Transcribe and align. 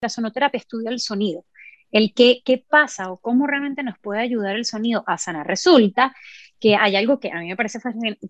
La 0.00 0.08
sonoterapia 0.08 0.58
estudia 0.58 0.90
el 0.90 0.98
sonido, 1.00 1.44
el 1.90 2.14
qué, 2.14 2.40
qué 2.44 2.64
pasa 2.66 3.10
o 3.12 3.18
cómo 3.20 3.46
realmente 3.46 3.82
nos 3.82 3.98
puede 3.98 4.20
ayudar 4.20 4.56
el 4.56 4.64
sonido 4.64 5.04
a 5.06 5.18
sanar. 5.18 5.46
Resulta 5.46 6.14
que 6.58 6.76
hay 6.76 6.96
algo 6.96 7.20
que 7.20 7.30
a 7.30 7.38
mí 7.40 7.48
me 7.48 7.56
parece 7.56 7.80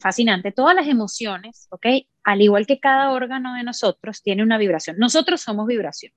fascinante. 0.00 0.52
Todas 0.52 0.74
las 0.74 0.88
emociones, 0.88 1.68
¿ok? 1.70 1.86
Al 2.24 2.42
igual 2.42 2.66
que 2.66 2.80
cada 2.80 3.12
órgano 3.12 3.54
de 3.54 3.62
nosotros, 3.64 4.22
tiene 4.22 4.42
una 4.42 4.58
vibración. 4.58 4.96
Nosotros 4.98 5.40
somos 5.42 5.66
vibración. 5.66 6.12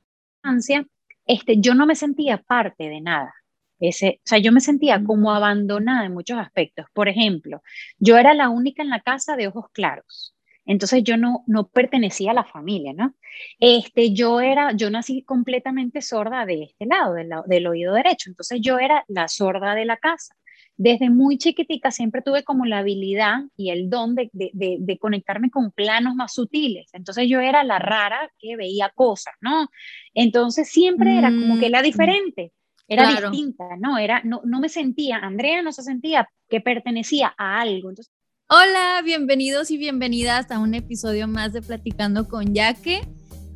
Este, 1.26 1.60
yo 1.60 1.74
no 1.76 1.86
me 1.86 1.96
sentía 1.96 2.38
parte 2.38 2.90
de 2.90 3.02
nada. 3.02 3.34
Ese, 3.80 4.20
o 4.20 4.28
sea, 4.28 4.38
yo 4.40 4.52
me 4.52 4.62
sentía 4.62 5.04
como 5.04 5.34
abandonada 5.34 6.06
en 6.06 6.14
muchos 6.14 6.38
aspectos. 6.38 6.86
Por 6.94 7.10
ejemplo, 7.10 7.62
yo 7.98 8.18
era 8.18 8.34
la 8.34 8.50
única 8.50 8.82
en 8.82 8.90
la 8.90 9.02
casa 9.02 9.36
de 9.36 9.48
ojos 9.48 9.66
claros. 9.74 10.36
Entonces 10.66 11.04
yo 11.04 11.18
no, 11.18 11.44
no 11.48 11.68
pertenecía 11.68 12.32
a 12.32 12.36
la 12.36 12.44
familia, 12.44 12.94
¿no? 12.94 13.16
Este, 13.60 14.14
yo 14.14 14.40
era, 14.40 14.72
yo 14.74 14.90
nací 14.90 15.24
completamente 15.24 16.02
sorda 16.02 16.46
de 16.46 16.64
este 16.64 16.86
lado, 16.86 17.14
del, 17.14 17.30
del 17.48 17.68
oído 17.68 17.94
derecho. 17.94 18.30
Entonces 18.30 18.60
yo 18.62 18.80
era 18.80 19.04
la 19.08 19.28
sorda 19.28 19.76
de 19.76 19.86
la 19.86 19.98
casa 19.98 20.36
desde 20.76 21.10
muy 21.10 21.38
chiquitica 21.38 21.92
siempre 21.92 22.22
tuve 22.22 22.44
como 22.44 22.66
la 22.66 22.80
habilidad 22.80 23.44
y 23.56 23.70
el 23.70 23.90
don 23.90 24.16
de, 24.16 24.30
de, 24.34 24.98
conectarme 24.98 25.50
con 25.50 25.72
planos 25.72 26.16
más 26.16 26.34
sutiles. 26.34 26.90
Entonces 26.94 27.28
yo 27.30 27.40
era 27.40 27.64
la 27.64 27.80
rara 27.80 28.32
que 28.40 28.56
veía 28.56 28.90
cosas, 28.90 29.34
¿no? 29.40 29.70
Entonces 30.14 30.70
siempre 30.70 31.18
era 31.18 31.30
como 31.30 31.60
que 31.60 31.70
la 31.70 31.82
mm, 31.82 31.84
diferente, 31.84 32.52
era 32.88 33.08
distinta, 33.10 33.66
¿no? 33.80 33.98
Era, 33.98 34.22
no, 34.24 34.42
no 34.46 34.60
me 34.60 34.70
sentía, 34.70 35.18
Andrea 35.18 35.62
no 35.62 35.72
se 35.72 35.84
sentía 35.84 36.28
que 36.50 36.60
pertenecía 36.60 37.34
a 37.38 37.62
algo. 37.62 37.90
Entonces, 37.90 38.12
Hola, 38.56 39.02
bienvenidos 39.04 39.72
y 39.72 39.80
bienvenidas 39.80 40.52
a 40.52 40.60
un 40.60 40.76
episodio 40.76 41.28
más 41.28 41.54
de 41.54 41.64
Platicando 41.64 42.28
con 42.28 42.54
Yaque. 42.54 43.02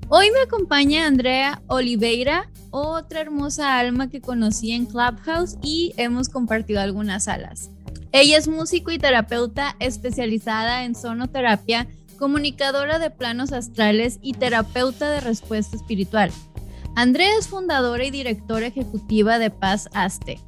Hoy 0.10 0.32
me 0.32 0.40
acompaña 0.40 1.06
Andrea 1.06 1.62
Oliveira, 1.68 2.50
otra 2.72 3.22
hermosa 3.22 3.78
alma 3.78 4.10
que 4.10 4.22
conocí 4.22 4.72
en 4.72 4.88
Clubhouse 4.88 5.60
y 5.62 5.94
hemos 5.98 6.30
compartido 6.30 6.82
algunas 6.82 7.26
salas. 7.26 7.70
Ella 8.12 8.40
es 8.40 8.48
músico 8.48 8.90
y 8.90 8.98
terapeuta 8.98 9.76
especializada 9.78 10.84
en 10.84 10.96
sonoterapia, 10.96 11.88
comunicadora 12.18 12.98
de 12.98 13.12
planos 13.12 13.52
astrales 13.52 14.18
y 14.24 14.34
terapeuta 14.34 15.12
de 15.12 15.20
respuesta 15.20 15.76
espiritual. 15.76 16.32
Andrea 16.96 17.38
es 17.38 17.48
fundadora 17.48 18.04
y 18.04 18.10
directora 18.10 18.66
ejecutiva 18.66 19.38
de 19.38 19.52
Paz 19.52 19.90
Aste. 19.94 20.40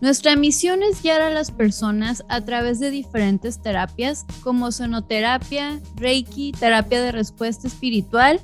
Nuestra 0.00 0.34
misión 0.34 0.82
es 0.82 1.02
guiar 1.02 1.20
a 1.20 1.30
las 1.30 1.50
personas 1.50 2.24
a 2.28 2.44
través 2.44 2.80
de 2.80 2.90
diferentes 2.90 3.60
terapias 3.60 4.24
como 4.42 4.72
sonoterapia, 4.72 5.80
reiki, 5.96 6.52
terapia 6.52 7.02
de 7.02 7.12
respuesta 7.12 7.68
espiritual 7.68 8.40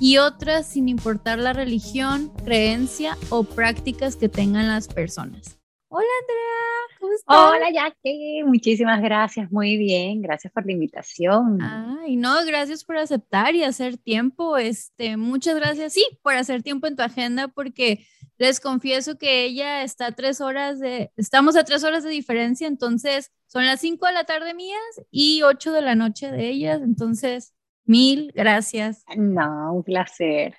y 0.00 0.18
otras 0.18 0.66
sin 0.66 0.88
importar 0.88 1.38
la 1.38 1.52
religión, 1.52 2.30
creencia 2.44 3.16
o 3.30 3.44
prácticas 3.44 4.16
que 4.16 4.28
tengan 4.28 4.68
las 4.68 4.86
personas. 4.86 5.58
Hola 5.90 6.06
Andrea, 6.20 6.98
¿cómo 7.00 7.12
estás? 7.14 7.36
Hola 7.38 7.70
Jackie, 7.72 8.42
muchísimas 8.44 9.00
gracias, 9.00 9.50
muy 9.50 9.78
bien, 9.78 10.20
gracias 10.20 10.52
por 10.52 10.66
la 10.66 10.72
invitación. 10.72 11.62
Ay, 11.62 12.16
no, 12.16 12.44
gracias 12.44 12.84
por 12.84 12.98
aceptar 12.98 13.54
y 13.54 13.64
hacer 13.64 13.96
tiempo, 13.96 14.58
este, 14.58 15.16
muchas 15.16 15.56
gracias, 15.56 15.94
sí, 15.94 16.04
por 16.22 16.34
hacer 16.34 16.62
tiempo 16.62 16.86
en 16.86 16.96
tu 16.96 17.02
agenda 17.02 17.48
porque 17.48 18.06
les 18.38 18.60
confieso 18.60 19.18
que 19.18 19.44
ella 19.44 19.82
está 19.82 20.06
a 20.06 20.12
tres 20.12 20.40
horas 20.40 20.78
de, 20.78 21.12
estamos 21.16 21.56
a 21.56 21.64
tres 21.64 21.84
horas 21.84 22.04
de 22.04 22.10
diferencia, 22.10 22.66
entonces 22.66 23.30
son 23.46 23.66
las 23.66 23.80
cinco 23.80 24.06
de 24.06 24.12
la 24.12 24.24
tarde 24.24 24.54
mías 24.54 24.80
y 25.10 25.42
ocho 25.42 25.72
de 25.72 25.82
la 25.82 25.94
noche 25.94 26.30
de 26.30 26.48
ellas, 26.48 26.80
entonces 26.82 27.52
Mil 27.88 28.32
gracias. 28.34 29.02
No, 29.16 29.72
un 29.72 29.82
placer. 29.82 30.54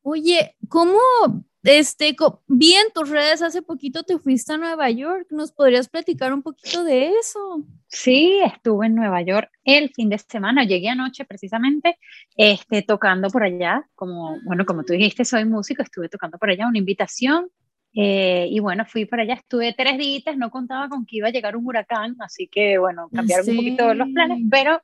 Oye, 0.00 0.56
¿cómo, 0.70 0.98
este, 1.64 2.14
vi 2.46 2.74
en 2.74 2.92
tus 2.94 3.08
redes 3.08 3.42
hace 3.42 3.62
poquito 3.62 4.02
te 4.02 4.18
fuiste 4.18 4.52
a 4.52 4.58
Nueva 4.58 4.90
York? 4.90 5.26
¿Nos 5.30 5.52
podrías 5.52 5.88
platicar 5.88 6.32
un 6.32 6.42
poquito 6.42 6.84
de 6.84 7.08
eso? 7.08 7.64
Sí, 7.88 8.40
estuve 8.44 8.86
en 8.86 8.94
Nueva 8.94 9.22
York 9.22 9.50
el 9.64 9.90
fin 9.90 10.08
de 10.08 10.18
semana. 10.18 10.64
Llegué 10.64 10.90
anoche 10.90 11.24
precisamente, 11.24 11.98
este, 12.36 12.82
tocando 12.82 13.28
por 13.28 13.42
allá. 13.42 13.88
Como, 13.94 14.38
bueno, 14.44 14.64
como 14.66 14.84
tú 14.84 14.92
dijiste, 14.92 15.24
soy 15.24 15.44
músico, 15.44 15.82
estuve 15.82 16.08
tocando 16.08 16.38
por 16.38 16.50
allá 16.50 16.68
una 16.68 16.78
invitación. 16.78 17.48
Eh, 17.96 18.48
y 18.50 18.60
bueno, 18.60 18.84
fui 18.86 19.04
para 19.04 19.22
allá, 19.22 19.34
estuve 19.34 19.72
tres 19.72 19.98
días, 19.98 20.36
no 20.36 20.50
contaba 20.50 20.88
con 20.88 21.06
que 21.06 21.18
iba 21.18 21.28
a 21.28 21.30
llegar 21.30 21.56
un 21.56 21.64
huracán, 21.64 22.16
así 22.18 22.48
que 22.48 22.76
bueno, 22.76 23.08
cambiaron 23.12 23.48
un 23.48 23.56
poquito 23.56 23.94
los 23.94 24.08
planes, 24.08 24.40
pero 24.50 24.80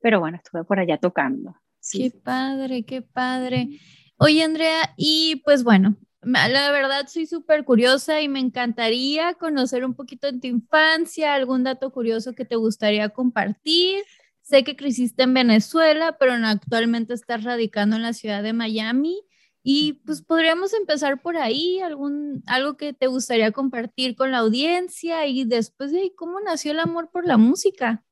pero 0.00 0.20
bueno, 0.20 0.38
estuve 0.38 0.64
por 0.64 0.78
allá 0.78 0.98
tocando. 0.98 1.54
Qué 1.92 2.10
padre, 2.10 2.84
qué 2.84 3.02
padre. 3.02 3.68
Oye, 4.16 4.42
Andrea, 4.42 4.92
y 4.96 5.42
pues 5.44 5.64
bueno, 5.64 5.96
la 6.22 6.70
verdad 6.70 7.06
soy 7.08 7.26
súper 7.26 7.64
curiosa 7.64 8.20
y 8.20 8.28
me 8.28 8.40
encantaría 8.40 9.34
conocer 9.34 9.84
un 9.84 9.94
poquito 9.94 10.30
de 10.30 10.38
tu 10.38 10.46
infancia, 10.46 11.34
algún 11.34 11.64
dato 11.64 11.90
curioso 11.92 12.34
que 12.34 12.44
te 12.44 12.56
gustaría 12.56 13.08
compartir. 13.10 14.02
Sé 14.42 14.64
que 14.64 14.76
creciste 14.76 15.22
en 15.22 15.34
Venezuela, 15.34 16.16
pero 16.18 16.32
actualmente 16.34 17.14
estás 17.14 17.44
radicando 17.44 17.96
en 17.96 18.02
la 18.02 18.12
ciudad 18.12 18.42
de 18.42 18.52
Miami. 18.52 19.22
Y 19.62 19.94
pues 20.06 20.22
podríamos 20.22 20.72
empezar 20.74 21.20
por 21.20 21.36
ahí, 21.36 21.80
algún, 21.80 22.42
algo 22.46 22.76
que 22.76 22.92
te 22.94 23.06
gustaría 23.06 23.52
compartir 23.52 24.16
con 24.16 24.30
la 24.30 24.38
audiencia 24.38 25.26
y 25.26 25.44
después 25.44 25.92
de 25.92 26.14
¿cómo 26.16 26.40
nació 26.40 26.72
el 26.72 26.80
amor 26.80 27.10
por 27.10 27.26
la 27.26 27.36
música? 27.36 28.02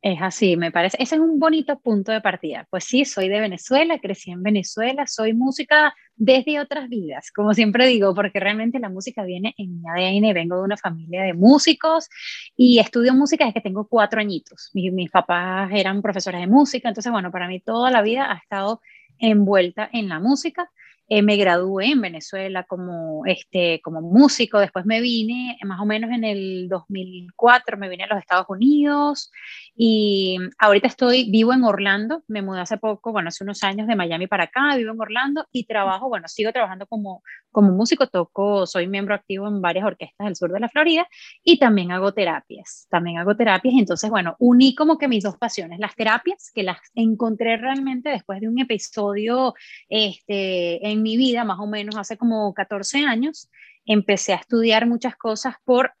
Es 0.00 0.22
así, 0.22 0.56
me 0.56 0.70
parece. 0.70 0.96
Ese 1.00 1.16
es 1.16 1.20
un 1.20 1.40
bonito 1.40 1.76
punto 1.80 2.12
de 2.12 2.20
partida. 2.20 2.66
Pues 2.70 2.84
sí, 2.84 3.04
soy 3.04 3.28
de 3.28 3.40
Venezuela, 3.40 3.98
crecí 3.98 4.30
en 4.30 4.44
Venezuela, 4.44 5.06
soy 5.08 5.34
música 5.34 5.92
desde 6.14 6.60
otras 6.60 6.88
vidas, 6.88 7.32
como 7.32 7.52
siempre 7.52 7.86
digo, 7.86 8.14
porque 8.14 8.38
realmente 8.38 8.78
la 8.78 8.88
música 8.88 9.24
viene 9.24 9.54
en 9.56 9.80
mi 9.80 9.88
ADN, 9.88 10.34
vengo 10.34 10.56
de 10.56 10.62
una 10.62 10.76
familia 10.76 11.22
de 11.22 11.34
músicos 11.34 12.08
y 12.56 12.78
estudio 12.78 13.12
música 13.12 13.44
desde 13.44 13.54
que 13.54 13.60
tengo 13.60 13.88
cuatro 13.88 14.20
añitos. 14.20 14.70
Mis, 14.72 14.92
mis 14.92 15.10
papás 15.10 15.70
eran 15.72 16.00
profesores 16.00 16.40
de 16.40 16.46
música, 16.46 16.88
entonces, 16.88 17.10
bueno, 17.10 17.32
para 17.32 17.48
mí 17.48 17.60
toda 17.60 17.90
la 17.90 18.02
vida 18.02 18.32
ha 18.32 18.36
estado 18.36 18.80
envuelta 19.18 19.88
en 19.92 20.08
la 20.08 20.20
música. 20.20 20.70
Eh, 21.10 21.22
me 21.22 21.36
gradué 21.36 21.86
en 21.92 22.02
Venezuela 22.02 22.64
como, 22.64 23.24
este, 23.24 23.80
como 23.82 24.02
músico, 24.02 24.58
después 24.58 24.84
me 24.84 25.00
vine 25.00 25.56
más 25.64 25.80
o 25.80 25.86
menos 25.86 26.10
en 26.10 26.22
el 26.22 26.68
2004, 26.68 27.78
me 27.78 27.88
vine 27.88 28.04
a 28.04 28.08
los 28.08 28.18
Estados 28.18 28.44
Unidos 28.50 29.30
y 29.74 30.36
ahorita 30.58 30.86
estoy, 30.86 31.30
vivo 31.30 31.54
en 31.54 31.64
Orlando, 31.64 32.24
me 32.28 32.42
mudé 32.42 32.60
hace 32.60 32.76
poco, 32.76 33.12
bueno, 33.12 33.28
hace 33.28 33.42
unos 33.42 33.62
años 33.62 33.86
de 33.86 33.96
Miami 33.96 34.26
para 34.26 34.44
acá, 34.44 34.76
vivo 34.76 34.92
en 34.92 35.00
Orlando 35.00 35.46
y 35.50 35.64
trabajo, 35.64 36.10
bueno, 36.10 36.28
sigo 36.28 36.52
trabajando 36.52 36.86
como, 36.86 37.22
como 37.50 37.72
músico, 37.72 38.08
toco, 38.08 38.66
soy 38.66 38.86
miembro 38.86 39.14
activo 39.14 39.48
en 39.48 39.62
varias 39.62 39.86
orquestas 39.86 40.26
del 40.26 40.36
sur 40.36 40.52
de 40.52 40.60
la 40.60 40.68
Florida 40.68 41.08
y 41.42 41.58
también 41.58 41.90
hago 41.90 42.12
terapias, 42.12 42.86
también 42.90 43.16
hago 43.16 43.34
terapias, 43.34 43.76
entonces, 43.78 44.10
bueno, 44.10 44.36
uní 44.40 44.74
como 44.74 44.98
que 44.98 45.08
mis 45.08 45.24
dos 45.24 45.38
pasiones, 45.38 45.78
las 45.78 45.94
terapias, 45.94 46.50
que 46.54 46.64
las 46.64 46.78
encontré 46.94 47.56
realmente 47.56 48.10
después 48.10 48.42
de 48.42 48.48
un 48.48 48.58
episodio 48.58 49.54
este, 49.88 50.86
en 50.86 50.97
mi 51.02 51.16
vida, 51.16 51.44
más 51.44 51.58
o 51.60 51.66
menos 51.66 51.96
hace 51.96 52.16
como 52.16 52.52
14 52.54 53.04
años, 53.04 53.50
empecé 53.84 54.32
a 54.32 54.36
estudiar 54.36 54.86
muchas 54.86 55.16
cosas 55.16 55.54
por 55.64 55.92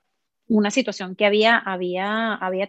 una 0.48 0.70
situación 0.70 1.14
que 1.14 1.26
había, 1.26 1.62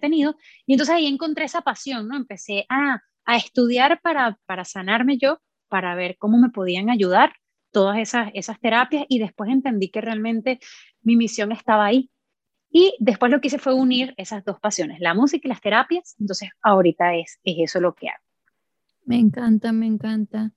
tenido. 0.02 0.36
Y 0.66 0.74
entonces 0.74 0.96
ahí 0.96 1.08
encontré 1.08 1.46
esa 1.46 1.62
pasión, 1.62 2.08
¿no? 2.08 2.18
Empecé 2.18 2.66
a, 2.70 3.02
estudiar 3.36 4.02
para, 4.02 4.38
sanarme 4.66 5.18
yo, 5.18 5.40
para 5.68 5.94
ver 5.94 6.18
cómo 6.18 6.40
me 6.40 6.50
podían 6.50 6.90
ayudar 6.90 7.34
todas 7.72 8.00
esas, 8.00 8.32
esas 8.34 8.60
terapias 8.60 9.06
y 9.08 9.20
después 9.20 9.52
entendí 9.52 9.90
que 9.90 10.02
realmente 10.02 10.60
mi 11.04 11.16
misión 11.16 11.52
estaba 11.52 11.86
ahí. 11.86 12.10
Y 12.72 12.96
después 13.00 13.32
lo 13.32 13.40
que 13.40 13.48
hice 13.48 13.60
fue 13.60 13.74
unir 13.74 14.14
esas 14.18 14.44
dos 14.46 14.60
pasiones, 14.60 15.00
la 15.00 15.14
música 15.14 15.48
y 15.48 15.50
las 15.50 15.62
terapias. 15.62 16.16
Entonces 16.20 16.50
ahorita 16.62 17.16
es, 17.16 17.40
es 17.44 17.56
eso 17.60 17.80
lo 17.80 17.94
que 17.94 18.10
hago. 18.10 18.24
Me 19.06 19.18
encanta, 19.18 19.72
me 19.72 19.88
encanta. 19.88 20.52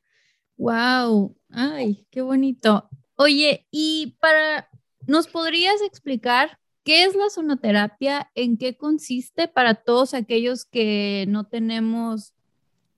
Wow, 0.56 1.36
ay, 1.52 2.06
qué 2.10 2.22
bonito. 2.22 2.88
Oye, 3.16 3.66
y 3.70 4.16
para, 4.20 4.68
¿nos 5.06 5.28
podrías 5.28 5.80
explicar 5.82 6.58
qué 6.84 7.04
es 7.04 7.14
la 7.14 7.30
sonoterapia? 7.30 8.30
¿En 8.34 8.56
qué 8.56 8.76
consiste 8.76 9.48
para 9.48 9.74
todos 9.74 10.14
aquellos 10.14 10.64
que 10.64 11.26
no 11.28 11.44
tenemos, 11.44 12.34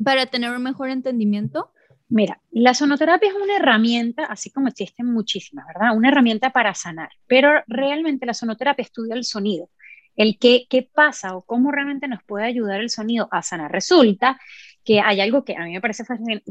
para 0.02 0.26
tener 0.26 0.50
un 0.50 0.62
mejor 0.62 0.90
entendimiento? 0.90 1.70
Mira, 2.08 2.40
la 2.50 2.74
sonoterapia 2.74 3.30
es 3.30 3.34
una 3.34 3.56
herramienta, 3.56 4.24
así 4.24 4.50
como 4.50 4.68
existen 4.68 5.12
muchísimas, 5.12 5.66
¿verdad? 5.66 5.96
Una 5.96 6.08
herramienta 6.08 6.50
para 6.50 6.74
sanar, 6.74 7.08
pero 7.26 7.50
realmente 7.66 8.26
la 8.26 8.34
sonoterapia 8.34 8.82
estudia 8.82 9.14
el 9.14 9.24
sonido, 9.24 9.70
el 10.14 10.38
qué, 10.38 10.66
qué 10.68 10.88
pasa 10.94 11.34
o 11.36 11.42
cómo 11.42 11.72
realmente 11.72 12.06
nos 12.06 12.22
puede 12.22 12.46
ayudar 12.46 12.80
el 12.80 12.90
sonido 12.90 13.28
a 13.30 13.42
sanar. 13.42 13.72
Resulta 13.72 14.38
que 14.84 15.00
hay 15.00 15.20
algo 15.20 15.44
que 15.44 15.56
a 15.56 15.64
mí 15.64 15.72
me 15.72 15.80
parece 15.80 16.04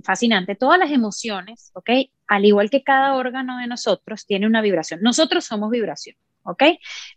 fascinante. 0.03 0.55
Todas 0.55 0.79
las 0.79 0.91
emociones, 0.91 1.71
¿ok? 1.73 1.89
Al 2.27 2.45
igual 2.45 2.69
que 2.69 2.83
cada 2.83 3.15
órgano 3.15 3.57
de 3.59 3.67
nosotros, 3.67 4.25
tiene 4.25 4.47
una 4.47 4.61
vibración. 4.61 5.01
Nosotros 5.01 5.45
somos 5.45 5.69
vibración, 5.69 6.15
¿ok? 6.43 6.63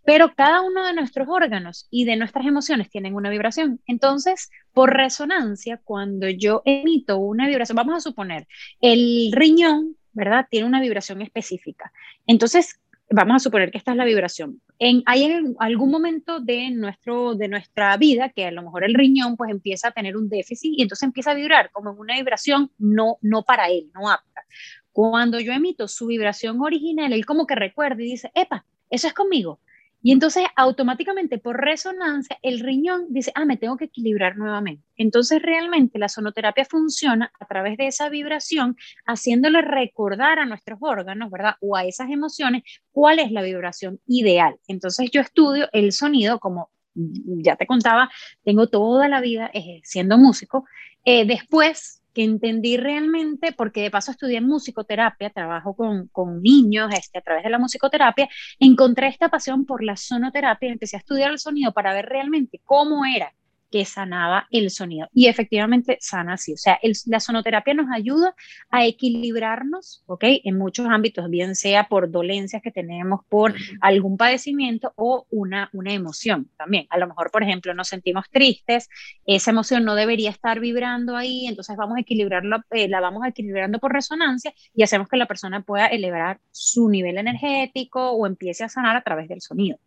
Pero 0.05 0.35
cada 0.35 0.61
uno 0.63 0.87
de 0.87 0.93
nuestros 0.93 1.29
órganos 1.29 1.87
y 1.91 2.05
de 2.05 2.17
nuestras 2.17 2.47
emociones 2.47 2.91
tienen 2.91 3.15
una 3.15 3.31
vibración. 3.31 3.81
Entonces, 3.87 4.51
por 4.73 4.95
resonancia, 4.95 5.81
cuando 5.83 6.29
yo 6.29 6.63
emito 6.65 7.19
una 7.19 7.47
vibración, 7.47 7.77
vamos 7.77 7.97
a 7.97 8.01
suponer, 8.01 8.47
el 8.81 9.33
riñón 9.33 9.97
¿verdad? 10.17 10.47
Tiene 10.51 10.67
una 10.67 10.81
vibración 10.81 11.21
específica. 11.21 11.93
Entonces, 12.27 12.81
vamos 13.11 13.37
a 13.37 13.39
suponer 13.39 13.71
que 13.71 13.79
esta 13.79 13.93
es 13.93 13.97
la 13.97 14.05
vibración. 14.05 14.61
En, 14.79 15.03
hay 15.07 15.25
en 15.25 15.57
algún 15.59 15.91
momento 15.91 16.41
de, 16.41 16.71
nuestro, 16.71 17.35
de 17.35 17.49
nuestra 17.49 17.97
vida 17.97 18.31
que 18.31 18.47
a 18.47 18.51
lo 18.51 18.63
mejor 18.63 18.85
el 18.85 18.95
riñón 18.95 19.37
pues 19.37 19.51
empieza 19.51 19.89
a 19.89 19.93
tener 19.93 20.17
un 20.17 20.29
déficit 20.29 20.73
y 20.77 20.83
entonces 20.83 21.05
empieza 21.05 21.31
a 21.31 21.35
vibrar 21.35 21.71
como 21.71 21.93
en 21.93 21.99
una 21.99 22.15
vibración 22.15 22.71
no, 22.79 23.19
no 23.23 23.43
para 23.43 23.69
él, 23.69 23.91
no 23.95 24.11
apta. 24.11 24.45
Cuando 24.93 25.39
yo 25.41 25.53
emito 25.53 25.89
su 25.89 26.07
vibración 26.07 26.61
original, 26.61 27.13
él 27.13 27.27
como 27.27 27.47
que 27.47 27.55
recuerda 27.55 28.03
y 28.03 28.11
dice, 28.11 28.31
epa, 28.35 28.65
eso 28.91 29.07
es 29.07 29.15
conmigo. 29.15 29.61
Y 30.07 30.13
entonces 30.13 30.45
automáticamente 30.55 31.37
por 31.39 31.61
resonancia 31.61 32.39
el 32.41 32.61
riñón 32.61 33.07
dice, 33.09 33.33
ah, 33.35 33.45
me 33.45 33.57
tengo 33.57 33.77
que 33.77 33.87
equilibrar 33.87 34.37
nuevamente. 34.37 34.85
Entonces 34.95 35.43
realmente 35.43 35.99
la 35.99 36.09
sonoterapia 36.09 36.65
funciona 36.65 37.33
a 37.41 37.45
través 37.47 37.77
de 37.77 37.89
esa 37.89 38.09
vibración, 38.09 38.77
haciéndole 39.05 39.63
recordar 39.63 40.39
a 40.39 40.47
nuestros 40.47 40.79
órganos, 40.81 41.29
¿verdad? 41.29 41.57
O 41.61 41.75
a 41.75 41.85
esas 41.87 42.09
emociones 42.09 42.63
cuál 42.93 43.19
es 43.19 43.33
la 43.33 43.43
vibración 43.43 43.99
ideal. 44.07 44.55
Entonces 44.69 45.11
yo 45.11 45.21
estudio 45.21 45.69
el 45.73 45.91
sonido 45.91 46.39
como 46.39 46.71
ya 46.95 47.57
te 47.57 47.67
contaba, 47.67 48.09
tengo 48.45 48.69
toda 48.69 49.09
la 49.09 49.21
vida 49.21 49.51
eh, 49.55 49.81
siendo 49.83 50.19
músico. 50.19 50.67
Eh, 51.05 51.27
después 51.27 52.01
que 52.17 52.25
entendí 52.25 52.79
realmente, 52.79 53.53
porque 53.53 53.83
de 53.83 53.91
paso 53.91 54.11
estudié 54.11 54.41
musicoterapia, 54.41 55.29
trabajo 55.29 55.77
con, 55.77 56.09
con 56.09 56.41
niños 56.41 56.89
este, 56.95 57.19
a 57.19 57.21
través 57.21 57.45
de 57.45 57.51
la 57.51 57.59
musicoterapia, 57.59 58.27
encontré 58.59 59.09
esta 59.09 59.29
pasión 59.29 59.67
por 59.67 59.85
la 59.85 59.99
sonoterapia, 59.99 60.73
empecé 60.73 60.97
a 60.97 61.01
estudiar 61.01 61.31
el 61.31 61.39
sonido 61.39 61.73
para 61.75 61.93
ver 61.93 62.07
realmente 62.07 62.63
cómo 62.65 63.05
era 63.05 63.35
que 63.71 63.85
sanaba 63.85 64.47
el 64.51 64.71
sonido. 64.71 65.09
Y 65.13 65.27
efectivamente 65.29 65.99
sana 66.01 66.35
así. 66.35 66.53
O 66.53 66.57
sea, 66.57 66.79
la 67.07 67.21
sonoterapia 67.21 67.75
nos 67.75 67.87
ayuda 67.93 68.35
a 68.71 68.85
equilibrarnos, 68.87 70.03
¿ok? 70.07 70.25
En 70.45 70.59
muchos 70.59 70.87
ámbitos, 70.87 71.29
bien 71.31 71.57
sea 71.57 71.89
por 71.89 72.11
dolencias 72.11 72.63
que 72.63 72.71
tenemos, 72.71 73.21
por 73.29 73.55
algún 73.81 74.17
padecimiento 74.17 74.93
o 74.97 75.27
una, 75.31 75.71
una 75.73 75.93
emoción 75.93 76.51
también. 76.57 76.87
A 76.91 76.99
lo 76.99 77.07
mejor, 77.07 77.31
por 77.31 77.43
ejemplo, 77.43 77.75
nos 77.75 77.89
sentimos 77.89 78.27
tristes, 78.31 78.89
esa 79.25 79.51
emoción 79.51 79.85
no 79.85 79.95
debería 79.95 80.31
estar 80.31 80.61
vibrando 80.61 81.17
ahí, 81.17 81.47
entonces 81.47 81.77
vamos 81.77 81.97
a 81.97 82.01
equilibrarlo, 82.01 82.59
eh, 82.71 82.89
la 82.89 83.01
vamos 83.01 83.27
equilibrando 83.27 83.79
por 83.79 83.93
resonancia 83.93 84.53
y 84.75 84.83
hacemos 84.83 85.09
que 85.09 85.17
la 85.17 85.27
persona 85.27 85.63
pueda 85.63 85.87
elevar 85.87 86.41
su 86.51 86.89
nivel 86.89 87.19
energético 87.19 88.11
o 88.11 88.27
empiece 88.27 88.65
a 88.65 88.69
sanar 88.69 88.97
a 88.97 89.03
través 89.03 89.29
del 89.29 89.41
sonido. 89.41 89.79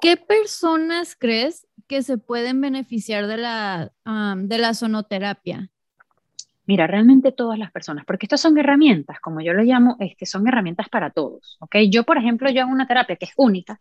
¿Qué 0.00 0.16
personas 0.16 1.16
crees 1.18 1.66
que 1.86 2.02
se 2.02 2.18
pueden 2.18 2.60
beneficiar 2.60 3.26
de 3.26 3.36
la, 3.36 3.92
de 4.36 4.58
la 4.58 4.74
sonoterapia? 4.74 5.70
Mira, 6.66 6.86
realmente 6.86 7.30
todas 7.30 7.58
las 7.58 7.70
personas, 7.70 8.04
porque 8.06 8.24
estas 8.24 8.40
son 8.40 8.56
herramientas, 8.56 9.20
como 9.20 9.42
yo 9.42 9.52
lo 9.52 9.62
llamo, 9.62 9.96
este, 10.00 10.24
son 10.24 10.48
herramientas 10.48 10.88
para 10.88 11.10
todos, 11.10 11.58
¿ok? 11.60 11.76
Yo, 11.90 12.04
por 12.04 12.16
ejemplo, 12.16 12.50
yo 12.50 12.62
hago 12.62 12.72
una 12.72 12.86
terapia 12.86 13.16
que 13.16 13.26
es 13.26 13.32
única, 13.36 13.80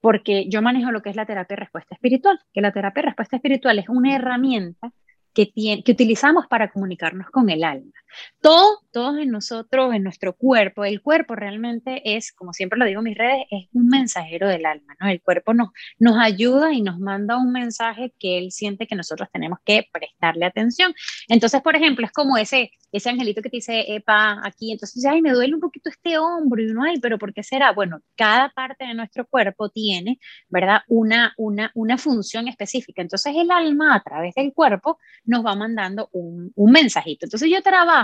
porque 0.00 0.46
yo 0.48 0.60
manejo 0.60 0.92
lo 0.92 1.00
que 1.00 1.08
es 1.08 1.16
la 1.16 1.24
terapia 1.24 1.56
de 1.56 1.60
respuesta 1.60 1.94
espiritual, 1.94 2.38
que 2.52 2.60
la 2.60 2.72
terapia 2.72 3.02
de 3.02 3.06
respuesta 3.06 3.36
espiritual 3.36 3.78
es 3.78 3.88
una 3.88 4.14
herramienta 4.14 4.92
que, 5.32 5.52
que 5.54 5.92
utilizamos 5.92 6.46
para 6.48 6.70
comunicarnos 6.70 7.30
con 7.30 7.48
el 7.48 7.64
alma. 7.64 7.92
Todo, 8.40 8.80
todos 8.92 9.18
en 9.18 9.30
nosotros, 9.30 9.94
en 9.94 10.02
nuestro 10.02 10.34
cuerpo, 10.34 10.84
el 10.84 11.02
cuerpo 11.02 11.34
realmente 11.34 12.16
es, 12.16 12.32
como 12.32 12.52
siempre 12.52 12.78
lo 12.78 12.84
digo 12.84 13.00
en 13.00 13.04
mis 13.04 13.18
redes, 13.18 13.46
es 13.50 13.68
un 13.72 13.88
mensajero 13.88 14.48
del 14.48 14.64
alma, 14.64 14.96
¿no? 15.00 15.08
El 15.08 15.20
cuerpo 15.20 15.54
nos, 15.54 15.70
nos 15.98 16.16
ayuda 16.18 16.72
y 16.72 16.82
nos 16.82 16.98
manda 16.98 17.36
un 17.36 17.52
mensaje 17.52 18.14
que 18.18 18.38
él 18.38 18.52
siente 18.52 18.86
que 18.86 18.94
nosotros 18.94 19.28
tenemos 19.32 19.58
que 19.64 19.88
prestarle 19.92 20.44
atención. 20.44 20.94
Entonces, 21.28 21.60
por 21.62 21.76
ejemplo, 21.76 22.06
es 22.06 22.12
como 22.12 22.36
ese, 22.36 22.70
ese 22.92 23.10
angelito 23.10 23.42
que 23.42 23.50
te 23.50 23.56
dice, 23.56 23.84
epa, 23.94 24.40
aquí, 24.44 24.72
entonces 24.72 25.04
ay, 25.04 25.20
me 25.20 25.32
duele 25.32 25.54
un 25.54 25.60
poquito 25.60 25.90
este 25.90 26.18
hombro 26.18 26.62
y 26.62 26.70
uno, 26.70 26.84
ay, 26.84 27.00
pero 27.00 27.18
¿por 27.18 27.34
qué 27.34 27.42
será? 27.42 27.72
Bueno, 27.72 28.00
cada 28.16 28.50
parte 28.50 28.86
de 28.86 28.94
nuestro 28.94 29.26
cuerpo 29.26 29.68
tiene, 29.68 30.18
¿verdad? 30.48 30.82
Una, 30.88 31.34
una, 31.36 31.70
una 31.74 31.98
función 31.98 32.48
específica. 32.48 33.02
Entonces, 33.02 33.34
el 33.36 33.50
alma 33.50 33.94
a 33.96 34.02
través 34.02 34.34
del 34.34 34.52
cuerpo 34.52 34.98
nos 35.24 35.44
va 35.44 35.54
mandando 35.54 36.08
un, 36.12 36.52
un 36.54 36.70
mensajito. 36.70 37.26
Entonces, 37.26 37.50
yo 37.50 37.62
trabajo 37.62 37.97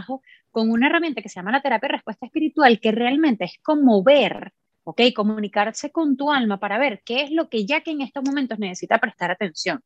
con 0.51 0.71
una 0.71 0.87
herramienta 0.87 1.23
que 1.23 1.29
se 1.29 1.37
llama 1.41 1.53
la 1.53 1.63
terapia 1.63 1.89
de 1.89 1.93
respuesta 1.95 2.27
espiritual, 2.27 2.81
que 2.81 2.93
realmente 2.93 3.45
es 3.45 3.59
como 3.63 4.03
ver 4.03 4.53
¿ok? 4.85 5.01
Comunicarse 5.15 5.91
con 5.91 6.17
tu 6.17 6.31
alma 6.31 6.61
para 6.61 6.79
ver 6.79 7.03
qué 7.05 7.23
es 7.23 7.31
lo 7.31 7.49
que 7.49 7.67
ya 7.67 7.81
que 7.81 7.91
en 7.91 8.03
estos 8.03 8.23
momentos 8.23 8.59
necesita 8.59 8.99
prestar 8.99 9.31
atención. 9.31 9.83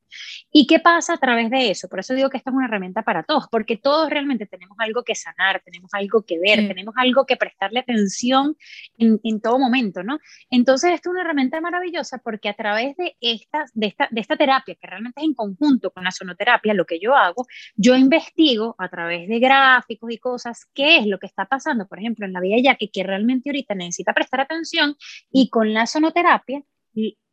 ¿Y 0.53 0.67
qué 0.67 0.81
pasa 0.81 1.15
a 1.15 1.19
través 1.19 1.51
de 1.51 1.71
eso? 1.71 1.89
Por 1.89 2.01
eso 2.01 2.15
digo 2.15 2.29
que 2.29 2.37
esta 2.37 2.51
es 2.51 2.57
una 2.57 2.67
herramienta 2.67 3.03
para 3.03 3.23
todos, 3.23 3.47
porque 3.51 3.77
todos 3.77 4.11
realmente 4.11 4.47
tenemos 4.47 4.77
algo 4.79 5.05
que 5.05 5.15
sanar, 5.15 5.63
tenemos 5.65 5.93
algo 5.95 6.23
que 6.23 6.39
ver, 6.39 6.67
tenemos 6.69 6.95
algo 6.97 7.25
que 7.27 7.37
prestarle 7.37 7.81
atención 7.81 8.57
en, 8.99 9.21
en, 9.23 9.41
todo 9.41 9.59
momento, 9.59 10.03
¿no? 10.03 10.19
Entonces, 10.51 10.93
esta 10.93 11.09
es 11.09 11.13
una 11.13 11.23
herramienta 11.23 11.61
maravillosa 11.61 12.19
porque 12.19 12.49
a 12.49 12.55
través 12.55 12.97
de 12.97 13.17
esta, 13.21 13.65
de, 13.75 13.87
esta, 13.87 14.09
de 14.11 14.21
esta 14.21 14.37
terapia, 14.37 14.75
que 14.75 14.87
realmente 14.87 15.21
es 15.21 15.27
en 15.27 15.35
conjunto 15.35 15.91
con 15.91 16.03
la 16.05 16.11
sonoterapia, 16.11 16.75
lo 16.75 16.85
que 16.85 16.99
yo 16.99 17.15
hago, 17.15 17.47
yo 17.77 17.97
investigo 17.97 18.75
a 18.79 18.89
través 18.89 19.29
de 19.29 19.39
gráficos 19.39 20.11
y 20.11 20.19
cosas 20.19 20.67
qué 20.75 20.99
es 20.99 21.07
lo 21.07 21.19
que 21.19 21.27
está 21.27 21.45
pasando, 21.47 21.87
por 21.87 21.99
ejemplo, 22.01 22.27
en 22.27 22.33
la 22.33 22.41
vida 22.41 22.57
ya 22.61 22.75
que, 22.75 22.91
que 22.91 23.05
realmente 23.05 23.51
ahorita 23.51 23.75
necesita 23.75 24.13
prestar 24.13 24.41
atención 24.41 24.88
y 25.31 25.51
con 25.51 25.73
la 25.73 25.87
sonoterapia 25.87 26.63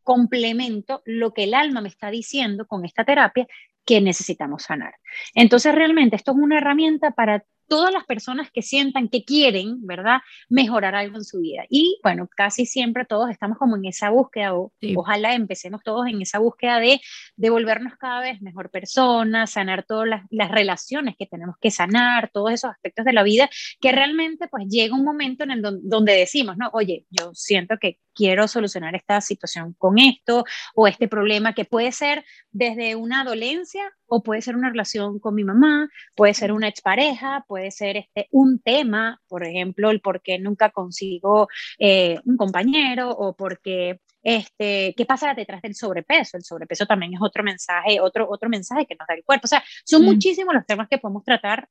complemento 0.05 1.01
lo 1.03 1.33
que 1.33 1.43
el 1.43 1.53
alma 1.53 1.81
me 1.81 1.89
está 1.89 2.09
diciendo 2.09 2.65
con 2.67 2.85
esta 2.85 3.03
terapia 3.03 3.47
que 3.83 3.99
necesitamos 3.99 4.63
sanar. 4.63 4.93
Entonces, 5.33 5.75
realmente 5.75 6.15
esto 6.15 6.31
es 6.31 6.37
una 6.37 6.59
herramienta 6.59 7.11
para 7.11 7.43
todas 7.67 7.93
las 7.93 8.05
personas 8.05 8.51
que 8.51 8.61
sientan 8.61 9.09
que 9.09 9.23
quieren, 9.23 9.85
¿verdad?, 9.85 10.19
mejorar 10.49 10.95
algo 10.95 11.17
en 11.17 11.23
su 11.23 11.39
vida. 11.39 11.63
Y 11.69 11.99
bueno, 12.03 12.29
casi 12.35 12.65
siempre 12.65 13.05
todos 13.05 13.29
estamos 13.29 13.57
como 13.57 13.75
en 13.75 13.85
esa 13.85 14.09
búsqueda, 14.09 14.55
o, 14.55 14.71
ojalá 14.95 15.33
empecemos 15.33 15.81
todos 15.83 16.07
en 16.07 16.21
esa 16.21 16.39
búsqueda 16.39 16.79
de, 16.79 17.01
de 17.35 17.49
volvernos 17.49 17.93
cada 17.97 18.21
vez 18.21 18.41
mejor 18.41 18.69
personas, 18.69 19.51
sanar 19.51 19.83
todas 19.83 20.07
las, 20.07 20.23
las, 20.29 20.51
relaciones 20.51 21.15
que 21.17 21.25
tenemos 21.25 21.55
que 21.59 21.71
sanar, 21.71 22.29
todos 22.31 22.51
esos 22.51 22.71
aspectos 22.71 23.05
de 23.05 23.13
la 23.13 23.23
vida, 23.23 23.49
que 23.81 23.91
realmente 23.91 24.47
pues 24.47 24.67
llega 24.69 24.95
un 24.95 25.03
momento 25.03 25.43
en 25.43 25.51
el 25.51 25.61
donde 25.61 26.13
decimos, 26.13 26.57
no, 26.57 26.69
oye, 26.73 27.05
yo 27.09 27.31
siento 27.33 27.75
que 27.79 27.99
quiero 28.15 28.47
solucionar 28.47 28.95
esta 28.95 29.21
situación 29.21 29.75
con 29.77 29.99
esto 29.99 30.45
o 30.73 30.87
este 30.87 31.07
problema 31.07 31.53
que 31.53 31.65
puede 31.65 31.91
ser 31.91 32.25
desde 32.51 32.95
una 32.95 33.23
dolencia 33.23 33.83
o 34.07 34.23
puede 34.23 34.41
ser 34.41 34.55
una 34.55 34.69
relación 34.69 35.19
con 35.19 35.35
mi 35.35 35.43
mamá, 35.43 35.89
puede 36.15 36.33
ser 36.33 36.51
una 36.51 36.67
expareja, 36.67 37.43
puede 37.47 37.71
ser 37.71 37.97
este, 37.97 38.27
un 38.31 38.59
tema, 38.59 39.21
por 39.27 39.43
ejemplo, 39.43 39.91
el 39.91 40.01
por 40.01 40.21
qué 40.21 40.39
nunca 40.39 40.69
consigo 40.69 41.47
eh, 41.79 42.17
un 42.25 42.37
compañero 42.37 43.09
o 43.09 43.35
porque 43.35 43.99
este, 44.23 44.95
¿qué 44.97 45.05
pasa 45.05 45.33
detrás 45.35 45.61
del 45.61 45.75
sobrepeso? 45.75 46.37
El 46.37 46.43
sobrepeso 46.43 46.85
también 46.85 47.13
es 47.13 47.19
otro 47.21 47.43
mensaje, 47.43 47.99
otro, 48.01 48.27
otro 48.29 48.49
mensaje 48.49 48.87
que 48.87 48.95
nos 48.95 49.07
da 49.07 49.13
el 49.13 49.23
cuerpo. 49.23 49.45
O 49.45 49.47
sea, 49.47 49.63
son 49.85 50.01
mm. 50.01 50.05
muchísimos 50.05 50.53
los 50.53 50.65
temas 50.65 50.87
que 50.89 50.97
podemos 50.97 51.23
tratar 51.23 51.67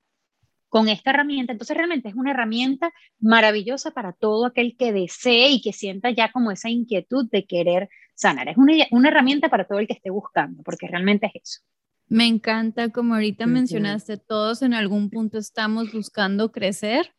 con 0.74 0.88
esta 0.88 1.10
herramienta. 1.10 1.52
Entonces 1.52 1.76
realmente 1.76 2.08
es 2.08 2.16
una 2.16 2.32
herramienta 2.32 2.92
maravillosa 3.20 3.92
para 3.92 4.12
todo 4.12 4.44
aquel 4.44 4.76
que 4.76 4.92
desee 4.92 5.50
y 5.50 5.62
que 5.62 5.72
sienta 5.72 6.10
ya 6.10 6.32
como 6.32 6.50
esa 6.50 6.68
inquietud 6.68 7.30
de 7.30 7.46
querer 7.46 7.88
sanar. 8.16 8.48
Es 8.48 8.56
una, 8.56 8.72
una 8.90 9.08
herramienta 9.08 9.48
para 9.48 9.68
todo 9.68 9.78
el 9.78 9.86
que 9.86 9.92
esté 9.92 10.10
buscando, 10.10 10.64
porque 10.64 10.88
realmente 10.88 11.26
es 11.26 11.42
eso. 11.44 11.60
Me 12.08 12.26
encanta, 12.26 12.88
como 12.88 13.14
ahorita 13.14 13.46
mencionaste, 13.46 14.16
todos 14.16 14.62
en 14.62 14.74
algún 14.74 15.10
punto 15.10 15.38
estamos 15.38 15.92
buscando 15.92 16.50
crecer. 16.50 17.14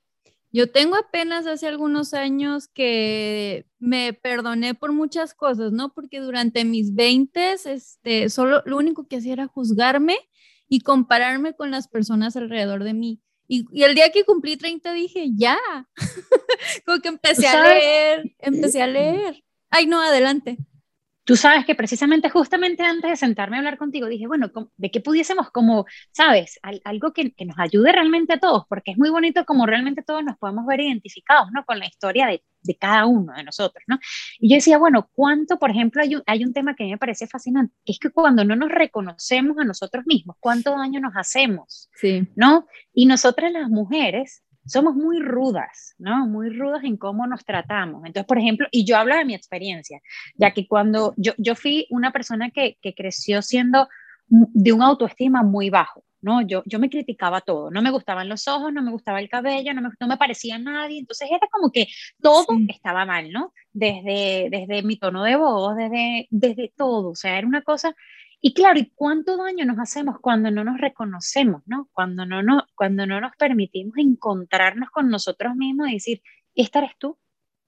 Yo 0.51 0.69
tengo 0.69 0.97
apenas 0.97 1.47
hace 1.47 1.65
algunos 1.65 2.13
años 2.13 2.67
que 2.67 3.65
me 3.79 4.11
perdoné 4.11 4.73
por 4.73 4.91
muchas 4.91 5.33
cosas, 5.33 5.71
¿no? 5.71 5.93
Porque 5.93 6.19
durante 6.19 6.65
mis 6.65 6.93
20, 6.93 7.53
este, 7.67 8.29
solo 8.29 8.63
lo 8.65 8.75
único 8.75 9.07
que 9.07 9.15
hacía 9.15 9.31
era 9.31 9.47
juzgarme 9.47 10.17
y 10.67 10.81
compararme 10.81 11.53
con 11.53 11.71
las 11.71 11.87
personas 11.87 12.35
alrededor 12.35 12.83
de 12.83 12.93
mí. 12.93 13.21
Y, 13.47 13.65
y 13.71 13.83
el 13.83 13.95
día 13.95 14.11
que 14.11 14.23
cumplí 14.23 14.57
30 14.57 14.93
dije, 14.93 15.27
ya, 15.35 15.59
como 16.85 16.99
que 16.99 17.09
empecé 17.09 17.47
a 17.47 17.63
leer, 17.63 18.35
empecé 18.39 18.81
a 18.81 18.87
leer. 18.87 19.43
Ay, 19.69 19.85
no, 19.85 20.01
adelante. 20.01 20.57
Tú 21.25 21.35
sabes 21.35 21.65
que 21.65 21.73
precisamente, 21.73 22.29
justamente 22.29 22.83
antes 22.83 23.09
de 23.09 23.15
sentarme 23.17 23.55
a 23.57 23.59
hablar 23.59 23.77
contigo, 23.77 24.07
dije, 24.07 24.27
bueno, 24.27 24.51
de 24.77 24.91
qué 24.91 25.01
pudiésemos 25.01 25.49
como, 25.49 25.85
sabes, 26.11 26.59
algo 26.83 27.13
que, 27.13 27.33
que, 27.33 27.45
nos 27.45 27.57
ayude 27.57 27.91
realmente 27.91 28.33
a 28.33 28.39
todos, 28.39 28.65
porque 28.69 28.91
es 28.91 28.97
muy 28.97 29.09
bonito 29.09 29.43
como 29.43 29.65
realmente 29.65 30.03
todos 30.03 30.23
nos 30.23 30.37
podemos 30.37 30.65
ver 30.67 30.81
identificados, 30.81 31.47
¿no? 31.51 31.65
Con 31.65 31.79
la 31.79 31.87
historia 31.87 32.27
de, 32.27 32.43
de 32.61 32.75
cada 32.75 33.05
uno 33.05 33.33
de 33.33 33.43
nosotros, 33.43 33.83
¿no? 33.87 33.97
Y 34.39 34.49
yo 34.49 34.55
decía, 34.55 34.77
bueno, 34.77 35.09
¿cuánto, 35.13 35.57
por 35.57 35.71
ejemplo, 35.71 36.01
hay 36.01 36.15
un, 36.15 36.23
hay 36.27 36.43
un 36.43 36.53
tema 36.53 36.75
que 36.75 36.83
a 36.83 36.85
mí 36.85 36.91
me 36.91 36.97
parece 36.97 37.27
fascinante, 37.27 37.73
que 37.83 37.93
es 37.93 37.99
que 37.99 38.11
cuando 38.11 38.43
no 38.45 38.55
nos 38.55 38.69
reconocemos 38.69 39.57
a 39.57 39.63
nosotros 39.63 40.05
mismos, 40.05 40.35
¿cuánto 40.39 40.77
daño 40.77 40.99
nos 40.99 41.13
hacemos? 41.15 41.89
Sí. 41.95 42.27
¿No? 42.35 42.67
Y 42.93 43.07
nosotras 43.07 43.51
las 43.51 43.69
mujeres 43.69 44.43
somos 44.65 44.95
muy 44.95 45.19
rudas, 45.19 45.95
¿no? 45.97 46.27
Muy 46.27 46.49
rudas 46.49 46.83
en 46.83 46.97
cómo 46.97 47.27
nos 47.27 47.45
tratamos. 47.45 48.05
Entonces, 48.05 48.27
por 48.27 48.37
ejemplo, 48.37 48.67
y 48.71 48.85
yo 48.85 48.97
hablo 48.97 49.15
de 49.15 49.25
mi 49.25 49.35
experiencia, 49.35 49.99
ya 50.35 50.51
que 50.51 50.67
cuando 50.67 51.13
yo, 51.17 51.33
yo 51.37 51.55
fui 51.55 51.87
una 51.89 52.11
persona 52.11 52.49
que, 52.51 52.77
que 52.81 52.93
creció 52.93 53.41
siendo 53.41 53.87
de 54.27 54.73
un 54.73 54.81
autoestima 54.81 55.43
muy 55.43 55.69
bajo, 55.69 56.03
¿no? 56.21 56.41
Yo, 56.41 56.63
yo 56.65 56.79
me 56.79 56.89
criticaba 56.89 57.41
todo, 57.41 57.69
no 57.69 57.81
me 57.81 57.91
gustaban 57.91 58.27
los 58.27 58.47
ojos, 58.47 58.73
no 58.73 58.81
me 58.81 58.91
gustaba 58.91 59.19
el 59.19 59.29
cabello, 59.29 59.73
no 59.73 59.81
me, 59.81 59.89
no 59.99 60.07
me 60.07 60.17
parecía 60.17 60.55
a 60.55 60.59
nadie, 60.59 60.99
entonces 60.99 61.29
era 61.29 61.47
como 61.51 61.71
que 61.71 61.87
todo 62.21 62.45
estaba 62.67 63.05
mal, 63.05 63.31
¿no? 63.31 63.53
Desde, 63.71 64.49
desde 64.49 64.81
mi 64.81 64.97
tono 64.97 65.23
de 65.23 65.35
voz, 65.35 65.75
desde, 65.75 66.27
desde 66.31 66.73
todo, 66.75 67.09
o 67.11 67.15
sea, 67.15 67.37
era 67.37 67.47
una 67.47 67.61
cosa... 67.61 67.95
Y 68.47 68.53
claro, 68.53 68.77
¿y 68.79 68.91
cuánto 68.93 69.37
daño 69.37 69.65
nos 69.65 69.79
hacemos 69.79 70.19
cuando 70.21 70.51
no 70.51 70.63
nos 70.63 70.77
reconocemos, 70.77 71.63
¿no? 71.65 71.89
Cuando 71.93 72.27
no, 72.27 72.43
no, 72.43 72.67
cuando 72.75 73.07
no 73.07 73.19
nos 73.19 73.31
permitimos 73.37 73.97
encontrarnos 73.97 74.91
con 74.91 75.09
nosotros 75.09 75.55
mismos 75.55 75.89
y 75.89 75.93
decir, 75.93 76.21
esta 76.53 76.77
eres 76.77 76.91
tú. 76.99 77.17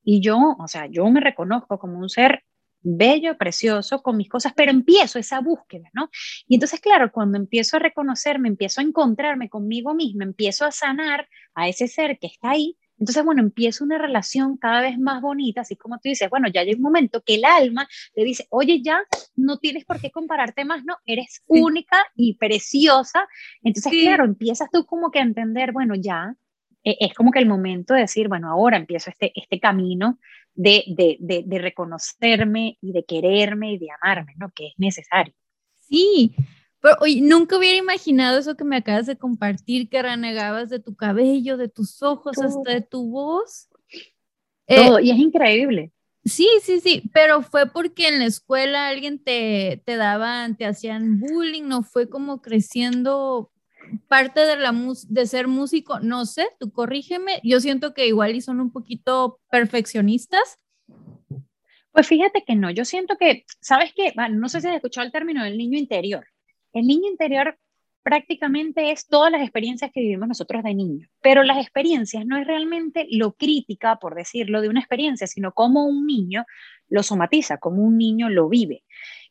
Y 0.03 0.21
yo, 0.21 0.37
o 0.59 0.67
sea, 0.67 0.85
yo 0.85 1.09
me 1.09 1.19
reconozco 1.19 1.79
como 1.79 1.97
un 1.97 2.09
ser 2.09 2.43
bello, 2.81 3.39
precioso, 3.39 4.03
con 4.03 4.17
mis 4.17 4.29
cosas, 4.29 4.53
pero 4.55 4.69
empiezo 4.69 5.17
esa 5.17 5.39
búsqueda, 5.41 5.89
¿no? 5.93 6.11
Y 6.47 6.57
entonces, 6.57 6.79
claro, 6.79 7.11
cuando 7.11 7.39
empiezo 7.39 7.77
a 7.77 7.79
reconocerme, 7.79 8.47
empiezo 8.47 8.79
a 8.79 8.83
encontrarme 8.83 9.49
conmigo 9.49 9.95
misma, 9.95 10.25
empiezo 10.25 10.63
a 10.63 10.71
sanar 10.71 11.27
a 11.55 11.67
ese 11.67 11.87
ser 11.87 12.19
que 12.19 12.27
está 12.27 12.51
ahí, 12.51 12.77
entonces, 12.99 13.23
bueno, 13.23 13.41
empiezo 13.41 13.83
una 13.83 13.97
relación 13.97 14.57
cada 14.57 14.81
vez 14.81 14.97
más 14.97 15.21
bonita, 15.21 15.61
así 15.61 15.75
como 15.75 15.97
tú 15.97 16.09
dices, 16.09 16.29
bueno, 16.29 16.47
ya 16.47 16.61
hay 16.61 16.73
un 16.73 16.81
momento 16.81 17.21
que 17.21 17.35
el 17.35 17.45
alma 17.45 17.87
te 18.13 18.23
dice, 18.23 18.47
oye, 18.49 18.81
ya 18.81 19.01
no 19.35 19.57
tienes 19.59 19.85
por 19.85 19.99
qué 19.99 20.09
compararte 20.09 20.65
más, 20.65 20.83
no, 20.83 20.97
eres 21.05 21.43
única 21.47 21.97
y 22.15 22.35
preciosa. 22.35 23.27
Entonces, 23.61 23.91
claro, 23.91 24.25
empiezas 24.25 24.69
tú 24.71 24.85
como 24.85 25.11
que 25.11 25.19
a 25.19 25.23
entender, 25.23 25.71
bueno, 25.71 25.93
ya 25.95 26.35
e, 26.83 26.97
es 26.99 27.13
como 27.13 27.31
que 27.31 27.39
el 27.39 27.47
momento 27.47 27.93
de 27.93 28.01
decir, 28.01 28.27
bueno, 28.29 28.49
ahora 28.49 28.77
empiezo 28.77 29.09
este, 29.09 29.31
este 29.35 29.59
camino 29.59 30.19
de, 30.55 30.83
de, 30.87 31.43
de, 31.45 31.59
reconocerme 31.59 32.79
y 32.81 32.91
de 32.91 33.05
quererme 33.05 33.73
y 33.73 33.77
de 33.77 33.89
amarme, 34.01 34.33
¿no? 34.37 34.51
Que 34.55 34.67
es 34.67 34.73
necesario. 34.77 35.35
Sí, 35.81 36.33
pero 36.87 36.99
oye, 37.01 37.19
nunca 37.21 37.57
hubiera 37.57 37.77
imaginado 37.77 38.37
eso 38.37 38.55
que 38.55 38.63
me 38.63 38.77
acabas 38.77 39.07
de 39.07 39.17
compartir, 39.17 39.89
que 39.89 40.01
renegabas 40.01 40.69
de 40.69 40.79
tu 40.79 40.95
cabello, 40.95 41.57
de 41.57 41.67
tus 41.67 42.01
ojos, 42.01 42.37
hasta 42.41 42.71
de 42.71 42.81
tu 42.81 43.09
voz. 43.09 43.67
Todo, 44.65 44.99
eh, 44.99 45.03
y 45.03 45.11
es 45.11 45.17
increíble. 45.17 45.91
Sí, 46.23 46.47
sí, 46.61 46.79
sí, 46.79 47.03
pero 47.13 47.41
fue 47.41 47.69
porque 47.69 48.07
en 48.07 48.19
la 48.19 48.25
escuela 48.25 48.87
alguien 48.87 49.21
te, 49.21 49.81
te 49.85 49.97
daban, 49.97 50.55
te 50.55 50.65
hacían 50.65 51.19
bullying, 51.19 51.63
no 51.63 51.83
fue 51.83 52.09
como 52.09 52.41
creciendo 52.41 53.51
parte 54.07 54.45
de, 54.45 54.55
la 54.55 54.73
de 55.09 55.25
ser 55.25 55.49
músico, 55.49 55.99
no 55.99 56.25
sé, 56.25 56.47
tú 56.57 56.71
corrígeme, 56.71 57.41
yo 57.43 57.59
siento 57.59 57.93
que 57.93 58.07
igual 58.07 58.33
y 58.33 58.39
son 58.39 58.61
un 58.61 58.71
poquito 58.71 59.41
perfeccionistas. 59.51 60.57
Pues 61.91 62.07
fíjate 62.07 62.45
que 62.45 62.55
no, 62.55 62.71
yo 62.71 62.85
siento 62.85 63.17
que, 63.17 63.43
¿sabes 63.59 63.91
qué? 63.93 64.13
no 64.31 64.47
sé 64.47 64.61
si 64.61 64.67
has 64.67 64.75
escuchado 64.75 65.05
el 65.05 65.11
término 65.11 65.43
del 65.43 65.57
niño 65.57 65.77
interior. 65.77 66.25
El 66.77 66.87
niño 66.87 67.09
interior 67.09 67.57
prácticamente 68.03 68.91
es 68.91 69.07
todas 69.07 69.31
las 69.31 69.41
experiencias 69.41 69.91
que 69.91 69.99
vivimos 69.99 70.27
nosotros 70.27 70.63
de 70.63 70.73
niños, 70.73 71.09
pero 71.21 71.43
las 71.43 71.57
experiencias 71.57 72.25
no 72.25 72.37
es 72.37 72.47
realmente 72.47 73.07
lo 73.11 73.33
crítica, 73.33 73.97
por 73.97 74.15
decirlo, 74.15 74.61
de 74.61 74.69
una 74.69 74.79
experiencia, 74.79 75.27
sino 75.27 75.51
cómo 75.53 75.85
un 75.85 76.05
niño 76.05 76.45
lo 76.87 77.03
somatiza, 77.03 77.57
cómo 77.57 77.83
un 77.83 77.97
niño 77.97 78.29
lo 78.29 78.47
vive. 78.47 78.83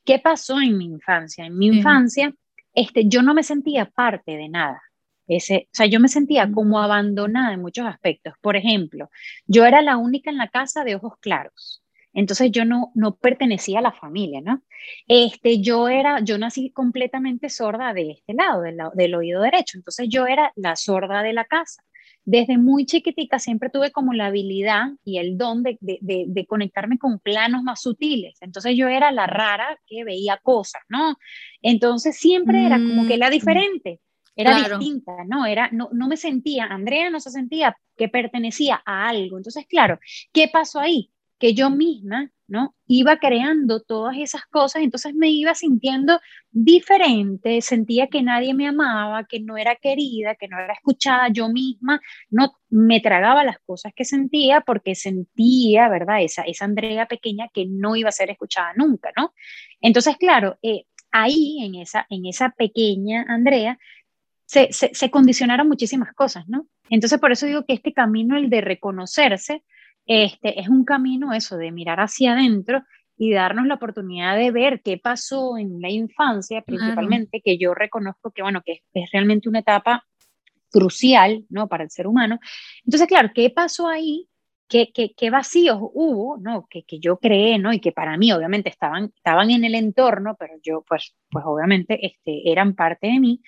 ¿Qué 0.05 0.19
pasó 0.19 0.61
en 0.61 0.77
mi 0.77 0.87
infancia? 0.87 1.47
En 1.47 1.57
mi 1.57 1.69
infancia 1.69 2.35
este, 2.75 3.09
yo 3.09 3.23
no 3.23 3.33
me 3.33 3.43
sentía 3.43 3.87
parte 3.87 4.37
de 4.37 4.49
nada. 4.49 4.83
Ese, 5.27 5.69
o 5.73 5.75
sea, 5.75 5.87
yo 5.87 5.99
me 5.99 6.09
sentía 6.09 6.51
como 6.53 6.81
abandonada 6.81 7.55
en 7.55 7.63
muchos 7.63 7.87
aspectos. 7.87 8.35
Por 8.41 8.57
ejemplo, 8.57 9.09
yo 9.47 9.65
era 9.65 9.83
la 9.83 9.97
única 9.97 10.31
en 10.31 10.37
la 10.37 10.49
casa 10.49 10.85
de 10.85 10.95
ojos 10.97 11.15
claros. 11.21 11.83
Entonces 12.17 12.51
yo 12.51 12.65
no, 12.65 12.91
no 12.95 13.15
pertenecía 13.15 13.79
a 13.79 13.83
la 13.83 13.93
familia, 13.93 14.41
¿no? 14.41 14.63
Este, 15.07 15.61
yo 15.61 15.89
era, 15.89 16.21
yo 16.21 16.39
nací 16.39 16.71
completamente 16.71 17.49
sorda 17.49 17.93
de 17.93 18.11
este 18.11 18.35
lado, 18.35 18.63
del, 18.63 18.79
del 18.95 19.15
oído 19.15 19.43
derecho. 19.43 19.79
Entonces 19.79 20.09
yo 20.09 20.27
era 20.27 20.53
la 20.57 20.75
sorda 20.75 21.23
de 21.23 21.33
la 21.33 21.45
casa 21.45 21.83
desde 22.27 22.59
muy 22.59 22.87
chiquitica 22.87 23.39
siempre 23.39 23.71
tuve 23.71 23.93
como 23.93 24.13
la 24.13 24.27
habilidad 24.27 24.89
y 25.05 25.19
el 25.19 25.39
don 25.39 25.63
de, 25.63 25.79
de, 25.81 26.47
conectarme 26.47 26.99
con 26.99 27.21
planos 27.21 27.63
más 27.63 27.81
sutiles. 27.81 28.37
Entonces 28.41 28.77
yo 28.77 28.89
era 28.89 29.13
la 29.13 29.29
rara 29.29 29.79
que 29.87 30.03
veía 30.03 30.37
cosas, 30.43 30.83
¿no? 30.89 31.17
Entonces 31.63 32.17
siempre 32.17 32.67
era 32.67 32.79
como 32.79 33.07
que 33.07 33.17
la 33.17 33.29
mm. 33.29 33.31
diferente, 33.31 34.01
era 34.35 34.69
distinta, 34.69 35.25
¿no? 35.25 35.47
Era, 35.47 35.71
no, 35.71 35.89
no 35.93 36.09
me 36.09 36.17
sentía, 36.17 36.67
Andrea 36.67 37.11
no 37.11 37.21
se 37.21 37.31
sentía 37.31 37.77
que 37.97 38.09
pertenecía 38.09 38.83
a 38.85 39.09
algo. 39.09 39.37
Entonces, 39.37 39.65
claro, 39.67 40.01
¿qué 40.33 40.49
pasó 40.49 40.81
ahí? 40.81 41.11
Que 41.39 41.55
yo 41.55 41.71
misma 41.71 42.31
¿no? 42.49 42.75
Iba 42.87 43.19
creando 43.19 43.81
todas 43.83 44.17
esas 44.19 44.45
cosas, 44.47 44.83
entonces 44.83 45.15
me 45.15 45.31
iba 45.31 45.55
sintiendo 45.55 46.21
diferente, 46.51 47.61
sentía 47.61 48.07
que 48.07 48.23
nadie 48.23 48.55
me 48.55 48.69
amaba, 48.69 49.25
que 49.25 49.41
no 49.41 49.57
era 49.57 49.77
querida, 49.77 50.37
que 50.37 50.49
no 50.49 50.59
era 50.59 50.73
escuchada, 50.73 51.29
yo 51.29 51.49
misma 51.49 52.01
no 52.31 52.53
me 52.69 53.01
tragaba 53.01 53.45
las 53.45 53.59
cosas 53.67 53.93
que 53.95 54.05
sentía 54.05 54.61
porque 54.61 54.95
sentía, 54.95 55.89
¿verdad? 55.89 56.23
Esa, 56.23 56.43
esa 56.43 56.65
Andrea 56.67 57.07
pequeña 57.07 57.49
que 57.53 57.67
no 57.67 57.97
iba 57.97 58.09
a 58.09 58.13
ser 58.13 58.31
escuchada 58.31 58.73
nunca, 58.77 59.11
¿no? 59.17 59.35
Entonces, 59.81 60.17
claro, 60.17 60.59
eh, 60.63 60.85
ahí 61.11 61.59
en 61.63 61.75
esa, 61.77 62.07
en 62.11 62.27
esa 62.27 62.51
pequeña 62.51 63.25
Andrea 63.29 63.79
se, 64.45 64.73
se, 64.73 64.95
se 64.95 65.11
condicionaron 65.11 65.69
muchísimas 65.69 66.13
cosas, 66.15 66.49
¿no? 66.49 66.69
Entonces, 66.91 67.19
por 67.19 67.33
eso 67.33 67.47
digo 67.47 67.65
que 67.65 67.75
este 67.75 67.93
camino, 67.93 68.37
el 68.37 68.49
de 68.49 68.61
reconocerse, 68.61 69.65
este, 70.07 70.61
es 70.61 70.69
un 70.69 70.85
camino 70.85 71.33
eso 71.33 71.57
de 71.57 71.73
mirar 71.73 72.01
hacia 72.01 72.33
adentro 72.33 72.83
y 73.19 73.33
darnos 73.33 73.67
la 73.67 73.75
oportunidad 73.75 74.37
de 74.37 74.51
ver 74.51 74.83
qué 74.83 74.99
pasó 74.99 75.57
en 75.57 75.81
la 75.81 75.89
infancia, 75.91 76.63
principalmente, 76.63 77.41
que 77.43 77.59
yo 77.59 77.75
reconozco 77.75 78.31
que, 78.31 78.43
bueno, 78.43 78.63
que 78.65 78.83
es, 78.93 79.11
realmente 79.11 79.49
una 79.49 79.61
etapa 79.61 80.05
crucial, 80.71 81.45
¿no? 81.49 81.69
Para 81.69 81.85
el 81.85 81.91
ser 81.91 82.07
humano. 82.07 82.39
Entonces, 82.85 83.09
claro, 83.09 83.31
¿qué 83.35 83.51
pasó 83.51 83.89
ahí? 83.89 84.29
¿Qué, 84.69 84.91
qué, 84.93 85.15
qué 85.17 85.31
vacíos 85.31 85.79
hubo, 85.81 86.39
¿no? 86.39 86.67
Que, 86.69 86.83
que, 86.83 86.99
yo 86.99 87.19
creé, 87.19 87.59
¿no? 87.59 87.73
Y 87.73 87.81
que 87.81 87.93
para 87.93 88.17
mí, 88.19 88.33
obviamente, 88.33 88.69
estaban, 88.69 89.13
estaban 89.17 89.51
en 89.51 89.65
el 89.65 89.75
entorno, 89.75 90.37
pero 90.39 90.55
yo, 90.63 90.85
pues, 90.87 91.15
pues 91.31 91.45
obviamente, 91.47 92.05
este, 92.05 92.51
eran 92.51 92.75
parte 92.75 93.07
de 93.07 93.21
mí. 93.21 93.41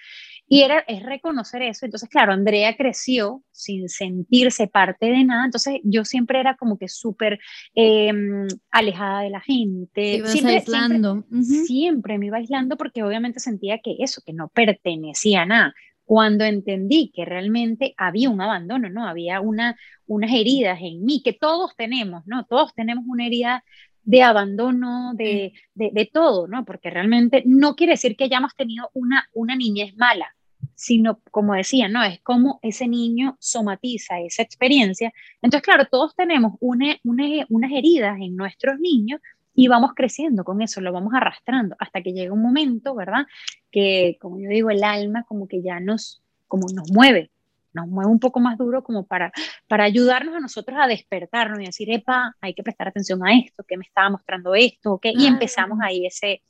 Y 0.51 0.63
era, 0.63 0.79
es 0.81 1.03
reconocer 1.03 1.61
eso. 1.61 1.85
Entonces, 1.85 2.09
claro, 2.09 2.33
Andrea 2.33 2.75
creció 2.75 3.43
sin 3.53 3.89
sentirse 3.91 4.67
parte 4.67 5.07
de 5.07 5.23
nada. 5.23 5.45
Entonces, 5.45 5.81
yo 5.85 6.07
siempre 6.07 6.41
era 6.41 6.57
como 6.57 6.79
que 6.79 6.89
súper 6.89 7.39
em, 7.75 8.49
alejada 8.71 9.21
de 9.23 9.31
la 9.31 9.41
gente. 9.41 10.23
siempre, 10.27 10.55
aislando. 10.55 11.25
Siempre, 11.67 12.19
me 12.19 12.27
iba 12.27 12.39
aislando 12.39 12.79
porque 12.79 13.03
obviamente 13.03 13.41
sentía 13.41 13.79
que 13.79 13.97
eso, 13.99 14.23
que 14.25 14.33
no 14.33 14.49
pertenecía 14.49 15.43
a 15.43 15.47
nada. 15.47 15.75
Cuando 16.05 16.45
entendí 16.45 17.13
que 17.15 17.27
realmente 17.27 17.93
había 17.99 18.31
un 18.31 18.41
abandono, 18.41 18.89
¿no? 18.89 19.07
Había 19.07 19.43
una, 19.43 19.77
unas 20.07 20.33
heridas 20.33 20.79
en 20.81 21.05
mí, 21.05 21.21
que 21.23 21.35
todos 21.35 21.77
tenemos, 21.77 22.27
¿no? 22.27 22.47
Todos 22.47 22.73
tenemos 22.75 23.05
una 23.07 23.27
herida 23.27 23.63
de 24.05 24.23
abandono, 24.23 25.13
de, 25.13 25.53
de, 25.75 25.91
de, 25.93 26.07
todo, 26.07 26.49
¿no? 26.49 26.65
Porque 26.65 26.89
realmente 26.89 27.43
no 27.45 27.77
quiere 27.77 27.93
decir 27.93 28.17
que 28.17 28.25
hayamos 28.25 28.55
tenido 28.57 28.89
una, 28.95 29.29
una 29.35 29.55
niñez 29.55 29.95
mala, 29.99 30.35
sino 30.79 31.21
como 31.33 31.55
decía, 31.55 31.89
¿no? 31.89 32.05
Es 32.05 32.21
como 32.21 32.61
ese 32.63 32.87
niño 32.87 33.37
somatiza 33.41 34.21
esa 34.21 34.43
experiencia. 34.43 35.13
Entonces, 35.43 35.65
claro, 35.65 35.87
todos 35.91 36.15
tenemos 36.15 36.53
una, 36.61 36.97
unas 37.03 37.73
heridas 37.73 38.17
en 38.21 38.37
nuestros 38.37 38.79
niños 38.79 39.21
y 39.57 39.67
vamos 39.67 39.91
creciendo 39.97 40.45
con 40.45 40.63
eso, 40.63 40.81
lo 40.81 40.93
vamos 40.93 41.13
arrastrando 41.15 41.75
hasta 41.81 42.01
que 42.01 42.13
llega 42.13 42.33
un 42.33 42.43
momento, 42.43 42.95
¿verdad? 42.95 43.27
Que, 43.73 44.19
como 44.21 44.39
yo 44.39 44.49
digo, 44.51 44.71
el 44.71 44.85
alma 44.85 45.25
como 45.25 45.49
que 45.49 45.63
ya 45.63 45.81
nos, 45.81 46.23
como 46.47 46.69
nos 46.73 46.93
mueve, 46.93 47.33
nos 47.73 47.89
mueve 47.89 48.13
un 48.13 48.21
poco 48.21 48.39
más 48.39 48.57
duro 48.57 48.85
como 48.85 49.05
para, 49.05 49.33
para 49.67 49.83
ayudarnos 49.83 50.37
a 50.37 50.41
nosotros 50.41 50.79
a 50.81 50.87
despertarnos 50.87 51.59
y 51.59 51.67
decir, 51.67 51.91
epa, 51.91 52.37
hay 52.41 52.55
que 52.55 52.63
prestar 52.63 52.87
atención 52.87 53.27
a 53.27 53.37
esto, 53.37 53.65
que 53.65 53.77
me 53.77 53.83
estaba 53.83 54.11
mostrando 54.11 54.55
esto, 54.55 54.93
¿ok? 54.93 55.07
Y 55.13 55.27
empezamos 55.27 55.81
ahí 55.83 56.07
ese, 56.07 56.41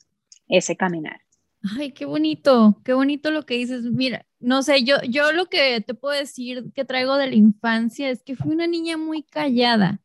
ese 0.47 0.75
caminar. 0.75 1.19
Ay, 1.77 1.91
qué 1.91 2.05
bonito, 2.05 2.79
qué 2.85 2.93
bonito 2.93 3.31
lo 3.31 3.45
que 3.45 3.55
dices. 3.55 3.83
Mira, 3.83 4.25
no 4.39 4.63
sé, 4.63 4.83
yo, 4.83 4.95
yo 5.07 5.31
lo 5.33 5.47
que 5.47 5.81
te 5.81 5.93
puedo 5.93 6.17
decir 6.17 6.71
que 6.73 6.85
traigo 6.85 7.17
de 7.17 7.27
la 7.27 7.35
infancia 7.35 8.09
es 8.09 8.23
que 8.23 8.35
fui 8.35 8.51
una 8.53 8.67
niña 8.67 8.97
muy 8.97 9.23
callada. 9.23 10.01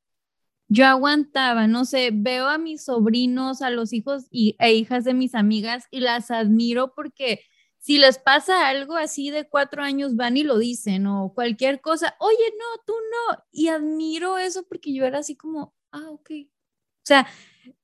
Yo 0.68 0.87
aguantaba, 0.87 1.66
no 1.68 1.84
sé, 1.84 2.11
veo 2.12 2.49
a 2.49 2.58
mis 2.58 2.84
sobrinos, 2.87 3.62
a 3.62 3.70
los 3.70 3.92
hijos 3.92 4.26
y, 4.30 4.56
e 4.61 4.75
hijas 4.75 5.04
de 5.04 5.14
mis 5.14 5.34
amigas 5.34 5.87
y 5.90 6.00
las 6.00 6.30
admiro 6.30 6.94
porque 6.94 7.40
si 7.78 7.99
les 7.99 8.18
pasa 8.18 8.68
algo 8.68 8.96
así 8.96 9.30
de 9.30 9.49
cuatro 9.49 9.82
años 9.82 10.16
van 10.16 10.37
y 10.38 10.44
lo 10.44 10.58
dicen 10.58 11.06
o 11.06 11.32
cualquier 11.34 11.80
cosa, 11.82 12.16
oye, 12.20 12.38
no, 12.58 12.82
tú 12.87 12.94
no. 12.94 13.44
Y 13.52 13.68
admiro 13.68 14.38
eso 14.38 14.64
porque 14.68 14.94
yo 14.94 15.04
era 15.06 15.20
así 15.20 15.37
como, 15.37 15.75
ah, 15.92 16.11
ok. 16.11 16.30
O 17.04 17.06
sea, 17.06 17.28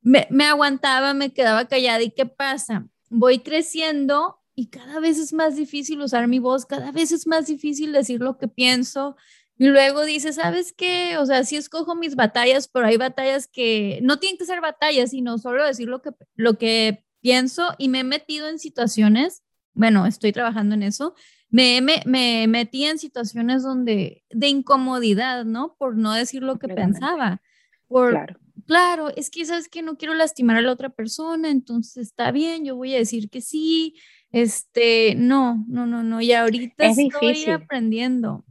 me, 0.03 0.27
me 0.31 0.45
aguantaba, 0.47 1.15
me 1.15 1.33
quedaba 1.33 1.67
callada. 1.69 2.03
¿Y 2.03 2.13
qué 2.13 2.27
pasa? 2.27 2.89
Voy 3.11 3.41
creciendo 3.41 4.39
y 4.55 4.69
cada 4.69 5.01
vez 5.01 5.19
es 5.19 5.35
más 5.35 5.57
difícil 5.57 6.01
usar 6.01 6.27
mi 6.27 6.39
voz, 6.39 6.65
cada 6.65 6.91
vez 6.93 7.13
es 7.13 7.27
más 7.27 7.47
difícil 7.47 7.93
decir 7.93 8.21
lo 8.21 8.39
que 8.39 8.49
pienso. 8.49 9.17
Y 9.59 9.67
luego 9.67 10.07
dices, 10.07 10.37
¿sabes 10.37 10.73
qué? 10.73 11.19
O 11.19 11.27
sea, 11.27 11.45
sí 11.45 11.57
escojo 11.57 11.95
mis 11.95 12.17
batallas, 12.17 12.67
pero 12.67 12.87
hay 12.87 12.97
batallas 12.97 13.47
que 13.47 14.01
no 14.03 14.19
tienen 14.19 14.39
que 14.39 14.47
ser 14.47 14.63
batallas, 14.63 15.11
sino 15.11 15.37
solo 15.37 15.63
decir 15.67 15.89
lo 15.89 16.01
que, 16.01 16.13
lo 16.35 16.57
que 16.57 17.05
pienso 17.21 17.75
y 17.77 17.91
me 17.91 18.01
he 18.01 18.05
metido 18.05 18.49
en 18.49 18.59
situaciones 18.59 19.43
bueno, 19.75 20.07
estoy 20.07 20.33
trabajando 20.33 20.75
en 20.75 20.83
eso, 20.83 21.15
me, 21.49 21.81
me, 21.81 22.03
me 22.07 22.47
metí 22.49 22.85
en 22.85 22.99
situaciones 22.99 23.63
donde 23.63 24.25
de 24.31 24.49
incomodidad, 24.49 25.45
¿no? 25.45 25.75
Por 25.79 25.97
no 25.97 26.13
decir 26.13 26.43
lo 26.43 26.59
que 26.59 26.69
pensaba. 26.69 27.41
Por, 27.89 28.11
claro. 28.11 28.39
Claro, 28.71 29.09
es 29.17 29.31
que 29.31 29.45
sabes 29.45 29.69
que 29.69 29.83
no 29.83 29.97
quiero 29.97 30.15
lastimar 30.15 30.57
a 30.57 30.61
la 30.61 30.71
otra 30.71 30.91
persona, 30.91 31.51
entonces 31.51 32.07
está 32.07 32.31
bien, 32.31 32.65
yo 32.65 32.77
voy 32.77 32.95
a 32.95 32.99
decir 32.99 33.29
que 33.29 33.41
sí. 33.41 33.97
Este, 34.31 35.17
no, 35.17 35.65
no, 35.67 35.87
no, 35.87 36.05
no, 36.05 36.21
y 36.21 36.33
ahorita 36.33 36.87
estoy 36.87 37.51
aprendiendo. 37.51 38.45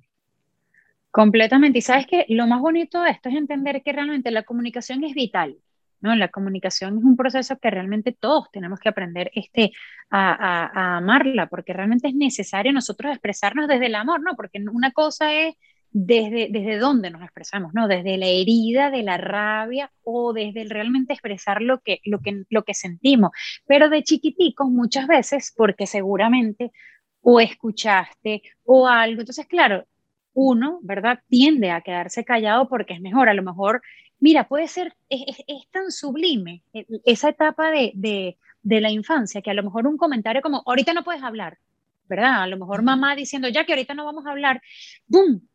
Completamente. 1.10 1.80
Y 1.80 1.82
sabes 1.82 2.06
que 2.06 2.26
lo 2.28 2.48
más 2.48 2.60
bonito 2.60 3.02
de 3.02 3.12
esto 3.12 3.30
es 3.30 3.36
entender 3.36 3.82
que 3.82 3.94
realmente 3.94 4.30
la 4.30 4.44
comunicación 4.44 5.06
es 5.06 5.14
vital. 5.14 5.56
¿no? 6.02 6.14
La 6.16 6.28
comunicación 6.28 6.98
es 6.98 7.04
un 7.06 7.16
proceso 7.16 7.58
que 7.58 7.72
realmente 7.72 8.12
todos 8.12 8.52
tenemos 8.52 8.82
que 8.82 8.90
aprender 8.90 9.32
este, 9.34 9.72
a, 10.10 10.98
amarla, 10.98 11.48
porque 11.48 11.72
realmente 11.72 12.10
es 12.10 12.16
necesario 12.16 12.74
nosotros 12.74 13.14
expresarnos 13.14 13.70
desde 13.70 13.86
el 13.86 13.96
amor, 13.96 14.22
¿no? 14.22 14.36
Porque 14.36 14.62
una 14.70 14.92
cosa 14.92 15.34
es 15.34 15.56
desde, 15.92 16.50
desde 16.52 16.78
dónde 16.78 17.10
nos 17.10 17.22
expresamos, 17.24 17.74
¿no? 17.74 17.88
Desde 17.88 18.18
la 18.18 18.28
herida, 18.28 18.92
de 18.92 19.04
la 19.04 19.18
rabia 19.18 19.92
o 20.04 20.34
desde 20.34 20.62
el 20.62 20.70
realmente 20.70 21.14
expresar 21.14 21.62
lo 21.62 21.80
que, 21.80 22.00
lo 22.06 22.20
que, 22.20 22.44
lo 22.50 22.64
que 22.64 22.74
sentimos. 22.74 23.32
Pero 23.66 23.90
de 23.90 24.04
chiquiticos 24.04 24.70
muchas 24.70 25.08
veces, 25.08 25.54
porque 25.56 25.88
seguramente 25.88 26.72
o 27.22 27.40
escuchaste 27.40 28.44
o 28.64 28.88
algo. 28.88 29.22
Entonces, 29.22 29.48
claro, 29.48 29.86
uno, 30.34 30.80
¿verdad? 30.84 31.20
Tiende 31.28 31.72
a 31.72 31.82
quedarse 31.82 32.24
callado 32.24 32.70
porque 32.70 32.94
es 32.94 33.02
mejor. 33.02 33.30
A 33.30 33.34
lo 33.34 33.44
mejor 33.44 33.82
Mira, 34.20 34.48
puede 34.48 34.68
ser, 34.68 34.96
es, 35.10 35.38
tan 35.72 35.92
sublime 35.92 36.64
eh, 36.74 36.86
esa 37.06 37.30
etapa 37.30 37.72
de, 37.72 37.92
de, 37.96 38.82
la 38.82 38.92
infancia 38.92 39.42
que 39.42 39.50
a 39.50 39.54
lo 39.54 39.64
mejor 39.64 39.88
un 39.88 39.98
comentario 39.98 40.42
como, 40.42 40.62
ahorita 40.66 40.94
no 40.94 41.04
puedes 41.04 41.24
hablar, 41.24 41.58
¿verdad? 42.08 42.44
A 42.44 42.48
lo 42.48 42.58
mejor 42.58 42.84
mamá 42.84 43.16
diciendo, 43.16 43.48
ya 43.48 43.66
que 43.66 43.74
ahorita 43.74 43.94
no 43.94 44.06
vamos 44.06 44.26
a 44.26 44.32
hablar, 44.32 44.62
¡boom! 45.08 45.48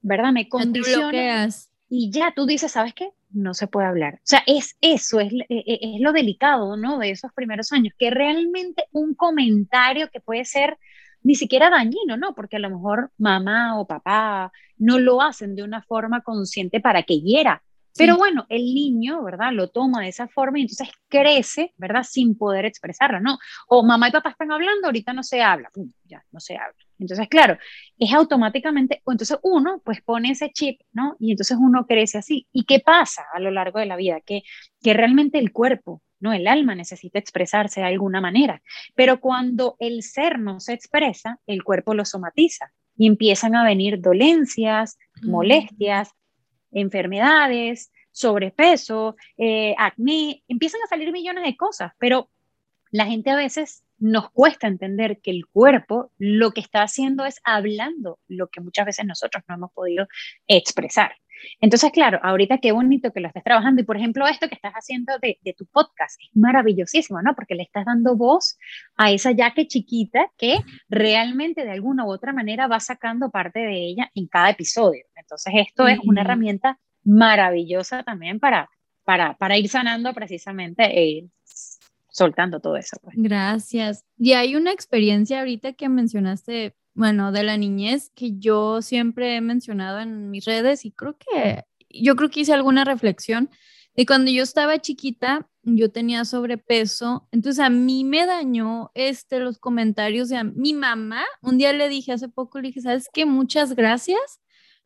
¿Verdad? 0.00 0.32
Me 0.32 0.48
condiciona. 0.48 1.48
Y 1.88 2.10
ya 2.10 2.32
tú 2.34 2.46
dices, 2.46 2.72
¿sabes 2.72 2.94
qué? 2.94 3.10
No 3.30 3.52
se 3.54 3.66
puede 3.66 3.88
hablar. 3.88 4.14
O 4.14 4.22
sea, 4.24 4.42
es 4.46 4.76
eso, 4.80 5.20
es, 5.20 5.32
e, 5.32 5.46
e, 5.48 5.96
es 5.96 6.00
lo 6.00 6.12
delicado, 6.12 6.76
¿no? 6.76 6.98
De 6.98 7.10
esos 7.10 7.32
primeros 7.32 7.72
años, 7.72 7.94
que 7.98 8.10
realmente 8.10 8.84
un 8.92 9.14
comentario 9.14 10.08
que 10.10 10.20
puede 10.20 10.44
ser 10.44 10.78
ni 11.22 11.34
siquiera 11.34 11.68
dañino, 11.68 12.16
¿no? 12.16 12.34
Porque 12.34 12.56
a 12.56 12.60
lo 12.60 12.70
mejor 12.70 13.10
mamá 13.18 13.78
o 13.78 13.86
papá 13.86 14.52
no 14.78 14.98
lo 14.98 15.20
hacen 15.20 15.54
de 15.54 15.62
una 15.62 15.82
forma 15.82 16.22
consciente 16.22 16.80
para 16.80 17.02
que 17.02 17.20
hiera, 17.20 17.62
pero 17.96 18.16
bueno, 18.16 18.46
el 18.48 18.62
niño, 18.62 19.22
¿verdad? 19.22 19.52
Lo 19.52 19.68
toma 19.68 20.02
de 20.02 20.08
esa 20.08 20.28
forma 20.28 20.58
y 20.58 20.62
entonces 20.62 20.88
crece, 21.08 21.74
¿verdad? 21.76 22.02
Sin 22.02 22.36
poder 22.36 22.64
expresarlo, 22.64 23.20
¿no? 23.20 23.38
O 23.68 23.84
mamá 23.84 24.08
y 24.08 24.12
papá 24.12 24.30
están 24.30 24.52
hablando, 24.52 24.86
ahorita 24.86 25.12
no 25.12 25.22
se 25.22 25.42
habla, 25.42 25.70
ya 26.04 26.24
no 26.30 26.40
se 26.40 26.56
habla. 26.56 26.74
Entonces, 27.00 27.28
claro, 27.28 27.58
es 27.98 28.12
automáticamente, 28.12 29.02
entonces 29.06 29.38
uno 29.42 29.80
pues 29.84 30.02
pone 30.02 30.30
ese 30.30 30.50
chip, 30.52 30.80
¿no? 30.92 31.16
Y 31.18 31.32
entonces 31.32 31.56
uno 31.58 31.86
crece 31.86 32.18
así. 32.18 32.46
¿Y 32.52 32.64
qué 32.64 32.80
pasa 32.80 33.24
a 33.32 33.40
lo 33.40 33.50
largo 33.50 33.78
de 33.78 33.86
la 33.86 33.96
vida? 33.96 34.20
Que, 34.20 34.42
que 34.82 34.92
realmente 34.94 35.38
el 35.38 35.50
cuerpo, 35.50 36.02
¿no? 36.20 36.32
El 36.32 36.46
alma 36.46 36.74
necesita 36.74 37.18
expresarse 37.18 37.80
de 37.80 37.86
alguna 37.86 38.20
manera. 38.20 38.62
Pero 38.94 39.20
cuando 39.20 39.76
el 39.78 40.02
ser 40.02 40.38
no 40.38 40.60
se 40.60 40.74
expresa, 40.74 41.40
el 41.46 41.64
cuerpo 41.64 41.94
lo 41.94 42.04
somatiza 42.04 42.72
y 42.96 43.06
empiezan 43.06 43.56
a 43.56 43.64
venir 43.64 44.00
dolencias, 44.00 44.98
mm. 45.22 45.30
molestias, 45.30 46.10
enfermedades, 46.70 47.90
sobrepeso, 48.12 49.16
eh, 49.38 49.74
acné, 49.78 50.42
empiezan 50.48 50.82
a 50.84 50.88
salir 50.88 51.10
millones 51.12 51.44
de 51.44 51.56
cosas, 51.56 51.92
pero 51.98 52.28
la 52.90 53.06
gente 53.06 53.30
a 53.30 53.36
veces 53.36 53.84
nos 54.00 54.30
cuesta 54.30 54.66
entender 54.66 55.20
que 55.20 55.30
el 55.30 55.46
cuerpo 55.46 56.10
lo 56.18 56.50
que 56.52 56.60
está 56.60 56.82
haciendo 56.82 57.24
es 57.24 57.40
hablando 57.44 58.18
lo 58.26 58.48
que 58.48 58.60
muchas 58.60 58.86
veces 58.86 59.06
nosotros 59.06 59.44
no 59.48 59.54
hemos 59.54 59.72
podido 59.72 60.08
expresar. 60.48 61.12
Entonces, 61.60 61.90
claro, 61.92 62.20
ahorita 62.22 62.58
qué 62.58 62.72
bonito 62.72 63.12
que 63.12 63.20
lo 63.20 63.28
estés 63.28 63.44
trabajando 63.44 63.80
y, 63.80 63.84
por 63.84 63.96
ejemplo, 63.96 64.26
esto 64.26 64.48
que 64.48 64.54
estás 64.54 64.72
haciendo 64.74 65.12
de, 65.20 65.38
tu 65.56 65.66
podcast 65.66 66.20
es 66.20 66.28
maravillosísimo, 66.34 67.22
¿no? 67.22 67.34
Porque 67.34 67.54
le 67.54 67.62
estás 67.62 67.84
dando 67.84 68.16
voz 68.16 68.58
a 68.96 69.10
esa 69.10 69.32
yaque 69.32 69.66
chiquita 69.66 70.30
que 70.36 70.58
realmente 70.88 71.64
de 71.64 71.70
alguna 71.70 72.04
u 72.04 72.10
otra 72.10 72.32
manera 72.32 72.66
va 72.66 72.80
sacando 72.80 73.30
parte 73.30 73.60
de 73.60 73.86
ella 73.86 74.10
en 74.14 74.26
cada 74.26 74.50
episodio. 74.50 75.04
Entonces, 75.14 75.52
esto 75.56 75.88
es 75.88 75.98
una 76.04 76.22
herramienta 76.22 76.78
maravillosa 77.04 78.02
también 78.02 78.38
para, 78.40 78.68
para, 79.04 79.34
para 79.34 79.56
ir 79.56 79.68
sanando 79.68 80.12
precisamente 80.12 80.84
e 80.84 81.06
ir 81.06 81.30
soltando 82.20 82.60
todo 82.60 82.76
eso. 82.76 82.98
Pues. 83.02 83.16
Gracias. 83.18 84.04
Y 84.18 84.34
hay 84.34 84.56
una 84.56 84.72
experiencia 84.72 85.38
ahorita 85.38 85.72
que 85.72 85.88
mencionaste 85.88 86.76
bueno, 86.92 87.32
de 87.32 87.44
la 87.44 87.56
niñez 87.56 88.10
que 88.14 88.38
yo 88.38 88.82
siempre 88.82 89.36
he 89.36 89.40
mencionado 89.40 90.00
en 90.00 90.30
mis 90.30 90.44
redes 90.44 90.84
y 90.84 90.92
creo 90.92 91.16
que, 91.16 91.64
yo 91.88 92.14
creo 92.14 92.28
que 92.28 92.40
hice 92.40 92.52
alguna 92.52 92.84
reflexión 92.84 93.48
de 93.96 94.04
cuando 94.04 94.30
yo 94.30 94.42
estaba 94.42 94.78
chiquita, 94.78 95.48
yo 95.62 95.90
tenía 95.90 96.26
sobrepeso, 96.26 97.26
entonces 97.32 97.64
a 97.64 97.70
mí 97.70 98.04
me 98.04 98.26
dañó 98.26 98.90
este, 98.94 99.40
los 99.40 99.58
comentarios 99.58 100.28
de 100.28 100.44
mi 100.44 100.74
mamá. 100.74 101.24
Un 101.40 101.56
día 101.56 101.72
le 101.72 101.88
dije 101.88 102.12
hace 102.12 102.28
poco, 102.28 102.60
le 102.60 102.68
dije, 102.68 102.82
¿sabes 102.82 103.08
qué? 103.12 103.24
Muchas 103.24 103.74
gracias 103.74 104.40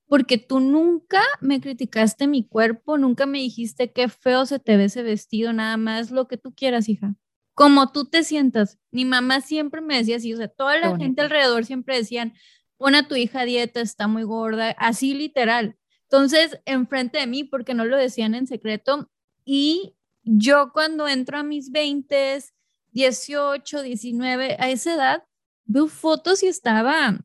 porque 0.06 0.38
tú 0.38 0.60
nunca 0.60 1.20
me 1.40 1.60
criticaste 1.60 2.28
mi 2.28 2.46
cuerpo, 2.46 2.96
nunca 2.96 3.26
me 3.26 3.38
dijiste 3.38 3.92
qué 3.92 4.08
feo 4.08 4.46
se 4.46 4.60
te 4.60 4.76
ve 4.76 4.84
ese 4.84 5.02
vestido, 5.02 5.52
nada 5.52 5.76
más 5.76 6.12
lo 6.12 6.28
que 6.28 6.36
tú 6.36 6.54
quieras, 6.54 6.88
hija 6.88 7.16
como 7.54 7.92
tú 7.92 8.04
te 8.04 8.24
sientas. 8.24 8.78
Mi 8.90 9.04
mamá 9.04 9.40
siempre 9.40 9.80
me 9.80 9.96
decía 9.96 10.16
así, 10.16 10.34
o 10.34 10.36
sea, 10.36 10.48
toda 10.48 10.78
la 10.78 10.96
gente 10.96 11.22
alrededor 11.22 11.64
siempre 11.64 11.96
decían, 11.96 12.34
pon 12.76 12.94
a 12.94 13.08
tu 13.08 13.14
hija 13.14 13.40
a 13.40 13.44
dieta, 13.44 13.80
está 13.80 14.08
muy 14.08 14.24
gorda, 14.24 14.70
así 14.72 15.14
literal. 15.14 15.76
Entonces, 16.02 16.60
enfrente 16.64 17.18
de 17.18 17.26
mí, 17.26 17.44
porque 17.44 17.74
no 17.74 17.84
lo 17.84 17.96
decían 17.96 18.34
en 18.34 18.46
secreto, 18.46 19.10
y 19.44 19.94
yo 20.24 20.72
cuando 20.72 21.08
entro 21.08 21.38
a 21.38 21.42
mis 21.42 21.70
20, 21.70 22.42
18, 22.92 23.82
19, 23.82 24.56
a 24.58 24.70
esa 24.70 24.94
edad, 24.94 25.24
veo 25.64 25.86
fotos 25.86 26.42
y 26.42 26.46
estaba, 26.48 27.24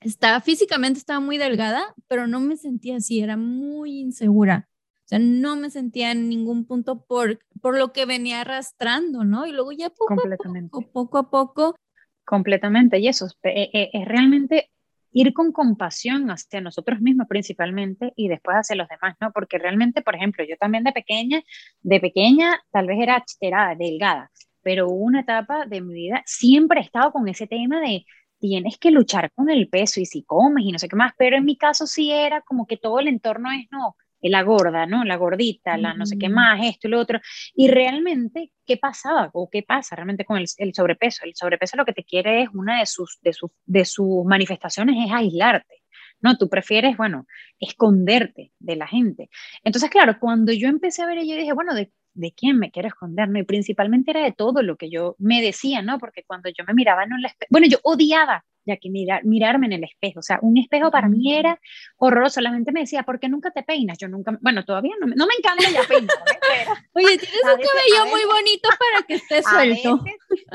estaba 0.00 0.40
físicamente, 0.40 0.98
estaba 0.98 1.20
muy 1.20 1.38
delgada, 1.38 1.94
pero 2.08 2.26
no 2.26 2.40
me 2.40 2.56
sentía 2.56 2.96
así, 2.96 3.20
era 3.20 3.36
muy 3.36 4.00
insegura 4.00 4.69
sea, 5.10 5.18
no 5.18 5.56
me 5.56 5.70
sentía 5.70 6.12
en 6.12 6.28
ningún 6.28 6.64
punto 6.64 7.04
por, 7.04 7.40
por 7.60 7.76
lo 7.76 7.92
que 7.92 8.06
venía 8.06 8.42
arrastrando, 8.42 9.24
¿no? 9.24 9.46
Y 9.46 9.52
luego 9.52 9.72
ya 9.72 9.90
poco 9.90 10.14
a 10.14 10.36
poco, 10.70 10.90
poco 10.92 11.18
a 11.18 11.30
poco. 11.30 11.76
Completamente, 12.24 12.98
y 13.00 13.08
eso 13.08 13.26
es, 13.26 13.36
eh, 13.42 13.70
eh, 13.72 13.90
es, 13.92 14.06
realmente 14.06 14.70
ir 15.12 15.32
con 15.32 15.50
compasión 15.50 16.30
hacia 16.30 16.60
nosotros 16.60 17.00
mismos 17.00 17.26
principalmente 17.28 18.12
y 18.14 18.28
después 18.28 18.56
hacia 18.56 18.76
los 18.76 18.88
demás, 18.88 19.16
¿no? 19.20 19.32
Porque 19.32 19.58
realmente, 19.58 20.02
por 20.02 20.14
ejemplo, 20.14 20.44
yo 20.48 20.56
también 20.56 20.84
de 20.84 20.92
pequeña, 20.92 21.42
de 21.80 22.00
pequeña 22.00 22.60
tal 22.70 22.86
vez 22.86 22.98
era, 23.00 23.24
era 23.40 23.74
delgada, 23.76 24.30
pero 24.62 24.86
hubo 24.86 25.04
una 25.04 25.22
etapa 25.22 25.66
de 25.66 25.80
mi 25.80 25.94
vida, 25.94 26.22
siempre 26.24 26.80
he 26.80 26.84
estado 26.84 27.10
con 27.10 27.26
ese 27.26 27.48
tema 27.48 27.80
de 27.80 28.06
tienes 28.38 28.78
que 28.78 28.92
luchar 28.92 29.32
con 29.32 29.50
el 29.50 29.68
peso 29.68 30.00
y 30.00 30.06
si 30.06 30.22
comes 30.22 30.64
y 30.64 30.70
no 30.70 30.78
sé 30.78 30.88
qué 30.88 30.94
más, 30.94 31.12
pero 31.18 31.36
en 31.36 31.44
mi 31.44 31.56
caso 31.56 31.88
sí 31.88 32.12
era 32.12 32.42
como 32.42 32.66
que 32.66 32.76
todo 32.76 33.00
el 33.00 33.08
entorno 33.08 33.50
es, 33.50 33.66
no, 33.72 33.96
la 34.28 34.42
gorda, 34.42 34.86
¿no? 34.86 35.04
La 35.04 35.16
gordita, 35.16 35.76
la 35.78 35.94
no 35.94 36.04
sé 36.04 36.18
qué 36.18 36.28
más, 36.28 36.60
esto 36.62 36.88
y 36.88 36.90
lo 36.90 37.00
otro. 37.00 37.20
Y 37.54 37.68
realmente, 37.68 38.52
¿qué 38.66 38.76
pasaba 38.76 39.30
o 39.32 39.48
qué 39.50 39.62
pasa 39.62 39.96
realmente 39.96 40.24
con 40.24 40.38
el, 40.38 40.74
sobrepeso? 40.74 41.24
El 41.24 41.34
sobrepeso 41.34 41.76
lo 41.76 41.84
que 41.84 41.92
te 41.92 42.04
quiere 42.04 42.42
es 42.42 42.48
una 42.52 42.80
de 42.80 42.86
sus, 42.86 43.18
de 43.22 43.32
sus, 43.32 43.50
de 43.64 43.84
sus 43.84 44.24
manifestaciones 44.24 44.96
es 45.06 45.12
aislarte. 45.12 45.76
¿no? 46.20 46.36
Tú 46.36 46.50
prefieres, 46.50 46.98
bueno, 46.98 47.26
esconderte 47.58 48.52
de 48.58 48.76
la 48.76 48.86
gente. 48.86 49.30
Entonces, 49.64 49.88
claro, 49.88 50.18
cuando 50.20 50.52
yo 50.52 50.68
empecé 50.68 51.02
a 51.02 51.06
ver, 51.06 51.18
yo 51.24 51.34
dije, 51.34 51.54
bueno, 51.54 51.74
¿de, 51.74 51.92
de 52.12 52.32
quién 52.32 52.58
me 52.58 52.70
quiero 52.70 52.88
esconder? 52.88 53.28
Y 53.34 53.42
principalmente 53.44 54.10
era 54.10 54.22
de 54.22 54.32
todo 54.32 54.62
lo 54.62 54.76
que 54.76 54.90
yo 54.90 55.16
me 55.18 55.40
decía, 55.40 55.80
¿no? 55.80 55.98
Porque 55.98 56.24
cuando 56.26 56.50
yo 56.50 56.64
me 56.66 56.74
miraba 56.74 57.04
en 57.04 57.22
la 57.22 57.32
bueno, 57.48 57.66
yo 57.66 57.78
odiaba 57.82 58.44
ya 58.64 58.76
que 58.76 58.90
mirar, 58.90 59.24
mirarme 59.24 59.66
en 59.66 59.72
el 59.72 59.84
espejo. 59.84 60.20
O 60.20 60.22
sea, 60.22 60.38
un 60.42 60.56
espejo 60.58 60.90
para 60.90 61.08
mí 61.08 61.34
era 61.34 61.60
horroroso. 61.96 62.34
Solamente 62.34 62.72
me 62.72 62.80
decía, 62.80 63.02
¿por 63.02 63.20
qué 63.20 63.28
nunca 63.28 63.50
te 63.50 63.62
peinas? 63.62 63.98
Yo 63.98 64.08
nunca, 64.08 64.38
bueno, 64.40 64.64
todavía 64.64 64.94
no, 65.00 65.06
no 65.06 65.26
me 65.26 65.34
encanta 65.38 65.70
ya 65.70 65.82
peinarme. 65.86 66.24
Oye, 66.94 67.18
tienes 67.18 67.42
un 67.42 67.60
cabello 67.60 68.10
muy 68.10 68.24
bonito 68.24 68.68
para 68.68 69.06
que 69.06 69.14
esté 69.14 69.42
suelto. 69.42 70.02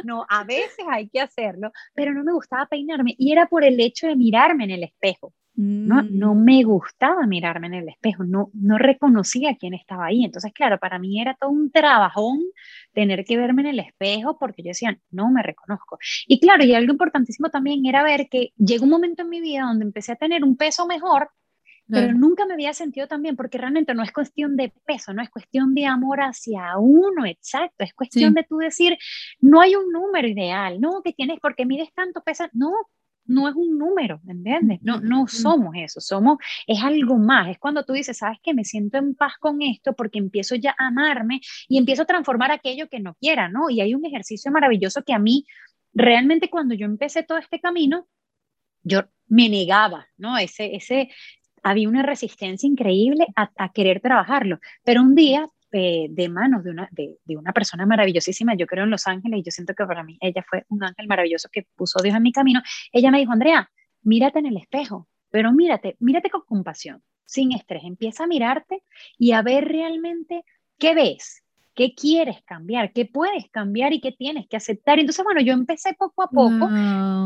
no, 0.04 0.26
a 0.30 0.44
veces 0.44 0.86
hay 0.90 1.10
que 1.10 1.22
hacerlo, 1.22 1.72
pero 1.94 2.14
no 2.14 2.24
me 2.24 2.34
gustaba 2.34 2.66
peinarme. 2.66 3.16
Y 3.18 3.32
era 3.32 3.48
por 3.48 3.64
el 3.64 3.80
hecho 3.80 4.08
de 4.08 4.16
mirarme 4.16 4.66
en 4.66 4.72
el 4.72 4.84
espejo. 4.84 5.34
No, 5.58 6.02
no 6.02 6.36
mm. 6.36 6.44
me 6.44 6.64
gustaba 6.64 7.26
mirarme 7.26 7.68
en 7.68 7.76
el 7.76 7.90
espejo, 7.90 8.24
no, 8.24 8.50
no 8.54 8.78
reconocía 8.78 9.56
quién 9.56 9.74
estaba 9.74 10.08
ahí. 10.08 10.26
Entonces, 10.26 10.52
claro, 10.54 10.80
para 10.80 11.00
mí 11.00 11.22
era 11.22 11.36
todo 11.36 11.50
un 11.50 11.72
trabajón 11.72 12.42
tener 12.94 13.24
que 13.26 13.38
verme 13.38 13.62
en 13.62 13.68
el 13.70 13.80
espejo 13.80 14.38
porque 14.38 14.64
yo 14.64 14.70
decía, 14.70 14.98
no 15.12 15.32
me 15.32 15.44
reconozco. 15.44 15.98
Y 16.28 16.40
claro, 16.40 16.64
y 16.64 16.74
algo 16.74 16.92
importantísimo 16.92 17.50
también 17.50 17.86
era 17.86 18.04
ver 18.04 18.28
que 18.30 18.52
llegó 18.58 18.84
un 18.84 18.92
momento 18.92 19.24
en 19.24 19.30
mi 19.30 19.42
vida 19.42 19.64
donde 19.64 19.86
empecé 19.86 20.12
a 20.12 20.18
tener 20.18 20.44
un 20.44 20.58
peso 20.58 20.86
mejor 20.88 21.30
pero 21.88 22.14
nunca 22.14 22.46
me 22.46 22.54
había 22.54 22.74
sentido 22.74 23.08
tan 23.08 23.22
bien 23.22 23.36
porque 23.36 23.58
realmente 23.58 23.94
no 23.94 24.02
es 24.02 24.12
cuestión 24.12 24.56
de 24.56 24.74
peso, 24.86 25.14
no 25.14 25.22
es 25.22 25.30
cuestión 25.30 25.76
de 25.76 25.86
amor 25.86 26.20
hacia 26.22 26.78
uno, 26.80 27.26
exacto, 27.26 27.84
es 27.84 27.94
cuestión 27.94 28.34
de 28.34 28.44
tú 28.44 28.58
decir, 28.58 28.98
no 29.40 29.62
hay 29.62 29.76
un 29.76 29.92
número 29.92 30.28
ideal, 30.28 30.82
no, 30.82 31.02
que 31.04 31.14
tienes 31.14 31.40
porque 31.40 31.66
mides 31.66 31.94
tanto, 31.94 32.22
pesa, 32.24 32.50
no, 32.54 32.72
no 33.26 33.48
es 33.50 33.56
un 33.56 33.78
número, 33.78 34.22
¿entiendes? 34.28 34.80
No, 34.82 35.00
no 35.00 35.28
somos 35.28 35.76
eso, 35.76 36.00
somos, 36.00 36.38
es 36.68 36.84
algo 36.84 37.18
más, 37.18 37.50
es 37.50 37.60
cuando 37.60 37.84
tú 37.84 37.94
dices, 37.94 38.18
sabes 38.18 38.40
que 38.44 38.54
me 38.54 38.64
siento 38.64 38.98
en 38.98 39.16
paz 39.16 39.34
con 39.40 39.62
esto 39.62 39.94
porque 39.94 40.20
empiezo 40.20 40.56
ya 40.56 40.76
a 40.78 40.88
amarme 40.88 41.42
y 41.68 41.78
empiezo 41.78 42.04
a 42.04 42.06
transformar 42.06 42.52
aquello 42.52 42.88
que 42.90 43.00
no 43.00 43.16
quiera, 43.16 43.50
¿no? 43.50 43.70
Y 43.70 43.82
hay 43.82 43.96
un 43.96 44.06
ejercicio 44.06 44.52
maravilloso 44.52 45.04
que 45.04 45.14
a 45.14 45.20
mí, 45.20 45.46
realmente 45.94 46.50
cuando 46.50 46.76
yo 46.76 46.86
empecé 46.86 47.24
todo 47.24 47.38
este 47.38 47.60
camino, 47.60 48.08
yo 48.84 49.04
me 49.28 49.50
negaba, 49.50 50.08
¿no? 50.18 50.38
Ese, 50.38 50.76
ese, 50.76 51.10
había 51.64 51.90
una 51.90 52.04
resistencia 52.04 52.68
increíble 52.68 53.26
a, 53.36 53.52
a 53.58 53.72
querer 53.72 54.02
trabajarlo, 54.02 54.60
pero 54.84 55.02
un 55.02 55.16
día 55.16 55.48
eh, 55.78 56.08
de 56.10 56.30
manos 56.30 56.64
de 56.64 56.72
una, 56.72 56.88
de, 56.90 57.18
de, 57.26 57.36
una 57.36 57.52
persona 57.52 57.86
maravillosísima, 57.86 58.56
yo 58.56 58.66
creo 58.66 58.86
en 58.86 58.92
Los 58.92 59.08
Ángeles 59.08 59.40
y 59.40 59.44
yo 59.44 59.52
siento 59.52 59.74
que 59.74 59.86
para 59.86 60.06
mí 60.06 60.18
ella 60.22 60.42
fue 60.50 60.64
un 60.70 60.82
ángel 60.82 61.06
maravilloso 61.06 61.50
que 61.52 61.68
puso 61.76 62.02
Dios 62.02 62.16
en 62.16 62.24
mi 62.24 62.32
camino, 62.32 62.62
ella 62.94 63.12
me 63.12 63.20
dijo, 63.20 63.34
Andrea, 63.34 63.70
mírate 64.02 64.40
en 64.40 64.46
el 64.46 64.56
espejo, 64.56 65.10
pero 65.30 65.52
mírate, 65.52 65.98
mírate 66.00 66.30
con 66.30 66.44
compasión, 66.48 67.04
sin 67.26 67.52
estrés, 67.52 67.84
empieza 67.84 68.24
a 68.24 68.28
mirarte 68.28 68.84
y 69.18 69.34
a 69.34 69.42
ver 69.42 69.68
realmente 69.68 70.46
qué 70.78 70.96
ves, 70.96 71.44
qué 71.74 71.94
quieres 71.94 72.42
cambiar, 72.46 72.94
qué 72.94 73.06
puedes 73.06 73.50
cambiar 73.50 73.92
y 73.92 74.00
qué 74.00 74.14
tienes 74.14 74.48
que 74.48 74.56
aceptar. 74.56 74.98
Entonces, 74.98 75.26
bueno, 75.26 75.42
yo 75.42 75.52
empecé 75.52 75.94
poco 75.96 76.24
a 76.24 76.30
poco. 76.30 76.70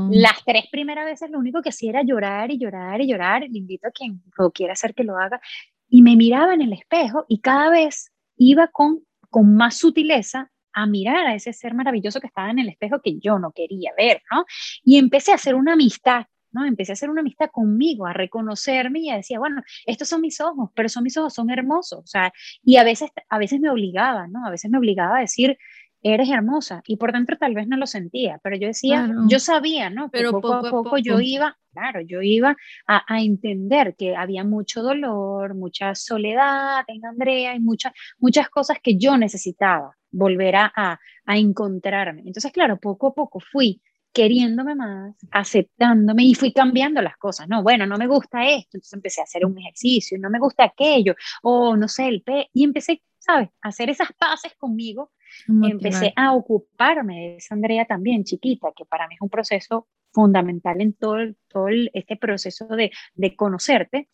Las 0.10 0.44
tres 0.44 0.66
primeras 0.72 1.06
veces 1.06 1.30
lo 1.30 1.38
único 1.38 1.62
que 1.62 1.70
hacía 1.70 1.92
era 1.92 2.02
llorar 2.02 2.50
y 2.50 2.58
llorar 2.58 3.00
y 3.00 3.08
llorar. 3.08 3.44
Le 3.44 3.60
invito 3.60 3.90
a 3.90 3.92
quien 3.92 4.24
lo 4.40 4.50
quiera 4.50 4.74
hacer 4.74 4.96
que 4.96 5.04
lo 5.04 5.20
haga. 5.20 5.40
Y 5.88 6.02
me 6.02 6.16
miraba 6.16 6.56
en 6.56 6.62
el 6.62 6.74
espejo 6.74 7.26
y 7.28 7.42
cada 7.42 7.70
vez 7.70 8.12
iba 8.40 8.68
con, 8.68 9.06
con 9.30 9.56
más 9.56 9.78
sutileza 9.78 10.50
a 10.74 10.86
mirar 10.88 11.28
a 11.28 11.36
ese 11.36 11.54
ser 11.54 11.74
maravilloso 11.74 12.20
que 12.20 12.28
estaba 12.28 12.50
en 12.50 12.60
el 12.60 12.70
espejo 12.70 13.02
que 13.02 13.20
yo 13.20 13.38
no 13.38 13.52
quería 13.52 13.92
ver, 13.98 14.22
¿no? 14.32 14.46
Y 14.84 14.98
empecé 14.98 15.32
a 15.32 15.36
hacer 15.36 15.56
una 15.56 15.74
amistad, 15.74 16.26
¿no? 16.52 16.66
Empecé 16.66 16.92
a 16.92 16.94
hacer 16.94 17.10
una 17.10 17.22
amistad 17.22 17.50
conmigo, 17.52 18.06
a 18.06 18.14
reconocerme 18.14 19.00
y 19.00 19.10
a 19.10 19.18
decir, 19.18 19.40
bueno, 19.40 19.62
estos 19.86 20.08
son 20.08 20.22
mis 20.22 20.40
ojos, 20.40 20.70
pero 20.74 20.90
son 20.90 21.04
mis 21.04 21.18
ojos, 21.18 21.34
son 21.34 21.50
hermosos, 21.50 22.00
o 22.00 22.08
sea, 22.08 22.32
y 22.64 22.78
a 22.78 22.84
veces, 22.84 23.12
a 23.30 23.38
veces 23.38 23.60
me 23.60 23.70
obligaba, 23.70 24.28
¿no? 24.28 24.46
A 24.46 24.52
veces 24.52 24.72
me 24.72 24.78
obligaba 24.78 25.18
a 25.18 25.22
decir, 25.22 25.58
eres 26.02 26.30
hermosa, 26.30 26.82
y 26.88 26.98
por 26.98 27.12
dentro 27.12 27.38
tal 27.38 27.54
vez 27.54 27.68
no 27.68 27.78
lo 27.78 27.86
sentía, 27.86 28.40
pero 28.44 28.56
yo 28.56 28.68
decía, 28.68 29.10
yo 29.28 29.40
sabía, 29.40 29.90
¿no? 29.90 30.10
pero 30.10 30.32
poco, 30.32 30.54
a 30.54 30.70
poco, 30.70 30.98
yo 30.98 31.20
iba, 31.20 31.58
claro, 31.74 32.02
yo 32.02 32.22
iba 32.22 32.56
a, 32.88 33.14
a, 33.14 33.22
entender 33.22 33.96
que 33.98 34.16
había 34.16 34.44
mucho 34.44 34.82
dolor, 34.82 35.56
mucha 35.56 35.96
soledad 35.96 36.84
en 36.88 37.06
Andrea 37.06 37.56
y 37.56 37.60
muchas, 37.60 37.94
muchas 38.18 38.50
cosas 38.50 38.78
que 38.82 38.98
yo 38.98 39.18
necesitaba 39.18 39.96
volver 40.12 40.56
a, 40.56 40.72
a, 40.76 41.00
a 41.26 41.38
encontrarme. 41.38 42.24
Entonces, 42.26 42.52
claro, 42.52 42.78
poco 42.80 43.08
a 43.08 43.14
poco 43.14 43.40
fui 43.40 43.82
queriéndome 44.12 44.76
más, 44.76 45.16
aceptándome 45.32 46.24
y 46.24 46.34
fui 46.34 46.52
cambiando 46.52 47.02
las 47.02 47.18
cosas, 47.18 47.48
¿no? 47.48 47.62
Bueno, 47.62 47.86
no 47.86 47.98
me 47.98 48.08
gusta 48.08 48.50
esto, 48.50 48.78
entonces 48.78 48.94
empecé 48.94 49.22
a 49.22 49.26
hacer 49.26 49.46
un 49.46 49.58
ejercicio, 49.58 50.18
no 50.20 50.30
me 50.30 50.40
gusta 50.40 50.64
aquello, 50.64 51.16
o 51.44 51.76
no 51.76 51.88
sé, 51.88 52.08
el 52.08 52.22
pe, 52.24 52.50
y 52.54 52.64
empecé, 52.64 53.04
¿sabes? 53.20 53.50
A 53.62 53.70
hacer 53.70 53.90
esas 53.90 54.10
paces 54.18 54.54
conmigo, 54.58 55.12
empecé 55.48 56.14
a 56.16 56.34
ocuparme 56.34 57.16
de 57.16 57.36
esa 57.38 57.56
Andrea 57.56 57.86
también, 57.86 58.24
chiquita, 58.24 58.70
que 58.76 58.86
para 58.86 59.08
mí 59.08 59.16
es 59.16 59.22
un 59.22 59.30
proceso 59.30 59.88
fundamental 60.12 60.82
en 60.82 60.94
todo, 60.94 61.18
todo 61.48 61.68
este 61.94 62.18
proceso 62.18 62.68
de, 62.68 62.92
de 63.16 63.36
conocerte, 63.36 64.08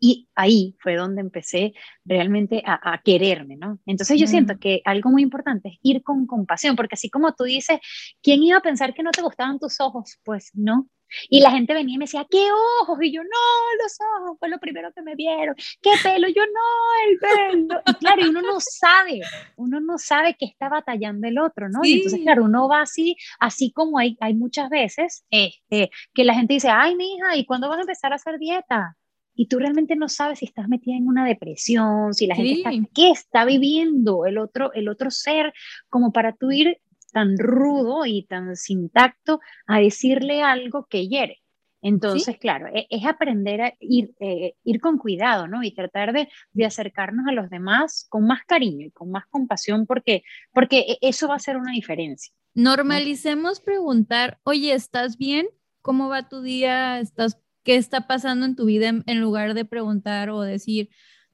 y 0.00 0.28
ahí 0.34 0.74
fue 0.80 0.96
donde 0.96 1.20
empecé 1.20 1.74
realmente 2.06 2.62
a, 2.64 3.00
quererme, 3.04 3.56
¿no? 3.56 3.78
Entonces 3.84 4.18
yo 4.18 4.26
siento 4.26 4.58
que 4.58 4.80
algo 4.86 5.10
muy 5.10 5.22
importante 5.22 5.68
es 5.68 5.78
ir 5.82 6.02
con 6.02 6.26
compasión, 6.26 6.74
porque 6.74 6.94
así 6.94 7.10
como 7.10 7.34
tú 7.34 7.44
dices, 7.44 7.78
¿quién 8.22 8.42
iba 8.42 8.56
a 8.56 8.62
pensar 8.62 8.94
que 8.94 9.02
no 9.02 9.10
te 9.10 9.20
gustaban 9.20 9.58
tus 9.58 9.78
ojos? 9.78 10.18
Pues 10.24 10.50
no. 10.54 10.88
Y 11.28 11.40
la 11.40 11.50
gente 11.50 11.74
venía 11.74 11.94
y 11.94 11.98
me 11.98 12.04
decía, 12.04 12.26
¿qué 12.28 12.48
ojos? 12.82 12.98
Y 13.02 13.12
yo, 13.12 13.22
no, 13.22 13.82
los 13.82 13.98
ojos 14.00 14.38
fue 14.38 14.48
lo 14.48 14.58
primero 14.58 14.92
que 14.92 15.02
me 15.02 15.14
vieron. 15.14 15.54
¿Qué 15.82 15.90
pelo? 16.02 16.28
Yo, 16.28 16.42
no, 16.46 17.10
el 17.10 17.18
pelo. 17.18 17.82
Y 17.86 17.94
claro, 17.94 18.28
uno 18.28 18.42
no 18.42 18.58
sabe, 18.60 19.20
uno 19.56 19.80
no 19.80 19.98
sabe 19.98 20.36
qué 20.38 20.46
está 20.46 20.68
batallando 20.68 21.26
el 21.28 21.38
otro, 21.38 21.68
¿no? 21.68 21.80
Y 21.82 21.94
entonces, 21.94 22.20
claro, 22.20 22.44
uno 22.44 22.68
va 22.68 22.82
así, 22.82 23.16
así 23.38 23.72
como 23.72 23.98
hay, 23.98 24.16
hay 24.20 24.34
muchas 24.34 24.70
veces 24.70 25.24
este, 25.30 25.90
que 26.14 26.24
la 26.24 26.34
gente 26.34 26.54
dice, 26.54 26.68
ay, 26.68 26.96
mi 26.96 27.14
hija, 27.14 27.36
¿y 27.36 27.46
cuándo 27.46 27.68
vas 27.68 27.78
a 27.78 27.82
empezar 27.82 28.12
a 28.12 28.16
hacer 28.16 28.38
dieta? 28.38 28.96
y 29.40 29.46
tú 29.46 29.58
realmente 29.58 29.96
no 29.96 30.10
sabes 30.10 30.40
si 30.40 30.44
estás 30.44 30.68
metida 30.68 30.96
en 30.96 31.06
una 31.06 31.24
depresión, 31.24 32.12
si 32.12 32.26
la 32.26 32.34
gente 32.34 32.58
está, 32.58 32.70
qué 32.94 33.10
está 33.10 33.46
viviendo 33.46 34.26
el 34.26 34.36
otro, 34.36 34.70
el 34.74 34.86
otro 34.86 35.10
ser, 35.10 35.54
como 35.88 36.12
para 36.12 36.34
tú 36.34 36.50
ir 36.50 36.78
tan 37.10 37.38
rudo 37.38 38.06
y 38.06 38.24
tan 38.24 38.56
sin 38.56 38.88
tacto 38.90 39.40
a 39.66 39.80
decirle 39.80 40.42
algo 40.42 40.86
que 40.86 41.08
hiere. 41.08 41.42
Entonces, 41.82 42.36
claro, 42.38 42.66
e, 42.74 42.86
es, 42.90 43.06
aprender 43.06 43.62
a 43.62 43.74
ir, 43.80 44.14
eh, 44.20 44.54
ir 44.64 44.80
con 44.80 44.98
cuidado, 44.98 45.48
¿no? 45.48 45.62
Y 45.62 45.72
tratar 45.72 46.12
de, 46.12 46.28
de, 46.52 46.66
acercarnos 46.66 47.26
a 47.26 47.32
los 47.32 47.48
demás 47.48 48.06
con 48.10 48.26
más 48.26 48.44
cariño 48.44 48.86
y 48.86 48.90
con 48.90 49.10
más 49.10 49.24
compasión, 49.30 49.86
porque, 49.86 50.22
porque 50.52 50.80
e, 50.80 50.98
eso 51.00 51.28
va 51.28 51.36
a 51.36 51.38
ser 51.38 51.56
una 51.56 51.72
diferencia. 51.72 52.34
Normalicemos 52.54 53.60
preguntar, 53.60 54.38
oye, 54.42 54.74
¿estás 54.74 55.16
bien? 55.16 55.46
¿Cómo 55.80 56.10
va 56.10 56.28
tu 56.28 56.42
día? 56.42 57.00
¿Estás 57.00 57.40
qué 57.62 57.76
está 57.76 58.06
pasando 58.06 58.46
en 58.46 58.56
tu 58.56 58.64
vida 58.64 58.88
en, 58.88 59.20
lugar 59.20 59.54
de 59.54 59.64
preguntar 59.64 60.30
o 60.30 60.40
decir, 60.40 60.90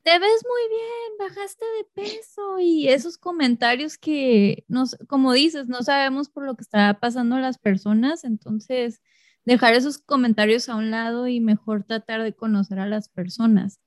te 0.07 0.21
ves 0.21 0.45
muy 0.45 0.79
bien, 0.79 1.19
bajaste 1.19 1.65
de 1.65 2.05
peso 2.05 2.61
y 2.61 2.87
esos 2.87 3.19
comentarios 3.19 3.99
que, 3.99 4.65
nos, 4.69 4.97
como 5.09 5.33
dices, 5.33 5.67
no 5.67 5.83
sabemos 5.83 6.29
por 6.29 6.45
lo 6.45 6.55
que 6.55 6.63
está 6.63 7.01
pasando 7.01 7.41
las 7.41 7.59
personas, 7.59 8.23
entonces 8.23 9.03
dejar 9.45 9.75
esos 9.75 9.99
comentarios 9.99 10.69
a 10.69 10.77
un 10.77 10.93
lado 10.93 11.27
y 11.27 11.41
mejor 11.41 11.83
tratar 11.83 12.23
de 12.23 12.33
conocer 12.33 12.79
a 12.79 12.87
las 12.87 13.09
personas. 13.09 13.81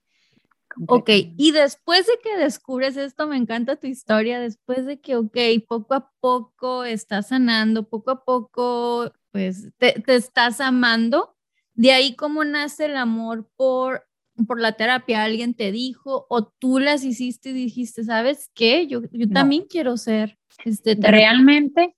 Ok, 0.90 1.10
y 1.38 1.54
después 1.54 2.06
de 2.06 2.20
que 2.22 2.36
descubres 2.36 2.98
esto, 2.98 3.26
me 3.26 3.38
encanta 3.38 3.78
tu 3.78 3.88
historia, 3.88 4.42
después 4.42 4.86
de 4.86 5.00
que, 5.00 5.16
ok, 5.16 5.38
poco 5.70 5.94
a 5.94 6.12
poco 6.20 6.84
estás 6.84 7.30
sanando, 7.30 7.88
poco 7.88 8.12
a 8.12 8.26
poco, 8.26 9.14
pues 9.32 9.70
te, 9.78 9.94
te 10.02 10.16
estás 10.16 10.60
amando, 10.60 11.38
de 11.76 11.94
ahí 11.94 12.18
cómo 12.18 12.44
nace 12.44 12.88
el 12.88 12.98
amor 12.98 13.50
por, 13.56 14.09
por 14.46 14.60
la 14.60 14.74
terapia. 14.74 15.24
Alguien 15.24 15.54
te 15.54 15.72
dijo 15.72 16.26
o 16.30 16.46
tú 16.46 16.80
las 16.80 17.04
hiciste 17.04 17.50
y 17.50 17.54
dijiste, 17.54 18.04
¿sabes 18.04 18.50
qué? 18.54 18.88
Yo, 18.88 19.02
yo 19.12 19.30
también 19.30 19.66
quiero 19.70 19.98
ser. 19.98 20.38
Este, 20.66 20.96
realmente, 21.00 21.96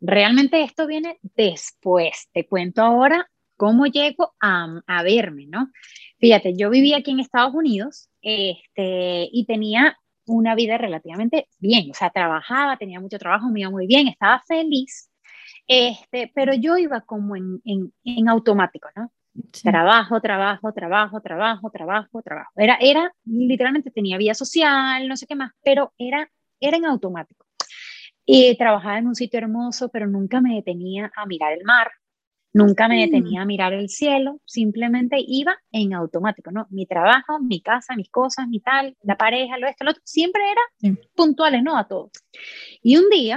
realmente 0.00 0.62
esto 0.62 0.86
viene 0.86 1.18
después. 1.22 2.28
Te 2.32 2.46
cuento 2.46 2.82
ahora 2.82 3.30
cómo 3.56 3.86
llego 3.86 4.34
a, 4.40 4.80
a 4.86 5.02
verme, 5.02 5.46
¿no? 5.46 5.70
Fíjate, 6.18 6.54
yo 6.56 6.70
vivía 6.70 6.98
aquí 6.98 7.10
en 7.10 7.20
Estados 7.20 7.54
Unidos 7.54 8.08
este, 8.22 9.28
y 9.32 9.44
tenía 9.46 9.98
una 10.26 10.54
vida 10.54 10.76
relativamente 10.76 11.48
bien, 11.58 11.90
o 11.90 11.94
sea, 11.94 12.10
trabajaba, 12.10 12.76
tenía 12.76 13.00
mucho 13.00 13.18
trabajo, 13.18 13.48
me 13.48 13.60
iba 13.60 13.70
muy 13.70 13.86
bien, 13.86 14.08
estaba 14.08 14.42
feliz, 14.46 15.10
este, 15.66 16.32
pero 16.34 16.52
yo 16.54 16.76
iba 16.76 17.02
como 17.02 17.36
en, 17.36 17.60
en, 17.64 17.92
en 18.04 18.28
automático, 18.28 18.88
¿no? 18.96 19.12
Trabajo, 19.62 20.20
trabajo, 20.20 20.72
trabajo, 20.72 21.20
trabajo, 21.20 21.70
trabajo, 21.70 22.22
trabajo. 22.22 22.52
Era, 22.56 22.76
era, 22.80 23.12
literalmente 23.24 23.90
tenía 23.90 24.18
vida 24.18 24.34
social, 24.34 25.08
no 25.08 25.16
sé 25.16 25.26
qué 25.26 25.34
más, 25.34 25.52
pero 25.62 25.92
era, 25.98 26.30
era 26.60 26.76
en 26.76 26.86
automático. 26.86 27.46
Y 28.24 28.56
trabajaba 28.56 28.98
en 28.98 29.06
un 29.06 29.14
sitio 29.14 29.38
hermoso, 29.38 29.88
pero 29.88 30.06
nunca 30.06 30.40
me 30.40 30.54
detenía 30.54 31.10
a 31.16 31.26
mirar 31.26 31.52
el 31.52 31.64
mar, 31.64 31.90
nunca 32.52 32.88
me 32.88 33.00
detenía 33.00 33.42
a 33.42 33.44
mirar 33.44 33.72
el 33.72 33.88
cielo, 33.88 34.40
simplemente 34.44 35.16
iba 35.18 35.56
en 35.70 35.94
automático, 35.94 36.50
¿no? 36.50 36.66
Mi 36.70 36.86
trabajo, 36.86 37.38
mi 37.38 37.60
casa, 37.60 37.94
mis 37.94 38.10
cosas, 38.10 38.48
mi 38.48 38.60
tal, 38.60 38.96
la 39.02 39.16
pareja, 39.16 39.58
lo 39.58 39.68
esto, 39.68 39.84
lo 39.84 39.90
otro, 39.92 40.02
siempre 40.04 40.42
era 40.50 40.96
puntuales, 41.14 41.62
¿no? 41.62 41.76
A 41.76 41.86
todo. 41.86 42.10
Y 42.82 42.96
un 42.96 43.08
día 43.10 43.36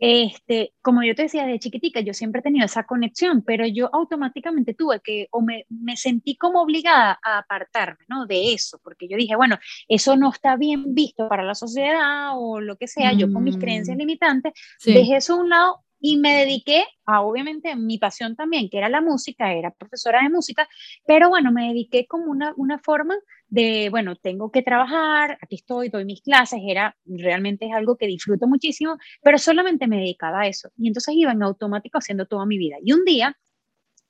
este, 0.00 0.72
como 0.80 1.02
yo 1.02 1.14
te 1.14 1.24
decía, 1.24 1.44
de 1.44 1.58
chiquitica 1.58 2.00
yo 2.00 2.14
siempre 2.14 2.40
he 2.40 2.42
tenido 2.42 2.64
esa 2.64 2.84
conexión, 2.84 3.42
pero 3.42 3.66
yo 3.66 3.90
automáticamente 3.92 4.72
tuve 4.72 5.00
que, 5.00 5.28
o 5.30 5.42
me, 5.42 5.66
me, 5.68 5.94
sentí 5.96 6.36
como 6.36 6.62
obligada 6.62 7.20
a 7.22 7.38
apartarme, 7.38 8.04
¿no? 8.08 8.24
De 8.24 8.54
eso, 8.54 8.80
porque 8.82 9.06
yo 9.08 9.18
dije, 9.18 9.36
bueno, 9.36 9.58
eso 9.88 10.16
no 10.16 10.30
está 10.30 10.56
bien 10.56 10.94
visto 10.94 11.28
para 11.28 11.44
la 11.44 11.54
sociedad 11.54 12.30
o 12.34 12.60
lo 12.60 12.76
que 12.76 12.88
sea, 12.88 13.12
yo 13.12 13.30
con 13.30 13.44
mis 13.44 13.58
creencias 13.58 13.94
mm. 13.94 14.00
limitantes, 14.00 14.52
dejé 14.84 15.16
eso 15.16 15.34
a 15.34 15.36
un 15.36 15.50
lado 15.50 15.84
y 16.00 16.16
me 16.16 16.34
dediqué 16.34 16.84
a, 17.06 17.22
obviamente, 17.22 17.76
mi 17.76 17.98
pasión 17.98 18.34
también, 18.36 18.68
que 18.70 18.78
era 18.78 18.88
la 18.88 19.00
música, 19.00 19.52
era 19.52 19.70
profesora 19.70 20.22
de 20.22 20.30
música, 20.30 20.68
pero 21.06 21.28
bueno, 21.28 21.52
me 21.52 21.68
dediqué 21.68 22.06
como 22.06 22.30
una, 22.30 22.54
una 22.56 22.78
forma 22.78 23.16
de, 23.48 23.88
bueno, 23.90 24.16
tengo 24.16 24.50
que 24.50 24.62
trabajar, 24.62 25.38
aquí 25.42 25.56
estoy, 25.56 25.88
doy 25.90 26.04
mis 26.04 26.22
clases, 26.22 26.60
era 26.66 26.96
realmente 27.04 27.66
es 27.66 27.72
algo 27.72 27.96
que 27.96 28.06
disfruto 28.06 28.46
muchísimo, 28.46 28.96
pero 29.22 29.38
solamente 29.38 29.86
me 29.86 29.98
dedicaba 29.98 30.42
a 30.42 30.46
eso. 30.46 30.70
Y 30.78 30.88
entonces 30.88 31.14
iba 31.16 31.32
en 31.32 31.42
automático 31.42 31.98
haciendo 31.98 32.26
toda 32.26 32.46
mi 32.46 32.58
vida. 32.58 32.76
Y 32.82 32.92
un 32.92 33.04
día 33.04 33.36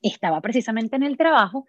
estaba 0.03 0.41
precisamente 0.41 0.97
en 0.97 1.03
el 1.03 1.17
trabajo 1.17 1.67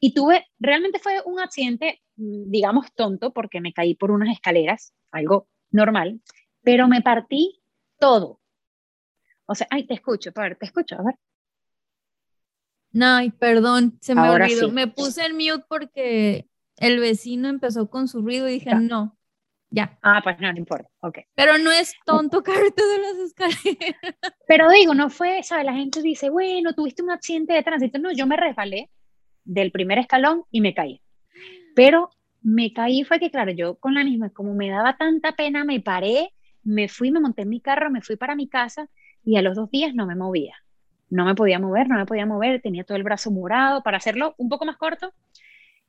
y 0.00 0.14
tuve, 0.14 0.46
realmente 0.58 0.98
fue 0.98 1.20
un 1.24 1.40
accidente, 1.40 2.02
mm, 2.16 2.50
digamos, 2.50 2.92
tonto, 2.94 3.32
porque 3.32 3.60
me 3.60 3.72
caí 3.72 3.94
por 3.94 4.10
unas 4.10 4.30
escaleras, 4.34 4.94
algo 5.12 5.48
normal, 5.70 6.20
pero 6.62 6.88
me 6.88 7.02
partí 7.02 7.60
todo. 7.98 8.39
O 9.50 9.54
sea, 9.56 9.66
ay, 9.68 9.84
te 9.84 9.94
escucho, 9.94 10.30
a 10.32 10.42
ver, 10.42 10.54
te 10.54 10.64
escucho, 10.64 10.94
a 10.94 11.02
ver. 11.02 11.16
No, 12.92 13.18
perdón, 13.40 13.98
se 14.00 14.14
me 14.14 14.30
olvidó. 14.30 14.70
Me 14.70 14.86
puse 14.86 15.26
en 15.26 15.34
mute 15.34 15.64
porque 15.68 16.46
el 16.76 17.00
vecino 17.00 17.48
empezó 17.48 17.90
con 17.90 18.06
su 18.06 18.22
ruido 18.22 18.48
y 18.48 18.52
dije, 18.52 18.72
no, 18.76 19.18
ya. 19.68 19.98
Ah, 20.02 20.20
pues 20.22 20.38
no, 20.38 20.52
no 20.52 20.58
importa, 20.58 20.88
ok. 21.00 21.18
Pero 21.34 21.58
no 21.58 21.72
es 21.72 21.96
tonto 22.06 22.42
caerte 22.44 22.80
de 22.80 22.98
las 22.98 23.16
escaleras. 23.16 24.16
Pero 24.46 24.70
digo, 24.70 24.94
no 24.94 25.10
fue, 25.10 25.42
¿sabes? 25.42 25.66
La 25.66 25.74
gente 25.74 26.00
dice, 26.00 26.30
bueno, 26.30 26.72
tuviste 26.72 27.02
un 27.02 27.10
accidente 27.10 27.52
de 27.52 27.64
tránsito. 27.64 27.98
No, 27.98 28.12
yo 28.12 28.28
me 28.28 28.36
resbalé 28.36 28.88
del 29.42 29.72
primer 29.72 29.98
escalón 29.98 30.44
y 30.52 30.60
me 30.60 30.74
caí. 30.74 31.02
Pero 31.74 32.10
me 32.40 32.72
caí 32.72 33.02
fue 33.02 33.18
que, 33.18 33.32
claro, 33.32 33.50
yo 33.50 33.80
con 33.80 33.94
la 33.94 34.04
misma, 34.04 34.30
como 34.30 34.54
me 34.54 34.70
daba 34.70 34.96
tanta 34.96 35.32
pena, 35.32 35.64
me 35.64 35.80
paré, 35.80 36.32
me 36.62 36.88
fui, 36.88 37.10
me 37.10 37.18
monté 37.18 37.42
en 37.42 37.48
mi 37.48 37.60
carro, 37.60 37.90
me 37.90 38.00
fui 38.00 38.14
para 38.14 38.36
mi 38.36 38.48
casa 38.48 38.88
y 39.24 39.36
a 39.36 39.42
los 39.42 39.56
dos 39.56 39.70
días 39.70 39.94
no 39.94 40.06
me 40.06 40.14
movía. 40.14 40.54
No 41.08 41.24
me 41.24 41.34
podía 41.34 41.58
mover, 41.58 41.88
no 41.88 41.96
me 41.96 42.06
podía 42.06 42.26
mover, 42.26 42.62
tenía 42.62 42.84
todo 42.84 42.96
el 42.96 43.02
brazo 43.02 43.30
morado. 43.30 43.82
Para 43.82 43.96
hacerlo 43.96 44.34
un 44.38 44.48
poco 44.48 44.64
más 44.64 44.76
corto, 44.76 45.12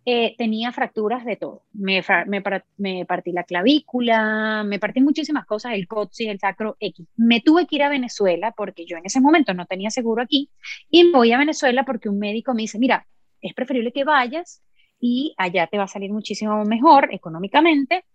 eh, 0.04 0.36
tenía 0.36 0.72
fracturas 0.72 1.24
de 1.26 1.36
todo. 1.36 1.64
Me, 1.74 2.04
me, 2.26 2.42
me, 2.78 3.06
partí 3.06 3.32
la 3.32 3.44
clavícula, 3.44 4.64
me 4.64 4.80
partí 4.80 5.00
muchísimas 5.00 5.46
cosas, 5.46 5.74
el 5.74 5.88
coxis, 5.88 6.28
el 6.28 6.40
sacro 6.40 6.76
X. 6.80 7.08
Me 7.18 7.42
tuve 7.42 7.68
que 7.68 7.76
ir 7.76 7.84
a 7.84 7.90
Venezuela 7.90 8.52
porque 8.52 8.86
yo 8.88 8.98
en 8.98 9.06
ese 9.06 9.22
momento 9.22 9.54
no 9.54 9.68
tenía 9.68 9.92
seguro 9.92 10.24
aquí 10.24 10.50
y 10.90 11.04
me 11.04 11.12
voy 11.12 11.32
a 11.34 11.38
Venezuela 11.38 11.86
porque 11.86 12.10
un 12.10 12.18
médico 12.18 12.56
me 12.56 12.64
dice, 12.64 12.80
mira, 12.80 13.06
es 13.42 13.54
preferible 13.54 13.92
que 13.92 14.04
vayas 14.04 14.64
y 15.00 15.36
allá 15.38 15.68
te 15.68 15.78
va 15.78 15.84
a 15.84 15.88
salir 15.88 16.12
muchísimo 16.12 16.64
mejor 16.66 17.10
económicamente. 17.12 18.06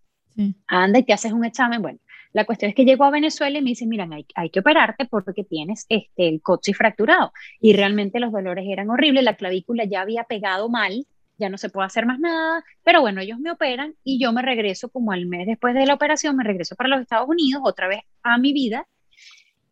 Anda 0.66 0.98
y 0.98 1.02
te 1.04 1.12
haces 1.12 1.32
un 1.32 1.44
examen. 1.44 1.80
Bueno, 1.80 1.98
la 2.36 2.44
cuestión 2.44 2.68
es 2.68 2.74
que 2.74 2.84
llego 2.84 3.04
a 3.04 3.10
Venezuela 3.10 3.58
y 3.58 3.62
me 3.62 3.70
dicen, 3.70 3.88
mira, 3.88 4.06
hay, 4.12 4.26
hay, 4.34 4.50
que 4.50 4.60
operarte 4.60 5.06
porque 5.06 5.42
tienes 5.42 5.86
este, 5.88 6.28
el 6.28 6.42
coxis 6.42 6.76
fracturado. 6.76 7.32
Y 7.62 7.72
realmente 7.72 8.20
los 8.20 8.30
dolores 8.30 8.66
eran 8.68 8.90
horribles, 8.90 9.24
la 9.24 9.36
clavícula 9.36 9.84
ya 9.84 10.02
había 10.02 10.24
pegado 10.24 10.68
mal, 10.68 11.06
ya 11.38 11.48
no 11.48 11.56
se 11.56 11.70
puede 11.70 11.86
hacer 11.86 12.04
más 12.04 12.20
nada, 12.20 12.62
pero 12.84 13.00
bueno, 13.00 13.22
ellos 13.22 13.38
me 13.38 13.50
operan 13.50 13.94
y 14.04 14.20
yo 14.20 14.34
me 14.34 14.42
regreso 14.42 14.90
como 14.90 15.12
al 15.12 15.24
mes 15.24 15.46
después 15.46 15.72
de 15.72 15.86
la 15.86 15.94
operación, 15.94 16.36
me 16.36 16.44
regreso 16.44 16.76
para 16.76 16.90
los 16.90 17.00
Estados 17.00 17.26
Unidos 17.26 17.62
otra 17.64 17.88
vez 17.88 18.00
a 18.22 18.36
mi 18.36 18.52
vida 18.52 18.86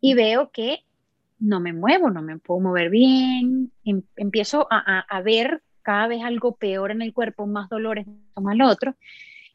y 0.00 0.14
veo 0.14 0.50
que 0.50 0.84
no 1.38 1.60
me 1.60 1.74
muevo, 1.74 2.08
no 2.08 2.22
me 2.22 2.38
puedo 2.38 2.60
mover 2.60 2.88
bien, 2.88 3.72
em, 3.84 4.04
empiezo 4.16 4.66
a, 4.70 5.00
a, 5.00 5.20
ver 5.20 5.62
cada 5.82 6.06
vez 6.06 6.22
algo 6.24 6.56
peor 6.56 6.92
en 6.92 7.02
el 7.02 7.12
cuerpo, 7.12 7.46
más 7.46 7.68
dolores, 7.68 8.06
más 8.40 8.56
lo 8.56 8.68
otro. 8.68 8.96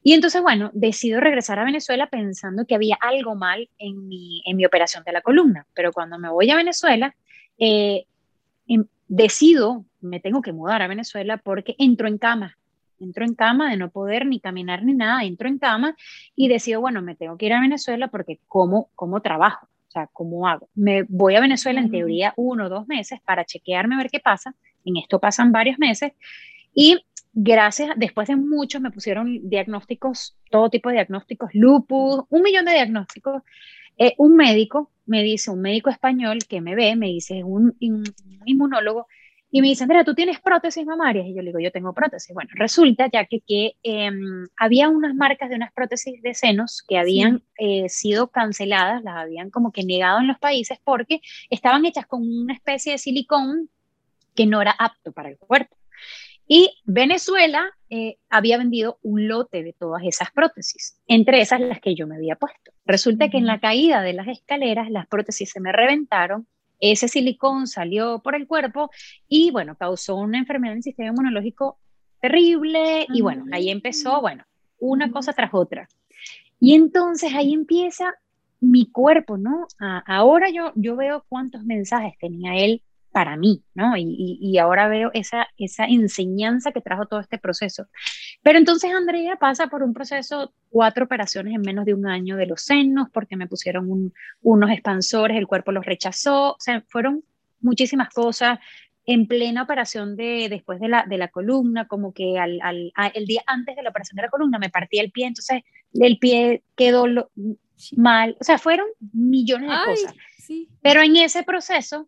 Y 0.01 0.13
entonces, 0.13 0.41
bueno, 0.41 0.71
decido 0.73 1.19
regresar 1.19 1.59
a 1.59 1.65
Venezuela 1.65 2.07
pensando 2.07 2.65
que 2.65 2.75
había 2.75 2.97
algo 3.01 3.35
mal 3.35 3.69
en 3.77 4.07
mi, 4.07 4.41
en 4.45 4.55
mi 4.55 4.65
operación 4.65 5.03
de 5.03 5.11
la 5.11 5.21
columna. 5.21 5.67
Pero 5.73 5.91
cuando 5.91 6.17
me 6.17 6.29
voy 6.29 6.49
a 6.49 6.55
Venezuela, 6.55 7.15
eh, 7.57 8.05
em, 8.67 8.85
decido, 9.07 9.85
me 9.99 10.19
tengo 10.19 10.41
que 10.41 10.53
mudar 10.53 10.81
a 10.81 10.87
Venezuela 10.87 11.37
porque 11.37 11.75
entro 11.77 12.07
en 12.07 12.17
cama. 12.17 12.57
Entro 12.99 13.25
en 13.25 13.33
cama 13.33 13.69
de 13.69 13.77
no 13.77 13.89
poder 13.89 14.25
ni 14.25 14.39
caminar 14.39 14.83
ni 14.83 14.93
nada, 14.93 15.23
entro 15.23 15.47
en 15.47 15.57
cama 15.57 15.95
y 16.35 16.47
decido, 16.47 16.81
bueno, 16.81 17.01
me 17.01 17.15
tengo 17.15 17.37
que 17.37 17.45
ir 17.45 17.53
a 17.53 17.61
Venezuela 17.61 18.07
porque 18.07 18.39
como, 18.47 18.89
como 18.95 19.21
trabajo. 19.21 19.67
O 19.87 19.91
sea, 19.91 20.07
¿cómo 20.13 20.47
hago? 20.47 20.69
Me 20.75 21.03
voy 21.03 21.35
a 21.35 21.41
Venezuela 21.41 21.79
en 21.79 21.89
teoría 21.89 22.33
uno 22.37 22.65
o 22.65 22.69
dos 22.69 22.87
meses 22.87 23.19
para 23.25 23.43
chequearme 23.43 23.95
a 23.95 23.97
ver 23.97 24.11
qué 24.11 24.19
pasa. 24.19 24.53
En 24.85 24.97
esto 24.97 25.19
pasan 25.19 25.51
varios 25.51 25.79
meses. 25.79 26.13
Y 26.73 27.03
gracias, 27.33 27.91
después 27.97 28.27
de 28.27 28.35
muchos 28.35 28.81
me 28.81 28.91
pusieron 28.91 29.49
diagnósticos, 29.49 30.37
todo 30.51 30.69
tipo 30.69 30.89
de 30.89 30.95
diagnósticos, 30.95 31.49
lupus, 31.53 32.23
un 32.29 32.41
millón 32.41 32.65
de 32.65 32.73
diagnósticos. 32.73 33.43
Eh, 33.97 34.15
un 34.17 34.35
médico 34.35 34.91
me 35.05 35.23
dice, 35.23 35.51
un 35.51 35.61
médico 35.61 35.89
español 35.89 36.39
que 36.47 36.61
me 36.61 36.75
ve, 36.75 36.95
me 36.95 37.07
dice, 37.07 37.43
un, 37.43 37.75
un 37.81 38.03
inmunólogo, 38.45 39.07
y 39.51 39.61
me 39.61 39.67
dice, 39.69 39.83
Andrea, 39.83 40.03
¿tú 40.03 40.13
tienes 40.13 40.39
prótesis 40.39 40.85
mamarias? 40.85 41.25
Y 41.25 41.33
yo 41.33 41.41
le 41.41 41.47
digo, 41.47 41.59
yo 41.59 41.71
tengo 41.71 41.93
prótesis. 41.93 42.33
Bueno, 42.35 42.51
resulta 42.53 43.09
ya 43.11 43.25
que, 43.25 43.41
que 43.41 43.73
em, 43.81 44.47
había 44.55 44.89
unas 44.89 45.15
marcas 45.15 45.49
de 45.49 45.55
unas 45.55 45.73
prótesis 45.73 46.21
de 46.21 46.35
senos 46.35 46.83
que 46.87 46.99
habían 46.99 47.41
eh, 47.57 47.89
sido 47.89 48.27
canceladas, 48.27 49.03
las 49.03 49.15
habían 49.15 49.49
como 49.49 49.71
que 49.71 49.83
negado 49.83 50.19
en 50.19 50.27
los 50.27 50.37
países 50.37 50.77
porque 50.83 51.21
estaban 51.49 51.85
hechas 51.85 52.05
con 52.05 52.21
una 52.21 52.53
especie 52.53 52.91
de 52.91 52.97
silicón 52.99 53.69
que 54.35 54.45
no 54.45 54.61
era 54.61 54.75
apto 54.77 55.11
para 55.11 55.29
el 55.29 55.37
cuerpo. 55.37 55.75
Y 56.49 56.71
Venezuela 56.83 57.71
eh, 57.89 58.17
había 58.29 58.57
vendido 58.57 58.97
un 59.03 59.27
lote 59.27 59.63
de 59.63 59.71
todas 59.71 60.01
esas 60.03 60.31
prótesis, 60.31 60.99
entre 61.07 61.41
esas 61.41 61.61
las 61.61 61.79
que 61.79 61.95
yo 61.95 62.07
me 62.07 62.15
había 62.15 62.35
puesto. 62.35 62.71
Resulta 62.85 63.29
que 63.29 63.37
en 63.37 63.45
la 63.45 63.59
caída 63.59 64.01
de 64.01 64.13
las 64.13 64.27
escaleras 64.27 64.89
las 64.89 65.07
prótesis 65.07 65.51
se 65.51 65.59
me 65.61 65.71
reventaron 65.71 66.47
ese 66.79 67.07
silicón 67.07 67.67
salió 67.67 68.19
por 68.19 68.35
el 68.35 68.47
cuerpo 68.47 68.89
y 69.27 69.51
bueno, 69.51 69.75
causó 69.75 70.15
una 70.15 70.39
enfermedad 70.39 70.73
en 70.73 70.77
el 70.77 70.83
sistema 70.83 71.09
inmunológico 71.09 71.77
terrible 72.21 73.05
y 73.09 73.21
bueno, 73.21 73.45
ahí 73.51 73.69
empezó, 73.69 74.21
bueno, 74.21 74.43
una 74.79 75.11
cosa 75.11 75.33
tras 75.33 75.53
otra. 75.53 75.87
Y 76.59 76.73
entonces 76.75 77.33
ahí 77.33 77.53
empieza 77.53 78.13
mi 78.61 78.91
cuerpo, 78.91 79.37
¿no? 79.37 79.67
ahora 79.77 80.49
yo, 80.49 80.73
yo 80.75 80.95
veo 80.95 81.25
cuántos 81.29 81.63
mensajes 81.63 82.17
tenía 82.19 82.55
él 82.55 82.81
para 83.11 83.37
mí, 83.37 83.63
¿no? 83.73 83.97
Y, 83.97 84.37
y, 84.39 84.57
ahora 84.59 84.87
veo 84.87 85.09
esa, 85.13 85.47
esa 85.57 85.85
enseñanza 85.85 86.71
que 86.71 86.81
trajo 86.81 87.07
todo 87.07 87.19
este 87.19 87.39
proceso. 87.39 87.87
Pero 88.43 88.59
entonces 88.59 88.91
Andrea 88.93 89.35
pasa 89.37 89.67
por 89.67 89.83
un 89.83 89.93
proceso, 89.93 90.53
cuatro 90.69 91.05
operaciones 91.05 91.55
en 91.55 91.61
menos 91.61 91.85
de 91.85 91.93
un 91.93 92.05
año 92.05 92.37
de 92.37 92.45
los 92.45 92.61
senos, 92.61 93.09
porque 93.11 93.35
me 93.35 93.47
pusieron 93.47 94.11
unos 94.41 94.71
expansores, 94.71 95.37
el 95.37 95.47
cuerpo 95.47 95.71
los 95.71 95.85
rechazó, 95.85 96.51
o 96.51 96.59
sea, 96.59 96.83
fueron 96.87 97.23
muchísimas 97.61 98.09
cosas 98.09 98.59
en 99.05 99.27
plena 99.27 99.63
operación 99.63 100.15
de 100.15 100.47
después 100.49 100.79
de 100.79 100.87
la, 100.87 101.03
de 101.07 101.17
la 101.17 101.29
columna, 101.29 101.87
como 101.87 102.13
que 102.13 102.37
al, 102.37 102.59
al 102.61 102.91
el 103.15 103.25
día 103.25 103.41
antes 103.47 103.75
de 103.75 103.81
la 103.81 103.89
operación 103.89 104.17
de 104.17 104.21
la 104.21 104.29
columna 104.29 104.59
me 104.59 104.69
partí 104.69 104.99
el 104.99 105.11
pie, 105.11 105.25
entonces 105.25 105.63
el 105.93 106.19
pie 106.19 106.61
quedó 106.75 107.05
mal, 107.97 108.37
o 108.39 108.43
sea, 108.43 108.59
fueron 108.59 108.85
millones 109.11 109.71
de 109.71 109.91
cosas. 109.91 110.15
Sí. 110.37 110.69
Pero 110.83 111.01
en 111.01 111.15
ese 111.15 111.41
proceso 111.41 112.07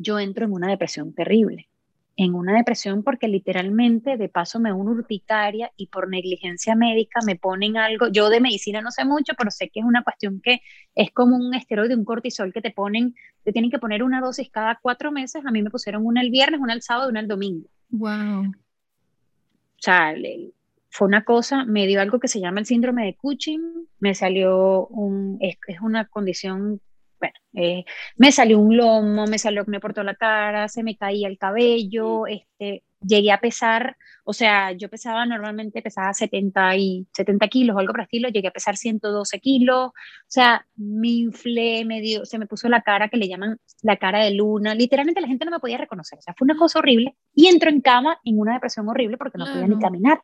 yo 0.00 0.18
entro 0.18 0.44
en 0.44 0.52
una 0.52 0.68
depresión 0.68 1.12
terrible. 1.14 1.68
En 2.16 2.34
una 2.34 2.54
depresión 2.54 3.02
porque 3.02 3.28
literalmente 3.28 4.16
de 4.16 4.28
paso 4.28 4.60
me 4.60 4.72
uno 4.72 4.90
urticaria 4.90 5.72
y 5.76 5.86
por 5.86 6.08
negligencia 6.08 6.74
médica 6.74 7.20
me 7.24 7.36
ponen 7.36 7.76
algo. 7.76 8.08
Yo 8.08 8.28
de 8.28 8.40
medicina 8.40 8.82
no 8.82 8.90
sé 8.90 9.04
mucho, 9.04 9.32
pero 9.38 9.50
sé 9.50 9.70
que 9.70 9.80
es 9.80 9.86
una 9.86 10.02
cuestión 10.02 10.40
que 10.42 10.60
es 10.94 11.10
como 11.12 11.36
un 11.36 11.54
esteroide, 11.54 11.94
un 11.94 12.04
cortisol 12.04 12.52
que 12.52 12.60
te 12.60 12.72
ponen, 12.72 13.14
te 13.42 13.52
tienen 13.52 13.70
que 13.70 13.78
poner 13.78 14.02
una 14.02 14.20
dosis 14.20 14.50
cada 14.50 14.78
cuatro 14.82 15.12
meses. 15.12 15.46
A 15.46 15.50
mí 15.50 15.62
me 15.62 15.70
pusieron 15.70 16.04
una 16.04 16.20
el 16.20 16.30
viernes, 16.30 16.60
una 16.60 16.74
el 16.74 16.82
sábado 16.82 17.08
y 17.08 17.12
una 17.12 17.20
el 17.20 17.28
domingo. 17.28 17.68
Wow. 17.88 18.48
O 18.48 19.82
sea, 19.82 20.14
fue 20.90 21.08
una 21.08 21.24
cosa, 21.24 21.64
me 21.64 21.86
dio 21.86 22.00
algo 22.02 22.20
que 22.20 22.28
se 22.28 22.40
llama 22.40 22.60
el 22.60 22.66
síndrome 22.66 23.06
de 23.06 23.14
Cushing, 23.14 23.88
me 23.98 24.14
salió 24.14 24.86
un, 24.88 25.38
es, 25.40 25.56
es 25.68 25.80
una 25.80 26.04
condición 26.06 26.80
bueno, 27.20 27.34
eh, 27.54 27.84
me 28.16 28.32
salió 28.32 28.58
un 28.58 28.76
lomo, 28.76 29.26
me 29.26 29.38
salió 29.38 29.64
que 29.64 29.70
me 29.70 29.80
portó 29.80 30.02
la 30.02 30.14
cara, 30.14 30.68
se 30.68 30.82
me 30.82 30.96
caía 30.96 31.28
el 31.28 31.38
cabello, 31.38 32.26
este, 32.26 32.82
llegué 33.02 33.32
a 33.32 33.40
pesar, 33.40 33.96
o 34.24 34.32
sea, 34.32 34.72
yo 34.72 34.88
pesaba 34.88 35.26
normalmente, 35.26 35.82
pesaba 35.82 36.12
70, 36.12 36.76
y, 36.76 37.06
70 37.12 37.48
kilos 37.48 37.76
o 37.76 37.78
algo 37.78 37.92
por 37.92 38.00
el 38.00 38.04
estilo, 38.04 38.28
llegué 38.28 38.48
a 38.48 38.52
pesar 38.52 38.76
112 38.76 39.38
kilos, 39.40 39.88
o 39.88 39.92
sea, 40.26 40.66
me 40.76 41.08
inflé, 41.08 41.84
me 41.84 42.00
dio, 42.00 42.24
se 42.24 42.38
me 42.38 42.46
puso 42.46 42.68
la 42.68 42.82
cara 42.82 43.08
que 43.08 43.16
le 43.16 43.28
llaman 43.28 43.58
la 43.82 43.96
cara 43.96 44.24
de 44.24 44.32
luna, 44.32 44.74
literalmente 44.74 45.20
la 45.20 45.28
gente 45.28 45.44
no 45.44 45.50
me 45.50 45.60
podía 45.60 45.78
reconocer, 45.78 46.18
o 46.18 46.22
sea, 46.22 46.34
fue 46.34 46.46
una 46.46 46.56
cosa 46.56 46.78
horrible, 46.78 47.16
y 47.34 47.46
entro 47.46 47.70
en 47.70 47.80
cama 47.80 48.18
en 48.24 48.38
una 48.38 48.54
depresión 48.54 48.88
horrible 48.88 49.16
porque 49.16 49.38
no 49.38 49.46
podía 49.46 49.66
ni 49.66 49.78
caminar. 49.78 50.22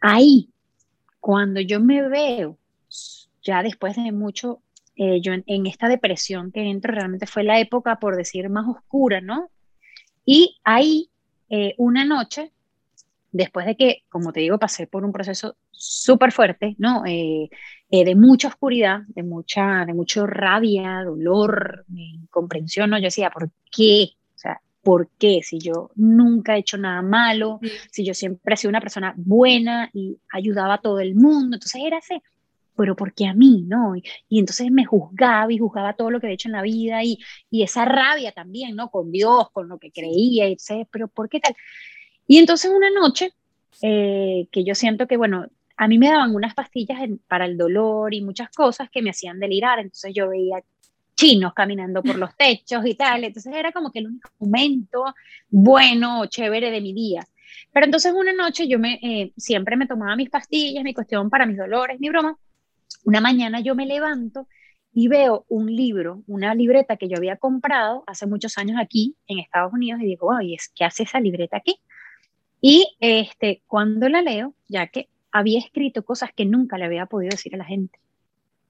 Ahí, 0.00 0.50
cuando 1.20 1.60
yo 1.60 1.80
me 1.80 2.06
veo, 2.08 2.58
ya 3.42 3.62
después 3.62 3.96
de 3.96 4.12
mucho 4.12 4.60
eh, 4.96 5.20
yo 5.20 5.32
en, 5.34 5.66
esta 5.66 5.88
depresión 5.88 6.50
que 6.50 6.62
entro, 6.62 6.92
realmente 6.92 7.26
fue 7.26 7.44
la 7.44 7.60
época, 7.60 7.98
por 7.98 8.16
decir, 8.16 8.48
más 8.48 8.66
oscura, 8.66 9.20
¿no? 9.20 9.50
Y 10.24 10.56
ahí, 10.64 11.10
eh, 11.50 11.74
una 11.76 12.04
noche, 12.06 12.50
después 13.30 13.66
de 13.66 13.76
que, 13.76 14.04
como 14.08 14.32
te 14.32 14.40
digo, 14.40 14.58
pasé 14.58 14.86
por 14.86 15.04
un 15.04 15.12
proceso 15.12 15.56
súper 15.70 16.32
fuerte, 16.32 16.76
¿no? 16.78 17.02
Eh, 17.06 17.50
de 17.90 18.14
mucha 18.14 18.48
oscuridad, 18.48 19.00
de 19.08 19.22
mucha, 19.22 19.84
de 19.84 19.92
mucho 19.92 20.26
rabia, 20.26 21.02
dolor, 21.04 21.84
incomprensión, 21.94 22.88
¿no? 22.88 22.98
Yo 22.98 23.04
decía, 23.04 23.30
¿por 23.30 23.50
qué? 23.70 24.12
O 24.34 24.38
sea, 24.38 24.60
¿por 24.82 25.10
qué? 25.18 25.40
Si 25.42 25.58
yo 25.58 25.90
nunca 25.94 26.56
he 26.56 26.60
hecho 26.60 26.78
nada 26.78 27.02
malo, 27.02 27.60
si 27.90 28.02
yo 28.02 28.14
siempre 28.14 28.54
he 28.54 28.56
sido 28.56 28.70
una 28.70 28.80
persona 28.80 29.12
buena 29.16 29.90
y 29.92 30.16
ayudaba 30.32 30.74
a 30.74 30.80
todo 30.80 31.00
el 31.00 31.14
mundo, 31.14 31.56
entonces 31.56 31.82
era 31.84 31.98
ese 31.98 32.22
pero 32.76 32.96
porque 32.96 33.26
a 33.26 33.34
mí, 33.34 33.64
¿no? 33.66 33.96
Y, 33.96 34.02
entonces 34.30 34.70
me 34.70 34.84
juzgaba 34.84 35.52
y 35.52 35.58
juzgaba 35.58 35.94
todo 35.94 36.10
lo 36.10 36.20
que 36.20 36.28
he 36.28 36.32
hecho 36.32 36.48
en 36.48 36.52
la 36.52 36.62
vida 36.62 37.02
y, 37.02 37.18
y 37.50 37.62
esa 37.62 37.84
rabia 37.84 38.32
también, 38.32 38.76
¿no? 38.76 38.90
Con 38.90 39.10
Dios, 39.10 39.50
con 39.52 39.68
lo 39.68 39.78
que 39.78 39.90
creía, 39.90 40.48
y 40.48 40.56
pero 40.90 41.08
¿por 41.08 41.28
qué 41.28 41.40
tal? 41.40 41.54
Y 42.26 42.38
entonces 42.38 42.70
una 42.74 42.90
noche, 42.90 43.32
eh, 43.82 44.48
que 44.50 44.64
yo 44.64 44.74
siento 44.74 45.06
que, 45.06 45.16
bueno, 45.16 45.46
a 45.76 45.88
mí 45.88 45.98
me 45.98 46.08
daban 46.08 46.34
unas 46.34 46.54
pastillas 46.54 46.98
para 47.28 47.44
el 47.44 47.56
dolor 47.56 48.14
y 48.14 48.22
muchas 48.22 48.50
cosas 48.50 48.88
que 48.90 49.02
me 49.02 49.10
hacían 49.10 49.38
delirar, 49.38 49.78
entonces 49.78 50.12
yo 50.14 50.28
veía 50.28 50.62
chinos 51.14 51.54
caminando 51.54 52.02
por 52.02 52.16
los 52.18 52.36
techos 52.36 52.84
y 52.86 52.94
tal, 52.94 53.24
entonces 53.24 53.52
era 53.54 53.72
como 53.72 53.90
que 53.90 54.00
el 54.00 54.06
único 54.08 54.30
momento 54.38 55.04
bueno 55.48 56.20
o 56.20 56.26
chévere 56.26 56.70
de 56.70 56.80
mi 56.80 56.92
día. 56.92 57.26
Pero 57.72 57.86
entonces 57.86 58.12
una 58.14 58.32
noche 58.32 58.68
yo 58.68 58.78
me, 58.78 58.94
eh, 59.02 59.32
siempre 59.36 59.76
me 59.76 59.86
tomaba 59.86 60.16
mis 60.16 60.30
pastillas, 60.30 60.84
mi 60.84 60.94
cuestión 60.94 61.30
para 61.30 61.46
mis 61.46 61.56
dolores, 61.56 62.00
mi 62.00 62.08
broma. 62.08 62.38
Una 63.04 63.20
mañana 63.20 63.60
yo 63.60 63.74
me 63.74 63.86
levanto 63.86 64.48
y 64.92 65.08
veo 65.08 65.44
un 65.48 65.66
libro, 65.66 66.22
una 66.26 66.54
libreta 66.54 66.96
que 66.96 67.08
yo 67.08 67.18
había 67.18 67.36
comprado 67.36 68.02
hace 68.06 68.26
muchos 68.26 68.56
años 68.58 68.78
aquí 68.80 69.14
en 69.26 69.38
Estados 69.38 69.72
Unidos 69.72 70.00
y 70.00 70.06
digo, 70.06 70.28
oye, 70.28 70.56
¿qué 70.74 70.84
hace 70.84 71.02
esa 71.02 71.20
libreta 71.20 71.58
aquí? 71.58 71.80
Y 72.60 72.96
este, 72.98 73.62
cuando 73.66 74.08
la 74.08 74.22
leo, 74.22 74.54
ya 74.68 74.86
que 74.86 75.08
había 75.30 75.58
escrito 75.58 76.04
cosas 76.04 76.30
que 76.34 76.46
nunca 76.46 76.78
le 76.78 76.86
había 76.86 77.06
podido 77.06 77.30
decir 77.30 77.54
a 77.54 77.58
la 77.58 77.64
gente, 77.64 77.98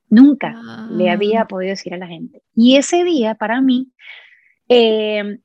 nunca 0.08 0.60
le 0.90 1.10
había 1.10 1.42
ah. 1.42 1.48
podido 1.48 1.70
decir 1.70 1.94
a 1.94 1.98
la 1.98 2.08
gente. 2.08 2.42
Y 2.54 2.76
ese 2.76 3.04
día 3.04 3.36
para 3.36 3.60
mí, 3.60 3.92
eh, 4.68 5.38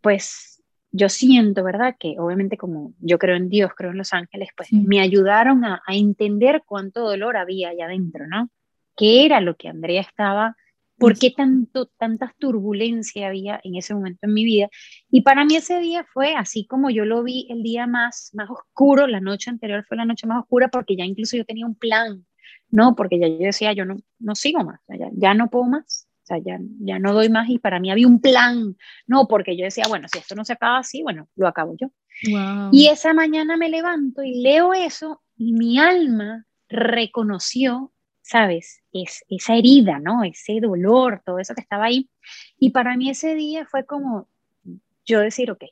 pues 0.00 0.51
yo 0.92 1.08
siento, 1.08 1.64
¿verdad? 1.64 1.96
Que 1.98 2.16
obviamente 2.18 2.56
como 2.56 2.92
yo 3.00 3.18
creo 3.18 3.36
en 3.36 3.48
Dios, 3.48 3.72
creo 3.76 3.90
en 3.90 3.98
los 3.98 4.12
ángeles, 4.12 4.50
pues 4.56 4.72
me 4.72 5.00
ayudaron 5.00 5.64
a, 5.64 5.82
a 5.86 5.94
entender 5.94 6.62
cuánto 6.64 7.00
dolor 7.02 7.36
había 7.36 7.70
allá 7.70 7.86
adentro, 7.86 8.26
¿no? 8.26 8.50
qué 8.96 9.24
era 9.24 9.40
lo 9.40 9.56
que 9.56 9.68
Andrea 9.68 10.00
estaba, 10.00 10.56
por 10.98 11.18
qué 11.18 11.30
tanto, 11.30 11.86
tantas 11.98 12.36
turbulencias 12.36 13.26
había 13.26 13.60
en 13.64 13.74
ese 13.76 13.94
momento 13.94 14.26
en 14.26 14.34
mi 14.34 14.44
vida. 14.44 14.68
Y 15.10 15.22
para 15.22 15.44
mí 15.44 15.56
ese 15.56 15.80
día 15.80 16.04
fue 16.12 16.34
así 16.34 16.66
como 16.66 16.90
yo 16.90 17.04
lo 17.04 17.22
vi 17.22 17.46
el 17.50 17.62
día 17.62 17.86
más, 17.86 18.30
más 18.34 18.48
oscuro, 18.50 19.06
la 19.06 19.20
noche 19.20 19.50
anterior 19.50 19.84
fue 19.86 19.96
la 19.96 20.04
noche 20.04 20.26
más 20.26 20.42
oscura 20.42 20.68
porque 20.68 20.96
ya 20.96 21.04
incluso 21.04 21.36
yo 21.36 21.44
tenía 21.44 21.66
un 21.66 21.74
plan, 21.74 22.24
¿no? 22.70 22.94
Porque 22.94 23.18
ya 23.18 23.26
yo 23.26 23.38
decía, 23.38 23.72
yo 23.72 23.84
no, 23.84 23.96
no 24.20 24.34
sigo 24.34 24.62
más, 24.62 24.80
ya, 24.88 25.10
ya 25.12 25.34
no 25.34 25.50
puedo 25.50 25.64
más. 25.64 26.06
Sea, 26.32 26.38
ya, 26.44 26.58
ya 26.80 26.98
no 26.98 27.12
doy 27.12 27.28
más 27.28 27.48
y 27.48 27.58
para 27.58 27.80
mí 27.80 27.90
había 27.90 28.06
un 28.06 28.20
plan, 28.20 28.76
no, 29.06 29.28
porque 29.28 29.56
yo 29.56 29.64
decía, 29.64 29.84
bueno, 29.88 30.08
si 30.08 30.18
esto 30.18 30.34
no 30.34 30.44
se 30.44 30.54
acaba 30.54 30.78
así, 30.78 31.02
bueno, 31.02 31.28
lo 31.36 31.48
acabo 31.48 31.74
yo. 31.78 31.90
Y 32.70 32.86
esa 32.88 33.14
mañana 33.14 33.56
me 33.56 33.68
levanto 33.68 34.22
y 34.22 34.42
leo 34.42 34.74
eso 34.74 35.22
y 35.36 35.52
mi 35.52 35.78
alma 35.78 36.46
reconoció 36.68 37.92
¿sabes? 38.22 38.82
Es, 38.92 39.24
esa 39.28 39.56
herida, 39.56 39.98
¿no? 39.98 40.24
Ese 40.24 40.60
dolor, 40.60 41.22
todo 41.24 41.38
eso 41.38 41.54
que 41.54 41.60
estaba 41.60 41.84
ahí. 41.84 42.08
Y 42.58 42.70
para 42.70 42.96
mí 42.96 43.10
ese 43.10 43.34
día 43.34 43.66
fue 43.66 43.84
como 43.84 44.28
yo 45.04 45.20
decir, 45.20 45.50
ok, 45.50 45.64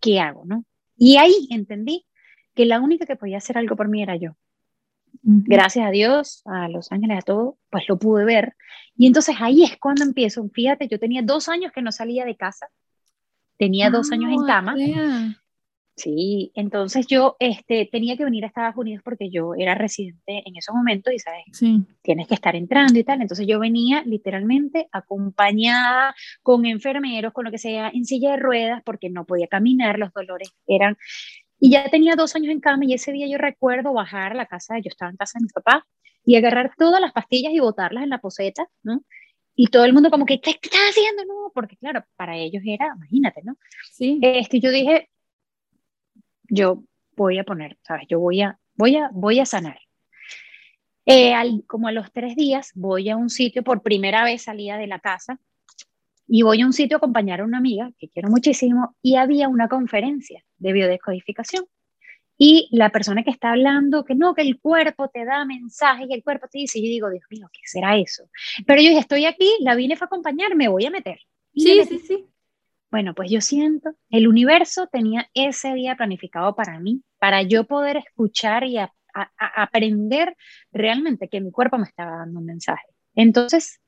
¿qué 0.00 0.18
hago, 0.18 0.44
no? 0.44 0.64
Y 0.96 1.16
ahí 1.16 1.46
entendí 1.50 2.06
que 2.54 2.66
la 2.66 2.80
única 2.80 3.06
que 3.06 3.16
podía 3.16 3.38
hacer 3.38 3.58
algo 3.58 3.76
por 3.76 3.88
mí 3.88 4.02
era 4.02 4.16
yo. 4.16 4.36
Gracias 5.22 5.86
a 5.86 5.90
Dios, 5.90 6.42
a 6.46 6.68
los 6.68 6.90
ángeles, 6.92 7.18
a 7.18 7.22
todo, 7.22 7.58
pues 7.70 7.84
lo 7.88 7.98
pude 7.98 8.24
ver. 8.24 8.54
Y 8.96 9.06
entonces 9.06 9.36
ahí 9.40 9.62
es 9.64 9.76
cuando 9.76 10.04
empiezo. 10.04 10.48
Fíjate, 10.52 10.88
yo 10.88 10.98
tenía 10.98 11.22
dos 11.22 11.48
años 11.48 11.72
que 11.72 11.82
no 11.82 11.92
salía 11.92 12.24
de 12.24 12.36
casa, 12.36 12.68
tenía 13.56 13.90
dos 13.90 14.10
años 14.10 14.32
en 14.32 14.42
ah, 14.42 14.46
cama. 14.46 14.76
Sí, 15.98 16.52
entonces 16.54 17.08
yo 17.08 17.36
este, 17.40 17.88
tenía 17.90 18.16
que 18.16 18.24
venir 18.24 18.44
a 18.44 18.46
Estados 18.46 18.76
Unidos 18.76 19.02
porque 19.04 19.30
yo 19.30 19.54
era 19.56 19.74
residente 19.74 20.44
en 20.46 20.56
esos 20.56 20.72
momentos 20.72 21.12
y, 21.12 21.18
¿sabes? 21.18 21.42
Tienes 22.02 22.28
que 22.28 22.34
estar 22.34 22.54
entrando 22.54 22.96
y 22.98 23.02
tal. 23.02 23.20
Entonces 23.20 23.48
yo 23.48 23.58
venía 23.58 24.02
literalmente 24.04 24.88
acompañada 24.92 26.14
con 26.42 26.66
enfermeros, 26.66 27.32
con 27.32 27.44
lo 27.44 27.50
que 27.50 27.58
sea, 27.58 27.90
en 27.92 28.04
silla 28.04 28.30
de 28.30 28.36
ruedas 28.36 28.82
porque 28.84 29.10
no 29.10 29.26
podía 29.26 29.48
caminar, 29.48 29.98
los 29.98 30.12
dolores 30.12 30.54
eran... 30.66 30.96
Y 31.60 31.70
ya 31.70 31.88
tenía 31.90 32.14
dos 32.14 32.34
años 32.36 32.52
en 32.52 32.60
cama 32.60 32.84
y 32.84 32.94
ese 32.94 33.12
día 33.12 33.26
yo 33.26 33.38
recuerdo 33.38 33.92
bajar 33.92 34.32
a 34.32 34.34
la 34.34 34.46
casa, 34.46 34.78
yo 34.78 34.88
estaba 34.88 35.10
en 35.10 35.16
casa 35.16 35.38
de 35.38 35.44
mi 35.44 35.48
papá, 35.48 35.86
y 36.24 36.36
agarrar 36.36 36.72
todas 36.76 37.00
las 37.00 37.12
pastillas 37.12 37.52
y 37.52 37.60
botarlas 37.60 38.04
en 38.04 38.10
la 38.10 38.18
poseta, 38.18 38.68
¿no? 38.82 39.02
Y 39.54 39.68
todo 39.68 39.84
el 39.84 39.92
mundo 39.92 40.10
como 40.10 40.24
que, 40.26 40.40
¿qué, 40.40 40.50
estás 40.50 40.80
haciendo? 40.90 41.24
No, 41.24 41.50
porque 41.54 41.76
claro, 41.76 42.04
para 42.16 42.36
ellos 42.36 42.62
era, 42.64 42.92
imagínate, 42.94 43.40
¿no? 43.42 43.56
Sí. 43.90 44.20
Este, 44.22 44.60
yo 44.60 44.70
dije, 44.70 45.08
yo 46.48 46.84
voy 47.16 47.38
a 47.38 47.44
poner, 47.44 47.78
¿sabes? 47.82 48.06
Yo 48.08 48.20
voy 48.20 48.42
a, 48.42 48.58
voy 48.74 48.96
a, 48.96 49.10
voy 49.12 49.40
a 49.40 49.46
sanar. 49.46 49.78
Eh, 51.06 51.32
como 51.66 51.88
a 51.88 51.92
los 51.92 52.12
tres 52.12 52.36
días 52.36 52.72
voy 52.74 53.08
a 53.08 53.16
un 53.16 53.30
sitio, 53.30 53.64
por 53.64 53.82
primera 53.82 54.22
vez 54.22 54.42
salía 54.42 54.76
de 54.76 54.86
la 54.86 55.00
casa 55.00 55.40
y 56.26 56.42
voy 56.42 56.60
a 56.60 56.66
un 56.66 56.74
sitio 56.74 56.96
a 56.96 56.98
acompañar 56.98 57.40
a 57.40 57.44
una 57.44 57.56
amiga 57.56 57.90
que 57.98 58.10
quiero 58.10 58.28
muchísimo 58.28 58.94
y 59.00 59.16
había 59.16 59.48
una 59.48 59.68
conferencia 59.68 60.44
de 60.58 60.72
biodescodificación. 60.72 61.64
Y 62.40 62.68
la 62.70 62.90
persona 62.90 63.24
que 63.24 63.30
está 63.30 63.50
hablando, 63.50 64.04
que 64.04 64.14
no, 64.14 64.34
que 64.34 64.42
el 64.42 64.60
cuerpo 64.60 65.08
te 65.08 65.24
da 65.24 65.44
mensajes, 65.44 66.06
y 66.08 66.14
el 66.14 66.22
cuerpo 66.22 66.46
te 66.48 66.58
dice, 66.58 66.78
y 66.78 66.84
yo 66.84 66.88
digo, 66.88 67.10
Dios 67.10 67.24
mío, 67.30 67.48
¿qué 67.52 67.60
será 67.64 67.96
eso? 67.96 68.30
Pero 68.64 68.80
yo 68.80 68.90
dije, 68.90 69.00
estoy 69.00 69.24
aquí, 69.24 69.50
la 69.60 69.74
vine 69.74 69.96
a 70.00 70.04
acompañar, 70.04 70.54
me 70.54 70.68
voy 70.68 70.86
a 70.86 70.90
meter. 70.90 71.18
sí, 71.52 71.82
sí, 71.84 71.98
sí. 71.98 72.26
Bueno, 72.90 73.14
pues 73.14 73.30
yo 73.30 73.42
siento, 73.42 73.90
el 74.08 74.26
universo 74.26 74.86
tenía 74.86 75.28
ese 75.34 75.74
día 75.74 75.94
planificado 75.96 76.54
para 76.54 76.80
mí, 76.80 77.02
para 77.18 77.42
yo 77.42 77.64
poder 77.64 77.98
escuchar 77.98 78.64
y 78.64 78.78
aprender 79.36 80.34
realmente 80.72 81.28
que 81.28 81.42
mi 81.42 81.50
cuerpo 81.50 81.76
me 81.76 81.84
estaba 81.84 82.18
dando 82.18 82.38
un 82.38 82.46
mensaje. 82.46 82.86
Entonces, 83.14 83.80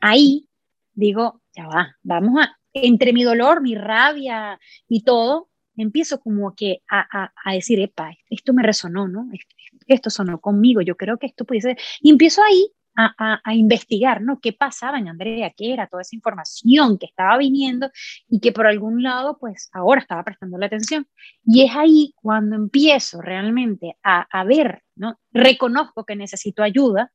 ahí 0.00 0.48
digo, 0.94 1.42
ya 1.54 1.66
va, 1.66 1.96
vamos 2.02 2.42
a, 2.42 2.56
entre 2.72 3.12
mi 3.12 3.24
dolor, 3.24 3.60
mi 3.60 3.74
rabia 3.74 4.58
y 4.88 5.04
todo, 5.04 5.50
empiezo 5.76 6.20
como 6.20 6.54
que 6.54 6.82
a, 6.90 7.30
a, 7.44 7.52
decir, 7.52 7.80
epa, 7.80 8.10
esto 8.30 8.52
me 8.52 8.62
resonó, 8.62 9.08
¿no? 9.08 9.28
Esto, 9.32 9.56
esto 9.86 10.10
sonó 10.10 10.40
conmigo, 10.40 10.80
yo 10.80 10.96
creo 10.96 11.18
que 11.18 11.26
esto 11.26 11.44
puede 11.44 11.60
ser. 11.60 11.78
Y 12.00 12.10
empiezo 12.10 12.42
ahí 12.42 12.72
a, 12.96 13.54
investigar, 13.54 14.22
¿no? 14.22 14.40
¿Qué 14.40 14.52
pasaba 14.52 14.98
en 14.98 15.08
Andrea? 15.08 15.52
¿Qué 15.56 15.72
era 15.72 15.86
toda 15.86 16.02
esa 16.02 16.16
información 16.16 16.98
que 16.98 17.06
estaba 17.06 17.36
viniendo 17.36 17.90
y 18.28 18.40
que 18.40 18.52
por 18.52 18.66
algún 18.66 19.02
lado, 19.02 19.38
pues 19.38 19.68
ahora 19.72 20.00
estaba 20.00 20.24
prestando 20.24 20.58
la 20.58 20.66
atención? 20.66 21.06
Y 21.44 21.64
es 21.64 21.76
ahí 21.76 22.14
cuando 22.16 22.56
empiezo 22.56 23.20
realmente 23.20 23.96
a, 24.02 24.26
a 24.30 24.44
ver, 24.44 24.82
¿no? 24.94 25.18
Reconozco 25.32 26.04
que 26.04 26.16
necesito 26.16 26.62
ayuda, 26.62 27.12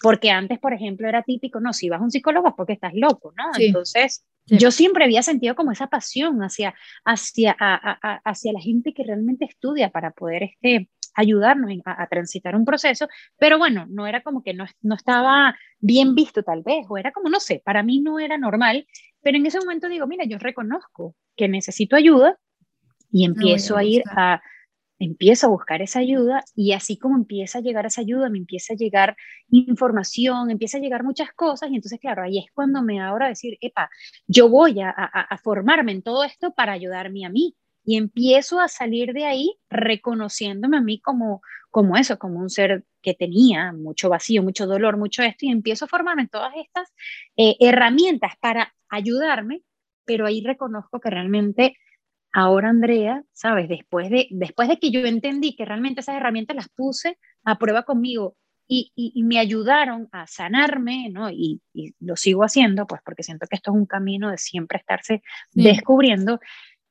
porque 0.00 0.30
antes, 0.30 0.58
por 0.58 0.72
ejemplo, 0.72 1.08
era 1.08 1.22
típico, 1.22 1.60
no, 1.60 1.72
si 1.72 1.88
vas 1.88 2.00
a 2.00 2.04
un 2.04 2.10
psicólogo 2.10 2.48
es 2.48 2.54
porque 2.56 2.74
estás 2.74 2.92
loco, 2.94 3.32
¿no? 3.36 3.44
Entonces, 3.58 4.24
yo 4.46 4.70
siempre 4.70 5.04
había 5.04 5.22
sentido 5.22 5.54
como 5.54 5.72
esa 5.72 5.86
pasión 5.86 6.40
hacia, 6.40 6.74
hacia, 7.04 7.56
hacia 7.58 8.52
la 8.52 8.60
gente 8.60 8.92
que 8.92 9.04
realmente 9.04 9.44
estudia 9.46 9.90
para 9.90 10.10
poder 10.10 10.42
este, 10.42 10.90
ayudarnos 11.14 11.70
a, 11.84 12.06
transitar 12.08 12.56
un 12.56 12.64
proceso, 12.64 13.08
pero 13.38 13.58
bueno, 13.58 13.86
no 13.88 14.06
era 14.06 14.22
como 14.22 14.42
que 14.42 14.54
no, 14.54 14.66
no 14.82 14.94
estaba 14.94 15.56
bien 15.78 16.14
visto 16.14 16.42
tal 16.42 16.62
vez, 16.62 16.86
o 16.88 16.98
era 16.98 17.12
como, 17.12 17.28
no 17.28 17.40
sé, 17.40 17.62
para 17.64 17.82
mí 17.82 18.00
no 18.00 18.18
era 18.18 18.36
normal, 18.36 18.86
pero 19.22 19.38
en 19.38 19.46
ese 19.46 19.58
momento 19.58 19.88
digo, 19.88 20.06
mira, 20.06 20.24
yo 20.24 20.38
reconozco 20.38 21.14
que 21.36 21.48
necesito 21.48 21.96
ayuda 21.96 22.38
y 23.10 23.24
empiezo 23.24 23.76
a 23.76 23.84
ir 23.84 24.02
a, 24.10 24.42
empiezo 24.98 25.46
a 25.46 25.50
buscar 25.50 25.82
esa 25.82 25.98
ayuda 26.00 26.44
y 26.54 26.72
así 26.72 26.98
como 26.98 27.16
empieza 27.16 27.58
a 27.58 27.60
llegar 27.62 27.86
esa 27.86 28.00
ayuda, 28.00 28.28
me 28.28 28.38
empieza 28.38 28.74
a 28.74 28.76
llegar 28.76 29.16
información, 29.48 30.50
empieza 30.50 30.78
a 30.78 30.80
llegar 30.80 31.04
muchas 31.04 31.32
cosas 31.32 31.70
y 31.70 31.76
entonces, 31.76 31.98
claro, 32.00 32.22
ahí 32.22 32.38
es 32.38 32.46
cuando 32.52 32.82
me 32.82 33.00
abro 33.00 33.24
a 33.24 33.28
decir, 33.28 33.58
epa, 33.60 33.90
yo 34.26 34.48
voy 34.48 34.80
a, 34.80 34.94
formarme 35.42 35.92
en 35.92 36.02
todo 36.02 36.24
esto 36.24 36.52
para 36.54 36.72
ayudarme 36.72 37.26
a 37.26 37.28
mí, 37.28 37.54
y 37.86 37.98
empiezo 37.98 38.60
a 38.60 38.68
salir 38.68 39.12
de 39.12 39.26
ahí 39.26 39.58
reconociéndome 39.68 40.78
a 40.78 40.80
mí 40.80 41.00
como, 41.00 41.42
como 41.70 41.96
eso, 41.96 42.18
como 42.18 42.40
un 42.40 42.48
ser 42.48 42.84
que 43.02 43.12
tenía 43.14 43.72
mucho 43.72 44.08
vacío, 44.08 44.42
mucho 44.42 44.66
dolor, 44.66 44.96
mucho 44.96 45.22
esto, 45.22 45.44
y 45.44 45.50
empiezo 45.50 45.84
a 45.84 45.88
formarme 45.88 46.22
en 46.22 46.28
todas 46.28 46.54
estas 46.56 46.88
eh, 47.36 47.56
herramientas 47.60 48.32
para 48.40 48.74
ayudarme, 48.88 49.62
pero 50.06 50.26
ahí 50.26 50.42
reconozco 50.42 50.98
que 50.98 51.10
realmente 51.10 51.76
ahora 52.34 52.68
Andrea, 52.68 53.22
sabes, 53.32 53.68
después 53.68 54.10
de, 54.10 54.28
después 54.30 54.68
de 54.68 54.78
que 54.78 54.90
yo 54.90 55.00
entendí 55.06 55.56
que 55.56 55.64
realmente 55.64 56.00
esas 56.00 56.16
herramientas 56.16 56.56
las 56.56 56.68
puse 56.68 57.18
a 57.44 57.58
prueba 57.58 57.84
conmigo 57.84 58.36
y, 58.66 58.92
y, 58.96 59.22
me 59.24 59.38
ayudaron 59.38 60.08
a 60.10 60.26
sanarme, 60.26 61.10
¿no? 61.10 61.30
Y, 61.30 61.60
y, 61.74 61.94
lo 62.00 62.16
sigo 62.16 62.44
haciendo, 62.44 62.86
pues 62.86 63.02
porque 63.04 63.22
siento 63.22 63.46
que 63.46 63.56
esto 63.56 63.70
es 63.70 63.76
un 63.76 63.84
camino 63.84 64.30
de 64.30 64.38
siempre 64.38 64.78
estarse 64.78 65.22
descubriendo 65.52 66.40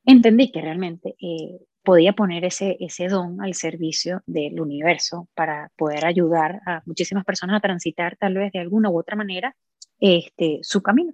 entendí 0.05 0.51
que 0.51 0.61
realmente 0.61 1.15
eh, 1.21 1.59
podía 1.83 2.13
poner 2.13 2.45
ese, 2.45 2.77
ese 2.79 3.07
don 3.07 3.41
al 3.41 3.53
servicio 3.53 4.21
del 4.25 4.59
universo 4.59 5.27
para 5.33 5.71
poder 5.75 6.05
ayudar 6.05 6.61
a 6.65 6.81
muchísimas 6.85 7.25
personas 7.25 7.57
a 7.57 7.61
transitar 7.61 8.17
tal 8.17 8.35
vez 8.35 8.51
de 8.51 8.59
alguna 8.59 8.89
u 8.89 8.97
otra 8.97 9.15
manera 9.15 9.55
este, 9.99 10.59
su 10.61 10.81
camino. 10.81 11.13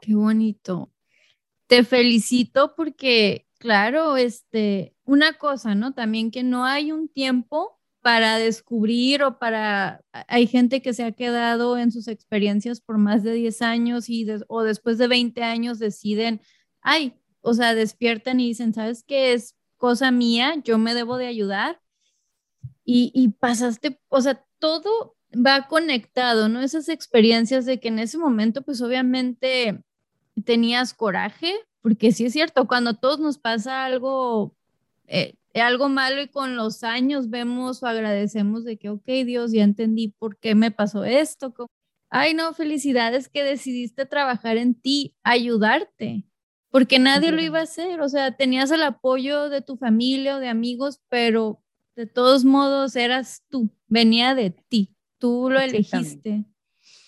Qué 0.00 0.14
bonito. 0.14 0.90
Te 1.66 1.84
felicito 1.84 2.74
porque, 2.76 3.46
claro, 3.58 4.16
este, 4.16 4.94
una 5.04 5.34
cosa, 5.34 5.74
¿no? 5.74 5.94
También 5.94 6.30
que 6.30 6.42
no 6.42 6.64
hay 6.64 6.92
un 6.92 7.08
tiempo 7.08 7.78
para 8.02 8.36
descubrir 8.38 9.22
o 9.22 9.38
para, 9.38 10.02
hay 10.28 10.46
gente 10.46 10.82
que 10.82 10.92
se 10.92 11.04
ha 11.04 11.12
quedado 11.12 11.78
en 11.78 11.90
sus 11.90 12.06
experiencias 12.06 12.80
por 12.80 12.98
más 12.98 13.22
de 13.22 13.32
10 13.32 13.62
años 13.62 14.10
y 14.10 14.26
o 14.48 14.62
después 14.62 14.98
de 14.98 15.08
20 15.08 15.42
años 15.42 15.78
deciden 15.78 16.42
ay, 16.84 17.14
o 17.40 17.54
sea, 17.54 17.74
despiertan 17.74 18.38
y 18.38 18.48
dicen, 18.48 18.72
¿sabes 18.74 19.02
qué 19.02 19.32
es 19.32 19.56
cosa 19.76 20.12
mía? 20.12 20.54
Yo 20.64 20.78
me 20.78 20.94
debo 20.94 21.16
de 21.16 21.26
ayudar. 21.26 21.80
Y, 22.84 23.10
y 23.14 23.28
pasaste, 23.30 23.98
o 24.08 24.20
sea, 24.20 24.44
todo 24.58 25.16
va 25.34 25.66
conectado, 25.68 26.48
¿no? 26.48 26.60
Esas 26.60 26.88
experiencias 26.88 27.64
de 27.64 27.80
que 27.80 27.88
en 27.88 27.98
ese 27.98 28.18
momento, 28.18 28.62
pues 28.62 28.82
obviamente 28.82 29.82
tenías 30.44 30.94
coraje, 30.94 31.54
porque 31.80 32.12
sí 32.12 32.26
es 32.26 32.32
cierto, 32.32 32.66
cuando 32.66 32.90
a 32.90 32.94
todos 32.94 33.20
nos 33.20 33.38
pasa 33.38 33.84
algo, 33.84 34.56
eh, 35.06 35.34
algo 35.54 35.88
malo 35.88 36.22
y 36.22 36.28
con 36.28 36.56
los 36.56 36.82
años 36.82 37.30
vemos 37.30 37.82
o 37.82 37.86
agradecemos 37.86 38.64
de 38.64 38.76
que, 38.76 38.90
ok, 38.90 39.04
Dios, 39.24 39.52
ya 39.52 39.62
entendí 39.62 40.08
por 40.08 40.38
qué 40.38 40.54
me 40.54 40.70
pasó 40.70 41.04
esto. 41.04 41.54
Ay, 42.10 42.34
no, 42.34 42.54
felicidades 42.54 43.28
que 43.28 43.44
decidiste 43.44 44.06
trabajar 44.06 44.56
en 44.56 44.74
ti, 44.74 45.14
ayudarte, 45.22 46.24
porque 46.70 46.98
nadie 46.98 47.32
lo 47.32 47.42
iba 47.42 47.60
a 47.60 47.64
hacer, 47.64 48.00
o 48.00 48.08
sea, 48.08 48.36
tenías 48.36 48.70
el 48.70 48.82
apoyo 48.82 49.48
de 49.48 49.62
tu 49.62 49.76
familia 49.76 50.36
o 50.36 50.40
de 50.40 50.48
amigos, 50.48 51.00
pero 51.08 51.62
de 51.96 52.06
todos 52.06 52.44
modos 52.44 52.96
eras 52.96 53.44
tú, 53.48 53.70
venía 53.86 54.34
de 54.34 54.50
ti, 54.50 54.94
tú 55.18 55.48
lo 55.50 55.60
elegiste. 55.60 56.44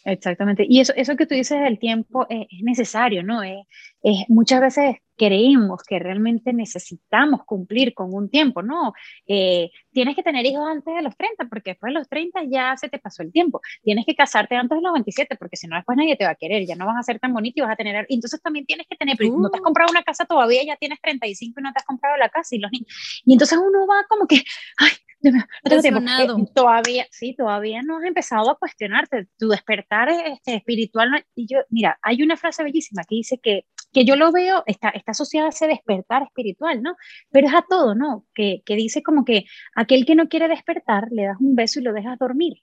Exactamente. 0.07 0.65
Y 0.69 0.81
eso, 0.81 0.93
eso 0.95 1.17
que 1.17 1.27
tú 1.27 1.35
dices 1.35 1.61
del 1.61 1.81
tiempo 1.81 2.27
es, 2.29 2.47
necesario, 2.63 3.25
¿no? 3.25 3.43
Es, 3.43 3.67
es, 4.03 4.25
muchas 4.29 4.61
veces 4.61 4.97
creemos 5.17 5.83
que 5.83 5.99
realmente 5.99 6.53
necesitamos 6.53 7.41
cumplir 7.45 7.93
con 7.93 8.15
un 8.15 8.31
tiempo, 8.31 8.63
¿no? 8.63 8.93
Eh, 9.27 9.71
tienes 9.91 10.15
que 10.15 10.23
tener 10.23 10.47
hijos 10.47 10.65
antes 10.65 10.95
de 10.95 11.03
los 11.03 11.17
30, 11.17 11.49
porque 11.49 11.71
después 11.71 11.91
de 11.93 11.99
los 11.99 12.09
30 12.09 12.45
ya 12.45 12.77
se 12.77 12.89
te 12.89 13.01
pasó 13.01 13.25
el 13.25 13.33
tiempo. 13.33 13.61
Tienes 13.83 14.07
que 14.07 14.15
casarte 14.15 14.55
antes 14.55 14.79
de 14.79 14.83
los 14.83 14.93
27, 14.93 15.35
porque 15.35 15.57
si 15.57 15.67
no, 15.67 15.75
después 15.75 15.99
nadie 15.99 16.15
te 16.15 16.25
va 16.25 16.31
a 16.31 16.35
querer, 16.37 16.65
ya 16.67 16.77
no 16.77 16.87
vas 16.87 16.99
a 16.99 17.03
ser 17.03 17.19
tan 17.19 17.33
bonito 17.33 17.55
y 17.59 17.63
vas 17.63 17.73
a 17.73 17.77
tener... 17.77 18.07
Entonces 18.09 18.41
también 18.41 18.65
tienes 18.65 18.87
que 18.89 18.95
tener, 18.95 19.17
no 19.21 19.51
te 19.51 19.57
has 19.57 19.61
uh. 19.61 19.65
comprado 19.65 19.91
una 19.91 20.05
casa 20.05 20.25
todavía, 20.25 20.63
ya 20.65 20.77
tienes 20.77 21.01
35 21.01 21.59
y 21.59 21.63
no 21.65 21.73
te 21.73 21.81
has 21.81 21.85
comprado 21.85 22.17
la 22.17 22.29
casa 22.29 22.55
y 22.55 22.61
los 22.61 22.71
niños. 22.71 23.23
Y 23.25 23.33
entonces 23.33 23.59
uno 23.59 23.89
va 23.89 24.05
como 24.09 24.29
que, 24.29 24.37
ay, 24.77 24.93
no 26.31 26.47
todavía, 26.55 27.07
sí, 27.11 27.35
todavía 27.35 27.83
no 27.83 27.99
has 27.99 28.05
empezado 28.05 28.51
a 28.51 28.59
cuestionarte 28.59 29.29
tu 29.39 29.49
despertar 29.49 30.09
este, 30.09 30.57
espiritual. 30.57 31.25
Y 31.35 31.47
yo, 31.47 31.59
mira, 31.71 31.99
hay 32.03 32.23
una 32.23 32.37
frase 32.37 32.63
bellísima 32.63 33.05
que 33.05 33.17
dice 33.17 33.39
que, 33.43 33.67
que 33.93 34.05
yo 34.05 34.17
lo 34.17 34.33
veo, 34.33 34.63
está, 34.67 34.91
está 34.91 35.13
asociada 35.13 35.47
a 35.47 35.51
ese 35.51 35.67
despertar 35.67 36.23
espiritual, 36.23 36.83
¿no? 36.83 36.97
Pero 37.31 37.49
es 37.49 37.55
a 37.55 37.65
todo, 37.69 37.95
¿no? 37.95 38.27
Que, 38.35 38.63
que 38.65 38.77
dice 38.77 39.03
como 39.03 39.25
que 39.25 39.45
aquel 39.75 40.07
que 40.07 40.15
no 40.15 40.29
quiere 40.29 40.49
despertar, 40.49 41.09
le 41.11 41.25
das 41.25 41.41
un 41.41 41.55
beso 41.55 41.81
y 41.81 41.83
lo 41.83 41.93
dejas 41.93 42.19
dormir, 42.19 42.61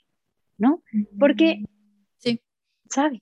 ¿no? 0.58 0.84
Porque, 1.20 1.64
sí. 2.18 2.42
¿sabes? 2.90 3.22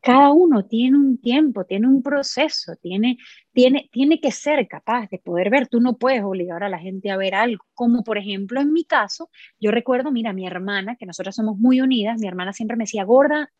Cada 0.00 0.32
uno 0.32 0.64
tiene 0.66 0.96
un 0.96 1.18
tiempo, 1.20 1.64
tiene 1.64 1.86
un 1.86 2.02
proceso, 2.02 2.74
tiene, 2.80 3.18
tiene, 3.52 3.88
tiene 3.92 4.20
que 4.20 4.32
ser 4.32 4.66
capaz 4.66 5.08
de 5.10 5.18
poder 5.18 5.50
ver. 5.50 5.68
Tú 5.68 5.80
no 5.80 5.98
puedes 5.98 6.22
obligar 6.22 6.62
a 6.64 6.68
la 6.68 6.78
gente 6.78 7.10
a 7.10 7.16
ver 7.16 7.34
algo. 7.34 7.64
Como 7.74 8.02
por 8.02 8.18
ejemplo 8.18 8.60
en 8.60 8.72
mi 8.72 8.84
caso, 8.84 9.30
yo 9.58 9.70
recuerdo, 9.70 10.10
mira, 10.10 10.32
mi 10.32 10.46
hermana, 10.46 10.96
que 10.96 11.06
nosotras 11.06 11.36
somos 11.36 11.58
muy 11.58 11.80
unidas, 11.80 12.18
mi 12.18 12.26
hermana 12.26 12.52
siempre 12.52 12.76
me 12.76 12.84
decía, 12.84 13.04
gorda, 13.04 13.50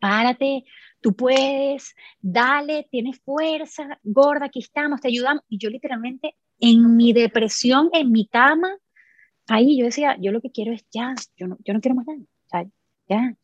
párate, 0.00 0.64
tú 1.00 1.14
puedes, 1.14 1.94
dale, 2.20 2.88
tienes 2.90 3.20
fuerza, 3.20 4.00
gorda, 4.02 4.46
aquí 4.46 4.58
estamos, 4.60 5.00
te 5.00 5.08
ayudamos. 5.08 5.44
Y 5.48 5.58
yo 5.58 5.70
literalmente 5.70 6.36
en 6.58 6.96
mi 6.96 7.12
depresión, 7.12 7.90
en 7.92 8.10
mi 8.12 8.26
cama, 8.26 8.76
ahí 9.48 9.78
yo 9.78 9.86
decía, 9.86 10.16
yo 10.20 10.32
lo 10.32 10.40
que 10.40 10.50
quiero 10.50 10.72
es 10.72 10.84
ya, 10.90 11.14
yo 11.36 11.46
no, 11.46 11.58
yo 11.64 11.74
no 11.74 11.80
quiero 11.80 11.94
más 11.94 12.06
nada. 12.06 12.68
Ya, 13.08 13.36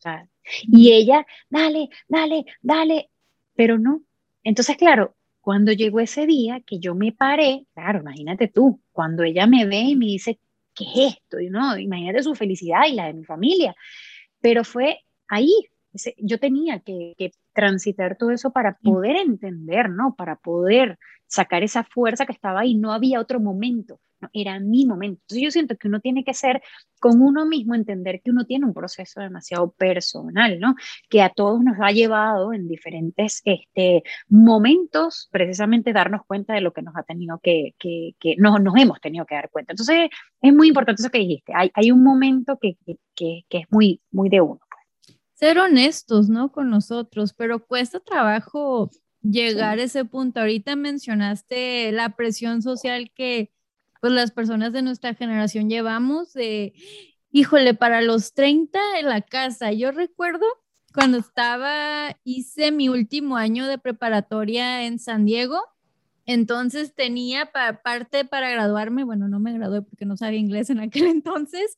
y 0.63 0.91
ella, 0.91 1.25
dale, 1.49 1.89
dale, 2.07 2.45
dale, 2.61 3.09
pero 3.55 3.77
no. 3.77 4.01
Entonces, 4.43 4.77
claro, 4.77 5.15
cuando 5.41 5.71
llegó 5.71 5.99
ese 5.99 6.25
día 6.25 6.61
que 6.65 6.79
yo 6.79 6.95
me 6.95 7.11
paré, 7.11 7.65
claro, 7.73 7.99
imagínate 7.99 8.47
tú, 8.47 8.81
cuando 8.91 9.23
ella 9.23 9.47
me 9.47 9.65
ve 9.65 9.79
y 9.81 9.95
me 9.95 10.05
dice, 10.05 10.39
¿qué 10.73 10.83
es 10.85 11.15
esto? 11.15 11.39
Y 11.39 11.49
no, 11.49 11.77
imagínate 11.77 12.23
su 12.23 12.35
felicidad 12.35 12.81
y 12.87 12.93
la 12.93 13.07
de 13.07 13.13
mi 13.13 13.23
familia. 13.23 13.75
Pero 14.39 14.63
fue 14.63 14.99
ahí, 15.27 15.51
yo 16.17 16.39
tenía 16.39 16.79
que, 16.79 17.31
transitar 17.53 18.17
todo 18.17 18.31
eso 18.31 18.51
para 18.51 18.77
poder 18.77 19.17
entender, 19.17 19.89
¿no? 19.89 20.15
Para 20.15 20.35
poder 20.35 20.97
sacar 21.27 21.63
esa 21.63 21.83
fuerza 21.83 22.25
que 22.25 22.33
estaba 22.33 22.61
ahí. 22.61 22.75
No 22.75 22.91
había 22.93 23.19
otro 23.19 23.39
momento 23.39 23.99
era 24.33 24.59
mi 24.59 24.85
momento. 24.85 25.21
Entonces 25.21 25.43
yo 25.43 25.51
siento 25.51 25.75
que 25.77 25.87
uno 25.87 25.99
tiene 25.99 26.23
que 26.23 26.33
ser 26.33 26.61
con 26.99 27.21
uno 27.21 27.45
mismo, 27.45 27.75
entender 27.75 28.21
que 28.23 28.31
uno 28.31 28.45
tiene 28.45 28.65
un 28.65 28.73
proceso 28.73 29.19
demasiado 29.21 29.71
personal, 29.71 30.59
¿no? 30.59 30.75
Que 31.09 31.21
a 31.21 31.29
todos 31.29 31.61
nos 31.63 31.77
ha 31.81 31.91
llevado 31.91 32.53
en 32.53 32.67
diferentes 32.67 33.41
este, 33.45 34.03
momentos 34.29 35.29
precisamente 35.31 35.93
darnos 35.93 36.21
cuenta 36.25 36.53
de 36.53 36.61
lo 36.61 36.73
que 36.73 36.81
nos 36.81 36.95
ha 36.95 37.03
tenido 37.03 37.39
que, 37.39 37.73
que, 37.79 38.11
que 38.19 38.35
nos, 38.37 38.61
nos 38.61 38.75
hemos 38.77 38.99
tenido 39.01 39.25
que 39.25 39.35
dar 39.35 39.49
cuenta. 39.49 39.73
Entonces 39.73 40.09
es 40.41 40.53
muy 40.53 40.67
importante 40.67 41.01
eso 41.01 41.11
que 41.11 41.19
dijiste. 41.19 41.53
Hay, 41.55 41.71
hay 41.73 41.91
un 41.91 42.03
momento 42.03 42.57
que, 42.59 42.77
que, 43.15 43.45
que 43.49 43.57
es 43.57 43.65
muy, 43.71 44.01
muy 44.11 44.29
de 44.29 44.41
uno. 44.41 44.59
Ser 45.41 45.57
honestos, 45.57 46.29
¿no? 46.29 46.51
Con 46.51 46.69
nosotros, 46.69 47.33
pero 47.33 47.65
cuesta 47.65 47.99
trabajo 47.99 48.91
llegar 49.21 49.79
a 49.79 49.83
ese 49.83 50.05
punto. 50.05 50.39
Ahorita 50.39 50.75
mencionaste 50.75 51.91
la 51.91 52.15
presión 52.15 52.61
social 52.61 53.11
que 53.13 53.51
pues 54.01 54.13
las 54.13 54.31
personas 54.31 54.71
de 54.71 54.81
nuestra 54.81 55.13
generación 55.13 55.69
llevamos 55.69 56.33
de, 56.33 56.73
híjole, 57.31 57.73
para 57.73 58.01
los 58.01 58.33
30 58.33 58.79
en 58.99 59.07
la 59.07 59.21
casa. 59.21 59.71
Yo 59.71 59.91
recuerdo 59.91 60.45
cuando 60.93 61.17
estaba, 61.17 62.17
hice 62.23 62.71
mi 62.71 62.89
último 62.89 63.37
año 63.37 63.67
de 63.67 63.77
preparatoria 63.77 64.85
en 64.85 64.99
San 64.99 65.25
Diego, 65.25 65.61
entonces 66.25 66.93
tenía 66.93 67.51
parte 67.83 68.25
para 68.25 68.49
graduarme, 68.49 69.03
bueno, 69.03 69.27
no 69.27 69.39
me 69.39 69.53
gradué 69.53 69.81
porque 69.81 70.05
no 70.05 70.17
sabía 70.17 70.39
inglés 70.39 70.69
en 70.69 70.79
aquel 70.79 71.05
entonces, 71.07 71.77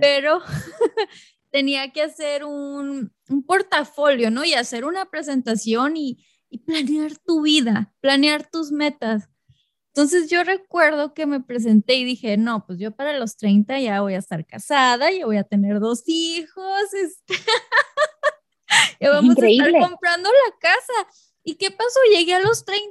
pero 0.00 0.40
tenía 1.52 1.92
que 1.92 2.02
hacer 2.02 2.44
un, 2.44 3.12
un, 3.28 3.42
portafolio, 3.44 4.30
¿no? 4.30 4.44
Y 4.44 4.54
hacer 4.54 4.84
una 4.84 5.10
presentación 5.10 5.96
y, 5.96 6.26
y 6.48 6.58
planear 6.58 7.16
tu 7.18 7.42
vida, 7.42 7.94
planear 8.00 8.50
tus 8.50 8.72
metas. 8.72 9.28
Entonces 9.94 10.30
yo 10.30 10.42
recuerdo 10.42 11.12
que 11.12 11.26
me 11.26 11.40
presenté 11.40 11.96
y 11.96 12.04
dije, 12.04 12.38
no, 12.38 12.64
pues 12.66 12.78
yo 12.78 12.92
para 12.92 13.18
los 13.18 13.36
30 13.36 13.78
ya 13.80 14.00
voy 14.00 14.14
a 14.14 14.18
estar 14.18 14.46
casada, 14.46 15.10
ya 15.12 15.26
voy 15.26 15.36
a 15.36 15.44
tener 15.44 15.80
dos 15.80 16.04
hijos, 16.06 16.94
este... 16.94 17.34
ya 19.00 19.10
vamos 19.10 19.36
a 19.36 19.46
estar 19.46 19.72
comprando 19.72 20.30
la 20.30 20.58
casa. 20.58 21.08
¿Y 21.44 21.56
qué 21.56 21.70
pasó? 21.70 22.00
Llegué 22.10 22.34
a 22.34 22.40
los 22.40 22.64
30 22.64 22.88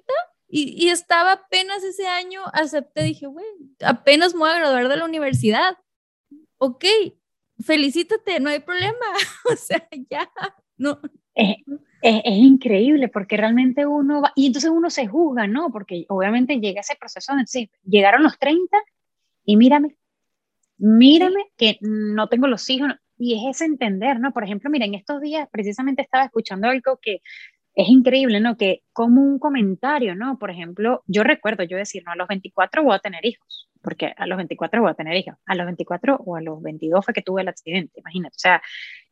y, 0.48 0.86
y 0.86 0.90
estaba 0.90 1.32
apenas 1.32 1.84
ese 1.84 2.08
año, 2.08 2.44
acepté, 2.54 3.02
dije, 3.02 3.26
güey, 3.26 3.46
apenas 3.84 4.34
me 4.34 4.42
voy 4.42 4.52
a 4.52 4.60
graduar 4.60 4.88
de 4.88 4.98
la 4.98 5.06
universidad. 5.06 5.78
Ok, 6.60 6.86
felicítate, 7.64 8.40
no 8.40 8.50
hay 8.50 8.60
problema. 8.60 9.06
o 9.52 9.56
sea, 9.56 9.88
ya, 10.10 10.30
no. 10.78 11.00
Es, 11.34 11.58
increíble 12.04 13.10
porque 13.10 13.38
realmente 13.38 13.86
uno 13.86 14.22
va, 14.22 14.34
y 14.36 14.48
entonces 14.48 14.72
uno 14.72 14.90
se 14.90 15.08
juzga, 15.08 15.48
¿no? 15.48 15.72
Porque 15.72 16.06
obviamente 16.10 16.60
llega 16.60 16.82
ese 16.82 16.96
proceso, 17.00 17.32
entonces 17.32 17.70
llegaron 17.84 18.24
los 18.24 18.40
30 18.40 18.76
y 19.46 19.56
mírame, 19.56 19.96
mírame 20.78 21.52
que 21.58 21.78
no 21.82 22.28
tengo 22.28 22.48
los 22.48 22.68
hijos, 22.72 22.90
y 23.18 23.36
es 23.36 23.56
ese 23.56 23.66
entender, 23.66 24.20
¿no? 24.20 24.34
Por 24.34 24.44
ejemplo, 24.44 24.72
mira, 24.72 24.86
en 24.86 24.96
estos 24.96 25.22
días 25.22 25.48
precisamente 25.52 26.02
estaba 26.02 26.26
escuchando 26.26 26.68
algo 26.68 26.98
que 27.00 27.22
es 27.76 27.88
increíble, 27.88 28.40
¿no? 28.40 28.58
Que 28.58 28.82
como 28.94 29.22
un 29.22 29.38
comentario, 29.38 30.16
¿no? 30.16 30.40
Por 30.40 30.50
ejemplo, 30.50 31.04
yo 31.06 31.24
recuerdo 31.24 31.64
yo 31.64 31.78
decir, 31.78 32.02
no, 32.04 32.14
a 32.14 32.16
los 32.16 32.28
24 32.28 32.84
voy 32.84 32.96
a 32.96 33.00
tener 33.00 33.24
hijos, 33.26 33.70
porque 33.82 34.14
a 34.16 34.28
los 34.28 34.38
24 34.38 34.82
voy 34.82 34.92
a 34.92 34.96
tener 34.96 35.16
hijos, 35.16 35.36
a 35.46 35.56
los 35.56 35.66
24 35.66 36.16
o 36.18 36.36
a 36.36 36.42
los 36.42 36.62
22 36.62 37.04
fue 37.04 37.14
que 37.14 37.22
tuve 37.22 37.42
el 37.42 37.48
accidente, 37.48 38.00
imagínate, 38.00 38.36
o 38.36 38.40
sea, 38.40 38.62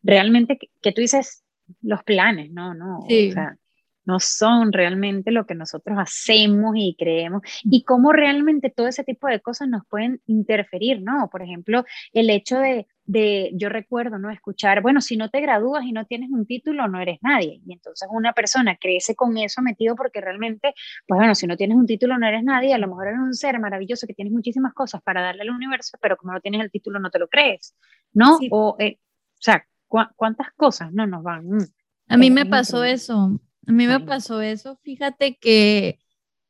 realmente 0.01 0.57
que, 0.57 0.67
que 0.82 0.91
tú 0.91 1.01
dices, 1.01 1.43
los 1.82 2.03
planes, 2.03 2.51
no, 2.51 2.74
no, 2.74 2.99
o 2.99 3.07
sea, 3.07 3.57
no 4.05 4.20
son 4.20 4.72
realmente 4.72 5.32
lo 5.32 5.45
que 5.45 5.53
nosotros 5.53 5.97
hacemos 5.99 6.74
y 6.76 6.95
creemos 6.97 7.43
y 7.63 7.84
cómo 7.84 8.11
realmente 8.11 8.72
todo 8.72 8.88
ese 8.88 9.03
tipo 9.03 9.28
de 9.28 9.39
cosas 9.39 9.67
nos 9.67 9.86
pueden 9.88 10.22
interferir, 10.26 11.01
¿no? 11.01 11.30
Por 11.32 11.43
ejemplo, 11.43 11.86
el 12.11 12.30
hecho 12.32 12.57
de, 12.59 12.88
de, 13.10 13.49
yo 13.55 13.70
recuerdo, 13.70 14.20
¿no? 14.20 14.30
Escuchar, 14.30 14.84
bueno, 14.84 15.01
si 15.01 15.18
no 15.18 15.30
te 15.30 15.41
gradúas 15.41 15.84
y 15.84 15.91
no 15.91 16.05
tienes 16.05 16.30
un 16.30 16.45
título, 16.45 16.88
no 16.88 17.01
eres 17.01 17.18
nadie. 17.24 17.60
Y 17.66 17.74
entonces 17.74 18.07
una 18.12 18.34
persona 18.34 18.78
crece 18.80 19.16
con 19.16 19.36
eso 19.36 19.64
metido 19.64 19.95
porque 19.95 20.22
realmente, 20.22 20.76
pues 21.07 21.18
bueno, 21.18 21.34
si 21.34 21.47
no 21.47 21.57
tienes 21.57 21.76
un 21.76 21.88
título, 21.88 22.20
no 22.20 22.28
eres 22.28 22.43
nadie, 22.43 22.72
a 22.72 22.78
lo 22.78 22.88
mejor 22.88 23.07
eres 23.07 23.20
un 23.20 23.34
ser 23.34 23.60
maravilloso 23.60 24.05
que 24.05 24.14
tienes 24.14 24.32
muchísimas 24.32 24.76
cosas 24.76 25.01
para 25.01 25.24
darle 25.24 25.41
al 25.41 25.49
universo, 25.49 25.97
pero 25.99 26.18
como 26.18 26.34
no 26.34 26.39
tienes 26.39 26.62
el 26.62 26.70
título, 26.70 26.99
no 26.99 27.10
te 27.10 27.18
lo 27.18 27.28
crees, 27.28 27.76
¿no? 28.14 28.38
O, 28.51 28.76
eh, 28.78 28.99
o 28.99 29.41
sea, 29.41 29.66
cuántas 29.88 30.51
cosas 30.55 30.93
no 30.93 31.07
nos 31.07 31.24
van. 31.24 31.47
Mm, 31.47 31.66
a 32.10 32.18
mí 32.18 32.30
me 32.30 32.45
pasó 32.45 32.84
eso, 32.84 33.39
a 33.66 33.72
mí 33.72 33.88
me 33.88 33.99
pasó 34.01 34.39
eso, 34.39 34.76
fíjate 34.84 35.36
que 35.38 35.97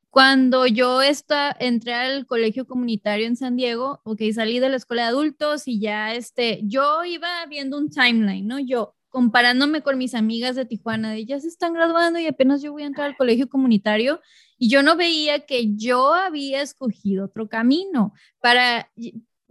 cuando 0.10 0.66
yo 0.66 1.02
esta, 1.02 1.56
entré 1.60 1.94
al 1.94 2.26
colegio 2.26 2.66
comunitario 2.66 3.28
en 3.28 3.36
San 3.36 3.56
Diego, 3.56 4.02
ok, 4.04 4.22
salí 4.34 4.60
de 4.60 4.70
la 4.70 4.78
escuela 4.78 5.04
de 5.04 5.10
adultos 5.10 5.68
y 5.68 5.80
ya 5.80 6.14
este, 6.14 6.62
yo 6.64 7.04
iba 7.06 7.46
viendo 7.48 7.78
un 7.78 7.90
timeline, 7.90 8.48
¿no? 8.48 8.60
Yo 8.60 8.96
comparándome 9.10 9.82
con 9.82 9.98
mis 9.98 10.16
amigas 10.16 10.56
de 10.56 10.66
Tijuana, 10.66 11.12
de 11.12 11.18
ellas 11.18 11.44
están 11.46 11.74
graduando 11.74 12.20
y 12.20 12.28
apenas 12.28 12.62
yo 12.62 12.72
voy 12.72 12.84
a 12.84 12.88
entrar 12.88 13.08
al 13.08 13.18
colegio 13.18 13.50
comunitario 13.50 14.22
y 14.58 14.70
yo 14.70 14.84
no 14.84 14.96
veía 14.96 15.46
que 15.46 15.76
yo 15.76 16.14
había 16.14 16.62
escogido 16.62 17.26
otro 17.26 17.48
camino 17.48 18.14
para 18.40 18.92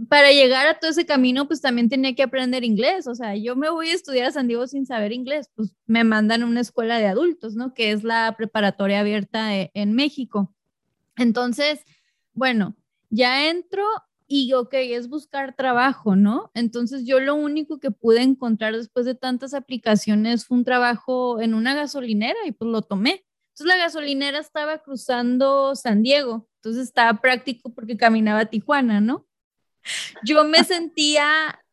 para 0.06 0.30
llegar 0.30 0.66
a 0.68 0.78
todo 0.78 0.90
ese 0.90 1.06
camino, 1.06 1.48
pues 1.48 1.60
también 1.60 1.88
tenía 1.88 2.14
que 2.14 2.22
aprender 2.22 2.62
inglés. 2.64 3.06
O 3.08 3.14
sea, 3.14 3.34
yo 3.34 3.56
me 3.56 3.68
voy 3.70 3.88
a 3.88 3.94
estudiar 3.94 4.26
a 4.26 4.32
San 4.32 4.46
Diego 4.46 4.66
sin 4.66 4.86
saber 4.86 5.12
inglés, 5.12 5.50
pues 5.54 5.74
me 5.86 6.04
mandan 6.04 6.42
a 6.42 6.46
una 6.46 6.60
escuela 6.60 6.98
de 6.98 7.06
adultos, 7.06 7.56
¿no? 7.56 7.74
Que 7.74 7.90
es 7.90 8.04
la 8.04 8.34
preparatoria 8.36 9.00
abierta 9.00 9.56
e, 9.56 9.70
en 9.74 9.94
México. 9.94 10.54
Entonces, 11.16 11.80
bueno, 12.32 12.76
ya 13.10 13.48
entro 13.48 13.84
y, 14.28 14.52
ok, 14.52 14.74
es 14.74 15.08
buscar 15.08 15.56
trabajo, 15.56 16.14
¿no? 16.14 16.50
Entonces 16.54 17.04
yo 17.04 17.18
lo 17.18 17.34
único 17.34 17.80
que 17.80 17.90
pude 17.90 18.22
encontrar 18.22 18.76
después 18.76 19.06
de 19.06 19.14
tantas 19.14 19.54
aplicaciones 19.54 20.46
fue 20.46 20.58
un 20.58 20.64
trabajo 20.64 21.40
en 21.40 21.54
una 21.54 21.74
gasolinera 21.74 22.38
y 22.46 22.52
pues 22.52 22.70
lo 22.70 22.82
tomé. 22.82 23.24
Entonces 23.54 23.66
la 23.66 23.76
gasolinera 23.78 24.38
estaba 24.38 24.78
cruzando 24.78 25.74
San 25.74 26.02
Diego, 26.02 26.48
entonces 26.56 26.84
estaba 26.84 27.20
práctico 27.20 27.74
porque 27.74 27.96
caminaba 27.96 28.46
Tijuana, 28.46 29.00
¿no? 29.00 29.27
Yo 30.24 30.44
me 30.44 30.64
sentía, 30.64 31.64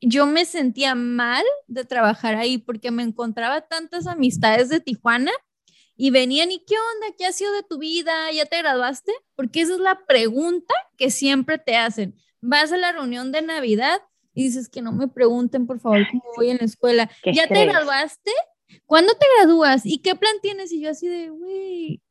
yo 0.00 0.26
me 0.26 0.44
sentía 0.44 0.94
mal 0.94 1.44
de 1.66 1.84
trabajar 1.84 2.34
ahí 2.34 2.58
porque 2.58 2.90
me 2.90 3.02
encontraba 3.02 3.62
tantas 3.62 4.06
amistades 4.06 4.68
de 4.68 4.80
Tijuana 4.80 5.32
y 5.96 6.10
venían 6.10 6.50
y 6.50 6.58
¿qué 6.58 6.74
onda? 6.74 7.16
¿Qué 7.16 7.26
ha 7.26 7.32
sido 7.32 7.52
de 7.52 7.62
tu 7.62 7.78
vida? 7.78 8.30
¿Ya 8.32 8.44
te 8.44 8.58
graduaste? 8.58 9.12
Porque 9.34 9.62
esa 9.62 9.74
es 9.74 9.80
la 9.80 10.04
pregunta 10.06 10.74
que 10.96 11.10
siempre 11.10 11.58
te 11.58 11.76
hacen. 11.76 12.14
Vas 12.40 12.70
a 12.72 12.76
la 12.76 12.92
reunión 12.92 13.32
de 13.32 13.42
Navidad 13.42 14.02
y 14.34 14.44
dices 14.44 14.68
que 14.68 14.82
no 14.82 14.92
me 14.92 15.08
pregunten, 15.08 15.66
por 15.66 15.80
favor, 15.80 16.06
cómo 16.10 16.22
voy 16.36 16.50
en 16.50 16.58
la 16.58 16.66
escuela. 16.66 17.10
¿Ya 17.24 17.48
te 17.48 17.64
graduaste? 17.64 18.30
¿Cuándo 18.84 19.14
te 19.14 19.26
gradúas? 19.38 19.86
¿Y 19.86 19.98
qué 19.98 20.14
plan 20.14 20.34
tienes? 20.42 20.70
Y 20.72 20.82
yo 20.82 20.90
así 20.90 21.08
de, 21.08 21.30
güey, 21.30 22.02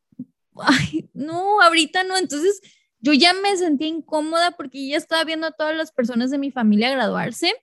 ay, 0.58 1.10
no, 1.14 1.62
ahorita 1.62 2.04
no. 2.04 2.18
Entonces, 2.18 2.62
yo 3.06 3.14
ya 3.14 3.34
me 3.34 3.56
sentía 3.56 3.88
incómoda 3.88 4.50
porque 4.58 4.88
ya 4.88 4.98
estaba 4.98 5.24
viendo 5.24 5.46
a 5.46 5.52
todas 5.52 5.78
las 5.78 5.92
personas 5.92 6.32
de 6.32 6.40
mi 6.40 6.50
familia 6.50 6.90
graduarse 6.90 7.54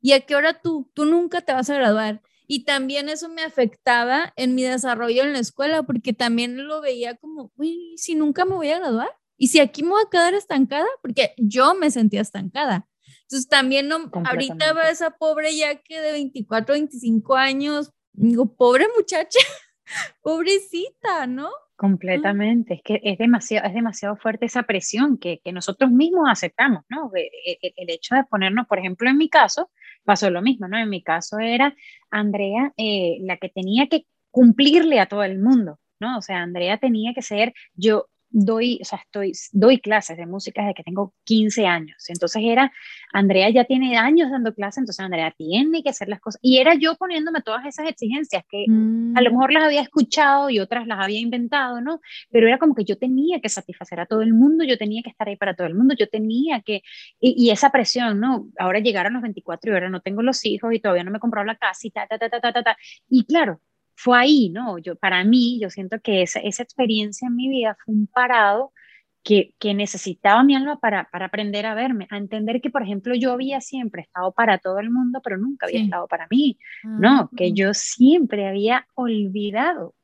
y 0.00 0.12
a 0.12 0.20
qué 0.20 0.36
hora 0.36 0.60
tú, 0.60 0.92
tú 0.94 1.06
nunca 1.06 1.40
te 1.40 1.52
vas 1.52 1.68
a 1.70 1.74
graduar. 1.74 2.22
Y 2.46 2.64
también 2.64 3.08
eso 3.08 3.28
me 3.28 3.42
afectaba 3.42 4.32
en 4.36 4.54
mi 4.54 4.62
desarrollo 4.62 5.24
en 5.24 5.32
la 5.32 5.40
escuela 5.40 5.82
porque 5.82 6.12
también 6.12 6.68
lo 6.68 6.80
veía 6.80 7.16
como, 7.16 7.50
uy, 7.56 7.94
si 7.96 8.14
nunca 8.14 8.44
me 8.44 8.54
voy 8.54 8.68
a 8.68 8.78
graduar 8.78 9.10
y 9.36 9.48
si 9.48 9.58
aquí 9.58 9.82
me 9.82 9.88
voy 9.88 10.02
a 10.06 10.10
quedar 10.10 10.34
estancada, 10.34 10.86
porque 11.00 11.34
yo 11.36 11.74
me 11.74 11.90
sentía 11.90 12.20
estancada. 12.20 12.86
Entonces 13.22 13.48
también 13.48 13.88
no, 13.88 14.08
ahorita 14.12 14.72
va 14.72 14.88
esa 14.88 15.10
pobre 15.10 15.56
ya 15.56 15.82
que 15.82 16.00
de 16.00 16.12
24, 16.12 16.74
25 16.74 17.34
años, 17.34 17.90
digo, 18.12 18.54
pobre 18.54 18.86
muchacha, 18.96 19.40
pobrecita, 20.22 21.26
¿no? 21.26 21.50
Completamente, 21.82 22.74
es 22.74 22.82
que 22.84 23.00
es 23.02 23.18
demasiado, 23.18 23.66
es 23.66 23.74
demasiado 23.74 24.14
fuerte 24.14 24.46
esa 24.46 24.62
presión 24.62 25.18
que, 25.18 25.40
que 25.42 25.52
nosotros 25.52 25.90
mismos 25.90 26.28
aceptamos, 26.30 26.84
¿no? 26.88 27.10
El, 27.12 27.28
el, 27.76 27.90
hecho 27.90 28.14
de 28.14 28.22
ponernos, 28.22 28.68
por 28.68 28.78
ejemplo, 28.78 29.10
en 29.10 29.16
mi 29.18 29.28
caso, 29.28 29.68
pasó 30.04 30.30
lo 30.30 30.42
mismo, 30.42 30.68
¿no? 30.68 30.78
En 30.78 30.88
mi 30.88 31.02
caso 31.02 31.40
era 31.40 31.74
Andrea 32.08 32.72
eh, 32.76 33.16
la 33.22 33.36
que 33.36 33.48
tenía 33.48 33.88
que 33.88 34.06
cumplirle 34.30 35.00
a 35.00 35.06
todo 35.06 35.24
el 35.24 35.40
mundo, 35.40 35.80
¿no? 35.98 36.18
O 36.18 36.22
sea, 36.22 36.42
Andrea 36.42 36.78
tenía 36.78 37.14
que 37.14 37.22
ser, 37.22 37.52
yo, 37.74 38.06
doy, 38.32 38.78
o 38.80 38.84
sea, 38.84 38.98
estoy, 38.98 39.32
doy 39.52 39.78
clases 39.78 40.16
de 40.16 40.26
música 40.26 40.62
desde 40.62 40.74
que 40.74 40.82
tengo 40.82 41.14
15 41.24 41.66
años. 41.66 42.04
Entonces 42.08 42.42
era, 42.44 42.72
Andrea 43.12 43.50
ya 43.50 43.64
tiene 43.64 43.96
años 43.96 44.30
dando 44.30 44.54
clases, 44.54 44.78
entonces 44.78 45.04
Andrea 45.04 45.32
tiene 45.36 45.82
que 45.82 45.90
hacer 45.90 46.08
las 46.08 46.20
cosas. 46.20 46.40
Y 46.42 46.58
era 46.58 46.74
yo 46.74 46.96
poniéndome 46.96 47.42
todas 47.42 47.66
esas 47.66 47.88
exigencias 47.88 48.44
que 48.48 48.64
a 48.64 49.20
lo 49.20 49.30
mm. 49.30 49.32
mejor 49.32 49.52
las 49.52 49.64
había 49.64 49.82
escuchado 49.82 50.50
y 50.50 50.58
otras 50.58 50.86
las 50.86 50.98
había 50.98 51.20
inventado, 51.20 51.80
¿no? 51.80 52.00
Pero 52.30 52.48
era 52.48 52.58
como 52.58 52.74
que 52.74 52.84
yo 52.84 52.96
tenía 52.98 53.40
que 53.40 53.48
satisfacer 53.48 54.00
a 54.00 54.06
todo 54.06 54.22
el 54.22 54.34
mundo, 54.34 54.64
yo 54.64 54.78
tenía 54.78 55.02
que 55.02 55.10
estar 55.10 55.28
ahí 55.28 55.36
para 55.36 55.54
todo 55.54 55.66
el 55.66 55.74
mundo, 55.74 55.94
yo 55.98 56.08
tenía 56.08 56.60
que, 56.62 56.82
y, 57.20 57.50
esa 57.50 57.70
presión, 57.70 58.18
¿no? 58.18 58.48
Ahora 58.58 58.78
llegaron 58.78 59.12
los 59.12 59.22
24 59.22 59.70
y 59.70 59.74
ahora 59.74 59.90
no 59.90 60.00
tengo 60.00 60.22
los 60.22 60.44
hijos 60.46 60.72
y 60.72 60.80
todavía 60.80 61.04
no 61.04 61.10
me 61.10 61.18
he 61.18 61.20
comprado 61.20 61.46
la 61.46 61.56
casa 61.56 61.86
y 61.86 61.90
ta, 61.90 62.06
ta, 62.06 62.18
ta, 62.18 62.30
ta, 62.30 62.52
ta, 62.52 62.62
ta. 62.62 62.76
Y 63.08 63.24
claro, 63.24 63.60
fue 63.94 64.18
ahí, 64.18 64.50
¿no? 64.50 64.78
Yo, 64.78 64.96
para 64.96 65.24
mí, 65.24 65.58
yo 65.60 65.70
siento 65.70 66.00
que 66.00 66.22
esa, 66.22 66.40
esa 66.40 66.62
experiencia 66.62 67.28
en 67.28 67.36
mi 67.36 67.48
vida 67.48 67.76
fue 67.84 67.94
un 67.94 68.06
parado 68.06 68.72
que, 69.22 69.54
que 69.58 69.74
necesitaba 69.74 70.42
mi 70.42 70.56
alma 70.56 70.80
para, 70.80 71.08
para, 71.10 71.26
aprender 71.26 71.66
a 71.66 71.74
verme, 71.74 72.08
a 72.10 72.16
entender 72.16 72.60
que, 72.60 72.70
por 72.70 72.82
ejemplo, 72.82 73.14
yo 73.14 73.32
había 73.32 73.60
siempre 73.60 74.02
estado 74.02 74.32
para 74.32 74.58
todo 74.58 74.80
el 74.80 74.90
mundo, 74.90 75.20
pero 75.22 75.38
nunca 75.38 75.66
había 75.66 75.82
estado 75.82 76.08
para 76.08 76.26
mí, 76.28 76.58
¿no? 76.82 77.30
Que 77.36 77.46
ah. 77.46 77.52
yo 77.54 77.74
siempre 77.74 78.48
había 78.48 78.86
olvidado, 78.94 79.94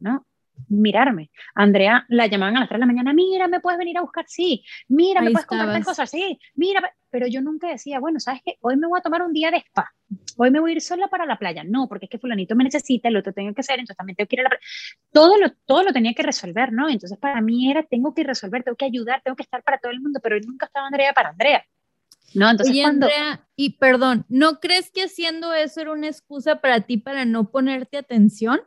¿no? 0.00 0.26
Mirarme. 0.68 1.30
Andrea 1.54 2.04
la 2.08 2.26
llamaban 2.26 2.56
a 2.56 2.60
las 2.60 2.68
3 2.68 2.78
de 2.78 2.80
la 2.80 2.86
mañana, 2.86 3.12
mira, 3.12 3.48
me 3.48 3.60
puedes 3.60 3.78
venir 3.78 3.98
a 3.98 4.00
buscar, 4.00 4.24
sí, 4.26 4.64
mira, 4.88 5.20
me 5.20 5.30
puedes 5.30 5.46
comprar 5.46 5.82
cosas, 5.84 6.10
sí, 6.10 6.38
mira, 6.54 6.94
pero 7.10 7.26
yo 7.26 7.40
nunca 7.40 7.68
decía, 7.68 8.00
bueno, 8.00 8.18
¿sabes 8.20 8.40
qué? 8.44 8.56
Hoy 8.60 8.76
me 8.76 8.86
voy 8.86 8.98
a 8.98 9.02
tomar 9.02 9.22
un 9.22 9.32
día 9.32 9.50
de 9.50 9.58
spa, 9.58 9.92
hoy 10.36 10.50
me 10.50 10.60
voy 10.60 10.72
a 10.72 10.74
ir 10.74 10.80
sola 10.80 11.08
para 11.08 11.26
la 11.26 11.38
playa, 11.38 11.62
no, 11.64 11.88
porque 11.88 12.06
es 12.06 12.10
que 12.10 12.18
fulanito 12.18 12.56
me 12.56 12.64
necesita, 12.64 13.08
el 13.08 13.16
otro 13.16 13.32
tengo 13.32 13.54
que 13.54 13.60
hacer, 13.60 13.78
entonces 13.78 13.96
también 13.96 14.16
tengo 14.16 14.28
que 14.28 14.36
ir 14.36 14.40
a 14.40 14.44
la 14.44 14.48
playa. 14.50 14.64
Todo 15.12 15.38
lo, 15.38 15.50
todo 15.66 15.82
lo 15.82 15.92
tenía 15.92 16.14
que 16.14 16.22
resolver, 16.22 16.72
¿no? 16.72 16.88
Entonces 16.88 17.18
para 17.18 17.40
mí 17.40 17.70
era, 17.70 17.82
tengo 17.82 18.14
que 18.14 18.24
resolver, 18.24 18.62
tengo 18.64 18.76
que 18.76 18.86
ayudar, 18.86 19.22
tengo 19.22 19.36
que 19.36 19.42
estar 19.42 19.62
para 19.62 19.78
todo 19.78 19.92
el 19.92 20.00
mundo, 20.00 20.20
pero 20.22 20.38
nunca 20.40 20.66
estaba 20.66 20.86
Andrea 20.86 21.12
para 21.12 21.30
Andrea. 21.30 21.64
No, 22.34 22.50
entonces 22.50 22.76
cuando... 22.82 23.06
Andrea, 23.06 23.46
y 23.54 23.78
perdón, 23.78 24.24
¿no 24.28 24.58
crees 24.58 24.90
que 24.90 25.04
haciendo 25.04 25.52
eso 25.52 25.80
era 25.80 25.92
una 25.92 26.08
excusa 26.08 26.56
para 26.56 26.80
ti 26.80 26.98
para 26.98 27.24
no 27.24 27.50
ponerte 27.50 27.96
atención? 27.96 28.60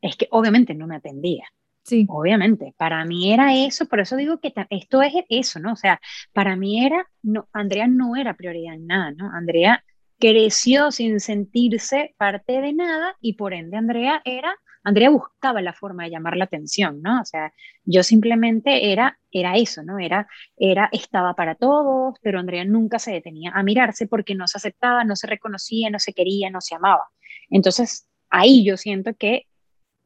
Es 0.00 0.16
que 0.16 0.28
obviamente 0.30 0.74
no 0.74 0.86
me 0.86 0.96
atendía. 0.96 1.44
Sí. 1.82 2.06
Obviamente, 2.08 2.74
para 2.76 3.04
mí 3.04 3.32
era 3.32 3.54
eso, 3.54 3.86
por 3.86 4.00
eso 4.00 4.16
digo 4.16 4.38
que 4.38 4.52
esto 4.68 5.02
es 5.02 5.12
eso, 5.28 5.58
¿no? 5.60 5.72
O 5.72 5.76
sea, 5.76 6.00
para 6.32 6.54
mí 6.54 6.84
era, 6.84 7.06
no, 7.22 7.48
Andrea 7.52 7.86
no 7.86 8.16
era 8.16 8.34
prioridad 8.34 8.74
en 8.74 8.86
nada, 8.86 9.12
¿no? 9.12 9.30
Andrea 9.32 9.82
creció 10.18 10.92
sin 10.92 11.18
sentirse 11.20 12.14
parte 12.18 12.60
de 12.60 12.74
nada 12.74 13.16
y 13.20 13.34
por 13.34 13.54
ende 13.54 13.78
Andrea 13.78 14.20
era, 14.24 14.54
Andrea 14.84 15.10
buscaba 15.10 15.62
la 15.62 15.72
forma 15.72 16.04
de 16.04 16.10
llamar 16.10 16.36
la 16.36 16.44
atención, 16.44 17.00
¿no? 17.02 17.22
O 17.22 17.24
sea, 17.24 17.52
yo 17.84 18.02
simplemente 18.02 18.92
era, 18.92 19.18
era 19.30 19.56
eso, 19.56 19.82
¿no? 19.82 19.98
Era, 19.98 20.28
era, 20.56 20.88
estaba 20.92 21.34
para 21.34 21.54
todos, 21.54 22.16
pero 22.22 22.38
Andrea 22.38 22.64
nunca 22.64 22.98
se 22.98 23.12
detenía 23.12 23.52
a 23.54 23.62
mirarse 23.62 24.06
porque 24.06 24.34
no 24.34 24.46
se 24.46 24.58
aceptaba, 24.58 25.04
no 25.04 25.16
se 25.16 25.26
reconocía, 25.26 25.90
no 25.90 25.98
se 25.98 26.12
quería, 26.12 26.50
no 26.50 26.60
se 26.60 26.74
amaba. 26.74 27.08
Entonces, 27.48 28.06
ahí 28.30 28.64
yo 28.64 28.76
siento 28.76 29.14
que 29.14 29.46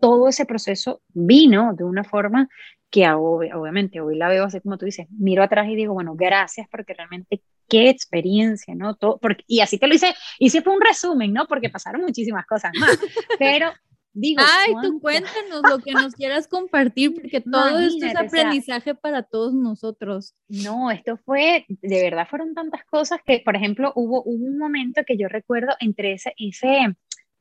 todo 0.04 0.28
ese 0.28 0.44
proceso 0.44 1.00
vino 1.14 1.72
de 1.72 1.82
una 1.82 2.04
forma 2.04 2.50
que 2.90 3.08
obviamente 3.08 4.02
hoy 4.02 4.18
la 4.18 4.28
veo 4.28 4.44
así 4.44 4.60
como 4.60 4.76
tú 4.76 4.84
dices, 4.84 5.06
miro 5.10 5.42
atrás 5.42 5.66
y 5.66 5.74
digo, 5.74 5.94
bueno, 5.94 6.14
gracias 6.14 6.68
porque 6.70 6.92
realmente 6.92 7.42
qué 7.70 7.88
experiencia, 7.88 8.74
¿no? 8.74 8.96
Todo, 8.96 9.16
porque, 9.18 9.44
y 9.46 9.60
así 9.60 9.78
te 9.78 9.86
lo 9.86 9.94
hice, 9.94 10.14
hice 10.38 10.60
fue 10.60 10.74
un 10.74 10.82
resumen, 10.82 11.32
¿no? 11.32 11.46
Porque 11.46 11.70
pasaron 11.70 12.02
muchísimas 12.02 12.44
cosas 12.44 12.72
más, 12.78 12.98
pero 13.38 13.72
digo... 14.12 14.42
Ay, 14.46 14.74
tú 14.82 15.00
cuéntanos 15.00 15.62
lo 15.70 15.78
que 15.78 15.92
nos 15.92 16.12
quieras 16.12 16.48
compartir, 16.48 17.14
porque 17.14 17.40
todo 17.40 17.78
esto 17.78 18.04
es 18.04 18.14
aprendizaje 18.14 18.94
para 18.94 19.22
todos 19.22 19.54
nosotros. 19.54 20.34
No, 20.48 20.90
esto 20.90 21.16
fue, 21.16 21.64
de 21.68 22.02
verdad 22.02 22.28
fueron 22.28 22.52
tantas 22.52 22.84
cosas 22.84 23.20
que, 23.24 23.40
por 23.42 23.56
ejemplo, 23.56 23.90
hubo, 23.96 24.22
hubo 24.22 24.44
un 24.44 24.58
momento 24.58 25.00
que 25.06 25.16
yo 25.16 25.28
recuerdo 25.28 25.74
entre 25.80 26.12
ese, 26.12 26.34
ese 26.36 26.94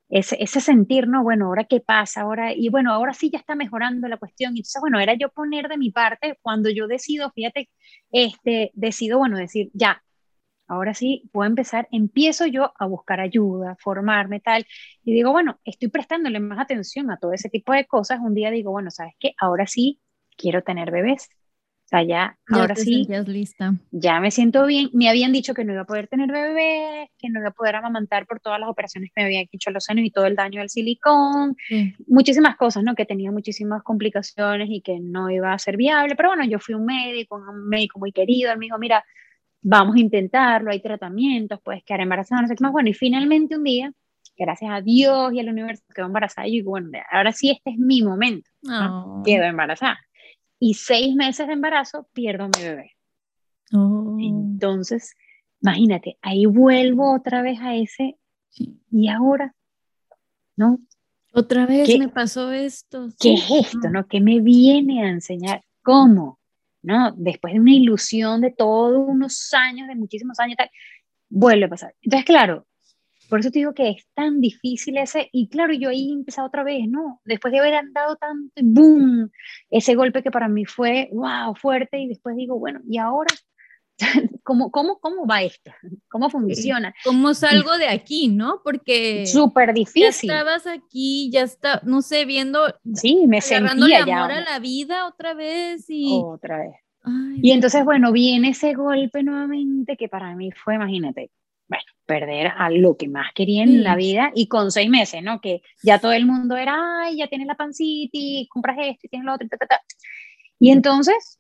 ese, 0.10 0.38
ese, 0.42 0.62
sentir, 0.62 1.08
¿no? 1.08 1.24
Bueno, 1.24 1.48
ahora 1.48 1.66
qué 1.66 1.80
pasa, 1.82 2.22
ahora, 2.22 2.54
y 2.54 2.70
bueno, 2.70 2.94
ahora 2.94 3.14
sí 3.14 3.30
ya 3.32 3.40
está 3.40 3.56
mejorando 3.56 4.08
la 4.08 4.18
cuestión. 4.18 4.52
Entonces, 4.52 4.80
bueno, 4.82 5.00
era 5.00 5.16
yo 5.16 5.30
poner 5.30 5.68
de 5.68 5.78
mi 5.78 5.92
parte 5.92 6.38
cuando 6.42 6.70
yo 6.70 6.88
decido, 6.88 7.32
fíjate, 7.32 7.70
este, 8.12 8.72
decido, 8.76 9.18
bueno, 9.20 9.38
decir, 9.38 9.70
ya, 9.74 10.04
ahora 10.68 10.94
sí 10.94 11.30
puedo 11.32 11.48
empezar, 11.50 11.88
empiezo 11.92 12.46
yo 12.48 12.74
a 12.78 12.86
buscar 12.86 13.20
ayuda, 13.20 13.78
formarme, 13.80 14.40
tal, 14.40 14.66
y 15.04 15.14
digo, 15.14 15.32
bueno, 15.32 15.60
estoy 15.66 15.90
prestándole 15.90 16.40
más 16.40 16.60
atención 16.60 17.12
a 17.12 17.18
todo 17.18 17.34
ese 17.34 17.50
tipo 17.50 17.74
de 17.74 17.86
cosas. 17.86 18.20
Un 18.22 18.34
día 18.36 18.52
digo, 18.52 18.72
bueno, 18.72 18.92
¿sabes 18.92 19.14
qué? 19.20 19.34
Ahora 19.40 19.68
sí 19.68 20.02
quiero 20.38 20.64
tener 20.64 20.92
bebés 20.92 21.30
sea, 21.94 22.04
ya, 22.04 22.38
ahora 22.48 22.76
sí, 22.76 23.08
lista. 23.28 23.76
ya 23.92 24.20
me 24.20 24.32
siento 24.32 24.66
bien. 24.66 24.90
Me 24.94 25.10
habían 25.10 25.32
dicho 25.32 25.54
que 25.54 25.64
no 25.64 25.74
iba 25.74 25.84
a 25.84 25.86
poder 25.86 26.08
tener 26.08 26.32
bebé, 26.32 27.12
que 27.20 27.30
no 27.30 27.40
iba 27.40 27.50
a 27.50 27.54
poder 27.54 27.76
amamantar 27.76 28.26
por 28.26 28.40
todas 28.40 28.60
las 28.60 28.68
operaciones 28.68 29.12
que 29.14 29.22
me 29.22 29.26
habían 29.26 29.46
hecho 29.52 29.70
los 29.70 29.84
senos 29.84 30.04
y 30.04 30.10
todo 30.10 30.26
el 30.26 30.36
daño 30.36 30.60
del 30.60 30.70
silicón, 30.70 31.56
muchísimas 32.08 32.56
cosas, 32.56 32.84
¿no? 32.84 32.96
Que 32.96 33.06
tenía 33.06 33.32
muchísimas 33.32 33.84
complicaciones 33.84 34.70
y 34.72 34.82
que 34.82 35.00
no 35.00 35.30
iba 35.30 35.54
a 35.54 35.60
ser 35.60 35.78
viable. 35.78 36.16
Pero 36.16 36.30
bueno, 36.30 36.46
yo 36.46 36.58
fui 36.60 36.74
un 36.74 36.86
médico, 36.86 37.36
un 37.36 37.68
médico 37.68 38.00
muy 38.00 38.12
querido, 38.12 38.52
él 38.52 38.58
me 38.58 38.66
dijo, 38.66 38.80
mira, 38.80 39.06
vamos 39.62 39.96
a 39.96 40.00
intentarlo, 40.00 40.72
hay 40.72 40.82
tratamientos, 40.82 41.60
puedes 41.64 41.84
quedar 41.84 42.02
embarazada, 42.02 42.42
no 42.42 42.48
sé 42.48 42.56
qué 42.56 42.64
más. 42.64 42.72
Bueno, 42.72 42.90
y 42.90 42.94
finalmente 42.94 43.56
un 43.56 43.64
día, 43.64 43.94
gracias 44.36 44.72
a 44.72 44.82
Dios 44.82 45.32
y 45.34 45.40
al 45.40 45.50
universo, 45.50 45.84
quedó 45.94 46.08
embarazada 46.08 46.48
y 46.48 46.62
bueno, 46.62 46.90
ahora 47.12 47.32
sí, 47.32 47.52
este 47.52 47.72
es 47.72 47.78
mi 47.78 48.02
momento, 48.02 48.50
¿no? 48.64 49.20
Oh. 49.20 49.24
Quedo 49.24 49.44
embarazada. 49.44 50.00
Y 50.64 50.76
seis 50.76 51.14
meses 51.14 51.46
de 51.46 51.54
embarazo 51.54 52.08
pierdo 52.14 52.46
a 52.46 52.48
mi 52.48 52.64
bebé. 52.64 52.92
Oh. 53.74 54.18
Entonces, 54.18 55.14
imagínate, 55.62 56.18
ahí 56.22 56.46
vuelvo 56.46 57.14
otra 57.14 57.42
vez 57.42 57.60
a 57.60 57.76
ese, 57.76 58.18
y 58.90 59.10
ahora, 59.10 59.54
¿no? 60.56 60.80
Otra 61.34 61.66
vez 61.66 62.00
me 62.00 62.08
pasó 62.08 62.54
esto. 62.54 63.10
¿Qué 63.20 63.34
es 63.34 63.52
esto, 63.52 63.90
no? 63.90 64.08
¿Qué 64.08 64.22
me 64.22 64.40
viene 64.40 65.04
a 65.04 65.10
enseñar? 65.10 65.66
¿Cómo? 65.82 66.40
¿No? 66.82 67.12
Después 67.18 67.56
de 67.56 67.60
una 67.60 67.74
ilusión 67.74 68.40
de 68.40 68.52
todos 68.52 69.06
unos 69.06 69.54
años, 69.54 69.90
de 69.90 69.96
muchísimos 69.96 70.40
años, 70.40 70.56
tal, 70.56 70.70
vuelve 71.28 71.66
a 71.66 71.70
pasar. 71.70 71.94
Entonces, 72.02 72.26
claro, 72.26 72.66
por 73.34 73.40
eso 73.40 73.50
te 73.50 73.58
digo 73.58 73.74
que 73.74 73.90
es 73.90 74.06
tan 74.14 74.42
difícil 74.42 74.96
ese, 75.00 75.28
y 75.32 75.50
claro, 75.50 75.74
yo 75.74 75.90
ahí 75.90 76.12
empezado 76.12 76.48
otra 76.48 76.64
vez, 76.64 76.88
¿no? 76.88 77.20
Después 77.26 77.52
de 77.52 77.62
haber 77.62 77.74
andado 77.74 78.16
tanto, 78.16 78.54
boom, 78.62 79.32
ese 79.72 79.96
golpe 79.96 80.22
que 80.22 80.30
para 80.30 80.48
mí 80.48 80.66
fue, 80.66 81.10
wow, 81.12 81.56
fuerte, 81.56 81.98
y 81.98 82.10
después 82.10 82.36
digo, 82.36 82.60
bueno, 82.60 82.82
¿y 82.88 83.00
ahora? 83.00 83.34
¿Cómo, 84.44 84.70
cómo, 84.70 85.00
cómo 85.00 85.26
va 85.26 85.42
esto? 85.42 85.72
¿Cómo 86.12 86.30
funciona? 86.30 86.94
¿Cómo 87.04 87.34
salgo 87.34 87.76
de 87.80 87.88
aquí, 87.88 88.28
no? 88.28 88.62
Porque... 88.64 89.26
Súper 89.26 89.74
difícil. 89.74 90.30
Ya 90.30 90.36
estabas 90.36 90.68
aquí, 90.68 91.32
ya 91.32 91.42
está, 91.42 91.82
no 91.84 92.04
sé, 92.04 92.26
viendo... 92.26 92.68
Sí, 92.94 93.26
me 93.26 93.42
sentía 93.42 94.04
amor 94.04 94.32
a 94.32 94.42
la 94.42 94.60
vida 94.60 95.08
otra 95.08 95.34
vez 95.34 95.86
y... 95.88 96.22
Otra 96.24 96.60
vez. 96.60 96.76
y 97.42 97.50
entonces, 97.50 97.84
bueno, 97.84 98.12
viene 98.12 98.50
ese 98.50 98.76
golpe 98.76 99.24
nuevamente 99.24 99.98
que 99.98 100.08
para 100.08 100.36
mí 100.36 100.52
fue, 100.52 100.76
imagínate, 100.76 101.32
bueno, 101.68 101.84
perder 102.06 102.52
a 102.58 102.70
lo 102.70 102.98
que 102.98 103.08
más 103.08 103.32
quería 103.34 103.64
en 103.64 103.84
la 103.84 103.96
vida 103.96 104.32
y 104.36 104.48
con 104.48 104.72
seis 104.72 104.90
meses, 104.90 105.24
¿no? 105.24 105.42
Que 105.42 105.62
ya 105.84 106.00
todo 106.00 106.12
el 106.12 106.26
mundo 106.26 106.58
era, 106.58 106.76
ay, 107.04 107.18
ya 107.18 107.28
tienes 107.28 107.48
la 107.48 107.56
pancita 107.56 108.12
y 108.14 108.48
compras 108.50 108.78
esto 108.80 109.08
y 109.08 109.10
tienes 109.10 109.26
lo 109.26 109.34
otro, 109.34 109.48
y 110.60 110.72
entonces, 110.72 111.40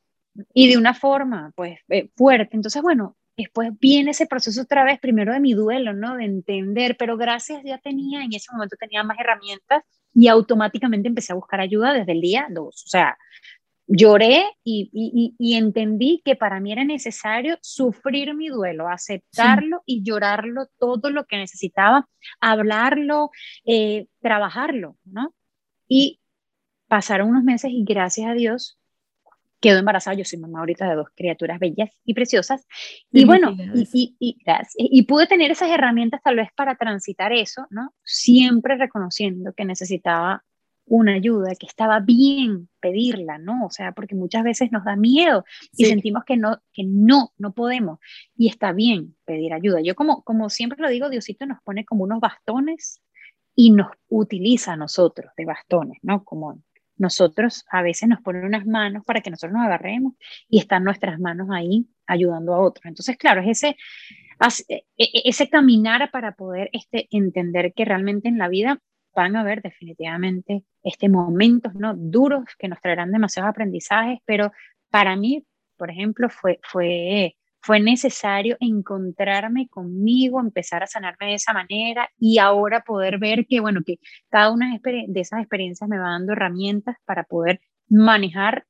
y 0.54 0.70
de 0.70 0.78
una 0.78 0.94
forma, 0.94 1.54
pues, 1.56 1.80
eh, 1.90 2.10
fuerte. 2.16 2.56
Entonces, 2.56 2.82
bueno, 2.82 3.16
después 3.38 3.70
viene 3.80 4.12
ese 4.12 4.26
proceso 4.26 4.62
otra 4.62 4.84
vez, 4.84 5.00
primero 5.00 5.34
de 5.34 5.40
mi 5.40 5.54
duelo, 5.54 5.94
¿no? 5.94 6.18
De 6.18 6.26
entender, 6.26 6.98
pero 6.98 7.18
gracias 7.18 7.64
ya 7.64 7.78
tenía, 7.78 8.24
en 8.24 8.34
ese 8.34 8.52
momento 8.52 8.76
tenía 8.80 9.04
más 9.04 9.18
herramientas 9.20 9.84
y 10.14 10.28
automáticamente 10.28 11.08
empecé 11.08 11.34
a 11.34 11.36
buscar 11.36 11.62
ayuda 11.62 11.94
desde 11.94 12.12
el 12.12 12.22
día 12.22 12.48
dos. 12.50 12.84
O 12.86 12.90
sea, 12.90 13.18
lloré 13.88 14.46
y, 14.64 15.56
entendí 15.56 16.22
que 16.24 16.36
para 16.36 16.60
mí 16.60 16.72
era 16.72 16.84
necesario 16.84 17.58
sufrir 17.62 18.34
mi 18.36 18.48
duelo, 18.48 18.88
aceptarlo 18.88 19.84
y 19.86 20.04
llorarlo 20.04 20.68
todo 20.80 21.10
lo 21.10 21.26
que 21.26 21.38
necesitaba, 21.38 22.08
hablarlo, 22.40 23.32
eh, 23.66 24.08
trabajarlo, 24.22 24.98
¿no? 25.04 25.34
Y 25.88 26.22
pasaron 26.88 27.30
unos 27.30 27.44
meses 27.44 27.72
y 27.72 27.84
gracias 27.84 28.30
a 28.30 28.34
Dios 28.34 28.80
quedó 29.60 29.80
embarazada. 29.80 30.16
Yo 30.16 30.26
soy 30.26 30.40
mamá 30.40 30.60
ahorita 30.60 30.90
de 30.90 30.96
dos 30.96 31.08
criaturas 31.16 31.58
bellas 31.58 31.90
y 32.04 32.14
preciosas. 32.14 32.68
Y 33.12 33.26
bueno, 33.26 33.56
y, 33.74 34.16
y, 34.20 34.38
y, 34.78 35.02
pude 35.04 35.26
tener 35.26 35.52
esas 35.52 35.70
herramientas 35.70 36.22
tal 36.22 36.36
vez 36.36 36.50
para 36.56 36.76
transitar 36.76 37.32
eso, 37.32 37.66
¿no? 37.70 37.94
Siempre 38.04 38.76
reconociendo 38.76 39.54
que 39.54 39.64
necesitaba 39.64 40.44
una 40.86 41.14
ayuda, 41.14 41.56
que 41.60 41.66
estaba 41.66 42.00
bien 42.00 42.70
pedirla, 42.80 43.38
¿no? 43.38 43.66
O 43.66 43.70
sea, 43.70 43.94
porque 43.94 44.16
muchas 44.16 44.44
veces 44.44 44.72
nos 44.72 44.84
da 44.84 44.96
miedo 44.96 45.46
y 45.78 45.86
sentimos 45.86 46.24
que 46.26 46.38
no, 46.38 46.62
que 46.74 46.84
no, 46.84 47.34
no 47.38 47.54
podemos. 47.54 48.00
Y 48.36 48.50
está 48.50 48.74
bien 48.74 49.16
pedir 49.26 49.54
ayuda. 49.54 49.82
Yo 49.82 49.96
como, 49.96 50.24
como 50.24 50.50
siempre 50.50 50.80
lo 50.82 50.90
digo, 50.90 51.10
Diosito 51.10 51.46
nos 51.46 51.62
pone 51.64 51.86
como 51.86 52.04
unos 52.04 52.20
bastones 52.20 53.02
y 53.56 53.72
nos 53.72 53.88
utiliza 54.10 54.74
a 54.74 54.78
nosotros 54.78 55.32
de 55.38 55.46
bastones, 55.46 56.00
¿no? 56.02 56.24
Como 56.24 56.62
nosotros 56.98 57.66
a 57.72 57.82
veces 57.82 58.10
nos 58.10 58.22
pone 58.22 58.46
unas 58.46 58.66
manos 58.66 59.04
para 59.06 59.22
que 59.22 59.30
nosotros 59.30 59.54
nos 59.54 59.66
agarremos 59.66 60.14
y 60.48 60.60
están 60.60 60.84
nuestras 60.84 61.20
manos 61.20 61.50
ahí 61.52 61.88
ayudando 62.06 62.54
a 62.54 62.60
otros. 62.60 62.86
Entonces, 62.86 63.18
claro, 63.18 63.42
es 63.42 63.64
ese, 63.64 63.78
e, 64.68 64.84
e, 64.98 65.22
ese 65.26 65.50
caminar 65.50 66.12
para 66.12 66.36
poder 66.36 66.70
este, 66.74 67.08
entender 67.12 67.74
que 67.74 67.86
realmente 67.86 68.28
en 68.28 68.38
la 68.38 68.48
vida 68.48 68.80
van 69.16 69.36
a 69.36 69.42
haber 69.42 69.62
definitivamente 69.62 70.64
este, 70.84 71.10
momentos 71.10 71.74
¿no? 71.76 71.94
duros 71.96 72.44
que 72.58 72.68
nos 72.68 72.82
traerán 72.82 73.12
demasiados 73.12 73.50
aprendizajes, 73.50 74.20
pero 74.26 74.52
para 74.90 75.16
mí, 75.16 75.46
por 75.78 75.90
ejemplo, 75.90 76.30
fue, 76.30 76.60
fue, 76.64 77.36
fue 77.62 77.80
necesario 77.80 78.58
encontrarme 78.60 79.68
conmigo, 79.70 80.40
empezar 80.40 80.84
a 80.84 80.88
sanarme 80.88 81.28
de 81.28 81.34
esa 81.36 81.54
manera 81.54 82.10
y 82.18 82.38
ahora 82.38 82.82
poder 82.82 83.20
ver 83.20 83.46
que, 83.48 83.60
bueno, 83.60 83.82
que 83.86 83.98
cada 84.30 84.52
una 84.52 84.78
de 84.84 85.20
esas 85.20 85.40
experiencias 85.40 85.90
me 85.90 85.98
va 85.98 86.12
dando 86.12 86.34
herramientas 86.34 86.98
para 87.06 87.24
poder 87.24 87.62
manejar 87.88 88.66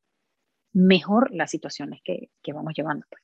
mejor 0.73 1.31
las 1.33 1.51
situaciones 1.51 2.01
que, 2.03 2.29
que 2.41 2.53
vamos 2.53 2.73
llevando. 2.75 3.05
Pues. 3.09 3.21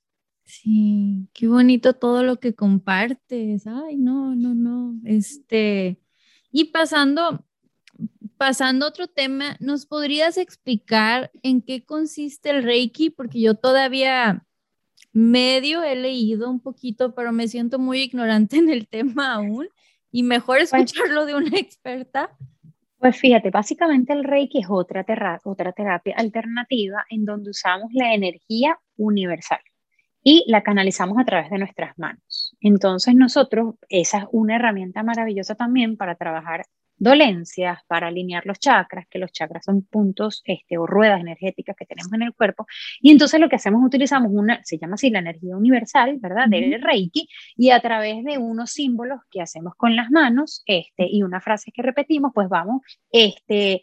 Sí, 0.50 1.30
qué 1.34 1.48
bonito 1.48 1.94
todo 1.94 2.24
lo 2.24 2.40
que 2.40 2.56
compartes. 2.56 3.68
Ay, 3.68 3.98
no, 3.98 4.36
no, 4.36 4.56
no. 4.56 4.96
Este, 5.06 6.00
y 6.52 6.66
pasando, 6.66 7.46
pasando 8.38 8.86
a 8.86 8.90
otro 8.90 9.08
tema, 9.08 9.58
¿nos 9.60 9.86
podrías 9.86 10.38
explicar 10.38 11.32
en 11.44 11.62
qué 11.62 11.86
consiste 11.86 12.50
el 12.50 12.64
Reiki? 12.64 13.10
Porque 13.10 13.42
yo 13.42 13.56
todavía 13.56 14.46
medio 15.12 15.84
he 15.84 15.96
leído 15.96 16.50
un 16.50 16.60
poquito, 16.60 17.14
pero 17.14 17.32
me 17.32 17.48
siento 17.48 17.80
muy 17.80 18.02
ignorante 18.02 18.58
en 18.58 18.70
el 18.70 18.88
tema 18.88 19.34
aún 19.34 19.68
y 20.12 20.24
mejor 20.24 20.58
pues 20.58 20.74
escucharlo 20.74 21.26
de 21.26 21.36
una 21.36 21.52
experta. 21.58 22.36
Pues 22.98 23.18
fíjate, 23.18 23.50
básicamente 23.50 24.12
el 24.12 24.26
Reiki 24.26 24.60
es 24.60 24.68
otra, 24.70 25.06
otra 25.46 25.72
terapia 25.72 26.16
alternativa 26.18 27.06
en 27.10 27.24
donde 27.24 27.52
usamos 27.52 27.90
la 27.94 28.14
energía 28.14 28.78
universal 28.98 29.62
y 30.30 30.44
la 30.46 30.62
canalizamos 30.62 31.18
a 31.18 31.26
través 31.26 31.50
de 31.50 31.58
nuestras 31.58 31.98
manos. 31.98 32.56
Entonces 32.62 33.16
nosotros, 33.16 33.74
esa 33.90 34.20
es 34.20 34.26
una 34.32 34.58
herramienta 34.58 35.02
maravillosa 35.02 35.56
también 35.56 35.98
para 35.98 36.14
trabajar 36.14 36.66
dolencias, 36.98 37.80
para 37.88 38.10
alinear 38.10 38.46
los 38.46 38.60
chakras, 38.60 39.08
que 39.10 39.18
los 39.18 39.32
chakras 39.32 39.66
son 39.66 39.82
puntos 39.82 40.44
este, 40.46 40.78
o 40.78 40.86
ruedas 40.86 41.20
energéticas 41.22 41.76
que 41.76 41.88
tenemos 41.88 42.14
en 42.14 42.22
el 42.22 42.36
cuerpo. 42.36 42.68
Y 43.02 43.10
entonces 43.10 43.40
lo 43.40 43.50
que 43.50 43.56
hacemos, 43.56 43.84
utilizamos 43.84 44.30
una, 44.32 44.64
se 44.64 44.78
llama 44.78 44.96
así 44.96 45.10
la 45.10 45.18
energía 45.18 45.58
universal, 45.58 46.20
¿verdad? 46.20 46.48
Del 46.48 46.80
Reiki, 46.80 47.28
y 47.56 47.72
a 47.72 47.80
través 47.80 48.24
de 48.24 48.38
unos 48.38 48.70
símbolos 48.70 49.22
que 49.32 49.42
hacemos 49.42 49.74
con 49.78 49.96
las 49.96 50.12
manos 50.12 50.62
este, 50.68 51.08
y 51.10 51.24
una 51.24 51.42
frase 51.42 51.72
que 51.72 51.82
repetimos, 51.82 52.34
pues 52.36 52.50
vamos 52.50 52.82
este, 53.12 53.82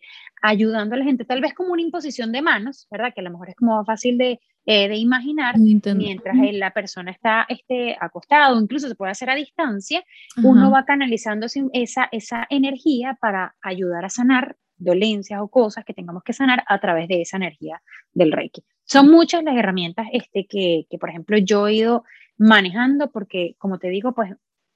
ayudando 0.48 0.94
a 0.94 0.98
la 0.98 1.04
gente, 1.04 1.24
tal 1.24 1.40
vez 1.40 1.54
como 1.54 1.72
una 1.72 1.82
imposición 1.82 2.30
de 2.32 2.42
manos, 2.42 2.86
¿verdad? 2.90 3.12
Que 3.14 3.20
a 3.20 3.24
lo 3.24 3.30
mejor 3.30 3.50
es 3.50 3.56
como 3.56 3.84
fácil 3.84 4.16
de, 4.16 4.40
eh, 4.64 4.88
de 4.88 4.96
imaginar, 4.96 5.58
mientras 5.58 6.36
la 6.52 6.72
persona 6.72 7.10
está 7.10 7.46
este, 7.48 7.96
acostado, 8.00 8.60
incluso 8.60 8.88
se 8.88 8.94
puede 8.94 9.12
hacer 9.12 9.28
a 9.30 9.34
distancia, 9.34 10.04
uno 10.42 10.70
va 10.70 10.84
canalizando 10.84 11.46
esa, 11.72 12.08
esa 12.12 12.46
energía 12.48 13.18
para 13.20 13.56
ayudar 13.60 14.04
a 14.04 14.08
sanar 14.10 14.56
dolencias 14.76 15.40
o 15.40 15.48
cosas 15.48 15.84
que 15.84 15.94
tengamos 15.94 16.22
que 16.22 16.32
sanar 16.32 16.62
a 16.68 16.78
través 16.78 17.08
de 17.08 17.22
esa 17.22 17.38
energía 17.38 17.82
del 18.12 18.32
Reiki. 18.32 18.62
Son 18.84 19.10
muchas 19.10 19.42
las 19.42 19.56
herramientas 19.56 20.06
este, 20.12 20.46
que, 20.46 20.86
que 20.88 20.98
por 20.98 21.08
ejemplo, 21.08 21.38
yo 21.38 21.66
he 21.66 21.74
ido 21.74 22.04
manejando 22.38 23.10
porque, 23.10 23.56
como 23.58 23.78
te 23.78 23.88
digo, 23.88 24.14
pues 24.14 24.32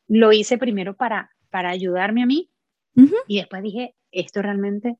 lo 0.08 0.32
hice 0.32 0.58
primero 0.58 0.96
para, 0.96 1.30
para 1.50 1.70
ayudarme 1.70 2.22
a 2.22 2.26
mí 2.26 2.50
y 3.28 3.38
después 3.38 3.62
dije, 3.62 3.94
esto 4.10 4.42
realmente 4.42 4.96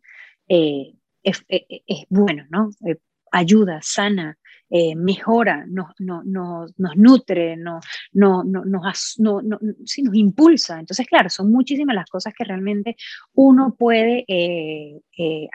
eh, 0.50 0.94
es, 1.22 1.44
es, 1.48 1.62
es, 1.86 2.06
bueno, 2.08 2.44
¿no? 2.50 2.70
Eh, 2.84 2.96
ayuda, 3.30 3.78
sana, 3.82 4.36
eh, 4.68 4.96
mejora, 4.96 5.64
nos, 5.68 5.92
no, 6.00 6.22
nos 6.24 6.96
nutre, 6.96 7.56
no, 7.56 7.78
no, 8.12 8.42
no, 8.42 8.64
nos, 8.64 9.14
no, 9.18 9.40
sí, 9.84 10.02
nos 10.02 10.14
impulsa. 10.16 10.80
Entonces, 10.80 11.06
claro, 11.06 11.30
son 11.30 11.52
muchísimas 11.52 11.94
las 11.94 12.10
cosas 12.10 12.34
que 12.36 12.42
realmente 12.42 12.96
uno 13.32 13.76
puede 13.78 14.24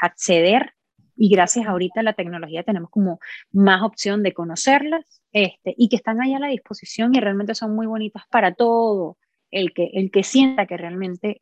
acceder 0.01 0.71
y 1.17 1.29
gracias 1.29 1.67
ahorita 1.67 1.99
a 1.99 2.03
la 2.03 2.13
tecnología 2.13 2.63
tenemos 2.63 2.89
como 2.89 3.19
más 3.51 3.83
opción 3.83 4.23
de 4.23 4.33
conocerlas 4.33 5.21
este, 5.33 5.75
y 5.77 5.89
que 5.89 5.97
están 5.97 6.21
ahí 6.21 6.33
a 6.33 6.39
la 6.39 6.47
disposición 6.47 7.15
y 7.15 7.19
realmente 7.19 7.55
son 7.55 7.75
muy 7.75 7.87
bonitas 7.87 8.23
para 8.31 8.53
todo 8.53 9.17
el 9.51 9.73
que, 9.73 9.89
el 9.93 10.09
que 10.11 10.23
sienta 10.23 10.65
que 10.67 10.77
realmente, 10.77 11.41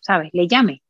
¿sabes?, 0.00 0.30
le 0.32 0.48
llame 0.48 0.82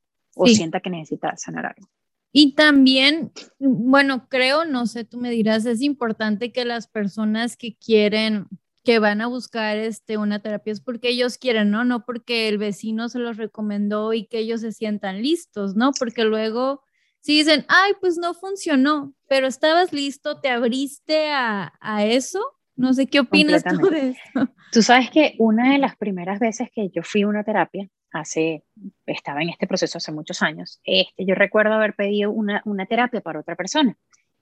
o 0.42 0.46
sienta 0.46 0.80
que 0.80 0.90
necesita 0.90 1.36
sanar 1.36 1.66
algo. 1.66 1.88
Y 2.32 2.54
también, 2.54 3.32
bueno, 3.58 4.28
creo, 4.28 4.64
no 4.64 4.86
sé, 4.86 5.04
tú 5.04 5.18
me 5.18 5.30
dirás, 5.30 5.66
es 5.66 5.82
importante 5.82 6.52
que 6.52 6.64
las 6.64 6.86
personas 6.86 7.56
que 7.56 7.76
quieren, 7.76 8.46
que 8.84 9.00
van 9.00 9.20
a 9.20 9.26
buscar 9.26 9.76
este, 9.76 10.16
una 10.16 10.38
terapia 10.38 10.72
es 10.72 10.80
porque 10.80 11.08
ellos 11.08 11.38
quieren, 11.38 11.70
¿no? 11.70 11.84
No 11.84 12.04
porque 12.04 12.48
el 12.48 12.58
vecino 12.58 13.08
se 13.08 13.18
los 13.18 13.36
recomendó 13.36 14.12
y 14.12 14.26
que 14.26 14.38
ellos 14.38 14.60
se 14.60 14.72
sientan 14.72 15.22
listos, 15.22 15.74
¿no? 15.74 15.90
Porque 15.98 16.24
luego, 16.24 16.82
si 17.20 17.36
dicen, 17.36 17.64
ay, 17.68 17.94
pues 18.00 18.16
no 18.16 18.32
funcionó, 18.32 19.12
pero 19.28 19.48
estabas 19.48 19.92
listo, 19.92 20.40
te 20.40 20.50
abriste 20.50 21.30
a, 21.30 21.72
a 21.80 22.06
eso, 22.06 22.40
no 22.76 22.94
sé 22.94 23.08
qué 23.08 23.20
opinas 23.20 23.64
tú 23.64 23.90
de 23.90 24.10
eso. 24.10 24.48
Tú 24.72 24.82
sabes 24.82 25.10
que 25.10 25.34
una 25.38 25.72
de 25.72 25.78
las 25.78 25.96
primeras 25.96 26.38
veces 26.38 26.68
que 26.72 26.90
yo 26.90 27.02
fui 27.02 27.22
a 27.22 27.28
una 27.28 27.42
terapia, 27.42 27.90
hace, 28.12 28.64
estaba 29.06 29.42
en 29.42 29.50
este 29.50 29.66
proceso 29.66 29.98
hace 29.98 30.12
muchos 30.12 30.42
años, 30.42 30.80
este, 30.84 31.24
yo 31.24 31.34
recuerdo 31.34 31.74
haber 31.74 31.94
pedido 31.94 32.30
una, 32.30 32.62
una 32.64 32.86
terapia 32.86 33.20
para 33.20 33.40
otra 33.40 33.56
persona. 33.56 33.96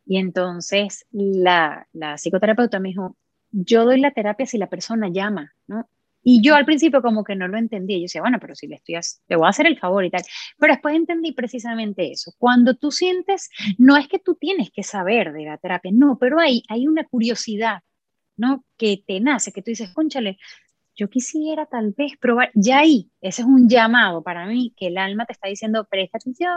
Y 0.07 0.19
entonces 0.19 1.07
la, 1.11 1.87
la 1.93 2.17
psicoterapeuta 2.17 2.81
me 2.81 2.89
dijo, 2.89 3.17
yo 3.51 3.85
doy 3.85 4.01
la 4.01 4.13
terapia 4.13 4.47
si 4.47 4.59
la 4.59 4.69
persona 4.69 5.09
llama, 5.09 5.53
¿no? 5.67 5.89
Y 6.23 6.43
yo 6.43 6.55
al 6.57 6.65
principio 6.65 7.01
como 7.01 7.25
que 7.25 7.37
no 7.37 7.49
lo 7.49 7.57
entendía. 7.57 7.97
Yo 7.97 8.03
decía, 8.03 8.21
bueno, 8.21 8.39
pero 8.41 8.55
si 8.55 8.67
le 8.67 8.77
estoy, 8.77 8.97
le 9.29 9.37
voy 9.37 9.47
a 9.47 9.51
hacer 9.51 9.67
el 9.67 9.79
favor 9.79 10.05
y 10.05 10.11
tal. 10.11 10.23
Pero 10.59 10.75
después 10.75 10.95
entendí 10.95 11.33
precisamente 11.33 12.11
eso. 12.11 12.33
Cuando 12.39 12.75
tú 12.75 12.91
sientes, 12.91 13.51
no 13.79 13.97
es 13.97 14.09
que 14.09 14.19
tú 14.19 14.35
tienes 14.35 14.71
que 14.71 14.83
saber 14.83 15.33
de 15.33 15.45
la 15.45 15.59
terapia, 15.59 15.91
no, 15.95 16.19
pero 16.19 16.39
hay, 16.39 16.63
hay 16.69 16.87
una 16.87 17.05
curiosidad, 17.05 17.83
¿no? 18.37 18.65
Que 18.77 19.03
te 19.07 19.21
nace, 19.21 19.53
que 19.53 19.63
tú 19.63 19.71
dices, 19.71 19.91
conchale, 19.95 20.39
yo 20.99 21.09
quisiera 21.09 21.65
tal 21.67 21.95
vez 21.97 22.13
probar, 22.21 22.51
ya 22.55 22.79
ahí, 22.81 23.09
ese 23.21 23.43
es 23.43 23.49
un 23.49 23.69
llamado 23.69 24.21
para 24.23 24.47
mí, 24.47 24.75
que 24.77 24.89
el 24.89 24.99
alma 24.99 25.27
te 25.27 25.33
está 25.33 25.49
diciendo, 25.49 25.87
presta 25.89 26.19
atención, 26.19 26.51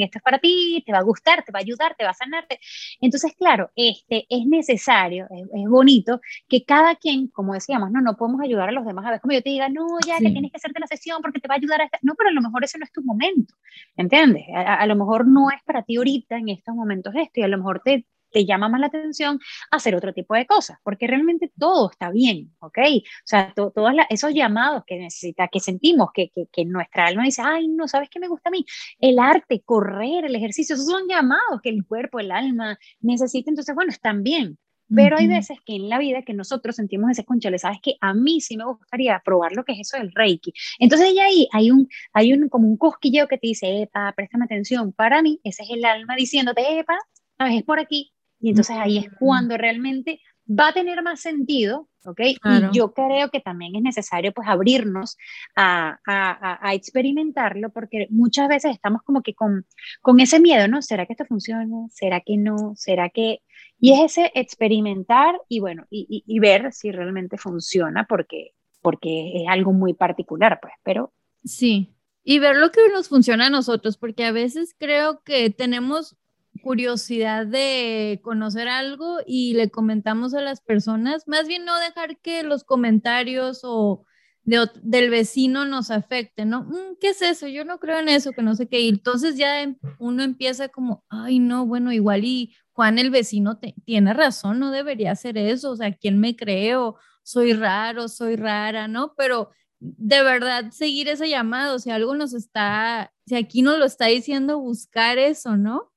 esto 0.00 0.18
es 0.18 0.22
para 0.22 0.40
ti, 0.40 0.82
te 0.84 0.92
va 0.92 0.98
a 0.98 1.02
gustar, 1.02 1.44
te 1.44 1.52
va 1.52 1.60
a 1.60 1.62
ayudar, 1.62 1.94
te 1.96 2.02
va 2.04 2.10
a 2.10 2.14
sanarte. 2.14 2.58
Entonces, 3.00 3.32
claro, 3.38 3.70
este, 3.76 4.26
es 4.28 4.44
necesario, 4.46 5.28
es, 5.30 5.68
bonito 5.68 6.20
que 6.48 6.64
cada 6.64 6.96
quien, 6.96 7.28
como 7.28 7.54
decíamos, 7.54 7.92
no, 7.92 8.00
no 8.00 8.16
podemos 8.16 8.40
ayudar 8.40 8.70
a 8.70 8.72
los 8.72 8.84
demás 8.84 9.06
a 9.06 9.12
ver 9.12 9.20
como 9.20 9.34
yo 9.34 9.42
te 9.42 9.50
diga, 9.50 9.68
no, 9.68 9.86
ya 10.04 10.18
que 10.18 10.30
tienes 10.30 10.50
que 10.50 10.56
hacerte 10.56 10.80
la 10.80 10.86
sesión 10.88 11.22
porque 11.22 11.38
te 11.38 11.46
va 11.46 11.54
a 11.54 11.58
ayudar 11.58 11.80
a 11.80 11.84
esta... 11.84 11.98
No, 12.02 12.14
pero 12.16 12.30
a 12.30 12.32
lo 12.32 12.42
mejor 12.42 12.64
ese 12.64 12.78
no 12.78 12.84
es 12.84 12.92
tu 12.92 13.02
momento, 13.02 13.54
¿entiendes? 13.96 14.44
A, 14.52 14.74
a 14.74 14.86
lo 14.86 14.96
mejor 14.96 15.28
no 15.28 15.50
es 15.50 15.62
para 15.64 15.82
ti 15.82 15.96
ahorita 15.96 16.38
en 16.38 16.48
estos 16.48 16.74
momentos 16.74 17.14
esto 17.14 17.40
y 17.40 17.42
a 17.44 17.48
lo 17.48 17.58
mejor 17.58 17.82
te, 17.84 18.04
te 18.30 18.44
llama 18.44 18.68
más 18.68 18.80
la 18.80 18.86
atención 18.88 19.38
hacer 19.70 19.94
otro 19.94 20.12
tipo 20.12 20.34
de 20.34 20.46
cosas, 20.46 20.78
porque 20.82 21.06
realmente 21.06 21.52
todo 21.58 21.90
está 21.90 22.10
bien, 22.10 22.54
¿ok? 22.60 22.78
O 22.78 23.02
sea, 23.24 23.52
todos 23.54 23.92
esos 24.10 24.34
llamados 24.34 24.84
que 24.86 24.98
necesita, 24.98 25.48
que 25.48 25.60
sentimos, 25.60 26.10
que, 26.12 26.30
que, 26.30 26.64
nuestra 26.64 27.06
alma 27.06 27.24
dice, 27.24 27.42
ay, 27.44 27.68
no, 27.68 27.88
¿sabes 27.88 28.08
qué 28.10 28.20
me 28.20 28.28
gusta 28.28 28.48
a 28.48 28.52
mí? 28.52 28.64
El 28.98 29.18
arte, 29.18 29.62
correr, 29.64 30.24
el 30.24 30.34
ejercicio, 30.34 30.74
esos 30.74 30.86
son 30.86 31.08
llamados 31.08 31.60
que 31.62 31.70
el 31.70 31.86
cuerpo, 31.86 32.20
el 32.20 32.30
alma 32.30 32.78
necesita, 33.00 33.50
entonces, 33.50 33.74
bueno, 33.74 33.90
están 33.90 34.22
bien. 34.22 34.58
Pero 34.94 35.16
hay 35.18 35.26
veces 35.26 35.58
que 35.64 35.74
en 35.74 35.88
la 35.88 35.98
vida 35.98 36.22
que 36.22 36.32
nosotros 36.32 36.76
sentimos 36.76 37.10
ese 37.10 37.24
conchale, 37.24 37.58
sabes 37.58 37.78
que 37.82 37.96
a 38.00 38.14
mí 38.14 38.40
sí 38.40 38.56
me 38.56 38.64
gustaría 38.64 39.20
probar 39.24 39.52
lo 39.52 39.64
que 39.64 39.72
es 39.72 39.80
eso 39.80 39.96
del 39.98 40.12
Reiki. 40.14 40.52
Entonces 40.78 41.12
ya 41.14 41.24
ahí 41.24 41.48
hay 41.52 41.70
un, 41.72 41.88
hay 42.12 42.32
un, 42.32 42.48
como 42.48 42.68
un 42.68 42.76
cosquilleo 42.76 43.26
que 43.26 43.38
te 43.38 43.48
dice, 43.48 43.82
epa, 43.82 44.12
préstame 44.12 44.44
atención. 44.44 44.92
Para 44.92 45.22
mí, 45.22 45.40
ese 45.42 45.64
es 45.64 45.70
el 45.70 45.84
alma 45.84 46.14
diciéndote, 46.14 46.78
epa, 46.78 46.96
sabes, 47.36 47.56
es 47.56 47.62
por 47.64 47.80
aquí, 47.80 48.12
y 48.46 48.50
entonces 48.50 48.76
ahí 48.78 48.98
es 48.98 49.08
cuando 49.18 49.56
realmente 49.56 50.20
va 50.48 50.68
a 50.68 50.72
tener 50.72 51.02
más 51.02 51.18
sentido, 51.18 51.88
¿ok? 52.04 52.20
Y 52.20 52.38
yo 52.72 52.94
creo 52.94 53.28
que 53.28 53.40
también 53.40 53.74
es 53.74 53.82
necesario 53.82 54.30
pues 54.30 54.46
abrirnos 54.46 55.16
a, 55.56 55.98
a, 56.06 56.68
a, 56.68 56.72
experimentarlo 56.72 57.70
porque 57.70 58.06
muchas 58.08 58.46
veces 58.46 58.70
estamos 58.70 59.02
como 59.02 59.22
que 59.22 59.34
con, 59.34 59.66
con 60.00 60.20
ese 60.20 60.38
miedo, 60.38 60.68
¿no? 60.68 60.80
¿Será 60.80 61.06
que 61.06 61.14
esto 61.14 61.24
funciona? 61.24 61.88
¿Será 61.90 62.20
que 62.20 62.36
no? 62.36 62.74
¿Será 62.76 63.08
que...? 63.08 63.42
Y 63.80 63.94
es 63.94 64.12
ese 64.12 64.30
experimentar 64.36 65.40
y 65.48 65.58
bueno, 65.58 65.84
y, 65.90 66.22
y, 66.24 66.38
ver 66.38 66.72
si 66.72 66.92
realmente 66.92 67.38
funciona 67.38 68.06
porque, 68.08 68.52
porque 68.80 69.42
es 69.42 69.48
algo 69.48 69.72
muy 69.72 69.92
particular, 69.92 70.60
pues, 70.62 70.74
pero... 70.84 71.12
Sí, 71.42 71.96
y 72.22 72.38
ver 72.38 72.54
lo 72.54 72.70
que 72.70 72.80
nos 72.92 73.08
funciona 73.08 73.48
a 73.48 73.50
nosotros, 73.50 73.96
porque 73.96 74.24
a 74.24 74.30
veces 74.30 74.76
creo 74.78 75.24
que 75.24 75.50
tenemos 75.50 76.16
curiosidad 76.62 77.46
de 77.46 78.20
conocer 78.22 78.68
algo 78.68 79.18
y 79.26 79.54
le 79.54 79.70
comentamos 79.70 80.34
a 80.34 80.40
las 80.40 80.60
personas, 80.60 81.26
más 81.26 81.46
bien 81.48 81.64
no 81.64 81.78
dejar 81.78 82.18
que 82.18 82.42
los 82.42 82.64
comentarios 82.64 83.60
o 83.64 84.04
del 84.46 85.10
vecino 85.10 85.64
nos 85.64 85.90
afecten, 85.90 86.50
¿no? 86.50 86.62
Mm, 86.64 86.96
¿Qué 87.00 87.08
es 87.08 87.20
eso? 87.20 87.48
Yo 87.48 87.64
no 87.64 87.80
creo 87.80 87.98
en 87.98 88.08
eso, 88.08 88.32
que 88.32 88.42
no 88.42 88.54
sé 88.54 88.68
qué. 88.68 88.80
Y 88.80 88.88
entonces 88.88 89.36
ya 89.36 89.60
em, 89.62 89.76
uno 89.98 90.22
empieza 90.22 90.68
como, 90.68 91.04
ay, 91.08 91.40
no, 91.40 91.66
bueno, 91.66 91.92
igual 91.92 92.24
y 92.24 92.54
Juan 92.72 92.98
el 92.98 93.10
vecino 93.10 93.58
tiene 93.84 94.14
razón, 94.14 94.60
no 94.60 94.70
debería 94.70 95.12
hacer 95.12 95.36
eso, 95.38 95.70
o 95.72 95.76
sea, 95.76 95.92
¿quién 95.94 96.20
me 96.20 96.36
creo? 96.36 96.96
Soy 97.22 97.54
raro, 97.54 98.06
soy 98.08 98.36
rara, 98.36 98.86
¿no? 98.86 99.14
Pero 99.16 99.50
de 99.80 100.22
verdad 100.22 100.70
seguir 100.70 101.08
ese 101.08 101.28
llamado, 101.28 101.78
si 101.78 101.90
algo 101.90 102.14
nos 102.14 102.34
está, 102.34 103.12
si 103.26 103.34
aquí 103.34 103.62
nos 103.62 103.78
lo 103.78 103.86
está 103.86 104.06
diciendo, 104.06 104.60
buscar 104.60 105.18
eso, 105.18 105.56
¿no? 105.56 105.92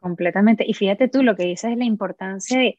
Completamente. 0.00 0.64
Y 0.66 0.74
fíjate 0.74 1.08
tú, 1.08 1.22
lo 1.22 1.34
que 1.36 1.44
dices 1.44 1.72
es 1.72 1.78
la 1.78 1.84
importancia 1.84 2.58
de 2.58 2.78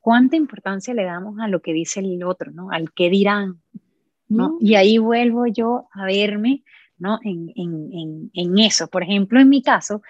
cuánta 0.00 0.36
importancia 0.36 0.92
le 0.92 1.04
damos 1.04 1.38
a 1.40 1.48
lo 1.48 1.62
que 1.62 1.72
dice 1.72 2.00
el 2.00 2.22
otro, 2.24 2.50
¿no? 2.50 2.70
Al 2.70 2.92
qué 2.92 3.08
dirán, 3.08 3.62
¿no? 4.28 4.50
Mm. 4.50 4.58
Y 4.60 4.74
ahí 4.74 4.98
vuelvo 4.98 5.46
yo 5.46 5.88
a 5.92 6.04
verme, 6.04 6.64
¿no? 6.98 7.20
En, 7.22 7.52
en, 7.54 8.30
en, 8.34 8.58
eso. 8.58 8.88
Por 8.88 9.04
ejemplo, 9.04 9.40
en 9.40 9.48
mi 9.48 9.62
caso, 9.62 10.02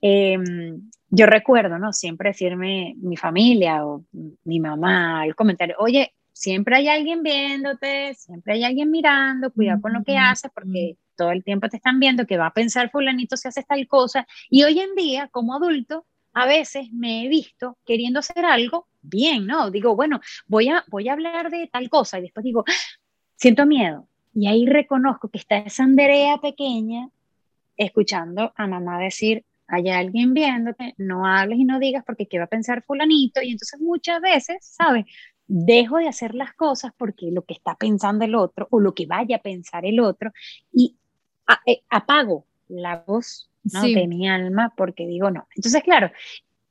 em, 0.00 0.90
yo 1.08 1.26
recuerdo, 1.26 1.78
¿no? 1.78 1.92
Siempre 1.92 2.30
decirme 2.30 2.94
mi 2.98 3.16
familia 3.16 3.84
o 3.84 4.04
mi 4.44 4.60
mamá, 4.60 5.26
el 5.26 5.34
comentario, 5.34 5.74
oye, 5.78 6.14
siempre 6.32 6.76
hay 6.76 6.88
alguien 6.88 7.22
viéndote, 7.22 8.14
siempre 8.14 8.54
hay 8.54 8.64
alguien 8.64 8.90
mirando, 8.90 9.52
cuidado 9.52 9.80
con 9.80 9.92
lo 9.92 10.04
que 10.04 10.16
haces 10.16 10.50
porque 10.54 10.96
todo 11.20 11.32
el 11.32 11.44
tiempo 11.44 11.68
te 11.68 11.76
están 11.76 12.00
viendo 12.00 12.26
que 12.26 12.38
va 12.38 12.46
a 12.46 12.54
pensar 12.54 12.90
fulanito 12.90 13.36
si 13.36 13.46
haces 13.46 13.66
tal 13.66 13.86
cosa. 13.86 14.26
Y 14.48 14.62
hoy 14.64 14.80
en 14.80 14.94
día, 14.94 15.28
como 15.28 15.54
adulto, 15.54 16.06
a 16.32 16.46
veces 16.46 16.90
me 16.92 17.24
he 17.24 17.28
visto 17.28 17.76
queriendo 17.84 18.20
hacer 18.20 18.46
algo 18.46 18.88
bien, 19.02 19.46
¿no? 19.46 19.70
Digo, 19.70 19.94
bueno, 19.94 20.20
voy 20.46 20.70
a, 20.70 20.82
voy 20.88 21.10
a 21.10 21.12
hablar 21.12 21.50
de 21.50 21.68
tal 21.70 21.90
cosa 21.90 22.18
y 22.18 22.22
después 22.22 22.42
digo, 22.42 22.64
siento 23.36 23.66
miedo. 23.66 24.08
Y 24.32 24.46
ahí 24.46 24.64
reconozco 24.64 25.28
que 25.28 25.36
está 25.36 25.58
esa 25.58 25.84
Andrea 25.84 26.38
pequeña 26.38 27.10
escuchando 27.76 28.54
a 28.56 28.66
mamá 28.66 28.98
decir, 28.98 29.44
hay 29.66 29.90
alguien 29.90 30.32
viéndote, 30.32 30.94
no 30.96 31.26
hables 31.26 31.58
y 31.58 31.64
no 31.64 31.78
digas 31.78 32.02
porque 32.06 32.28
qué 32.28 32.38
va 32.38 32.44
a 32.44 32.48
pensar 32.48 32.82
fulanito. 32.82 33.42
Y 33.42 33.50
entonces 33.50 33.78
muchas 33.78 34.22
veces, 34.22 34.56
¿sabes? 34.62 35.04
Dejo 35.46 35.98
de 35.98 36.08
hacer 36.08 36.34
las 36.34 36.54
cosas 36.54 36.92
porque 36.96 37.30
lo 37.30 37.42
que 37.44 37.54
está 37.54 37.74
pensando 37.74 38.24
el 38.24 38.34
otro 38.34 38.68
o 38.70 38.80
lo 38.80 38.94
que 38.94 39.04
vaya 39.04 39.36
a 39.36 39.42
pensar 39.42 39.84
el 39.84 40.00
otro 40.00 40.32
y 40.72 40.96
apago 41.88 42.46
la 42.68 43.02
voz 43.06 43.50
¿no? 43.64 43.82
de 43.82 44.06
mi 44.06 44.28
alma 44.28 44.72
porque 44.76 45.06
digo 45.06 45.30
no. 45.30 45.46
Entonces, 45.54 45.82
claro, 45.82 46.10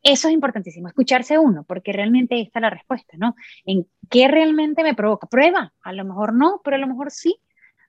eso 0.02 0.28
es 0.28 0.34
importantísimo, 0.34 0.88
escucharse 0.88 1.38
uno, 1.38 1.64
porque 1.64 1.92
realmente 1.92 2.40
está 2.40 2.60
la 2.60 2.70
respuesta, 2.70 3.18
¿no? 3.18 3.36
En 3.66 3.86
qué 4.10 4.28
realmente 4.28 4.84
me 4.84 4.96
provoca. 4.96 5.28
Prueba, 5.28 5.74
a 5.82 5.94
lo 5.94 6.06
mejor 6.06 6.34
no, 6.34 6.62
pero 6.64 6.78
a 6.78 6.80
lo 6.80 6.88
mejor 6.88 7.12
sí. 7.12 7.38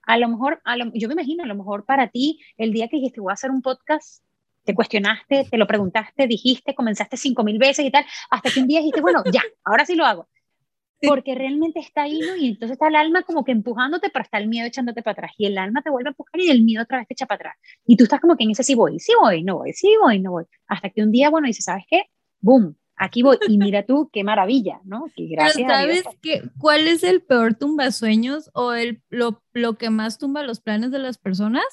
A 0.03 0.17
lo 0.17 0.29
mejor, 0.29 0.61
a 0.65 0.77
yo 0.95 1.09
me 1.09 1.15
imagino, 1.15 1.45
a 1.45 1.47
lo 1.47 1.55
mejor 1.55 1.85
para 1.85 2.09
ti, 2.09 2.41
el 2.57 2.73
día 2.73 2.89
que 2.89 2.97
dijiste 2.97 3.21
voy 3.21 3.31
a 3.31 3.35
hacer 3.35 3.51
un 3.51 3.63
podcast, 3.63 4.25
te 4.65 4.75
cuestionaste, 4.75 5.47
te 5.49 5.57
lo 5.57 5.67
preguntaste, 5.67 6.27
dijiste, 6.27 6.75
comenzaste 6.75 7.17
cinco 7.17 7.45
mil 7.45 7.59
veces 7.59 7.85
y 7.85 7.91
tal, 7.91 8.05
hasta 8.31 8.51
que 8.51 8.61
un 8.61 8.67
día 8.67 8.81
dijiste, 8.81 9.01
bueno, 9.01 9.23
ya, 9.31 9.43
ahora 9.65 9.87
sí 9.87 9.95
lo 9.95 10.05
hago 10.05 10.29
porque 11.07 11.35
realmente 11.35 11.81
está 11.81 12.03
ahí, 12.03 12.21
¿no? 12.21 12.37
Y 12.37 12.49
entonces 12.49 12.73
está 12.73 12.89
el 12.89 12.97
alma 12.97 13.23
como 13.23 13.45
que 13.45 13.53
empujándote, 13.53 14.11
pero 14.11 14.23
está 14.23 14.39
el 14.39 14.49
miedo 14.49 14.67
echándote 14.67 15.03
para 15.03 15.13
atrás. 15.13 15.33
Y 15.39 15.47
el 15.47 15.59
alma 15.59 15.83
te 15.83 15.91
vuelve 15.91 16.09
a 16.09 16.13
empujar 16.13 16.41
y 16.41 16.51
el 16.51 16.63
miedo 16.63 16.83
otra 16.83 16.99
vez 16.99 17.09
te 17.09 17.15
echa 17.15 17.27
para 17.27 17.37
atrás. 17.37 17.57
Y 17.87 17.97
tú 17.97 18.05
estás 18.05 18.21
como 18.21 18.37
que 18.37 18.45
en 18.45 18.51
ese 18.51 18.63
sí 18.63 18.75
voy, 18.75 18.99
sí 18.99 19.13
voy, 19.21 19.43
no 19.43 19.59
voy, 19.59 19.73
sí 19.73 19.95
voy, 20.01 20.21
no 20.21 20.33
voy. 20.33 20.45
Hasta 20.67 20.91
que 20.91 21.03
un 21.03 21.11
día, 21.11 21.31
bueno, 21.31 21.47
dices, 21.47 21.65
¿sabes 21.65 21.85
qué? 21.89 22.05
¡Boom! 22.41 22.77
Aquí 22.97 23.23
voy. 23.23 23.39
Y 23.49 23.57
mira 23.57 23.87
tú, 23.87 24.11
qué 24.13 24.25
maravilla, 24.25 24.81
¿no? 24.85 25.07
Que 25.17 25.27
gracias 25.27 25.67
¿sabes 25.67 26.05
que, 26.21 26.43
cuál 26.59 26.87
es 26.87 27.03
el 27.03 27.23
peor 27.23 27.55
tumbasueños 27.55 28.51
o 28.53 28.75
el, 28.75 29.03
lo, 29.09 29.43
lo 29.55 29.79
que 29.79 29.89
más 29.89 30.19
tumba 30.19 30.43
los 30.43 30.61
planes 30.61 30.91
de 30.91 30.99
las 30.99 31.17
personas? 31.17 31.65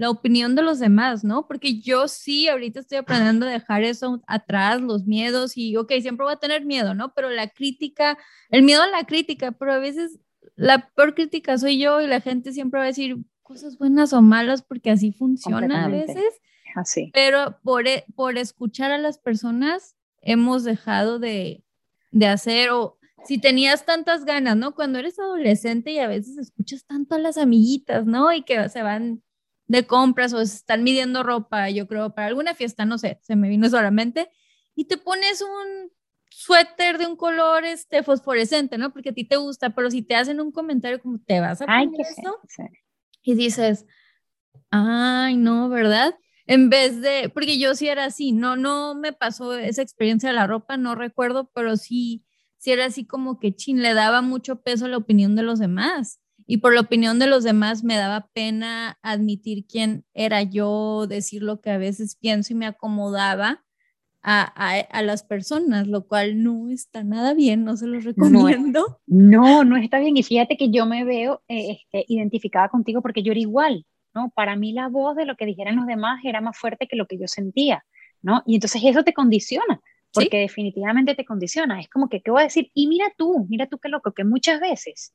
La 0.00 0.08
opinión 0.08 0.54
de 0.54 0.62
los 0.62 0.78
demás, 0.78 1.24
¿no? 1.24 1.46
Porque 1.46 1.78
yo 1.78 2.08
sí, 2.08 2.48
ahorita 2.48 2.80
estoy 2.80 2.96
aprendiendo 2.96 3.44
a 3.44 3.50
dejar 3.50 3.84
eso 3.84 4.22
atrás, 4.26 4.80
los 4.80 5.04
miedos 5.04 5.58
y, 5.58 5.76
ok, 5.76 5.92
siempre 6.00 6.24
voy 6.24 6.32
a 6.32 6.38
tener 6.38 6.64
miedo, 6.64 6.94
¿no? 6.94 7.12
Pero 7.12 7.28
la 7.28 7.48
crítica, 7.48 8.16
el 8.48 8.62
miedo 8.62 8.82
a 8.82 8.86
la 8.86 9.04
crítica, 9.04 9.52
pero 9.52 9.74
a 9.74 9.78
veces 9.78 10.18
la 10.56 10.88
peor 10.94 11.14
crítica 11.14 11.58
soy 11.58 11.78
yo 11.78 12.00
y 12.00 12.06
la 12.06 12.22
gente 12.22 12.54
siempre 12.54 12.78
va 12.78 12.84
a 12.84 12.86
decir 12.86 13.18
cosas 13.42 13.76
buenas 13.76 14.14
o 14.14 14.22
malas 14.22 14.62
porque 14.62 14.90
así 14.90 15.12
funciona 15.12 15.84
a 15.84 15.88
veces. 15.88 16.40
Así. 16.76 17.10
Pero 17.12 17.58
por, 17.62 17.86
e, 17.86 18.06
por 18.16 18.38
escuchar 18.38 18.92
a 18.92 18.98
las 18.98 19.18
personas 19.18 19.96
hemos 20.22 20.64
dejado 20.64 21.18
de, 21.18 21.62
de 22.10 22.26
hacer 22.26 22.70
o 22.70 22.96
si 23.26 23.36
tenías 23.36 23.84
tantas 23.84 24.24
ganas, 24.24 24.56
¿no? 24.56 24.74
Cuando 24.74 24.98
eres 24.98 25.18
adolescente 25.18 25.90
y 25.90 25.98
a 25.98 26.08
veces 26.08 26.38
escuchas 26.38 26.86
tanto 26.86 27.16
a 27.16 27.18
las 27.18 27.36
amiguitas, 27.36 28.06
¿no? 28.06 28.32
Y 28.32 28.44
que 28.44 28.66
se 28.70 28.80
van 28.80 29.22
de 29.70 29.86
compras 29.86 30.32
o 30.32 30.40
están 30.40 30.82
midiendo 30.82 31.22
ropa, 31.22 31.70
yo 31.70 31.86
creo, 31.86 32.12
para 32.12 32.26
alguna 32.26 32.56
fiesta, 32.56 32.84
no 32.84 32.98
sé, 32.98 33.20
se 33.22 33.36
me 33.36 33.48
vino 33.48 33.68
solamente, 33.70 34.28
y 34.74 34.86
te 34.86 34.96
pones 34.96 35.42
un 35.42 35.92
suéter 36.28 36.98
de 36.98 37.06
un 37.06 37.14
color 37.14 37.64
este 37.64 38.02
fosforescente, 38.02 38.78
¿no? 38.78 38.92
Porque 38.92 39.10
a 39.10 39.12
ti 39.12 39.22
te 39.22 39.36
gusta, 39.36 39.70
pero 39.70 39.88
si 39.88 40.02
te 40.02 40.16
hacen 40.16 40.40
un 40.40 40.50
comentario 40.50 41.00
como 41.00 41.20
te 41.20 41.38
vas 41.38 41.62
a 41.62 41.66
poner 41.66 41.82
ay, 41.82 41.88
esto 42.00 42.40
y 43.22 43.36
dices, 43.36 43.86
ay, 44.72 45.36
no, 45.36 45.68
¿verdad? 45.68 46.16
En 46.46 46.68
vez 46.68 47.00
de, 47.00 47.30
porque 47.32 47.56
yo 47.60 47.76
sí 47.76 47.86
era 47.86 48.06
así, 48.06 48.32
no, 48.32 48.56
no 48.56 48.96
me 48.96 49.12
pasó 49.12 49.56
esa 49.56 49.82
experiencia 49.82 50.30
de 50.30 50.34
la 50.34 50.48
ropa, 50.48 50.78
no 50.78 50.96
recuerdo, 50.96 51.48
pero 51.54 51.76
sí, 51.76 52.24
sí 52.56 52.72
era 52.72 52.86
así 52.86 53.06
como 53.06 53.38
que 53.38 53.54
chin, 53.54 53.82
le 53.82 53.94
daba 53.94 54.20
mucho 54.20 54.62
peso 54.62 54.86
a 54.86 54.88
la 54.88 54.96
opinión 54.96 55.36
de 55.36 55.44
los 55.44 55.60
demás 55.60 56.18
y 56.50 56.56
por 56.56 56.74
la 56.74 56.80
opinión 56.80 57.20
de 57.20 57.28
los 57.28 57.44
demás 57.44 57.84
me 57.84 57.94
daba 57.94 58.28
pena 58.32 58.98
admitir 59.02 59.66
quién 59.68 60.04
era 60.14 60.42
yo, 60.42 61.06
decir 61.06 61.44
lo 61.44 61.60
que 61.60 61.70
a 61.70 61.78
veces 61.78 62.16
pienso 62.16 62.52
y 62.52 62.56
me 62.56 62.66
acomodaba 62.66 63.62
a, 64.20 65.02
las 65.04 65.22
personas, 65.22 65.86
lo 65.86 66.08
cual 66.08 66.42
no 66.42 66.68
está 66.68 67.04
nada 67.04 67.34
bien, 67.34 67.62
no 67.62 67.76
se 67.76 67.86
los 67.86 68.02
recomiendo. 68.02 69.00
No, 69.06 69.62
no, 69.62 69.76
está 69.76 70.00
bien. 70.00 70.16
Y 70.16 70.24
fíjate 70.24 70.56
que 70.56 70.70
yo 70.70 70.86
me 70.86 71.04
veo 71.04 71.40
eh, 71.46 71.78
este, 71.78 72.04
identificada 72.08 72.68
contigo 72.68 73.00
porque 73.00 73.22
yo 73.22 73.30
era 73.30 73.40
igual, 73.40 73.86
¿no? 74.12 74.32
Para 74.34 74.56
mí 74.56 74.72
la 74.72 74.88
voz 74.88 75.14
de 75.14 75.26
lo 75.26 75.36
que 75.36 75.46
dijeran 75.46 75.76
los 75.76 75.86
demás 75.86 76.18
era 76.24 76.40
más 76.40 76.58
fuerte 76.58 76.88
que 76.88 76.96
lo 76.96 77.06
que 77.06 77.16
yo 77.16 77.28
sentía, 77.28 77.84
¿no? 78.22 78.42
Y 78.44 78.56
entonces 78.56 78.82
eso 78.84 79.04
te 79.04 79.14
condiciona, 79.14 79.80
porque 80.12 80.38
definitivamente 80.38 81.14
te 81.14 81.24
condiciona. 81.24 81.80
Es 81.80 81.88
como 81.88 82.08
que, 82.08 82.20
¿qué 82.20 82.30
voy 82.30 82.40
a 82.40 82.44
decir? 82.44 82.70
Y 82.74 82.88
mira 82.88 83.06
tú, 83.16 83.46
mira 83.48 83.66
tú 83.66 83.78
qué 83.78 83.88
loco, 83.88 84.12
que 84.12 84.24
muchas 84.24 84.60
veces 84.60 85.12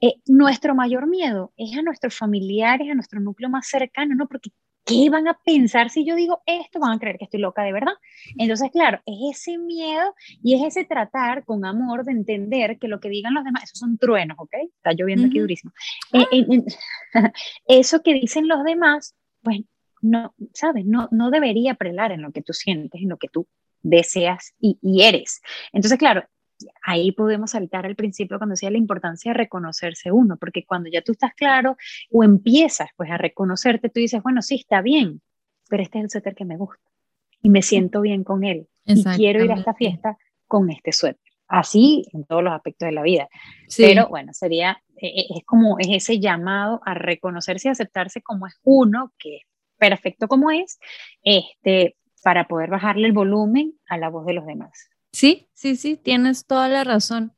eh, 0.00 0.14
nuestro 0.26 0.74
mayor 0.74 1.06
miedo 1.06 1.52
es 1.56 1.76
a 1.76 1.82
nuestros 1.82 2.16
familiares, 2.16 2.90
a 2.90 2.94
nuestro 2.94 3.20
núcleo 3.20 3.50
más 3.50 3.68
cercano, 3.68 4.14
¿no? 4.14 4.26
Porque 4.26 4.50
¿qué 4.88 5.10
van 5.10 5.28
a 5.28 5.38
pensar 5.44 5.90
si 5.90 6.04
yo 6.06 6.14
digo 6.14 6.42
esto? 6.46 6.80
Van 6.80 6.92
a 6.92 6.98
creer 6.98 7.18
que 7.18 7.24
estoy 7.24 7.40
loca 7.40 7.62
de 7.62 7.72
verdad. 7.72 7.92
Entonces, 8.38 8.70
claro, 8.70 9.00
es 9.04 9.36
ese 9.38 9.58
miedo 9.58 10.14
y 10.42 10.54
es 10.54 10.64
ese 10.64 10.86
tratar 10.86 11.44
con 11.44 11.66
amor 11.66 12.04
de 12.04 12.12
entender 12.12 12.78
que 12.78 12.88
lo 12.88 12.98
que 12.98 13.10
digan 13.10 13.34
los 13.34 13.44
demás, 13.44 13.64
esos 13.64 13.78
son 13.78 13.98
truenos, 13.98 14.38
¿ok? 14.40 14.54
Está 14.76 14.92
lloviendo 14.92 15.26
aquí 15.26 15.40
durísimo. 15.40 15.72
Eh, 16.12 16.24
ah. 17.14 17.32
eso 17.66 18.02
que 18.02 18.14
dicen 18.14 18.48
los 18.48 18.64
demás, 18.64 19.14
pues 19.42 19.60
no, 20.00 20.34
¿sabes? 20.54 20.86
No, 20.86 21.08
no 21.10 21.30
debería 21.30 21.74
prelar 21.74 22.12
en 22.12 22.22
lo 22.22 22.32
que 22.32 22.42
tú 22.42 22.54
sientes, 22.54 23.02
en 23.02 23.10
lo 23.10 23.18
que 23.18 23.28
tú 23.28 23.46
deseas 23.82 24.54
y, 24.60 24.78
y 24.82 25.02
eres. 25.02 25.40
Entonces, 25.72 25.98
claro, 25.98 26.24
ahí 26.82 27.12
podemos 27.12 27.52
saltar 27.52 27.86
al 27.86 27.96
principio 27.96 28.38
cuando 28.38 28.52
decía 28.52 28.70
la 28.70 28.78
importancia 28.78 29.32
de 29.32 29.38
reconocerse 29.38 30.12
uno, 30.12 30.36
porque 30.36 30.64
cuando 30.64 30.88
ya 30.90 31.02
tú 31.02 31.12
estás 31.12 31.34
claro 31.34 31.76
o 32.10 32.24
empiezas 32.24 32.88
pues 32.96 33.10
a 33.10 33.18
reconocerte, 33.18 33.88
tú 33.88 34.00
dices, 34.00 34.22
bueno, 34.22 34.42
sí, 34.42 34.56
está 34.56 34.82
bien, 34.82 35.20
pero 35.68 35.82
este 35.82 35.98
es 35.98 36.04
el 36.04 36.10
suéter 36.10 36.34
que 36.34 36.44
me 36.44 36.56
gusta 36.56 36.82
y 37.42 37.50
me 37.50 37.62
siento 37.62 38.00
bien 38.00 38.24
con 38.24 38.44
él 38.44 38.68
y 38.84 39.04
quiero 39.16 39.44
ir 39.44 39.52
a 39.52 39.56
esta 39.56 39.74
fiesta 39.74 40.16
con 40.46 40.70
este 40.70 40.92
suéter. 40.92 41.22
Así 41.46 42.04
en 42.12 42.24
todos 42.24 42.42
los 42.42 42.52
aspectos 42.52 42.86
de 42.86 42.92
la 42.92 43.02
vida. 43.02 43.28
Pero 43.74 44.08
bueno, 44.08 44.34
sería, 44.34 44.82
e, 44.96 45.06
e, 45.06 45.26
es 45.38 45.44
como 45.46 45.78
es 45.78 45.88
ese 45.88 46.20
llamado 46.20 46.80
a 46.84 46.92
reconocerse 46.92 47.68
y 47.68 47.70
aceptarse 47.70 48.20
como 48.20 48.46
es 48.46 48.58
uno, 48.64 49.12
que 49.18 49.36
es 49.36 49.42
perfecto 49.78 50.28
como 50.28 50.50
es, 50.50 50.78
este, 51.22 51.96
para 52.22 52.48
poder 52.48 52.70
bajarle 52.70 53.06
el 53.06 53.12
volumen 53.12 53.74
a 53.88 53.96
la 53.98 54.08
voz 54.08 54.26
de 54.26 54.34
los 54.34 54.46
demás. 54.46 54.90
Sí, 55.12 55.48
sí, 55.54 55.76
sí, 55.76 55.96
tienes 55.96 56.46
toda 56.46 56.68
la 56.68 56.84
razón. 56.84 57.32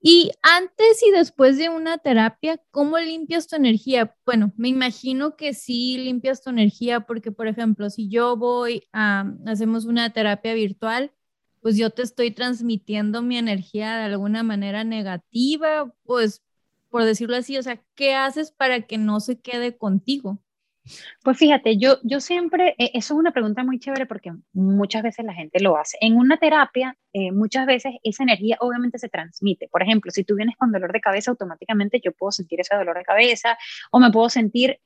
Y 0.00 0.30
antes 0.42 1.02
y 1.02 1.10
después 1.10 1.58
de 1.58 1.68
una 1.68 1.98
terapia, 1.98 2.60
¿cómo 2.70 2.98
limpias 2.98 3.48
tu 3.48 3.56
energía? 3.56 4.14
Bueno, 4.24 4.52
me 4.56 4.68
imagino 4.68 5.36
que 5.36 5.52
sí 5.52 5.98
limpias 5.98 6.42
tu 6.42 6.50
energía 6.50 7.00
porque, 7.00 7.32
por 7.32 7.48
ejemplo, 7.48 7.90
si 7.90 8.08
yo 8.08 8.36
voy 8.36 8.84
a, 8.92 9.32
hacemos 9.46 9.84
una 9.84 10.10
terapia 10.12 10.54
virtual, 10.54 11.12
pues 11.60 11.76
yo 11.76 11.90
te 11.90 12.02
estoy 12.02 12.30
transmitiendo 12.30 13.22
mi 13.22 13.36
energía 13.38 13.96
de 13.96 14.04
alguna 14.04 14.44
manera 14.44 14.84
negativa, 14.84 15.92
pues 16.04 16.44
por 16.90 17.04
decirlo 17.04 17.36
así, 17.36 17.58
o 17.58 17.62
sea, 17.62 17.82
¿qué 17.94 18.14
haces 18.14 18.52
para 18.52 18.82
que 18.82 18.98
no 18.98 19.18
se 19.20 19.40
quede 19.40 19.76
contigo? 19.76 20.40
Pues 21.22 21.38
fíjate, 21.38 21.78
yo, 21.78 21.98
yo 22.02 22.20
siempre, 22.20 22.74
eh, 22.78 22.90
eso 22.94 23.14
es 23.14 23.18
una 23.18 23.32
pregunta 23.32 23.64
muy 23.64 23.78
chévere 23.78 24.06
porque 24.06 24.32
muchas 24.52 25.02
veces 25.02 25.24
la 25.24 25.34
gente 25.34 25.60
lo 25.60 25.76
hace. 25.76 25.98
En 26.00 26.16
una 26.16 26.36
terapia, 26.36 26.96
eh, 27.12 27.32
muchas 27.32 27.66
veces 27.66 27.94
esa 28.02 28.22
energía 28.22 28.56
obviamente 28.60 28.98
se 28.98 29.08
transmite. 29.08 29.68
Por 29.68 29.82
ejemplo, 29.82 30.10
si 30.10 30.24
tú 30.24 30.36
vienes 30.36 30.56
con 30.56 30.72
dolor 30.72 30.92
de 30.92 31.00
cabeza, 31.00 31.30
automáticamente 31.30 32.00
yo 32.04 32.12
puedo 32.12 32.32
sentir 32.32 32.60
ese 32.60 32.74
dolor 32.76 32.96
de 32.96 33.04
cabeza 33.04 33.58
o 33.90 34.00
me 34.00 34.10
puedo 34.10 34.28
sentir 34.28 34.80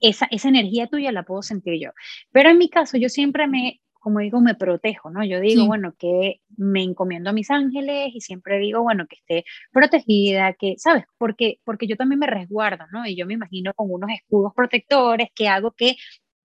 esa, 0.00 0.26
esa 0.30 0.48
energía 0.48 0.86
tuya, 0.88 1.12
la 1.12 1.22
puedo 1.22 1.42
sentir 1.42 1.80
yo. 1.80 1.90
Pero 2.32 2.50
en 2.50 2.58
mi 2.58 2.68
caso, 2.68 2.96
yo 2.98 3.08
siempre 3.08 3.46
me 3.46 3.80
como 4.06 4.20
digo, 4.20 4.40
me 4.40 4.54
protejo, 4.54 5.10
¿no? 5.10 5.24
Yo 5.24 5.40
digo, 5.40 5.66
bueno, 5.66 5.92
que 5.98 6.40
me 6.56 6.84
encomiendo 6.84 7.30
a 7.30 7.32
mis 7.32 7.50
ángeles 7.50 8.12
y 8.14 8.20
siempre 8.20 8.56
digo, 8.60 8.80
bueno, 8.80 9.08
que 9.08 9.16
esté 9.16 9.44
protegida, 9.72 10.52
que, 10.52 10.76
¿sabes? 10.78 11.02
Porque, 11.18 11.58
porque 11.64 11.88
yo 11.88 11.96
también 11.96 12.20
me 12.20 12.28
resguardo, 12.28 12.84
¿no? 12.92 13.04
Y 13.04 13.16
yo 13.16 13.26
me 13.26 13.34
imagino 13.34 13.74
con 13.74 13.90
unos 13.90 14.08
escudos 14.10 14.52
protectores 14.54 15.30
que 15.34 15.48
hago 15.48 15.72
que 15.72 15.96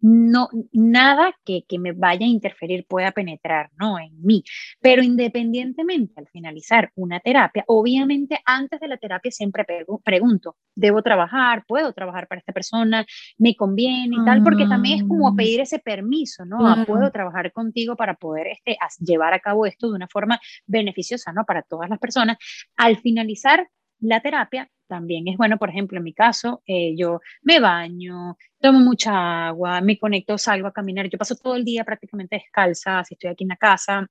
no, 0.02 0.50
nada 0.72 1.34
que, 1.46 1.64
que, 1.68 1.80
me 1.80 1.92
vaya 1.92 2.26
a 2.26 2.30
interferir 2.30 2.86
pueda 2.88 3.12
penetrar, 3.12 3.70
¿no? 3.80 4.00
En 4.00 4.22
mí. 4.22 4.44
Pero 4.80 5.04
independientemente, 5.04 6.14
al 6.18 6.28
finalizar 6.28 6.92
una 6.96 7.20
terapia, 7.20 7.64
obviamente 7.68 8.40
antes 8.46 8.80
de 8.80 8.88
la 8.88 8.98
terapia 8.98 9.32
siempre 9.32 9.66
pregunto, 10.04 10.58
¿debo 10.76 11.02
trabajar? 11.02 11.64
¿Puedo 11.68 11.94
trabajar 11.94 12.28
para 12.28 12.40
esta 12.40 12.52
persona? 12.52 13.06
¿Me 13.38 13.56
conviene 13.56 14.18
y 14.22 14.26
tal? 14.26 14.44
Porque 14.44 14.66
también 14.66 15.00
es 15.00 15.04
como 15.04 15.32
mm. 15.32 15.36
pedir 15.36 15.62
ese 15.62 15.80
permiso, 15.80 16.46
¿no? 16.46 16.86
Puedo 16.86 17.12
trabajar 17.12 17.52
contigo 17.52 17.96
para 17.96 18.16
poder 18.16 18.48
este, 18.48 18.78
llevar 19.00 19.34
a 19.34 19.40
cabo 19.40 19.66
esto 19.66 19.90
de 19.90 19.96
una 19.96 20.08
forma 20.08 20.40
beneficiosa, 20.66 21.32
¿no? 21.32 21.46
Para 21.46 21.62
todas 21.62 21.90
las 21.90 22.00
personas. 22.00 22.38
Al 22.76 22.98
finalizar 22.98 23.68
la 24.00 24.20
terapia 24.20 24.70
también 24.92 25.26
es 25.30 25.38
bueno, 25.38 25.58
por 25.58 25.70
ejemplo, 25.70 25.98
en 25.98 26.04
mi 26.04 26.14
caso, 26.14 26.62
eh, 26.68 26.94
yo 26.98 27.22
me 27.44 27.62
baño, 27.62 28.36
tomo 28.60 28.80
mucha 28.82 29.48
agua, 29.48 29.80
me 29.80 29.98
conecto, 29.98 30.38
salgo 30.38 30.68
a 30.68 30.74
caminar, 30.74 31.08
yo 31.08 31.18
paso 31.18 31.38
todo 31.38 31.56
el 31.56 31.64
día 31.64 31.86
prácticamente 31.86 32.36
descalza, 32.36 33.02
si 33.06 33.14
estoy 33.14 33.30
aquí 33.30 33.46
en 33.46 33.48
la 33.48 33.56
casa, 33.56 34.06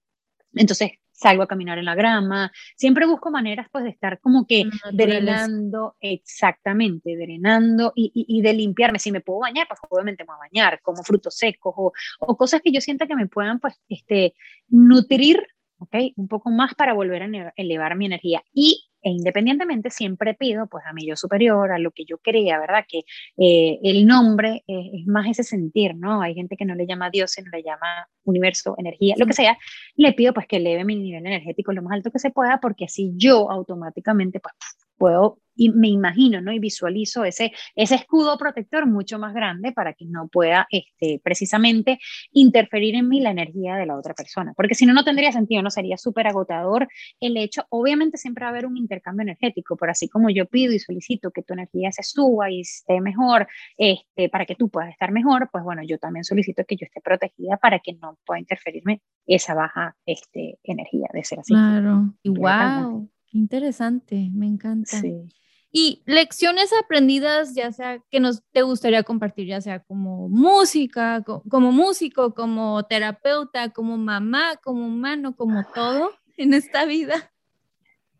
entonces 0.54 0.92
salgo 1.12 1.42
a 1.42 1.46
caminar 1.46 1.76
en 1.76 1.84
la 1.84 1.94
grama, 1.94 2.50
siempre 2.78 3.04
busco 3.04 3.30
maneras 3.30 3.66
pues 3.70 3.84
de 3.84 3.90
estar 3.90 4.20
como 4.20 4.46
que 4.46 4.64
drenando, 4.90 5.96
exactamente, 6.00 7.14
drenando 7.14 7.92
y, 7.94 8.10
y, 8.14 8.40
de 8.40 8.54
limpiarme, 8.54 8.98
si 8.98 9.12
me 9.12 9.20
puedo 9.20 9.40
bañar, 9.40 9.68
pues 9.68 9.80
obviamente 9.90 10.24
me 10.24 10.28
voy 10.28 10.36
a 10.36 10.48
bañar, 10.48 10.80
como 10.80 11.02
frutos 11.02 11.36
secos 11.36 11.74
o, 11.76 11.92
o 12.20 12.36
cosas 12.38 12.62
que 12.62 12.72
yo 12.72 12.80
sienta 12.80 13.06
que 13.06 13.16
me 13.16 13.26
puedan 13.26 13.60
pues 13.60 13.78
este, 13.90 14.32
nutrir, 14.68 15.46
¿ok? 15.80 15.96
Un 16.16 16.28
poco 16.28 16.50
más 16.50 16.74
para 16.74 16.94
volver 16.94 17.22
a 17.22 17.52
elevar 17.56 17.96
mi 17.96 18.06
energía 18.06 18.42
y 18.52 18.86
e 19.02 19.10
independientemente 19.10 19.90
siempre 19.90 20.34
pido 20.34 20.66
pues 20.66 20.84
a 20.86 20.92
mi 20.92 21.06
yo 21.06 21.16
superior, 21.16 21.72
a 21.72 21.78
lo 21.78 21.90
que 21.90 22.04
yo 22.04 22.18
crea, 22.18 22.58
¿verdad? 22.58 22.84
Que 22.86 23.04
eh, 23.38 23.78
el 23.82 24.06
nombre 24.06 24.62
es 24.66 25.06
más 25.06 25.26
ese 25.26 25.42
sentir, 25.42 25.94
¿no? 25.96 26.20
Hay 26.20 26.34
gente 26.34 26.56
que 26.56 26.66
no 26.66 26.74
le 26.74 26.86
llama 26.86 27.08
Dios, 27.10 27.30
sino 27.32 27.50
le 27.50 27.62
llama 27.62 28.08
universo, 28.24 28.74
energía, 28.78 29.14
lo 29.18 29.24
que 29.26 29.32
sea. 29.32 29.56
Le 29.96 30.12
pido 30.12 30.34
pues 30.34 30.46
que 30.46 30.56
eleve 30.56 30.84
mi 30.84 30.96
nivel 30.96 31.24
energético 31.26 31.72
lo 31.72 31.82
más 31.82 31.94
alto 31.94 32.10
que 32.10 32.18
se 32.18 32.30
pueda 32.30 32.60
porque 32.60 32.84
así 32.84 33.12
yo 33.16 33.50
automáticamente 33.50 34.38
pues 34.38 34.54
puedo 35.00 35.38
y 35.56 35.68
me 35.70 35.88
imagino, 35.88 36.40
¿no? 36.40 36.52
Y 36.52 36.58
visualizo 36.58 37.24
ese, 37.24 37.52
ese 37.74 37.94
escudo 37.94 38.38
protector 38.38 38.86
mucho 38.86 39.18
más 39.18 39.34
grande 39.34 39.72
para 39.72 39.92
que 39.92 40.06
no 40.06 40.28
pueda 40.28 40.66
este, 40.70 41.20
precisamente 41.22 41.98
interferir 42.32 42.94
en 42.94 43.08
mí 43.08 43.20
la 43.20 43.30
energía 43.30 43.76
de 43.76 43.84
la 43.84 43.98
otra 43.98 44.14
persona, 44.14 44.54
porque 44.56 44.74
si 44.74 44.86
no, 44.86 44.94
no 44.94 45.04
tendría 45.04 45.32
sentido, 45.32 45.62
no 45.62 45.70
sería 45.70 45.98
súper 45.98 46.26
agotador 46.28 46.88
el 47.20 47.36
hecho, 47.36 47.64
obviamente 47.68 48.16
siempre 48.16 48.44
va 48.44 48.48
a 48.48 48.50
haber 48.52 48.64
un 48.64 48.76
intercambio 48.78 49.22
energético, 49.22 49.76
pero 49.76 49.92
así 49.92 50.08
como 50.08 50.30
yo 50.30 50.46
pido 50.46 50.72
y 50.72 50.78
solicito 50.78 51.30
que 51.30 51.42
tu 51.42 51.52
energía 51.52 51.92
se 51.92 52.04
suba 52.04 52.50
y 52.50 52.60
esté 52.60 53.00
mejor, 53.00 53.46
este, 53.76 54.28
para 54.28 54.46
que 54.46 54.54
tú 54.54 54.70
puedas 54.70 54.90
estar 54.90 55.12
mejor, 55.12 55.50
pues 55.52 55.62
bueno, 55.62 55.82
yo 55.82 55.98
también 55.98 56.24
solicito 56.24 56.64
que 56.66 56.76
yo 56.76 56.86
esté 56.86 57.02
protegida 57.02 57.58
para 57.58 57.80
que 57.80 57.94
no 57.94 58.18
pueda 58.24 58.40
interferirme 58.40 59.02
esa 59.26 59.54
baja 59.54 59.94
este, 60.06 60.58
energía 60.62 61.08
de 61.12 61.24
ser 61.24 61.40
así. 61.40 61.52
Claro, 61.52 62.14
y 62.22 62.30
wow, 62.30 63.10
interesante, 63.32 64.30
me 64.32 64.46
encanta. 64.46 65.00
Sí. 65.00 65.28
Y 65.72 66.02
lecciones 66.04 66.70
aprendidas, 66.82 67.54
ya 67.54 67.70
sea 67.70 68.00
que 68.10 68.18
nos 68.18 68.42
te 68.50 68.62
gustaría 68.62 69.04
compartir, 69.04 69.46
ya 69.46 69.60
sea 69.60 69.80
como 69.80 70.28
música, 70.28 71.22
como 71.22 71.70
músico, 71.70 72.34
como 72.34 72.82
terapeuta, 72.84 73.70
como 73.70 73.96
mamá, 73.96 74.56
como 74.64 74.86
humano, 74.86 75.36
como 75.36 75.64
todo 75.72 76.10
en 76.36 76.54
esta 76.54 76.84
vida. 76.86 77.30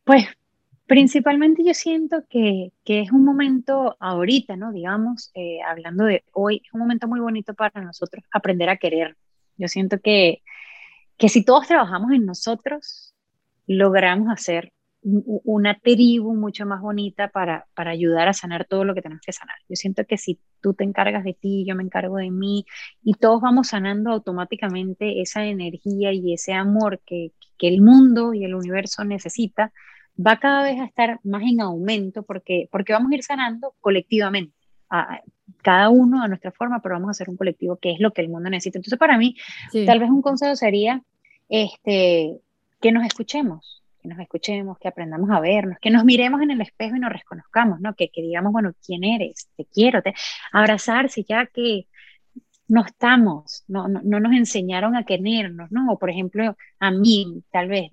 Pues 0.05 0.27
principalmente 0.87 1.65
yo 1.65 1.75
siento 1.75 2.25
que, 2.29 2.73
que 2.85 3.01
es 3.01 3.11
un 3.11 3.25
momento 3.25 3.97
ahorita, 3.99 4.57
¿no? 4.57 4.73
Digamos, 4.73 5.33
eh, 5.35 5.59
hablando 5.63 6.05
de 6.05 6.25
hoy, 6.33 6.63
es 6.65 6.73
un 6.73 6.81
momento 6.81 7.09
muy 7.09 7.21
bonito 7.21 7.55
para 7.55 7.81
nosotros 7.81 8.25
aprender 8.33 8.69
a 8.69 8.77
querer. 8.77 9.17
Yo 9.57 9.67
siento 9.67 10.01
que, 10.01 10.43
que 11.17 11.29
si 11.29 11.45
todos 11.45 11.67
trabajamos 11.67 12.13
en 12.13 12.27
nosotros, 12.27 13.15
logramos 13.67 14.33
hacer 14.33 14.73
una 15.03 15.79
tribu 15.79 16.35
mucho 16.35 16.67
más 16.67 16.81
bonita 16.81 17.29
para, 17.29 17.67
para 17.75 17.91
ayudar 17.91 18.29
a 18.29 18.35
sanar 18.35 18.67
todo 18.67 18.85
lo 18.85 18.95
que 18.95 19.01
tenemos 19.01 19.23
que 19.25 19.33
sanar. 19.33 19.57
Yo 19.69 19.77
siento 19.77 20.05
que 20.05 20.19
si 20.19 20.39
tú 20.61 20.75
te 20.75 20.85
encargas 20.85 21.25
de 21.25 21.33
ti, 21.33 21.65
yo 21.67 21.75
me 21.75 21.83
encargo 21.83 22.17
de 22.17 22.31
mí 22.31 22.67
y 23.03 23.15
todos 23.15 23.41
vamos 23.41 23.69
sanando 23.69 24.11
automáticamente 24.11 25.23
esa 25.23 25.45
energía 25.45 26.13
y 26.13 26.35
ese 26.35 26.53
amor 26.53 27.01
que, 27.07 27.33
que 27.57 27.69
el 27.69 27.81
mundo 27.81 28.35
y 28.35 28.45
el 28.45 28.55
universo 28.55 29.05
necesita, 29.05 29.73
va 30.15 30.39
cada 30.39 30.65
vez 30.65 30.79
a 30.79 30.85
estar 30.85 31.19
más 31.25 31.43
en 31.43 31.61
aumento 31.61 32.23
porque, 32.23 32.69
porque 32.71 32.93
vamos 32.93 33.11
a 33.13 33.15
ir 33.15 33.23
sanando 33.23 33.75
colectivamente. 33.81 34.55
A, 34.91 35.21
cada 35.63 35.89
uno 35.89 36.23
a 36.23 36.29
nuestra 36.29 36.53
forma, 36.53 36.81
pero 36.81 36.95
vamos 36.95 37.09
a 37.09 37.11
hacer 37.13 37.29
un 37.29 37.37
colectivo 37.37 37.77
que 37.77 37.93
es 37.93 38.01
lo 38.01 38.13
que 38.13 38.23
el 38.23 38.29
mundo 38.29 38.51
necesita. 38.51 38.79
Entonces, 38.79 38.99
para 38.99 39.19
mí, 39.19 39.37
tal 39.87 39.99
vez 39.99 40.11
un 40.11 40.23
consejo 40.23 40.57
sería 40.57 41.03
este, 41.49 42.39
que 42.81 42.93
nos 42.93 43.05
escuchemos, 43.05 43.80
que 44.01 44.09
nos 44.09 44.19
escuchemos, 44.19 44.79
que 44.79 44.89
aprendamos 44.89 45.31
a 45.31 45.41
vernos, 45.41 45.79
que 45.81 45.91
nos 45.91 46.05
miremos 46.05 46.41
en 46.43 46.51
el 46.51 46.61
espejo 46.61 46.97
y 46.97 47.01
nos 47.01 47.13
reconozcamos, 47.13 47.81
¿no? 47.81 47.95
Que, 47.95 48.11
que 48.11 48.23
digamos, 48.23 48.53
bueno, 48.53 48.73
¿quién 48.85 49.05
eres? 49.05 49.49
Te 49.57 49.65
quiero, 49.67 50.03
te... 50.03 50.15
abrazarse 50.53 51.25
ya 51.29 51.47
que 51.47 51.87
no 52.69 52.85
estamos, 52.85 53.65
no, 53.69 53.89
no, 53.89 54.01
no, 54.05 54.21
nos 54.21 54.33
enseñaron 54.33 54.95
a 54.97 55.05
querernos, 55.05 55.71
¿no? 55.73 55.93
O 55.93 55.99
por 55.99 56.09
ejemplo, 56.09 56.57
a 56.79 56.91
mí, 56.91 57.43
tal 57.51 57.69
vez, 57.69 57.91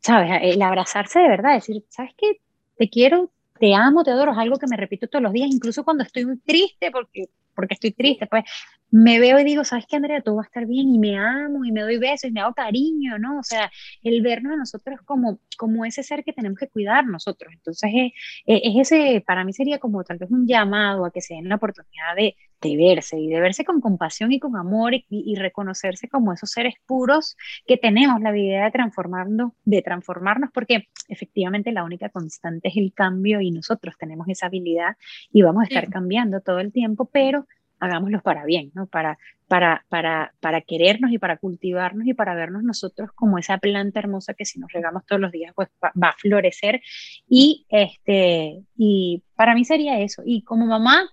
¿sabes? 0.00 0.40
El 0.42 0.60
abrazarse 0.60 1.20
de 1.20 1.28
verdad, 1.28 1.54
decir, 1.54 1.84
¿sabes 1.88 2.12
qué? 2.16 2.40
Te 2.76 2.88
quiero, 2.88 3.30
te 3.58 3.74
amo, 3.74 4.04
te 4.04 4.10
adoro, 4.10 4.32
es 4.32 4.38
algo 4.38 4.58
que 4.58 4.66
me 4.66 4.76
repito 4.76 5.08
todos 5.08 5.22
los 5.22 5.32
días, 5.32 5.48
incluso 5.50 5.84
cuando 5.84 6.04
estoy 6.04 6.26
muy 6.26 6.38
triste, 6.38 6.90
porque, 6.90 7.24
porque 7.54 7.74
estoy 7.74 7.92
triste, 7.92 8.26
pues 8.26 8.44
me 8.90 9.18
veo 9.18 9.38
y 9.40 9.44
digo, 9.44 9.64
¿sabes 9.64 9.86
qué, 9.88 9.96
Andrea? 9.96 10.20
Todo 10.22 10.36
va 10.36 10.42
a 10.42 10.46
estar 10.46 10.66
bien 10.66 10.88
y 10.88 10.98
me 10.98 11.18
amo 11.18 11.64
y 11.64 11.72
me 11.72 11.82
doy 11.82 11.98
besos 11.98 12.30
y 12.30 12.32
me 12.32 12.40
hago 12.40 12.54
cariño, 12.54 13.18
¿no? 13.18 13.40
O 13.40 13.42
sea, 13.42 13.70
el 14.02 14.22
vernos 14.22 14.52
a 14.52 14.56
nosotros 14.56 15.00
como, 15.04 15.40
como 15.56 15.84
ese 15.84 16.02
ser 16.02 16.24
que 16.24 16.32
tenemos 16.32 16.58
que 16.58 16.68
cuidar 16.68 17.06
nosotros. 17.06 17.52
Entonces, 17.52 17.90
es, 17.92 18.12
es 18.46 18.92
ese, 18.92 19.24
para 19.26 19.44
mí 19.44 19.52
sería 19.52 19.78
como 19.78 20.04
tal 20.04 20.18
vez 20.18 20.30
un 20.30 20.46
llamado 20.46 21.04
a 21.04 21.10
que 21.10 21.20
se 21.20 21.34
den 21.34 21.48
la 21.48 21.56
oportunidad 21.56 22.14
de, 22.16 22.36
de 22.60 22.76
verse 22.76 23.18
y 23.18 23.28
de 23.28 23.40
verse 23.40 23.64
con 23.64 23.80
compasión 23.80 24.32
y 24.32 24.40
con 24.40 24.56
amor 24.56 24.94
y, 24.94 25.04
y, 25.08 25.34
reconocerse 25.36 26.08
como 26.08 26.32
esos 26.32 26.50
seres 26.50 26.74
puros 26.86 27.36
que 27.66 27.76
tenemos 27.76 28.20
la 28.20 28.30
habilidad 28.30 28.64
de 28.64 28.70
transformarnos, 28.70 29.52
de 29.64 29.82
transformarnos, 29.82 30.50
porque 30.52 30.88
efectivamente 31.08 31.72
la 31.72 31.84
única 31.84 32.08
constante 32.08 32.68
es 32.68 32.76
el 32.76 32.92
cambio 32.94 33.40
y 33.40 33.50
nosotros 33.50 33.94
tenemos 33.98 34.28
esa 34.28 34.46
habilidad 34.46 34.96
y 35.32 35.42
vamos 35.42 35.62
a 35.62 35.66
estar 35.66 35.88
cambiando 35.88 36.40
todo 36.40 36.60
el 36.60 36.72
tiempo, 36.72 37.08
pero 37.12 37.46
hagámoslo 37.78 38.20
para 38.22 38.44
bien, 38.44 38.70
¿no? 38.74 38.86
Para, 38.86 39.18
para, 39.48 39.84
para, 39.88 40.34
para 40.40 40.60
querernos 40.62 41.12
y 41.12 41.18
para 41.18 41.36
cultivarnos 41.36 42.06
y 42.06 42.14
para 42.14 42.34
vernos 42.34 42.62
nosotros 42.62 43.10
como 43.14 43.38
esa 43.38 43.58
planta 43.58 44.00
hermosa 44.00 44.34
que 44.34 44.44
si 44.44 44.58
nos 44.58 44.72
regamos 44.72 45.04
todos 45.06 45.20
los 45.20 45.32
días, 45.32 45.52
pues 45.54 45.68
va, 45.82 46.08
a 46.08 46.16
florecer. 46.16 46.80
Y, 47.28 47.66
este, 47.68 48.62
y 48.76 49.22
para 49.34 49.54
mí 49.54 49.64
sería 49.64 50.00
eso. 50.00 50.22
Y 50.24 50.42
como 50.42 50.66
mamá, 50.66 51.08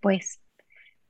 pues, 0.00 0.40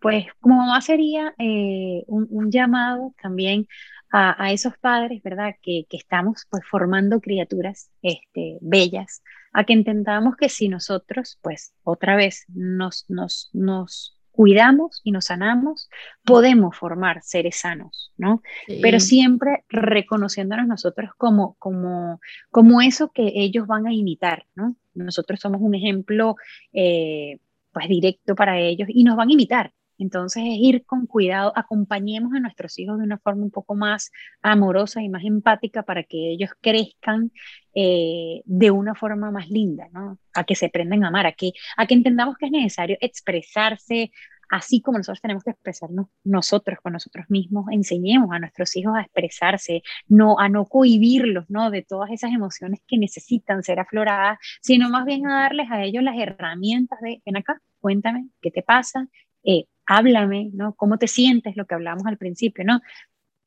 pues 0.01 0.27
como 0.41 0.57
mamá 0.57 0.81
sería 0.81 1.35
eh, 1.39 2.05
un, 2.07 2.27
un, 2.31 2.51
llamado 2.51 3.15
también 3.21 3.69
a, 4.11 4.43
a, 4.43 4.53
esos 4.53 4.77
padres, 4.79 5.23
¿verdad? 5.23 5.55
Que, 5.63 5.87
que 5.89 5.97
estamos 5.97 6.47
pues 6.51 6.63
formando 6.69 7.21
criaturas 7.21 7.91
este, 8.03 8.59
bellas, 8.61 9.23
a 9.53 9.65
que 9.65 9.73
entendamos 9.73 10.37
que 10.37 10.49
si 10.49 10.69
nosotros, 10.69 11.39
pues 11.43 11.75
otra 11.83 12.17
vez, 12.17 12.45
nos, 12.49 13.05
nos, 13.09 13.51
nos 13.53 14.21
cuidamos 14.31 15.01
y 15.05 15.13
nos 15.13 15.27
sanamos, 15.27 15.91
podemos 16.25 16.77
formar 16.77 17.23
seres 17.23 17.57
sanos, 17.57 18.13
¿no? 18.17 18.43
Pero 18.81 19.01
siempre 19.01 19.65
reconociéndonos 19.69 20.67
nosotros 20.67 21.11
como, 21.17 21.57
como, 21.59 22.21
como 22.51 22.81
eso 22.81 23.11
que 23.13 23.33
ellos 23.35 23.67
van 23.67 23.87
a 23.87 23.93
imitar, 23.93 24.47
¿no? 24.55 24.77
Nosotros 24.95 25.41
somos 25.41 25.61
un 25.61 25.75
ejemplo, 25.75 26.37
eh, 26.73 27.39
pues, 27.73 27.89
directo 27.89 28.35
para 28.35 28.59
ellos 28.59 28.89
y 28.91 29.05
nos 29.05 29.17
van 29.17 29.29
a 29.29 29.33
imitar. 29.33 29.73
Entonces 30.01 30.43
es 30.47 30.57
ir 30.59 30.85
con 30.85 31.07
cuidado, 31.07 31.53
acompañemos 31.55 32.33
a 32.35 32.41
nuestros 32.41 32.79
hijos 32.79 32.99
de 32.99 33.05
una 33.05 33.19
forma 33.19 33.43
un 33.43 33.51
poco 33.51 33.75
más 33.75 34.11
amorosa 34.43 35.03
y 35.03 35.09
más 35.09 35.25
empática 35.25 35.83
para 35.83 36.03
que 36.05 36.31
ellos 36.33 36.51
crezcan 36.61 37.31
eh, 37.75 38.43
de 38.47 38.71
una 38.71 38.95
forma 38.95 39.31
más 39.31 39.51
linda, 39.51 39.89
¿no? 39.93 40.19
A 40.35 40.45
que 40.45 40.55
se 40.55 40.67
aprendan 40.67 41.05
a 41.05 41.09
amar, 41.09 41.27
a 41.27 41.33
que, 41.33 41.53
a 41.77 41.87
que 41.87 41.95
entendamos 41.95 42.37
que 42.39 42.47
es 42.47 42.53
necesario 42.53 42.97
expresarse, 43.01 44.11
así 44.51 44.81
como 44.81 44.99
nosotros 44.99 45.21
tenemos 45.21 45.45
que 45.45 45.51
expresarnos 45.51 46.07
nosotros 46.25 46.79
con 46.83 46.95
nosotros 46.95 47.27
mismos, 47.29 47.67
enseñemos 47.71 48.31
a 48.33 48.39
nuestros 48.39 48.75
hijos 48.77 48.95
a 48.97 49.03
expresarse, 49.03 49.83
no 50.09 50.39
a 50.41 50.49
no 50.49 50.65
cohibirlos, 50.65 51.45
¿no? 51.49 51.71
De 51.71 51.83
todas 51.83 52.11
esas 52.11 52.33
emociones 52.33 52.81
que 52.87 52.99
necesitan 52.99 53.63
ser 53.63 53.81
afloradas, 53.81 54.39
sino 54.63 54.91
más 54.91 55.05
bien 55.05 55.27
a 55.27 55.43
darles 55.43 55.71
a 55.71 55.85
ellos 55.85 56.03
las 56.03 56.19
herramientas 56.19 56.99
de, 57.01 57.23
ven 57.25 57.37
acá, 57.37 57.61
cuéntame, 57.81 58.29
¿qué 58.41 58.51
te 58.51 58.63
pasa? 58.63 59.07
Eh, 59.45 59.67
háblame, 59.87 60.51
¿no? 60.53 60.75
¿Cómo 60.75 60.99
te 60.99 61.09
sientes? 61.09 61.57
Lo 61.57 61.67
que 61.67 61.75
hablamos 61.75 62.07
al 62.07 62.19
principio, 62.19 62.65
¿no? 62.65 62.81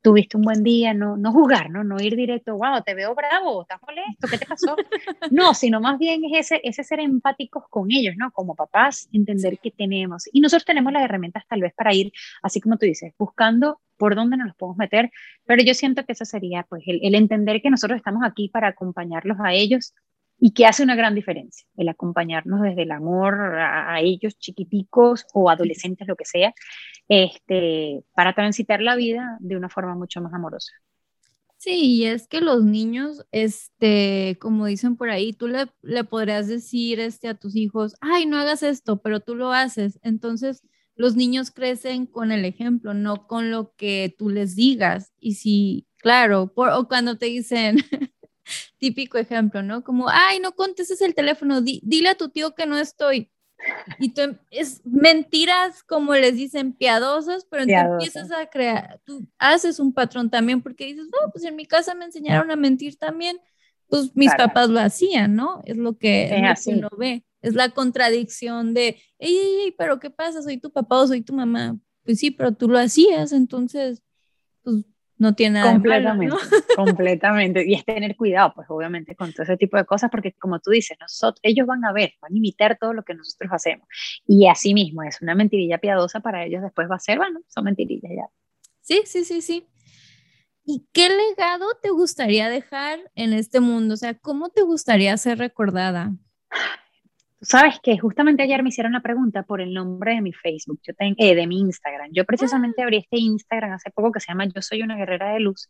Tuviste 0.02 0.36
un 0.36 0.44
buen 0.44 0.64
día, 0.64 0.94
no, 0.94 1.16
no 1.16 1.32
jugar, 1.32 1.70
¿no? 1.70 1.84
No 1.86 1.98
ir 2.02 2.16
directo, 2.18 2.58
wow, 2.58 2.84
te 2.86 2.94
veo 2.94 3.16
bravo, 3.16 3.62
estás 3.62 3.80
molesto, 3.82 4.28
¿qué 4.30 4.38
te 4.38 4.46
pasó? 4.46 4.76
no, 5.32 5.54
sino 5.54 5.80
más 5.80 5.98
bien 5.98 6.26
es 6.26 6.52
ese, 6.52 6.62
ese 6.64 6.84
ser 6.84 7.00
empáticos 7.00 7.64
con 7.70 7.90
ellos, 7.92 8.16
¿no? 8.18 8.32
Como 8.32 8.56
papás, 8.56 9.08
entender 9.14 9.60
que 9.60 9.72
tenemos. 9.72 10.26
Y 10.34 10.42
nosotros 10.42 10.66
tenemos 10.66 10.92
las 10.92 11.04
herramientas 11.04 11.46
tal 11.48 11.62
vez 11.62 11.74
para 11.74 11.94
ir, 11.94 12.12
así 12.42 12.60
como 12.60 12.78
tú 12.78 12.86
dices, 12.86 13.14
buscando 13.18 13.80
por 13.98 14.16
dónde 14.16 14.36
nos 14.36 14.48
los 14.48 14.56
podemos 14.58 14.78
meter, 14.78 15.12
pero 15.46 15.64
yo 15.64 15.74
siento 15.74 16.06
que 16.06 16.12
eso 16.12 16.26
sería, 16.26 16.64
pues, 16.64 16.84
el, 16.88 17.00
el 17.04 17.16
entender 17.16 17.62
que 17.62 17.70
nosotros 17.70 17.96
estamos 17.96 18.24
aquí 18.26 18.50
para 18.50 18.68
acompañarlos 18.68 19.38
a 19.40 19.54
ellos 19.54 19.94
y 20.40 20.54
que 20.54 20.66
hace 20.66 20.84
una 20.84 20.96
gran 20.96 21.16
diferencia 21.16 21.68
el 21.78 21.90
acompañarnos 21.90 22.62
desde 22.62 22.84
el 22.84 22.92
amor 22.92 23.58
a, 23.60 24.00
ellos 24.02 24.38
chiquiticos 24.38 25.26
o 25.34 25.50
adolescentes, 25.50 26.08
lo 26.08 26.16
que 26.16 26.26
sea, 26.26 26.54
este, 27.08 28.04
para 28.16 28.34
transitar 28.34 28.82
la 28.82 28.96
vida 28.96 29.38
de 29.40 29.56
una 29.56 29.70
forma 29.70 29.96
mucho 29.96 30.22
más 30.22 30.34
amorosa. 30.34 30.74
Sí, 31.58 31.96
y 31.96 32.06
es 32.08 32.28
que 32.28 32.42
los 32.42 32.66
niños, 32.66 33.26
este, 33.32 34.38
como 34.42 34.66
dicen 34.66 34.98
por 34.98 35.10
ahí, 35.10 35.32
tú 35.32 35.48
le, 35.48 35.68
le 35.82 36.04
podrías 36.04 36.50
decir 36.50 37.00
este, 37.00 37.30
a 37.30 37.36
tus 37.36 37.56
hijos, 37.56 37.96
ay, 38.02 38.26
no 38.26 38.38
hagas 38.38 38.64
esto, 38.64 39.02
pero 39.02 39.22
tú 39.22 39.36
lo 39.36 39.54
haces. 39.54 39.98
Entonces, 40.04 40.62
los 40.96 41.16
niños 41.16 41.52
crecen 41.52 42.06
con 42.06 42.32
el 42.32 42.44
ejemplo, 42.46 42.94
no 42.94 43.28
con 43.28 43.50
lo 43.50 43.74
que 43.76 44.14
tú 44.18 44.30
les 44.30 44.56
digas. 44.56 45.14
Y 45.20 45.36
si, 45.36 45.88
claro, 45.98 46.54
por, 46.54 46.70
o 46.70 46.88
cuando 46.90 47.18
te 47.18 47.28
dicen, 47.28 47.78
típico 48.84 49.18
ejemplo, 49.18 49.64
¿no? 49.64 49.82
Como, 49.82 50.10
ay, 50.10 50.42
no 50.42 50.52
contestes 50.52 51.00
el 51.00 51.16
teléfono, 51.16 51.62
dile 51.62 52.10
a 52.10 52.16
tu 52.16 52.28
tío 52.28 52.54
que 52.54 52.66
no 52.66 52.78
estoy. 52.78 53.32
Y 53.98 54.10
tú, 54.10 54.20
em, 54.20 54.38
es 54.52 54.82
mentiras, 54.84 55.84
como 55.84 56.14
les 56.16 56.36
dicen, 56.36 56.74
piadosas, 56.74 57.48
pero 57.50 57.64
entonces 57.64 57.92
empiezas 57.92 58.32
a 58.34 58.46
crear, 58.48 59.00
tú 59.06 59.26
haces 59.38 59.80
un 59.80 59.94
patrón 59.94 60.30
también, 60.30 60.62
porque 60.62 60.84
dices, 60.84 61.06
no, 61.06 61.32
pues 61.32 61.46
en 61.46 61.56
mi 61.56 61.66
casa 61.66 61.96
me 61.96 62.04
enseñaron 62.04 62.52
a 62.52 62.58
mentir 62.58 62.98
también, 62.98 63.40
pues 63.88 64.14
mis 64.16 64.36
papás 64.36 64.70
lo 64.70 64.82
hacían, 64.82 65.34
¿no? 65.34 65.62
Es 65.64 65.78
lo 65.78 65.98
que, 65.98 66.30
es 66.52 66.68
uno 66.68 66.90
ve, 66.98 67.24
es 67.42 67.54
la 67.54 67.70
contradicción 67.70 68.74
de, 68.74 69.02
ey, 69.18 69.38
ey, 69.38 69.62
ey, 69.64 69.76
pero 69.78 70.02
¿qué 70.02 70.10
pasa? 70.10 70.42
Soy 70.42 70.58
tu 70.58 70.74
papá 70.74 71.00
o 71.00 71.08
soy 71.08 71.22
tu 71.22 71.34
mamá. 71.34 71.78
Pues 72.04 72.20
sí, 72.20 72.32
pero 72.32 72.54
tú 72.54 72.68
lo 72.68 72.80
hacías, 72.80 73.32
entonces, 73.32 74.04
pues 74.62 74.84
no 75.24 75.34
tiene 75.36 75.60
nada 75.60 75.72
completamente, 75.72 76.36
completamente. 76.76 77.66
Y 77.66 77.74
es 77.76 77.86
tener 77.86 78.16
cuidado, 78.16 78.52
pues 78.54 78.68
obviamente, 78.70 79.16
con 79.16 79.32
todo 79.32 79.44
ese 79.44 79.58
tipo 79.58 79.78
de 79.78 79.86
cosas, 79.86 80.12
porque 80.12 80.34
como 80.34 80.60
tú 80.60 80.72
dices, 80.72 80.98
nosotros, 81.00 81.40
ellos 81.42 81.66
van 81.66 81.84
a 81.86 81.94
ver, 81.94 82.14
van 82.22 82.34
a 82.34 82.38
imitar 82.38 82.78
todo 82.78 82.94
lo 82.94 83.04
que 83.04 83.16
nosotros 83.16 83.52
hacemos. 83.54 83.88
Y 84.28 84.48
así 84.48 84.74
mismo, 84.74 85.02
es 85.04 85.22
una 85.22 85.34
mentirilla 85.34 85.78
piadosa 85.78 86.20
para 86.20 86.46
ellos, 86.46 86.62
después 86.62 86.90
va 86.92 86.96
a 86.96 87.00
ser, 87.00 87.18
bueno, 87.18 87.40
son 87.48 87.64
mentirillas 87.64 88.12
ya. 88.12 88.30
Sí, 88.82 89.02
sí, 89.06 89.24
sí, 89.24 89.42
sí. 89.42 89.66
¿Y 90.66 90.86
qué 90.92 91.10
legado 91.10 91.66
te 91.82 91.90
gustaría 91.90 92.50
dejar 92.50 93.00
en 93.16 93.34
este 93.34 93.62
mundo? 93.62 93.94
O 93.94 93.98
sea, 93.98 94.14
¿cómo 94.14 94.50
te 94.50 94.62
gustaría 94.62 95.16
ser 95.18 95.38
recordada? 95.38 96.14
Sabes 97.44 97.80
que 97.82 97.98
justamente 97.98 98.44
ayer 98.44 98.64
me 98.64 98.70
hicieron 98.70 98.94
la 98.94 99.02
pregunta 99.02 99.44
por 99.44 99.62
el 99.62 99.74
nombre 99.74 100.16
de 100.16 100.22
mi 100.22 100.34
Facebook, 100.34 100.80
yo 100.84 100.94
tengo, 100.94 101.16
eh, 101.20 101.36
de 101.36 101.46
mi 101.46 101.60
Instagram. 101.60 102.10
Yo 102.12 102.26
precisamente 102.26 102.82
ah. 102.82 102.86
abrí 102.86 102.98
este 102.98 103.18
Instagram 103.18 103.74
hace 103.74 103.92
poco 103.92 104.12
que 104.12 104.20
se 104.20 104.28
llama 104.32 104.46
Yo 104.46 104.62
soy 104.62 104.82
una 104.82 104.96
guerrera 104.96 105.34
de 105.34 105.40
luz 105.42 105.70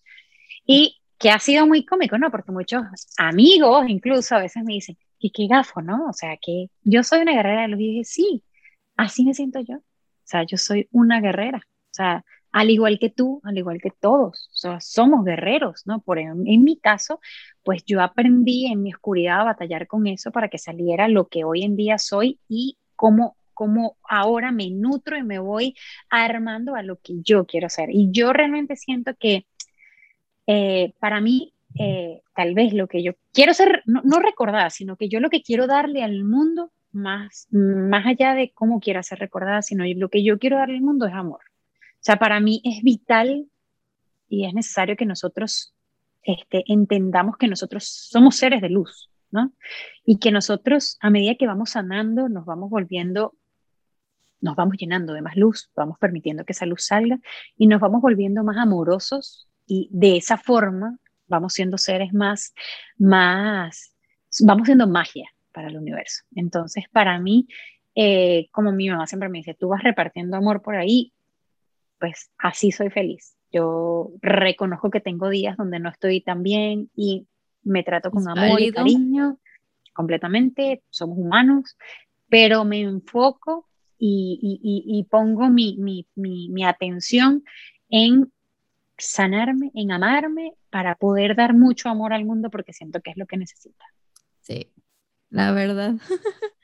y 0.65 1.01
que 1.17 1.31
ha 1.31 1.39
sido 1.39 1.65
muy 1.67 1.85
cómico, 1.85 2.17
¿no? 2.17 2.31
Porque 2.31 2.51
muchos 2.51 2.83
amigos 3.17 3.85
incluso 3.87 4.35
a 4.35 4.39
veces 4.39 4.63
me 4.63 4.73
dicen, 4.73 4.97
¿y 5.19 5.31
qué 5.31 5.47
gafo, 5.47 5.81
no? 5.81 6.07
O 6.09 6.13
sea, 6.13 6.37
que 6.41 6.67
yo 6.83 7.03
soy 7.03 7.21
una 7.21 7.33
guerrera 7.33 7.63
de 7.63 7.67
luz 7.69 7.79
y 7.79 7.87
dije, 7.87 8.03
sí, 8.03 8.43
así 8.97 9.25
me 9.25 9.33
siento 9.33 9.59
yo. 9.61 9.77
O 9.77 10.25
sea, 10.25 10.43
yo 10.43 10.57
soy 10.57 10.87
una 10.91 11.21
guerrera. 11.21 11.59
O 11.59 11.93
sea, 11.93 12.25
al 12.53 12.69
igual 12.69 12.99
que 12.99 13.09
tú, 13.09 13.41
al 13.43 13.57
igual 13.57 13.81
que 13.81 13.89
todos, 13.89 14.47
somos 14.79 15.25
guerreros, 15.25 15.81
¿no? 15.85 16.01
Por 16.01 16.19
en, 16.19 16.47
en, 16.47 16.63
mi 16.63 16.77
caso, 16.77 17.19
pues 17.63 17.83
yo 17.83 17.99
aprendí 17.99 18.67
en 18.67 18.83
mi 18.83 18.93
oscuridad 18.93 19.41
a 19.41 19.45
batallar 19.45 19.87
con 19.87 20.05
eso 20.05 20.31
para 20.31 20.49
que 20.49 20.59
saliera 20.59 21.07
lo 21.07 21.27
que 21.27 21.43
hoy 21.43 21.63
en 21.63 21.75
día 21.75 21.97
soy 21.97 22.39
y 22.47 22.77
cómo, 22.95 23.35
ahora 24.07 24.51
me 24.51 24.69
nutro 24.69 25.17
y 25.17 25.23
me 25.23 25.39
voy 25.39 25.75
armando 26.11 26.75
a 26.75 26.83
lo 26.83 26.97
que 26.97 27.15
yo 27.23 27.45
quiero 27.45 27.69
ser. 27.69 27.89
Y 27.91 28.11
yo 28.11 28.33
realmente 28.33 28.75
siento 28.75 29.15
que 29.19 29.47
eh, 30.45 30.93
para 30.99 31.21
mí, 31.21 31.55
eh, 31.79 32.21
tal 32.35 32.53
vez 32.53 32.71
lo 32.73 32.87
que 32.87 33.01
yo 33.01 33.13
quiero 33.33 33.55
ser, 33.55 33.81
no, 33.87 34.01
no 34.03 34.19
recordada, 34.19 34.69
sino 34.69 34.95
que 34.95 35.09
yo 35.09 35.19
lo 35.19 35.31
que 35.31 35.41
quiero 35.41 35.65
darle 35.65 36.03
al 36.03 36.23
mundo, 36.23 36.71
más, 36.91 37.47
más 37.49 38.05
allá 38.05 38.35
de 38.35 38.51
cómo 38.51 38.79
quiera 38.79 39.01
ser 39.01 39.17
recordada, 39.17 39.63
sino 39.63 39.83
lo 39.95 40.09
que 40.09 40.23
yo 40.23 40.37
quiero 40.37 40.57
darle 40.57 40.75
al 40.75 40.83
mundo 40.83 41.07
es 41.07 41.13
amor 41.15 41.41
o 42.03 42.05
sea, 42.05 42.17
para 42.17 42.41
mí 42.41 42.61
es 42.65 42.83
vital 42.83 43.47
y 44.27 44.45
es 44.45 44.53
necesario 44.53 44.97
que 44.97 45.05
nosotros 45.05 45.73
este, 46.23 46.65
entendamos 46.67 47.37
que 47.37 47.47
nosotros 47.47 47.85
somos 47.85 48.35
seres 48.35 48.61
de 48.61 48.69
luz, 48.69 49.09
¿no? 49.31 49.53
Y 50.03 50.19
que 50.19 50.29
nosotros, 50.29 50.97
a 50.99 51.09
medida 51.09 51.35
que 51.35 51.47
vamos 51.47 51.69
sanando, 51.69 52.27
nos 52.27 52.43
vamos 52.43 52.69
volviendo, 52.69 53.37
nos 54.41 54.57
vamos 54.57 54.75
llenando 54.77 55.13
de 55.13 55.21
más 55.21 55.37
luz, 55.37 55.71
vamos 55.77 55.97
permitiendo 55.97 56.43
que 56.43 56.51
esa 56.51 56.65
luz 56.65 56.87
salga 56.87 57.19
y 57.55 57.67
nos 57.67 57.79
vamos 57.79 58.01
volviendo 58.01 58.43
más 58.43 58.57
amorosos 58.57 59.47
y 59.65 59.87
de 59.93 60.17
esa 60.17 60.35
forma 60.37 60.97
vamos 61.27 61.53
siendo 61.53 61.77
seres 61.77 62.13
más, 62.13 62.53
más, 62.97 63.95
vamos 64.41 64.65
siendo 64.65 64.89
magia 64.89 65.29
para 65.53 65.69
el 65.69 65.77
universo. 65.77 66.23
Entonces, 66.35 66.83
para 66.91 67.17
mí, 67.17 67.47
eh, 67.95 68.49
como 68.51 68.73
mi 68.73 68.89
mamá 68.89 69.07
siempre 69.07 69.29
me 69.29 69.37
dice, 69.37 69.53
tú 69.53 69.69
vas 69.69 69.83
repartiendo 69.83 70.35
amor 70.35 70.61
por 70.61 70.75
ahí, 70.75 71.13
pues 72.03 72.31
así 72.37 72.73
soy 72.73 72.89
feliz. 72.89 73.37
Yo 73.49 74.11
reconozco 74.21 74.89
que 74.89 74.99
tengo 74.99 75.29
días 75.29 75.55
donde 75.55 75.79
no 75.79 75.89
estoy 75.89 76.19
tan 76.19 76.43
bien 76.43 76.89
y 76.97 77.29
me 77.61 77.81
trato 77.81 78.11
con 78.11 78.27
amor 78.27 78.59
y 78.59 78.73
cariño 78.73 79.39
completamente, 79.93 80.83
somos 80.89 81.17
humanos, 81.17 81.77
pero 82.27 82.65
me 82.65 82.81
enfoco 82.81 83.69
y, 83.97 85.07
pongo 85.09 85.49
mi, 85.49 85.77
mi, 85.77 86.65
atención 86.65 87.45
en 87.87 88.33
sanarme, 88.97 89.71
en 89.73 89.93
amarme, 89.93 90.55
para 90.69 90.95
poder 90.95 91.37
dar 91.37 91.53
mucho 91.53 91.87
amor 91.87 92.11
al 92.11 92.25
mundo 92.25 92.49
porque 92.49 92.73
siento 92.73 92.99
que 92.99 93.11
es 93.11 93.17
lo 93.17 93.27
que 93.27 93.37
necesita. 93.37 93.85
Sí, 94.41 94.73
la 95.29 95.53
verdad. 95.53 95.93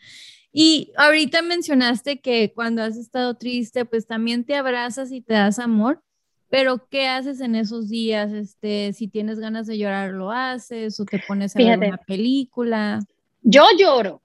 y 0.52 0.92
ahorita 0.98 1.42
mencionaste 1.42 2.22
que 2.22 2.52
cuando 2.54 2.82
has 2.82 2.98
estado 2.98 3.36
triste, 3.36 3.86
pues 3.86 4.08
también 4.08 4.46
te 4.46 4.56
abrazas 4.56 5.12
y 5.12 5.22
te 5.22 5.34
das 5.34 5.60
amor, 5.60 6.02
pero 6.50 6.88
¿qué 6.90 7.08
haces 7.08 7.42
en 7.42 7.56
esos 7.56 7.90
días? 7.90 8.32
Este, 8.32 8.92
si 8.94 9.08
tienes 9.08 9.40
ganas 9.40 9.68
de 9.68 9.78
llorar, 9.78 10.12
lo 10.12 10.32
haces 10.32 11.00
o 11.00 11.06
te 11.06 11.20
pones 11.28 11.56
a 11.56 11.60
ver 11.60 11.78
una 11.78 11.98
película. 11.98 13.00
Yo 13.42 13.66
lloro, 13.78 14.24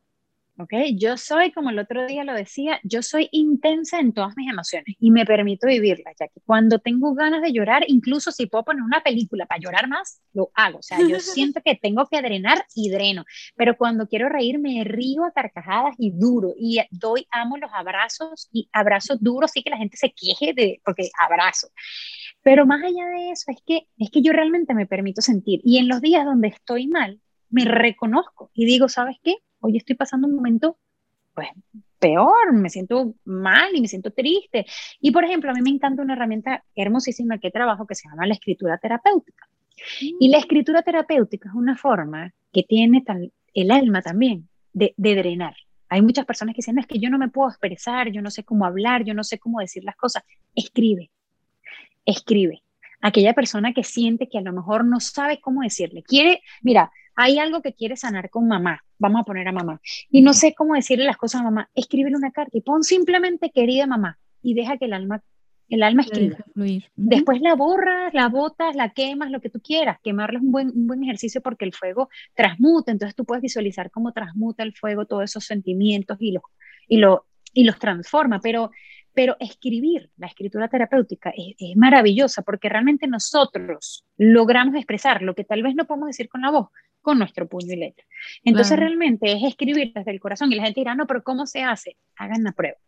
¿ok? 0.58 0.72
Yo 0.96 1.16
soy, 1.16 1.52
como 1.52 1.70
el 1.70 1.78
otro 1.78 2.06
día 2.06 2.24
lo 2.24 2.32
decía, 2.32 2.80
yo 2.84 3.02
soy 3.02 3.28
intensa 3.32 3.98
en 3.98 4.12
todas 4.12 4.36
mis 4.36 4.50
emociones 4.50 4.96
y 4.98 5.10
me 5.10 5.24
permito 5.24 5.66
vivirlas, 5.66 6.14
ya 6.18 6.28
que 6.28 6.40
cuando 6.44 6.78
tengo 6.78 7.14
ganas 7.14 7.42
de 7.42 7.52
llorar, 7.52 7.84
incluso 7.88 8.30
si 8.30 8.46
puedo 8.46 8.64
poner 8.64 8.82
una 8.82 9.02
película 9.02 9.46
para 9.46 9.60
llorar 9.60 9.88
más, 9.88 10.20
lo 10.32 10.50
hago. 10.54 10.78
O 10.78 10.82
sea, 10.82 10.98
yo 11.00 11.18
siento 11.20 11.60
que 11.64 11.74
tengo 11.74 12.06
que 12.06 12.22
drenar 12.22 12.64
y 12.74 12.90
dreno, 12.90 13.24
pero 13.56 13.76
cuando 13.76 14.06
quiero 14.06 14.28
reír 14.28 14.58
me 14.58 14.84
río 14.84 15.24
a 15.24 15.32
carcajadas 15.32 15.94
y 15.98 16.12
duro 16.12 16.54
y 16.56 16.80
doy, 16.90 17.26
amo 17.30 17.56
los 17.56 17.70
abrazos 17.72 18.48
y 18.52 18.68
abrazos 18.72 19.18
duros, 19.20 19.50
sí 19.52 19.62
que 19.62 19.70
la 19.70 19.78
gente 19.78 19.96
se 19.96 20.12
queje 20.12 20.52
de, 20.54 20.80
porque 20.84 21.10
abrazo. 21.20 21.68
Pero 22.42 22.66
más 22.66 22.82
allá 22.82 23.06
de 23.06 23.30
eso, 23.30 23.50
es 23.50 23.58
que, 23.66 23.88
es 23.98 24.10
que 24.10 24.20
yo 24.20 24.32
realmente 24.32 24.74
me 24.74 24.86
permito 24.86 25.22
sentir. 25.22 25.60
Y 25.64 25.78
en 25.78 25.88
los 25.88 26.02
días 26.02 26.24
donde 26.26 26.48
estoy 26.48 26.86
mal, 26.86 27.20
me 27.48 27.64
reconozco 27.64 28.50
y 28.52 28.66
digo, 28.66 28.88
¿sabes 28.88 29.16
qué? 29.22 29.36
Hoy 29.66 29.78
estoy 29.78 29.96
pasando 29.96 30.28
un 30.28 30.36
momento, 30.36 30.76
pues, 31.32 31.48
peor, 31.98 32.52
me 32.52 32.68
siento 32.68 33.14
mal 33.24 33.74
y 33.74 33.80
me 33.80 33.88
siento 33.88 34.10
triste. 34.10 34.66
Y, 35.00 35.10
por 35.10 35.24
ejemplo, 35.24 35.50
a 35.50 35.54
mí 35.54 35.62
me 35.62 35.70
encanta 35.70 36.02
una 36.02 36.12
herramienta 36.12 36.62
hermosísima 36.74 37.38
que 37.38 37.50
trabajo 37.50 37.86
que 37.86 37.94
se 37.94 38.06
llama 38.06 38.26
la 38.26 38.34
escritura 38.34 38.76
terapéutica. 38.76 39.48
Y 40.20 40.28
la 40.28 40.36
escritura 40.36 40.82
terapéutica 40.82 41.48
es 41.48 41.54
una 41.54 41.78
forma 41.78 42.34
que 42.52 42.62
tiene 42.64 43.02
el 43.54 43.70
alma 43.70 44.02
también 44.02 44.50
de, 44.74 44.92
de 44.98 45.14
drenar. 45.14 45.54
Hay 45.88 46.02
muchas 46.02 46.26
personas 46.26 46.54
que 46.54 46.58
dicen, 46.58 46.74
no, 46.74 46.82
es 46.82 46.86
que 46.86 46.98
yo 46.98 47.08
no 47.08 47.16
me 47.16 47.30
puedo 47.30 47.48
expresar, 47.48 48.12
yo 48.12 48.20
no 48.20 48.30
sé 48.30 48.44
cómo 48.44 48.66
hablar, 48.66 49.02
yo 49.04 49.14
no 49.14 49.24
sé 49.24 49.38
cómo 49.38 49.60
decir 49.60 49.82
las 49.82 49.96
cosas. 49.96 50.24
Escribe, 50.54 51.10
escribe. 52.04 52.62
Aquella 53.00 53.32
persona 53.32 53.72
que 53.72 53.82
siente 53.82 54.28
que 54.28 54.36
a 54.36 54.42
lo 54.42 54.52
mejor 54.52 54.84
no 54.84 55.00
sabe 55.00 55.40
cómo 55.40 55.62
decirle. 55.62 56.02
Quiere, 56.02 56.42
mira, 56.60 56.92
hay 57.16 57.38
algo 57.38 57.62
que 57.62 57.72
quiere 57.72 57.96
sanar 57.96 58.28
con 58.28 58.46
mamá, 58.46 58.83
vamos 59.04 59.20
a 59.20 59.24
poner 59.24 59.46
a 59.48 59.52
mamá, 59.52 59.80
y 60.10 60.22
no 60.22 60.32
sé 60.32 60.54
cómo 60.54 60.74
decirle 60.74 61.04
las 61.04 61.16
cosas 61.16 61.42
a 61.42 61.44
mamá, 61.44 61.70
escríbele 61.74 62.16
una 62.16 62.30
carta 62.30 62.56
y 62.56 62.62
pon 62.62 62.82
simplemente 62.82 63.50
querida 63.50 63.86
mamá 63.86 64.18
y 64.42 64.54
deja 64.54 64.78
que 64.78 64.86
el 64.86 64.94
alma, 64.94 65.22
el 65.68 65.82
alma 65.82 66.02
escriba. 66.02 66.38
Después 66.94 67.40
la 67.40 67.54
borras, 67.54 68.14
la 68.14 68.28
botas, 68.28 68.76
la 68.76 68.90
quemas, 68.90 69.30
lo 69.30 69.40
que 69.40 69.50
tú 69.50 69.60
quieras. 69.60 69.98
Quemarla 70.02 70.38
es 70.38 70.44
un 70.44 70.52
buen, 70.52 70.68
un 70.68 70.86
buen 70.86 71.02
ejercicio 71.02 71.40
porque 71.40 71.64
el 71.64 71.74
fuego 71.74 72.08
transmuta, 72.34 72.92
entonces 72.92 73.14
tú 73.14 73.24
puedes 73.24 73.42
visualizar 73.42 73.90
cómo 73.90 74.12
transmuta 74.12 74.62
el 74.62 74.74
fuego 74.74 75.06
todos 75.06 75.24
esos 75.24 75.44
sentimientos 75.44 76.16
y 76.20 76.32
los, 76.32 76.42
y 76.88 76.98
lo, 76.98 77.26
y 77.52 77.64
los 77.64 77.78
transforma, 77.78 78.40
pero 78.40 78.70
pero 79.14 79.36
escribir, 79.38 80.10
la 80.16 80.26
escritura 80.26 80.68
terapéutica, 80.68 81.32
es, 81.36 81.76
maravillosa 81.76 82.42
porque 82.42 82.68
realmente 82.68 83.06
nosotros 83.06 84.04
logramos 84.18 84.74
expresar 84.74 85.22
lo 85.22 85.34
que 85.34 85.44
tal 85.44 85.62
vez 85.62 85.74
no 85.76 85.86
podemos 85.86 86.08
decir 86.08 86.28
con 86.28 86.42
la 86.42 86.50
voz, 86.50 86.68
con 87.04 87.18
nuestro 87.18 87.46
puño 87.46 87.74
y 87.74 87.76
letra. 87.76 88.04
Entonces 88.42 88.78
realmente 88.78 89.30
es 89.30 89.44
escribir 89.44 89.92
desde 89.94 90.10
el 90.10 90.18
corazón 90.18 90.50
y 90.50 90.56
la 90.56 90.64
gente 90.64 90.80
dirá, 90.80 90.94
no, 90.94 91.06
pero 91.06 91.22
¿cómo 91.22 91.46
se 91.46 91.62
hace? 91.62 91.98
Hagan 92.16 92.42
la 92.42 92.52
prueba. 92.52 92.78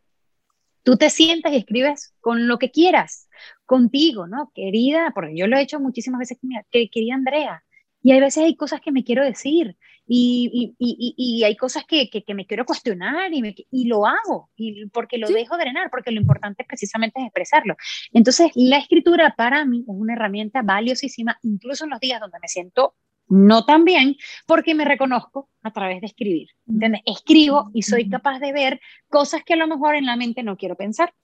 Tú 0.82 0.96
te 0.96 1.10
sientas 1.10 1.52
y 1.52 1.56
escribes 1.56 2.14
con 2.20 2.48
lo 2.48 2.58
que 2.58 2.70
quieras, 2.70 3.28
contigo, 3.66 4.26
¿no? 4.26 4.50
Querida, 4.54 5.12
porque 5.14 5.36
yo 5.36 5.46
lo 5.46 5.56
he 5.56 5.62
hecho 5.62 5.80
muchísimas 5.80 6.18
veces, 6.20 6.38
querida 6.70 7.14
Andrea, 7.14 7.62
y 8.02 8.12
hay 8.12 8.20
veces 8.20 8.44
hay 8.44 8.56
cosas 8.56 8.80
que 8.80 8.92
me 8.92 9.04
quiero 9.04 9.22
decir 9.24 9.76
y, 10.06 10.74
y, 10.78 10.94
y, 10.96 11.14
y 11.16 11.44
hay 11.44 11.56
cosas 11.56 11.84
que, 11.84 12.08
que, 12.08 12.34
me 12.34 12.46
quiero 12.46 12.64
cuestionar 12.64 13.32
y, 13.32 13.84
lo 13.88 14.06
hago 14.06 14.50
y 14.56 14.86
porque 14.86 15.18
lo 15.18 15.28
dejo 15.28 15.58
drenar, 15.58 15.90
porque 15.90 16.12
lo 16.12 16.20
importante 16.20 16.64
precisamente 16.64 17.20
es 17.20 17.26
expresarlo. 17.26 17.76
Entonces, 18.12 18.52
la 18.54 18.78
escritura 18.78 19.34
para 19.36 19.64
mí 19.64 19.80
es 19.80 19.84
una 19.88 20.14
herramienta 20.14 20.62
valiosísima, 20.62 21.38
incluso 21.42 21.84
en 21.84 21.90
los 21.90 22.00
días 22.00 22.20
donde 22.20 22.38
me 22.40 22.48
siento 22.48 22.94
no 23.28 23.64
tan 23.64 23.84
bien, 23.84 24.16
porque 24.46 24.74
me 24.74 24.84
reconozco 24.84 25.48
a 25.62 25.72
través 25.72 26.00
de 26.00 26.06
escribir. 26.06 26.48
¿entiendes? 26.66 27.02
Escribo 27.04 27.70
y 27.74 27.82
soy 27.82 28.08
capaz 28.08 28.38
de 28.38 28.52
ver 28.52 28.80
cosas 29.08 29.42
que 29.44 29.54
a 29.54 29.56
lo 29.56 29.66
mejor 29.66 29.94
en 29.96 30.06
la 30.06 30.16
mente 30.16 30.42
no 30.42 30.56
quiero 30.56 30.76
pensar. 30.76 31.14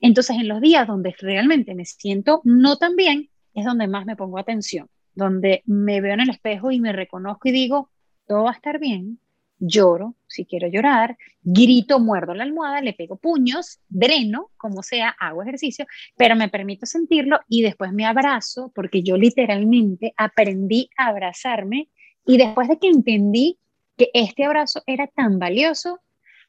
Entonces, 0.00 0.36
en 0.36 0.48
los 0.48 0.60
días 0.60 0.86
donde 0.86 1.14
realmente 1.18 1.74
me 1.74 1.84
siento 1.84 2.40
no 2.44 2.76
tan 2.76 2.96
bien, 2.96 3.30
es 3.54 3.64
donde 3.64 3.88
más 3.88 4.06
me 4.06 4.16
pongo 4.16 4.38
atención 4.38 4.88
donde 5.14 5.62
me 5.66 6.00
veo 6.00 6.14
en 6.14 6.20
el 6.20 6.30
espejo 6.30 6.70
y 6.70 6.80
me 6.80 6.92
reconozco 6.92 7.48
y 7.48 7.52
digo, 7.52 7.90
todo 8.26 8.44
va 8.44 8.50
a 8.50 8.54
estar 8.54 8.78
bien, 8.78 9.18
lloro 9.64 10.16
si 10.26 10.44
quiero 10.44 10.66
llorar, 10.66 11.16
grito, 11.42 12.00
muerdo 12.00 12.34
la 12.34 12.42
almohada, 12.42 12.80
le 12.80 12.94
pego 12.94 13.16
puños, 13.16 13.78
dreno, 13.88 14.50
como 14.56 14.82
sea, 14.82 15.14
hago 15.20 15.42
ejercicio, 15.42 15.86
pero 16.16 16.34
me 16.34 16.48
permito 16.48 16.86
sentirlo 16.86 17.40
y 17.48 17.62
después 17.62 17.92
me 17.92 18.06
abrazo 18.06 18.72
porque 18.74 19.02
yo 19.02 19.16
literalmente 19.16 20.14
aprendí 20.16 20.90
a 20.96 21.08
abrazarme 21.08 21.88
y 22.26 22.38
después 22.38 22.68
de 22.68 22.78
que 22.78 22.88
entendí 22.88 23.58
que 23.96 24.10
este 24.14 24.44
abrazo 24.44 24.82
era 24.86 25.06
tan 25.06 25.38
valioso, 25.38 26.00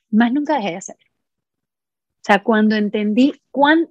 más 0.09 0.32
nunca 0.32 0.55
dejé 0.55 0.72
de 0.72 0.78
hacerlo. 0.78 1.05
O 2.22 2.26
sea, 2.26 2.41
cuando 2.41 2.76
entendí 2.76 3.34
cuán, 3.51 3.89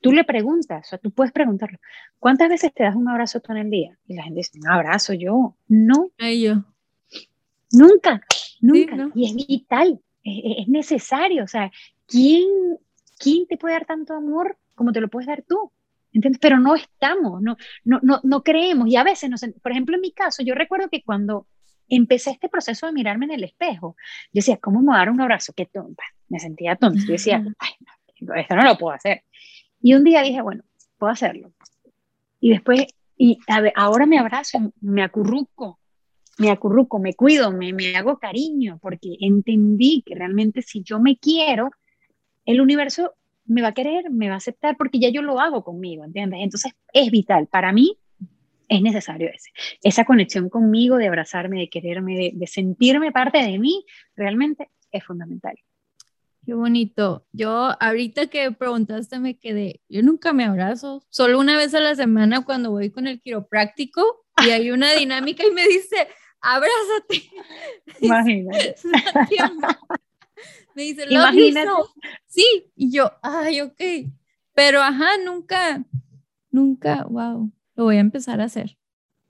tú 0.00 0.12
le 0.12 0.24
preguntas, 0.24 0.86
o 0.86 0.88
sea, 0.88 0.98
tú 0.98 1.10
puedes 1.10 1.32
preguntarlo, 1.32 1.78
¿cuántas 2.18 2.48
veces 2.48 2.72
te 2.72 2.84
das 2.84 2.96
un 2.96 3.08
abrazo 3.08 3.40
tú 3.40 3.52
en 3.52 3.58
el 3.58 3.70
día? 3.70 3.98
Y 4.06 4.14
la 4.14 4.22
gente 4.22 4.38
dice, 4.38 4.58
un 4.58 4.68
abrazo 4.68 5.12
yo. 5.12 5.56
No. 5.68 6.10
yo. 6.18 6.64
Nunca, 7.72 8.22
nunca. 8.60 9.10
Y 9.14 9.26
es 9.26 9.34
vital, 9.46 10.00
es, 10.22 10.68
necesario. 10.68 11.44
O 11.44 11.48
sea, 11.48 11.70
¿quién, 12.06 12.46
¿quién 13.18 13.46
te 13.46 13.56
puede 13.56 13.74
dar 13.74 13.86
tanto 13.86 14.14
amor 14.14 14.58
como 14.74 14.92
te 14.92 15.00
lo 15.00 15.08
puedes 15.08 15.26
dar 15.26 15.42
tú? 15.42 15.72
¿Entiendes? 16.12 16.40
Pero 16.40 16.58
no 16.58 16.74
estamos, 16.74 17.42
no, 17.42 17.56
no, 17.84 18.00
no, 18.02 18.20
no 18.22 18.42
creemos. 18.42 18.88
Y 18.88 18.96
a 18.96 19.04
veces, 19.04 19.28
nos, 19.28 19.44
por 19.62 19.72
ejemplo, 19.72 19.96
en 19.96 20.00
mi 20.00 20.12
caso, 20.12 20.42
yo 20.42 20.54
recuerdo 20.54 20.88
que 20.88 21.02
cuando 21.02 21.46
empecé 21.88 22.30
este 22.30 22.48
proceso 22.48 22.86
de 22.86 22.92
mirarme 22.92 23.26
en 23.26 23.32
el 23.32 23.44
espejo, 23.44 23.96
yo 24.26 24.38
decía, 24.38 24.56
¿cómo 24.56 24.80
me 24.80 24.96
dar 24.96 25.10
un 25.10 25.20
abrazo? 25.20 25.52
Qué 25.54 25.66
tonta. 25.66 26.02
Me 26.28 26.40
sentía 26.40 26.76
tonta. 26.76 27.00
Yo 27.06 27.12
decía, 27.12 27.44
ay, 27.58 27.70
no, 28.20 28.34
esto 28.34 28.56
no 28.56 28.62
lo 28.62 28.78
puedo 28.78 28.94
hacer. 28.94 29.22
Y 29.80 29.94
un 29.94 30.04
día 30.04 30.22
dije, 30.22 30.40
bueno, 30.40 30.64
puedo 30.98 31.12
hacerlo. 31.12 31.52
Y 32.40 32.50
después, 32.50 32.86
y 33.16 33.38
ahora 33.74 34.06
me 34.06 34.18
abrazo, 34.18 34.72
me 34.80 35.02
acurruco, 35.02 35.78
me 36.38 36.50
acurruco, 36.50 36.98
me 36.98 37.14
cuido, 37.14 37.50
me, 37.50 37.72
me 37.72 37.96
hago 37.96 38.18
cariño, 38.18 38.78
porque 38.80 39.16
entendí 39.20 40.02
que 40.04 40.14
realmente 40.14 40.62
si 40.62 40.82
yo 40.82 41.00
me 41.00 41.16
quiero, 41.16 41.70
el 42.44 42.60
universo 42.60 43.14
me 43.46 43.62
va 43.62 43.68
a 43.68 43.74
querer, 43.74 44.10
me 44.10 44.28
va 44.28 44.34
a 44.34 44.38
aceptar, 44.38 44.76
porque 44.76 44.98
ya 44.98 45.08
yo 45.08 45.22
lo 45.22 45.40
hago 45.40 45.64
conmigo, 45.64 46.04
¿entiendes? 46.04 46.40
Entonces 46.42 46.72
es 46.92 47.10
vital. 47.10 47.46
Para 47.46 47.72
mí 47.72 47.96
es 48.68 48.82
necesario 48.82 49.30
ese, 49.32 49.50
esa 49.82 50.04
conexión 50.04 50.48
conmigo, 50.48 50.96
de 50.96 51.08
abrazarme, 51.08 51.60
de 51.60 51.68
quererme, 51.68 52.16
de, 52.16 52.32
de 52.34 52.46
sentirme 52.46 53.12
parte 53.12 53.38
de 53.38 53.58
mí, 53.58 53.84
realmente 54.16 54.68
es 54.90 55.04
fundamental. 55.04 55.54
Qué 56.44 56.54
bonito. 56.54 57.26
Yo 57.32 57.74
ahorita 57.80 58.28
que 58.28 58.52
preguntaste 58.52 59.18
me 59.18 59.36
quedé, 59.36 59.80
yo 59.88 60.02
nunca 60.02 60.32
me 60.32 60.44
abrazo, 60.44 61.04
solo 61.08 61.40
una 61.40 61.56
vez 61.56 61.74
a 61.74 61.80
la 61.80 61.94
semana 61.94 62.44
cuando 62.44 62.70
voy 62.70 62.90
con 62.90 63.06
el 63.06 63.20
quiropráctico 63.20 64.24
y 64.44 64.50
hay 64.50 64.70
una 64.70 64.92
dinámica 64.92 65.44
y 65.44 65.50
me 65.50 65.66
dice, 65.66 66.08
abrázate. 66.46 67.30
Imagínate. 68.00 68.76
me 70.74 70.82
dice, 70.82 71.04
Imagínate. 71.08 71.70
Sí, 72.26 72.70
y 72.76 72.90
yo, 72.90 73.12
ay, 73.22 73.60
ok. 73.60 73.80
Pero 74.54 74.80
ajá, 74.80 75.18
nunca, 75.24 75.84
nunca, 76.50 77.04
wow, 77.08 77.50
lo 77.74 77.84
voy 77.84 77.96
a 77.96 78.00
empezar 78.00 78.40
a 78.40 78.44
hacer. 78.44 78.76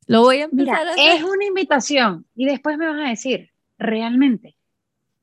Lo 0.06 0.22
voy 0.22 0.38
a 0.38 0.44
empezar 0.44 0.86
a 0.86 0.92
hacer. 0.92 1.16
Es 1.16 1.24
una 1.24 1.44
invitación 1.44 2.26
y 2.36 2.46
después 2.46 2.78
me 2.78 2.86
vas 2.86 3.06
a 3.06 3.10
decir, 3.10 3.50
realmente, 3.78 4.56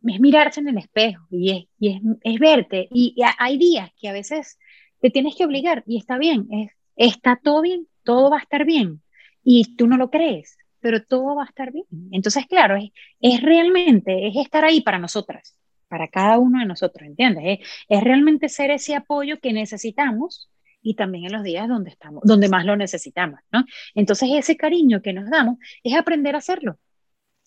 es 0.05 0.19
mirarse 0.19 0.59
en 0.59 0.69
el 0.69 0.77
espejo 0.77 1.25
y 1.29 1.51
es, 1.51 1.65
y 1.79 2.01
es, 2.21 2.39
verte. 2.39 2.89
Y, 2.91 3.15
hay 3.37 3.57
días 3.57 3.91
que 3.97 4.09
a 4.09 4.13
veces 4.13 4.59
te 4.99 5.09
tienes 5.09 5.35
que 5.35 5.45
obligar 5.45 5.83
y 5.87 5.97
está 5.97 6.17
bien, 6.17 6.47
es, 6.51 6.71
está 6.95 7.39
todo 7.41 7.61
bien, 7.61 7.87
todo 8.03 8.29
va 8.29 8.39
a 8.39 8.41
estar 8.41 8.65
bien. 8.65 9.01
Y 9.43 9.75
tú 9.75 9.87
no 9.87 9.97
lo 9.97 10.09
crees, 10.09 10.57
pero 10.83 11.01
todo 11.01 11.35
va 11.35 11.43
a 11.43 11.47
estar 11.47 11.71
bien. 11.71 11.85
Entonces, 12.11 12.45
claro, 12.45 12.75
es, 12.75 12.91
es 13.21 13.41
realmente, 13.41 14.27
es 14.27 14.35
estar 14.35 14.65
ahí 14.65 14.81
para 14.81 14.99
nosotras, 14.99 15.57
para 15.87 16.09
cada 16.09 16.37
uno 16.37 16.59
de 16.59 16.65
nosotros, 16.65 17.07
¿entiendes? 17.07 17.59
Es, 17.61 17.67
es 17.87 18.03
realmente 18.03 18.49
ser 18.49 18.69
ese 18.69 18.93
apoyo 18.93 19.39
que 19.39 19.53
necesitamos 19.53 20.51
y 20.81 20.95
también 20.95 21.27
en 21.27 21.31
los 21.31 21.43
días 21.43 21.69
donde 21.69 21.89
estamos, 21.89 22.21
donde 22.25 22.49
más 22.49 22.65
lo 22.65 22.75
necesitamos, 22.75 23.39
¿no? 23.49 23.63
Entonces 23.95 24.29
ese 24.33 24.57
cariño 24.57 25.01
que 25.01 25.13
nos 25.13 25.29
damos 25.29 25.57
es 25.83 25.95
aprender 25.95 26.35
a 26.35 26.39
hacerlo, 26.39 26.77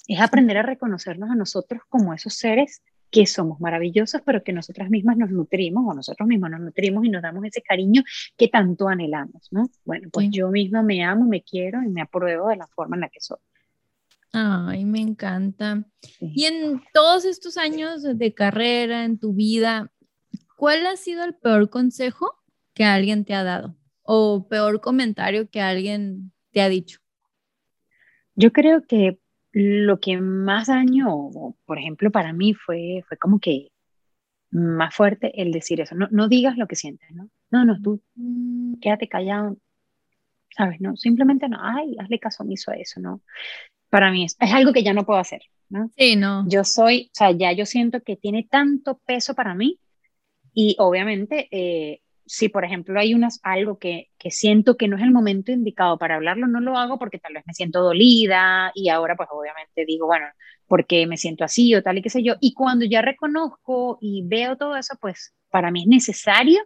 es 0.09 0.19
aprender 0.19 0.57
a 0.57 0.63
reconocernos 0.63 1.31
a 1.31 1.35
nosotros 1.35 1.83
como 1.91 2.15
esos 2.15 2.35
seres 2.35 2.83
que 3.11 3.27
somos 3.27 3.61
maravillosos, 3.61 4.21
pero 4.25 4.43
que 4.43 4.53
nosotras 4.53 4.91
mismas 4.91 5.17
nos 5.17 5.31
nutrimos 5.31 5.85
o 5.87 5.95
nosotros 5.95 6.29
mismos 6.29 6.51
nos 6.51 6.61
nutrimos 6.61 7.05
y 7.05 7.11
nos 7.11 7.23
damos 7.23 7.45
ese 7.45 7.63
cariño 7.63 8.03
que 8.37 8.49
tanto 8.49 8.89
anhelamos, 8.89 9.49
¿no? 9.51 9.71
Bueno, 9.85 10.09
pues 10.13 10.29
yo 10.31 10.51
misma 10.51 10.83
me 10.83 11.05
amo, 11.05 11.27
me 11.27 11.43
quiero 11.43 11.83
y 11.83 11.89
me 11.89 12.03
apruebo 12.03 12.49
de 12.49 12.57
la 12.57 12.67
forma 12.67 12.97
en 12.97 13.03
la 13.03 13.09
que 13.09 13.21
soy. 13.21 13.39
Ay, 14.33 14.85
me 14.85 15.01
encanta. 15.01 15.85
Y 16.21 16.45
en 16.45 16.83
todos 16.93 17.25
estos 17.25 17.57
años 17.57 18.03
de 18.03 18.35
carrera, 18.35 19.05
en 19.05 19.19
tu 19.19 19.33
vida, 19.33 19.91
¿cuál 20.57 20.87
ha 20.87 20.97
sido 20.97 21.25
el 21.25 21.35
peor 21.35 21.71
consejo 21.71 22.35
que 22.75 22.85
alguien 22.85 23.25
te 23.25 23.35
ha 23.35 23.45
dado? 23.45 23.77
¿O 24.03 24.47
peor 24.49 24.81
comentario 24.81 25.49
que 25.49 25.61
alguien 25.61 26.33
te 26.53 26.61
ha 26.61 26.69
dicho? 26.69 27.01
Yo 28.35 28.53
creo 28.53 28.87
que 28.87 29.19
lo 29.59 30.01
que 30.01 30.21
más 30.21 30.67
daño, 30.67 31.31
por 31.65 31.79
ejemplo, 31.79 32.11
para 32.11 32.35
mí 32.35 32.53
fue, 32.53 33.03
fue 33.09 33.17
como 33.17 33.41
que 33.41 33.71
más 34.51 34.95
fuerte 34.95 35.41
el 35.41 35.51
decir 35.51 35.81
eso. 35.81 35.95
No, 35.95 36.09
no 36.11 36.29
digas 36.29 36.59
lo 36.59 36.67
que 36.67 36.77
sientes, 36.77 37.11
¿no? 37.13 37.31
No, 37.51 37.65
no, 37.65 37.81
tú 37.81 38.03
mm. 38.17 38.75
quédate 38.81 39.09
callado, 39.09 39.57
¿sabes? 40.55 40.79
No, 40.83 40.95
simplemente 40.97 41.49
no, 41.49 41.57
ay, 41.59 41.97
hazle 41.99 42.19
caso 42.19 42.43
omiso 42.43 42.71
a 42.71 42.75
eso, 42.75 43.01
¿no? 43.01 43.23
Para 43.89 44.11
mí 44.11 44.25
es, 44.25 44.37
es 44.39 44.53
algo 44.53 44.75
que 44.75 44.83
ya 44.83 44.93
no 44.93 45.07
puedo 45.07 45.21
hacer, 45.21 45.41
¿no? 45.71 45.91
Sí, 45.97 46.17
no. 46.17 46.47
Yo 46.47 46.63
soy, 46.63 47.07
o 47.07 47.15
sea, 47.15 47.31
ya 47.31 47.51
yo 47.53 47.65
siento 47.65 48.03
que 48.03 48.17
tiene 48.17 48.47
tanto 48.51 49.01
peso 49.07 49.35
para 49.35 49.55
mí 49.55 49.81
y 50.53 50.77
obviamente 50.79 51.49
eh, 51.51 52.03
si 52.27 52.49
por 52.49 52.65
ejemplo 52.65 52.99
hay 52.99 53.15
unas, 53.15 53.41
algo 53.43 53.79
que, 53.79 54.11
que, 54.19 54.31
siento 54.31 54.77
que 54.77 54.89
no 54.89 54.97
es 54.97 55.03
el 55.03 55.13
momento 55.13 55.53
indicado 55.53 55.99
para 55.99 56.17
hablarlo, 56.17 56.47
no 56.47 56.61
lo 56.61 56.77
hago 56.77 56.99
porque 56.99 57.19
tal 57.19 57.35
vez 57.35 57.45
me 57.47 57.55
siento 57.55 57.81
dolida 57.81 58.73
y 58.75 58.89
ahora 58.89 59.17
pues 59.17 59.29
obviamente 59.33 59.85
digo, 59.87 60.07
bueno, 60.07 60.27
porque 60.67 61.07
me 61.07 61.17
siento 61.17 61.45
así 61.45 61.75
o 61.75 61.83
tal 61.83 61.99
y 61.99 62.03
qué 62.03 62.11
sé 62.11 62.23
yo. 62.23 62.35
Y 62.41 62.53
cuando 62.55 62.85
ya 62.85 63.03
reconozco 63.03 63.99
y 64.01 64.23
veo 64.27 64.57
todo 64.57 64.77
eso, 64.77 64.97
pues 65.01 65.35
para 65.51 65.71
mí 65.71 65.83
es 65.83 65.87
necesario, 65.87 66.61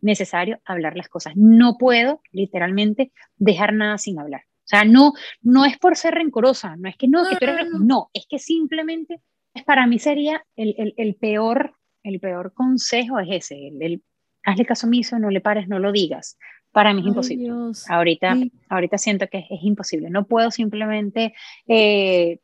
necesario 0.00 0.60
hablar 0.64 0.96
las 0.96 1.08
cosas. 1.08 1.34
No 1.36 1.76
puedo 1.78 2.20
literalmente 2.30 3.12
dejar 3.36 3.74
nada 3.74 3.98
sin 3.98 4.18
hablar. 4.18 4.42
O 4.64 4.68
sea, 4.72 4.84
no, 4.84 5.12
no 5.42 5.64
es 5.64 5.76
por 5.78 5.96
ser 5.96 6.14
rencorosa, 6.14 6.76
no 6.76 6.88
es 6.88 6.96
que 6.96 7.08
no, 7.08 7.28
que 7.28 7.36
tú 7.36 7.50
eres, 7.50 7.68
no, 7.72 8.10
es 8.14 8.26
que 8.28 8.38
simplemente 8.38 9.20
para 9.66 9.86
mí 9.86 9.98
sería 9.98 10.44
el, 10.56 10.74
el, 10.78 10.94
el 10.96 11.16
peor 11.16 11.74
el 12.02 12.20
peor 12.20 12.52
consejo 12.52 13.18
es 13.20 13.28
ese, 13.30 13.68
el, 13.68 14.02
hazle 14.44 14.66
caso 14.66 14.86
omiso, 14.86 15.18
no 15.18 15.30
le 15.30 15.40
pares, 15.40 15.68
no 15.68 15.78
lo 15.78 15.92
digas. 15.92 16.38
Para 16.72 16.94
mí 16.94 17.00
es 17.00 17.06
imposible. 17.06 17.50
Ahorita, 17.88 18.36
ahorita 18.68 18.98
siento 18.98 19.26
que 19.28 19.38
es, 19.50 19.62
imposible. 19.62 20.08
No 20.08 20.24
puedo 20.24 20.50
simplemente 20.50 21.34
eh, 21.68 22.40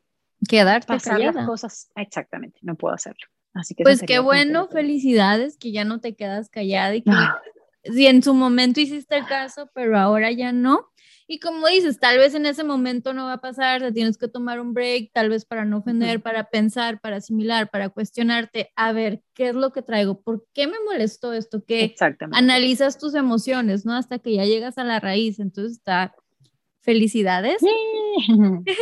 quedarte 0.47 0.87
pasar 0.87 1.19
las 1.19 1.45
cosas. 1.45 1.89
Exactamente, 1.95 2.59
no 2.61 2.75
puedo 2.75 2.93
hacerlo. 2.93 3.27
Así 3.53 3.73
que 3.73 3.83
pues 3.83 4.03
qué 4.05 4.19
bueno, 4.19 4.67
felicidades 4.67 5.57
que 5.57 5.71
ya 5.71 5.83
no 5.83 5.99
te 5.99 6.15
quedas 6.15 6.49
callada 6.49 6.95
y 6.95 7.01
que 7.01 7.09
ah. 7.11 7.41
si 7.83 8.05
en 8.05 8.21
su 8.21 8.35
momento 8.35 8.79
hiciste 8.79 9.17
el 9.17 9.25
caso, 9.25 9.69
pero 9.73 9.97
ahora 9.97 10.31
ya 10.31 10.51
no. 10.51 10.91
Y 11.31 11.37
como 11.37 11.67
dices, 11.67 11.99
tal 11.99 12.17
vez 12.17 12.33
en 12.33 12.47
ese 12.47 12.63
momento 12.63 13.13
no 13.13 13.25
va 13.25 13.33
a 13.33 13.39
pasar, 13.39 13.81
te 13.81 13.91
tienes 13.91 14.17
que 14.17 14.27
tomar 14.27 14.59
un 14.59 14.73
break, 14.73 15.11
tal 15.13 15.29
vez 15.29 15.45
para 15.45 15.63
no 15.63 15.77
ofender, 15.77 16.23
para 16.23 16.49
pensar, 16.49 16.99
para 16.99 17.17
asimilar, 17.17 17.69
para 17.69 17.89
cuestionarte, 17.89 18.71
a 18.75 18.93
ver, 18.93 19.21
¿qué 19.35 19.49
es 19.49 19.55
lo 19.55 19.71
que 19.71 19.83
traigo? 19.83 20.23
¿Por 20.23 20.47
qué 20.55 20.65
me 20.65 20.79
molestó 20.83 21.31
esto? 21.33 21.63
Que 21.63 21.93
analizas 22.31 22.97
tus 22.97 23.13
emociones, 23.13 23.85
¿no? 23.85 23.93
Hasta 23.93 24.17
que 24.17 24.33
ya 24.33 24.45
llegas 24.45 24.79
a 24.79 24.83
la 24.83 24.99
raíz. 24.99 25.37
Entonces 25.37 25.73
está, 25.73 26.15
felicidades. 26.81 27.61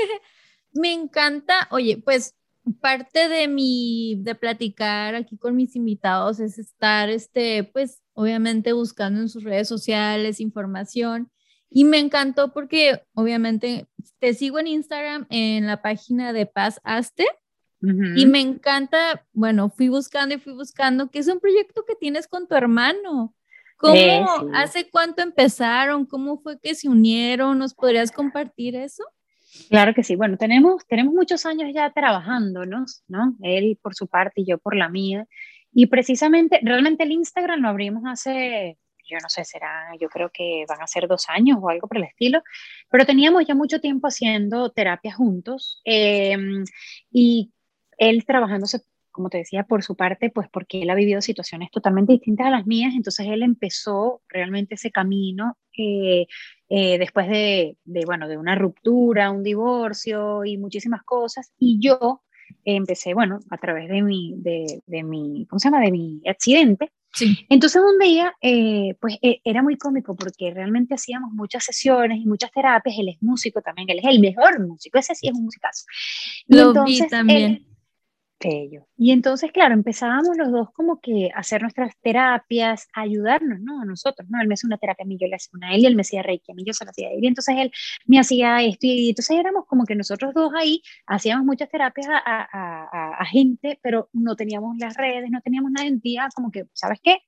me 0.71 0.93
encanta, 0.93 1.67
oye, 1.69 1.97
pues 1.97 2.33
parte 2.79 3.27
de 3.27 3.49
mi, 3.49 4.21
de 4.23 4.35
platicar 4.35 5.15
aquí 5.15 5.37
con 5.37 5.57
mis 5.57 5.75
invitados 5.75 6.39
es 6.39 6.57
estar, 6.59 7.09
este, 7.09 7.65
pues, 7.65 8.01
obviamente 8.13 8.71
buscando 8.71 9.19
en 9.19 9.27
sus 9.27 9.43
redes 9.43 9.67
sociales 9.67 10.39
información 10.39 11.29
y 11.69 11.83
me 11.83 11.99
encantó 11.99 12.53
porque 12.53 13.03
obviamente 13.13 13.87
te 14.19 14.33
sigo 14.33 14.59
en 14.59 14.67
Instagram 14.67 15.27
en 15.29 15.67
la 15.67 15.81
página 15.81 16.33
de 16.33 16.45
Paz 16.45 16.79
Aste. 16.83 17.25
Y 17.79 18.25
me 18.25 18.41
encanta, 18.41 19.23
bueno, 19.33 19.69
fui 19.69 19.87
buscando 19.87 20.33
y 20.33 20.39
fui 20.39 20.53
buscando, 20.53 21.11
que 21.11 21.19
es 21.19 21.27
un 21.27 21.39
proyecto 21.39 21.85
que 21.85 21.93
tienes 21.95 22.27
con 22.27 22.47
tu 22.47 22.55
hermano. 22.55 23.35
¿Cómo, 23.77 23.95
eh, 23.95 24.25
hace 24.55 24.89
cuánto 24.89 25.21
empezaron? 25.21 26.07
¿Cómo 26.07 26.39
fue 26.39 26.59
que 26.59 26.73
se 26.73 26.89
unieron? 26.89 27.59
¿Nos 27.59 27.75
podrías 27.75 28.11
compartir 28.11 28.75
eso? 28.75 29.03
Claro 29.69 29.93
que 29.93 30.03
sí. 30.03 30.15
Bueno, 30.15 30.37
tenemos, 30.37 30.85
tenemos 30.87 31.13
muchos 31.13 31.45
años 31.45 31.69
ya 31.71 31.91
trabajándonos, 31.91 33.03
¿no? 33.07 33.35
Él 33.43 33.77
por 33.79 33.93
su 33.93 34.07
parte 34.07 34.41
y 34.41 34.47
yo 34.47 34.57
por 34.57 34.75
la 34.75 34.89
mía. 34.89 35.27
Y 35.71 35.85
precisamente, 35.85 36.59
realmente 36.63 37.03
el 37.03 37.11
Instagram 37.11 37.61
lo 37.61 37.69
abrimos 37.69 38.03
hace 38.07 38.79
yo 39.07 39.17
no 39.21 39.29
sé, 39.29 39.45
será, 39.45 39.89
yo 39.99 40.09
creo 40.09 40.29
que 40.31 40.65
van 40.67 40.81
a 40.81 40.87
ser 40.87 41.07
dos 41.07 41.29
años 41.29 41.57
o 41.61 41.69
algo 41.69 41.87
por 41.87 41.97
el 41.97 42.03
estilo, 42.03 42.41
pero 42.89 43.05
teníamos 43.05 43.45
ya 43.45 43.55
mucho 43.55 43.79
tiempo 43.79 44.07
haciendo 44.07 44.71
terapia 44.71 45.13
juntos 45.13 45.81
em, 45.85 46.63
y 47.11 47.51
él 47.97 48.25
trabajándose, 48.25 48.81
como 49.11 49.29
te 49.29 49.39
decía, 49.39 49.63
por 49.63 49.83
su 49.83 49.95
parte, 49.95 50.29
pues 50.29 50.47
porque 50.51 50.81
él 50.81 50.89
ha 50.89 50.95
vivido 50.95 51.21
situaciones 51.21 51.71
totalmente 51.71 52.13
distintas 52.13 52.47
a 52.47 52.51
las 52.51 52.67
mías, 52.67 52.93
entonces 52.95 53.27
él 53.27 53.43
empezó 53.43 54.21
realmente 54.29 54.75
ese 54.75 54.91
camino 54.91 55.57
eh, 55.77 56.27
eh, 56.69 56.97
después 56.99 57.27
de, 57.27 57.77
de, 57.85 58.05
bueno, 58.05 58.27
de 58.27 58.37
una 58.37 58.55
ruptura, 58.55 59.31
un 59.31 59.43
divorcio 59.43 60.45
y 60.45 60.57
muchísimas 60.57 61.03
cosas, 61.03 61.51
y 61.57 61.79
yo 61.79 62.21
empecé, 62.63 63.13
bueno, 63.13 63.39
a 63.49 63.57
través 63.57 63.89
de 63.89 64.01
mi, 64.01 64.35
de, 64.37 64.81
de 64.85 65.03
mi, 65.03 65.45
¿cómo 65.49 65.59
se 65.59 65.69
llama? 65.69 65.81
De 65.81 65.91
mi 65.91 66.21
accidente, 66.25 66.91
entonces 67.49 67.81
un 67.81 67.99
día, 67.99 68.35
eh, 68.41 68.95
pues 68.99 69.17
e, 69.21 69.41
era 69.43 69.61
muy 69.61 69.77
cómico 69.77 70.15
porque 70.15 70.51
realmente 70.53 70.95
hacíamos 70.95 71.31
muchas 71.33 71.63
sesiones 71.63 72.19
y 72.19 72.25
muchas 72.25 72.51
terapias. 72.51 72.95
Él 72.97 73.09
es 73.09 73.21
músico 73.21 73.61
también, 73.61 73.89
él 73.89 73.99
es 73.99 74.05
el 74.05 74.19
mejor 74.19 74.59
músico, 74.65 74.97
ese 74.97 75.15
sí 75.15 75.27
es 75.27 75.33
un 75.33 75.45
musicazo. 75.45 75.85
Lo 76.47 76.83
vi 76.83 77.07
también. 77.07 77.66
Y 78.39 79.11
entonces, 79.11 79.51
claro, 79.51 79.73
empezábamos 79.73 80.37
los 80.37 80.51
dos 80.51 80.71
como 80.71 80.99
que 81.01 81.31
a 81.33 81.39
hacer 81.39 81.61
nuestras 81.61 81.97
terapias, 82.01 82.87
a 82.93 83.01
ayudarnos, 83.01 83.59
¿no? 83.59 83.81
A 83.81 83.85
nosotros, 83.85 84.29
¿no? 84.29 84.39
Él 84.41 84.47
me 84.47 84.53
hacía 84.53 84.67
una 84.67 84.77
terapia 84.77 85.03
a 85.03 85.07
mí, 85.07 85.17
yo 85.19 85.27
le 85.27 85.35
hacía 85.35 85.51
una 85.53 85.69
a 85.69 85.73
él, 85.73 85.81
y 85.81 85.85
él 85.87 85.95
me 85.95 86.01
hacía 86.01 86.21
reiki, 86.21 86.51
a 86.51 86.55
mí 86.55 86.63
yo 86.65 86.73
se 86.73 86.85
lo 86.85 86.91
hacía 86.91 87.07
a 87.07 87.11
él, 87.11 87.23
y 87.23 87.27
entonces 87.27 87.55
él 87.57 87.71
me 88.05 88.19
hacía 88.19 88.61
esto, 88.61 88.85
y 88.85 89.09
entonces 89.09 89.37
éramos 89.37 89.65
como 89.65 89.85
que 89.85 89.95
nosotros 89.95 90.33
dos 90.33 90.51
ahí 90.55 90.81
hacíamos 91.07 91.45
muchas 91.45 91.69
terapias 91.69 92.07
a, 92.09 92.21
a, 92.25 93.21
a, 93.21 93.25
gente, 93.25 93.79
pero 93.81 94.09
no 94.13 94.35
teníamos 94.35 94.77
las 94.77 94.95
redes, 94.95 95.29
no 95.31 95.41
teníamos 95.41 95.71
nada 95.71 95.87
en 95.87 95.99
día, 95.99 96.27
como 96.35 96.51
que, 96.51 96.65
¿sabes 96.73 96.99
qué? 97.01 97.19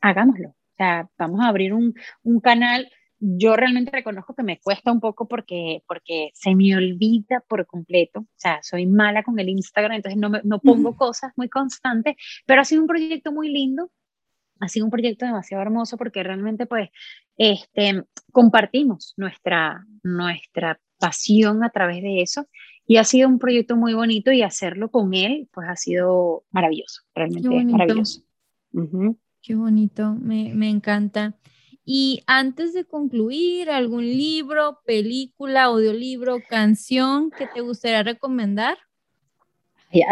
Hagámoslo. 0.00 0.50
O 0.50 0.76
sea, 0.76 1.08
vamos 1.18 1.40
a 1.40 1.48
abrir 1.48 1.74
un, 1.74 1.94
un 2.22 2.40
canal 2.40 2.88
yo 3.24 3.54
realmente 3.54 3.92
reconozco 3.92 4.34
que 4.34 4.42
me 4.42 4.58
cuesta 4.58 4.90
un 4.90 4.98
poco 4.98 5.28
porque, 5.28 5.84
porque 5.86 6.32
se 6.34 6.56
me 6.56 6.76
olvida 6.76 7.40
por 7.46 7.64
completo, 7.66 8.20
o 8.20 8.26
sea, 8.34 8.58
soy 8.62 8.86
mala 8.86 9.22
con 9.22 9.38
el 9.38 9.48
Instagram, 9.48 9.92
entonces 9.92 10.18
no, 10.18 10.28
no 10.42 10.58
pongo 10.58 10.96
cosas 10.96 11.32
muy 11.36 11.48
constantes, 11.48 12.16
pero 12.46 12.60
ha 12.60 12.64
sido 12.64 12.82
un 12.82 12.88
proyecto 12.88 13.30
muy 13.30 13.48
lindo, 13.48 13.92
ha 14.58 14.68
sido 14.68 14.86
un 14.86 14.90
proyecto 14.90 15.24
demasiado 15.24 15.62
hermoso 15.62 15.96
porque 15.96 16.24
realmente 16.24 16.66
pues 16.66 16.90
este, 17.36 18.02
compartimos 18.32 19.14
nuestra, 19.16 19.86
nuestra 20.02 20.80
pasión 20.98 21.62
a 21.62 21.70
través 21.70 22.02
de 22.02 22.22
eso 22.22 22.48
y 22.88 22.96
ha 22.96 23.04
sido 23.04 23.28
un 23.28 23.38
proyecto 23.38 23.76
muy 23.76 23.94
bonito 23.94 24.32
y 24.32 24.42
hacerlo 24.42 24.90
con 24.90 25.14
él 25.14 25.48
pues 25.52 25.68
ha 25.68 25.76
sido 25.76 26.42
maravilloso, 26.50 27.02
realmente 27.14 27.48
maravilloso. 27.66 28.22
Qué 29.42 29.54
bonito, 29.54 30.16
me, 30.20 30.52
me 30.54 30.68
encanta. 30.68 31.36
Y 31.84 32.22
antes 32.26 32.72
de 32.74 32.84
concluir, 32.84 33.70
¿algún 33.70 34.04
libro, 34.04 34.78
película, 34.84 35.64
audiolibro, 35.64 36.38
canción 36.48 37.30
que 37.30 37.46
te 37.48 37.60
gustaría 37.60 38.02
recomendar? 38.02 38.78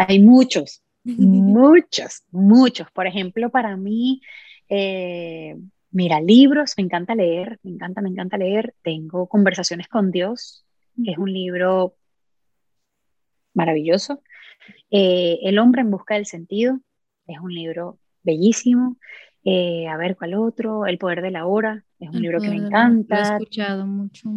Hay, 0.07 0.19
muchos, 0.19 0.83
muchos, 1.03 2.23
muchos. 2.31 2.91
Por 2.91 3.07
ejemplo, 3.07 3.49
para 3.49 3.77
mí, 3.77 4.21
eh, 4.67 5.55
mira, 5.91 6.19
libros, 6.19 6.73
me 6.77 6.83
encanta 6.83 7.15
leer, 7.15 7.59
me 7.63 7.71
encanta, 7.71 8.01
me 8.01 8.09
encanta 8.09 8.37
leer. 8.37 8.75
Tengo 8.83 9.27
Conversaciones 9.27 9.87
con 9.87 10.11
Dios, 10.11 10.65
que 11.03 11.11
es 11.11 11.17
un 11.17 11.31
libro 11.31 11.95
maravilloso. 13.53 14.21
Eh, 14.89 15.39
El 15.43 15.57
hombre 15.57 15.81
en 15.81 15.91
busca 15.91 16.15
del 16.15 16.25
sentido, 16.25 16.79
es 17.27 17.39
un 17.39 17.53
libro 17.53 17.97
bellísimo. 18.23 18.97
Eh, 19.43 19.87
a 19.87 19.97
ver, 19.97 20.15
¿cuál 20.15 20.35
otro? 20.35 20.85
El 20.85 20.97
poder 20.97 21.21
de 21.21 21.31
la 21.31 21.45
hora, 21.45 21.83
es 21.99 22.09
un 22.09 22.21
libro 22.21 22.39
que 22.39 22.49
me 22.49 22.57
encanta. 22.57 23.15
Lo 23.15 23.21
he 23.21 23.37
escuchado 23.37 23.87
mucho. 23.87 24.29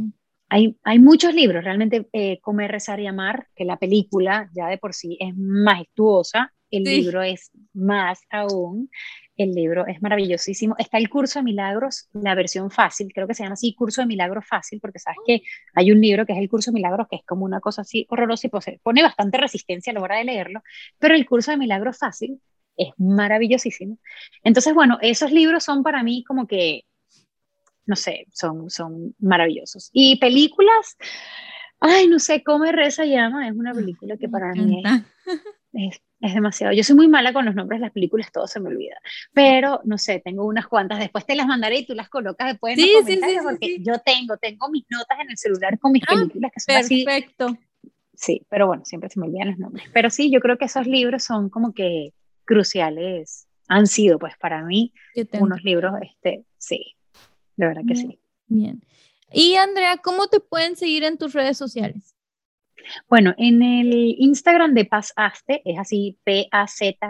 Hay, 0.48 0.76
hay 0.84 0.98
muchos 0.98 1.34
libros, 1.34 1.64
realmente 1.64 2.08
eh, 2.12 2.38
Comer, 2.40 2.70
Rezar 2.70 3.00
y 3.00 3.06
Amar, 3.06 3.48
que 3.56 3.64
la 3.64 3.78
película 3.78 4.50
ya 4.54 4.68
de 4.68 4.78
por 4.78 4.94
sí 4.94 5.16
es 5.20 5.34
majestuosa, 5.36 6.52
el 6.70 6.84
libro 6.84 7.22
es 7.22 7.50
más 7.72 8.20
aún, 8.30 8.90
El 9.36 9.52
libro 9.52 9.86
es 9.86 10.00
maravillosísimo. 10.00 10.76
Está 10.78 10.98
el 10.98 11.08
curso 11.08 11.38
de 11.38 11.44
milagros, 11.44 12.08
la 12.12 12.34
versión 12.34 12.70
fácil, 12.70 13.12
creo 13.12 13.26
que 13.26 13.34
se 13.34 13.42
llama 13.42 13.54
así, 13.54 13.74
curso 13.74 14.00
de 14.00 14.06
milagros 14.06 14.44
fácil, 14.46 14.80
porque 14.80 14.98
sabes 14.98 15.18
que 15.26 15.42
hay 15.74 15.92
un 15.92 16.00
libro 16.00 16.24
que 16.26 16.32
es 16.32 16.38
el 16.38 16.48
curso 16.48 16.70
de 16.70 16.76
milagros, 16.76 17.06
que 17.08 17.16
es 17.16 17.24
como 17.24 17.44
una 17.44 17.60
cosa 17.60 17.82
así 17.82 18.06
horrorosa 18.08 18.46
y 18.46 18.78
pone 18.82 19.02
bastante 19.02 19.38
resistencia 19.38 19.90
a 19.92 19.94
la 19.94 20.02
hora 20.02 20.18
de 20.18 20.24
leerlo, 20.24 20.62
pero 20.98 21.14
el 21.14 21.26
curso 21.26 21.50
de 21.50 21.56
milagros 21.56 21.98
fácil 21.98 22.40
es 22.76 22.88
maravillosísimo. 22.98 23.98
Entonces, 24.42 24.74
bueno, 24.74 24.98
esos 25.00 25.30
libros 25.32 25.64
son 25.64 25.82
para 25.82 26.02
mí 26.02 26.24
como 26.24 26.46
que, 26.46 26.84
no 27.86 27.96
sé, 27.96 28.26
son, 28.32 28.70
son 28.70 29.14
maravillosos. 29.18 29.90
Y 29.92 30.16
películas, 30.16 30.96
ay, 31.80 32.08
no 32.08 32.18
sé, 32.18 32.42
Come, 32.42 32.72
Reza, 32.72 33.04
Llama, 33.04 33.48
es 33.48 33.54
una 33.54 33.72
película 33.72 34.16
que 34.16 34.28
para 34.28 34.52
mí 34.52 34.82
es 35.72 36.00
es 36.24 36.34
demasiado. 36.34 36.72
Yo 36.72 36.82
soy 36.82 36.96
muy 36.96 37.06
mala 37.06 37.34
con 37.34 37.44
los 37.44 37.54
nombres 37.54 37.80
de 37.80 37.86
las 37.86 37.92
películas, 37.92 38.32
todo 38.32 38.46
se 38.46 38.58
me 38.58 38.68
olvida. 38.68 38.96
Pero, 39.34 39.80
no 39.84 39.98
sé, 39.98 40.20
tengo 40.24 40.46
unas 40.46 40.66
cuantas. 40.66 40.98
Después 40.98 41.26
te 41.26 41.36
las 41.36 41.46
mandaré 41.46 41.80
y 41.80 41.86
tú 41.86 41.94
las 41.94 42.08
colocas 42.08 42.48
después 42.48 42.78
en 42.78 42.86
los 42.86 43.02
comentarios 43.02 43.44
porque 43.44 43.78
yo 43.80 43.98
tengo, 43.98 44.36
tengo 44.38 44.70
mis 44.70 44.84
notas 44.88 45.18
en 45.20 45.30
el 45.30 45.36
celular 45.36 45.78
con 45.78 45.92
mis 45.92 46.02
ah, 46.04 46.14
películas 46.14 46.50
que 46.52 46.60
son 46.60 47.04
perfecto. 47.04 47.58
Sí, 48.14 48.46
pero 48.48 48.66
bueno, 48.66 48.84
siempre 48.86 49.10
se 49.10 49.20
me 49.20 49.26
olvidan 49.26 49.50
los 49.50 49.58
nombres. 49.58 49.84
Pero 49.92 50.08
sí, 50.08 50.30
yo 50.30 50.40
creo 50.40 50.56
que 50.56 50.64
esos 50.64 50.86
libros 50.86 51.24
son 51.24 51.50
como 51.50 51.74
que 51.74 52.14
cruciales, 52.44 53.46
han 53.68 53.86
sido 53.86 54.18
pues 54.18 54.36
para 54.38 54.62
mí 54.62 54.92
unos 55.32 55.62
libros, 55.62 55.94
este, 56.02 56.44
sí, 56.58 56.96
de 57.56 57.66
verdad 57.66 57.82
que 57.86 57.96
sí. 57.96 58.18
Bien. 58.46 58.82
Y 59.32 59.54
Andrea, 59.56 59.96
¿cómo 59.98 60.28
te 60.28 60.40
pueden 60.40 60.76
seguir 60.76 61.02
en 61.04 61.18
tus 61.18 61.32
redes 61.32 61.56
sociales? 61.56 62.14
Bueno, 63.08 63.34
en 63.38 63.62
el 63.62 64.14
Instagram 64.18 64.74
de 64.74 64.84
Pazaste, 64.84 65.62
es 65.64 65.78
así, 65.78 66.18
P-A-Z-H-A-Z-T-E, 66.24 67.00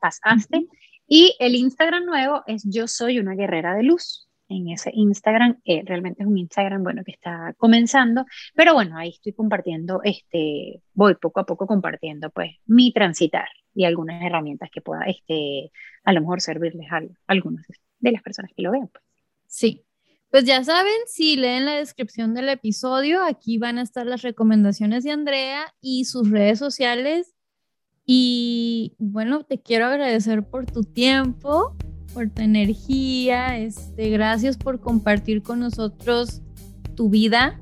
Pazaste, 0.00 0.66
y 1.06 1.34
el 1.38 1.54
Instagram 1.54 2.04
nuevo 2.04 2.42
es 2.46 2.62
Yo 2.64 2.86
Soy 2.86 3.18
una 3.18 3.34
Guerrera 3.34 3.74
de 3.74 3.82
Luz. 3.82 4.29
En 4.50 4.68
ese 4.68 4.90
Instagram, 4.92 5.60
eh, 5.64 5.82
realmente 5.86 6.22
es 6.22 6.28
un 6.28 6.36
Instagram, 6.36 6.82
bueno, 6.82 7.04
que 7.04 7.12
está 7.12 7.54
comenzando, 7.56 8.26
pero 8.54 8.74
bueno, 8.74 8.98
ahí 8.98 9.10
estoy 9.10 9.32
compartiendo, 9.32 10.00
este, 10.02 10.82
voy 10.92 11.14
poco 11.14 11.38
a 11.38 11.46
poco 11.46 11.68
compartiendo, 11.68 12.30
pues, 12.30 12.50
mi 12.66 12.92
transitar 12.92 13.46
y 13.74 13.84
algunas 13.84 14.22
herramientas 14.22 14.68
que 14.72 14.80
pueda, 14.80 15.04
este, 15.04 15.70
a 16.02 16.12
lo 16.12 16.20
mejor 16.20 16.40
servirles 16.40 16.90
a, 16.90 17.00
algunas 17.28 17.64
de 18.00 18.12
las 18.12 18.22
personas 18.22 18.50
que 18.56 18.62
lo 18.62 18.72
vean, 18.72 18.88
pues. 18.88 19.04
Sí, 19.46 19.84
pues 20.30 20.44
ya 20.44 20.62
saben, 20.64 20.92
si 21.06 21.36
leen 21.36 21.64
la 21.64 21.76
descripción 21.76 22.34
del 22.34 22.48
episodio, 22.48 23.24
aquí 23.24 23.58
van 23.58 23.78
a 23.78 23.82
estar 23.82 24.06
las 24.06 24.22
recomendaciones 24.22 25.04
de 25.04 25.10
Andrea 25.10 25.74
y 25.80 26.04
sus 26.06 26.30
redes 26.30 26.58
sociales. 26.58 27.34
Y 28.06 28.94
bueno, 28.98 29.44
te 29.44 29.60
quiero 29.60 29.86
agradecer 29.86 30.44
por 30.48 30.66
tu 30.66 30.82
tiempo, 30.82 31.76
por 32.12 32.28
tu 32.30 32.42
energía. 32.42 33.58
Este, 33.58 34.10
gracias 34.10 34.56
por 34.56 34.80
compartir 34.80 35.42
con 35.42 35.60
nosotros 35.60 36.42
tu 36.94 37.08
vida. 37.08 37.60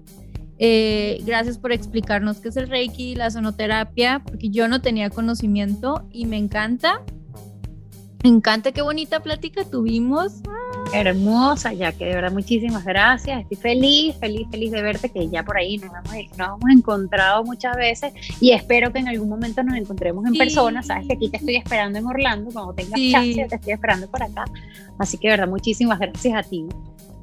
Eh, 0.59 1.23
gracias 1.25 1.57
por 1.59 1.73
explicarnos 1.73 2.39
qué 2.41 2.49
es 2.49 2.57
el 2.57 2.69
Reiki, 2.69 3.15
la 3.15 3.31
sonoterapia, 3.31 4.23
porque 4.25 4.51
yo 4.51 4.67
no 4.67 4.81
tenía 4.81 5.11
conocimiento 5.11 6.09
y 6.11 6.27
me 6.27 6.37
encanta. 6.37 7.03
Me 8.25 8.31
encanta, 8.31 8.73
qué 8.73 8.83
bonita 8.83 9.21
plática 9.21 9.65
tuvimos. 9.65 10.43
Hermosa, 10.93 11.73
ya 11.73 11.93
que 11.93 12.07
de 12.07 12.15
verdad 12.15 12.33
muchísimas 12.33 12.85
gracias. 12.85 13.43
Estoy 13.43 13.57
feliz, 13.57 14.17
feliz, 14.17 14.49
feliz 14.51 14.71
de 14.71 14.83
verte, 14.83 15.11
que 15.11 15.29
ya 15.29 15.45
por 15.45 15.57
ahí 15.57 15.79
nos 15.79 15.91
hemos, 15.91 16.39
nos 16.39 16.49
hemos 16.49 16.71
encontrado 16.71 17.45
muchas 17.45 17.77
veces 17.77 18.13
y 18.41 18.53
espero 18.53 18.93
que 18.93 18.99
en 18.99 19.09
algún 19.09 19.29
momento 19.29 19.63
nos 19.63 19.77
encontremos 19.77 20.27
en 20.27 20.35
persona. 20.35 20.83
Sabes 20.83 21.07
que 21.07 21.15
aquí 21.15 21.29
te 21.29 21.39
estoy 21.39 21.57
esperando 21.57 21.99
en 21.99 22.07
Orlando, 22.07 22.51
cuando 22.53 22.73
tengas 22.75 23.01
chance, 23.11 23.47
te 23.49 23.55
estoy 23.57 23.73
esperando 23.73 24.09
por 24.09 24.23
acá. 24.23 24.45
Así 24.99 25.19
que 25.19 25.29
de 25.29 25.33
verdad 25.35 25.49
muchísimas 25.49 25.99
gracias 25.99 26.35
a 26.35 26.49
ti. 26.49 26.67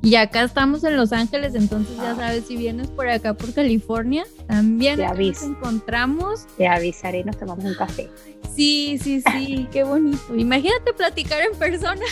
Y 0.06 0.18
acá 0.18 0.44
estamos 0.44 0.84
en 0.84 0.98
Los 0.98 1.12
Ángeles, 1.12 1.56
entonces 1.56 1.98
ya 1.98 2.12
ah. 2.12 2.16
sabes, 2.16 2.46
si 2.46 2.56
vienes 2.56 2.90
por 2.90 3.10
acá 3.10 3.34
por 3.34 3.52
California, 3.54 4.24
también 4.48 5.00
nos 5.00 5.42
encontramos. 5.42 6.46
Te 6.58 6.68
avisaré 6.68 7.22
y 7.22 7.24
nos 7.24 7.38
tomamos 7.38 7.66
un 7.66 7.74
café. 7.74 8.08
Sí, 8.56 9.00
sí, 9.02 9.22
sí, 9.22 9.68
qué 9.72 9.84
bonito. 9.84 10.36
Imagínate 10.38 10.94
platicar 10.94 11.42
en 11.42 11.58
persona. 11.58 12.06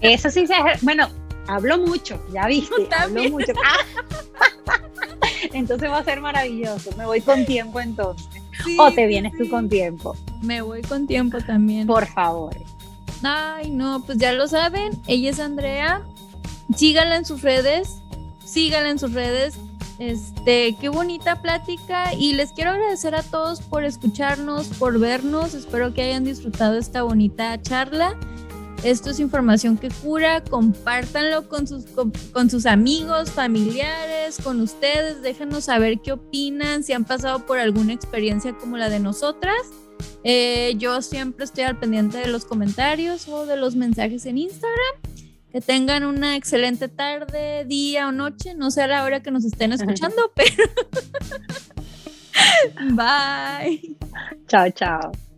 Eso 0.00 0.30
sí, 0.30 0.46
se, 0.46 0.54
bueno, 0.82 1.08
hablo 1.46 1.78
mucho, 1.78 2.22
ya 2.32 2.46
viste, 2.46 2.88
hablo 2.96 3.22
mucho. 3.30 3.52
entonces 5.52 5.90
va 5.90 5.98
a 5.98 6.04
ser 6.04 6.20
maravilloso. 6.20 6.90
Me 6.96 7.06
voy 7.06 7.20
con 7.20 7.44
tiempo 7.46 7.80
entonces. 7.80 8.28
o 8.78 8.90
te 8.90 9.06
vienes 9.06 9.32
tú 9.36 9.48
con 9.48 9.68
tiempo. 9.68 10.16
Me 10.42 10.62
voy 10.62 10.82
con 10.82 11.06
tiempo 11.06 11.38
también. 11.38 11.86
Por 11.86 12.06
favor. 12.06 12.54
Ay, 13.22 13.70
no, 13.70 14.02
pues 14.04 14.18
ya 14.18 14.32
lo 14.32 14.48
saben. 14.48 14.92
Ella 15.06 15.30
es 15.30 15.40
Andrea. 15.40 16.02
Síganla 16.74 17.16
en 17.16 17.24
sus 17.24 17.42
redes. 17.42 17.98
Síganla 18.44 18.90
en 18.90 18.98
sus 18.98 19.12
redes. 19.12 19.54
Este, 19.98 20.76
qué 20.80 20.88
bonita 20.88 21.42
plática 21.42 22.14
y 22.14 22.32
les 22.32 22.52
quiero 22.52 22.70
agradecer 22.70 23.14
a 23.14 23.22
todos 23.22 23.60
por 23.60 23.84
escucharnos, 23.84 24.68
por 24.68 24.98
vernos. 24.98 25.52
Espero 25.52 25.92
que 25.92 26.02
hayan 26.02 26.24
disfrutado 26.24 26.78
esta 26.78 27.02
bonita 27.02 27.60
charla. 27.60 28.18
Esto 28.82 29.10
es 29.10 29.20
información 29.20 29.76
que 29.76 29.88
cura, 29.88 30.42
compártanlo 30.42 31.48
con 31.48 31.66
sus, 31.66 31.84
con, 32.32 32.50
sus 32.50 32.64
amigos, 32.64 33.30
familiares, 33.30 34.38
con 34.42 34.60
ustedes, 34.60 35.20
déjenos 35.20 35.64
saber 35.64 36.00
qué 36.00 36.12
opinan, 36.12 36.82
si 36.82 36.94
han 36.94 37.04
pasado 37.04 37.44
por 37.44 37.58
alguna 37.58 37.92
experiencia 37.92 38.54
como 38.54 38.78
la 38.78 38.88
de 38.88 38.98
nosotras. 38.98 39.60
Eh, 40.24 40.74
yo 40.78 41.02
siempre 41.02 41.44
estoy 41.44 41.64
al 41.64 41.78
pendiente 41.78 42.18
de 42.18 42.28
los 42.28 42.46
comentarios 42.46 43.28
o 43.28 43.44
de 43.44 43.56
los 43.56 43.76
mensajes 43.76 44.24
en 44.24 44.38
Instagram. 44.38 44.96
Que 45.52 45.60
tengan 45.60 46.04
una 46.04 46.36
excelente 46.36 46.88
tarde, 46.88 47.64
día 47.66 48.08
o 48.08 48.12
noche, 48.12 48.54
no 48.54 48.70
sé 48.70 48.82
a 48.82 48.86
la 48.86 49.04
hora 49.04 49.20
que 49.20 49.30
nos 49.30 49.44
estén 49.44 49.72
escuchando, 49.72 50.32
pero... 50.34 50.64
Bye. 52.94 53.96
Chao, 54.46 54.70
chao. 54.70 55.29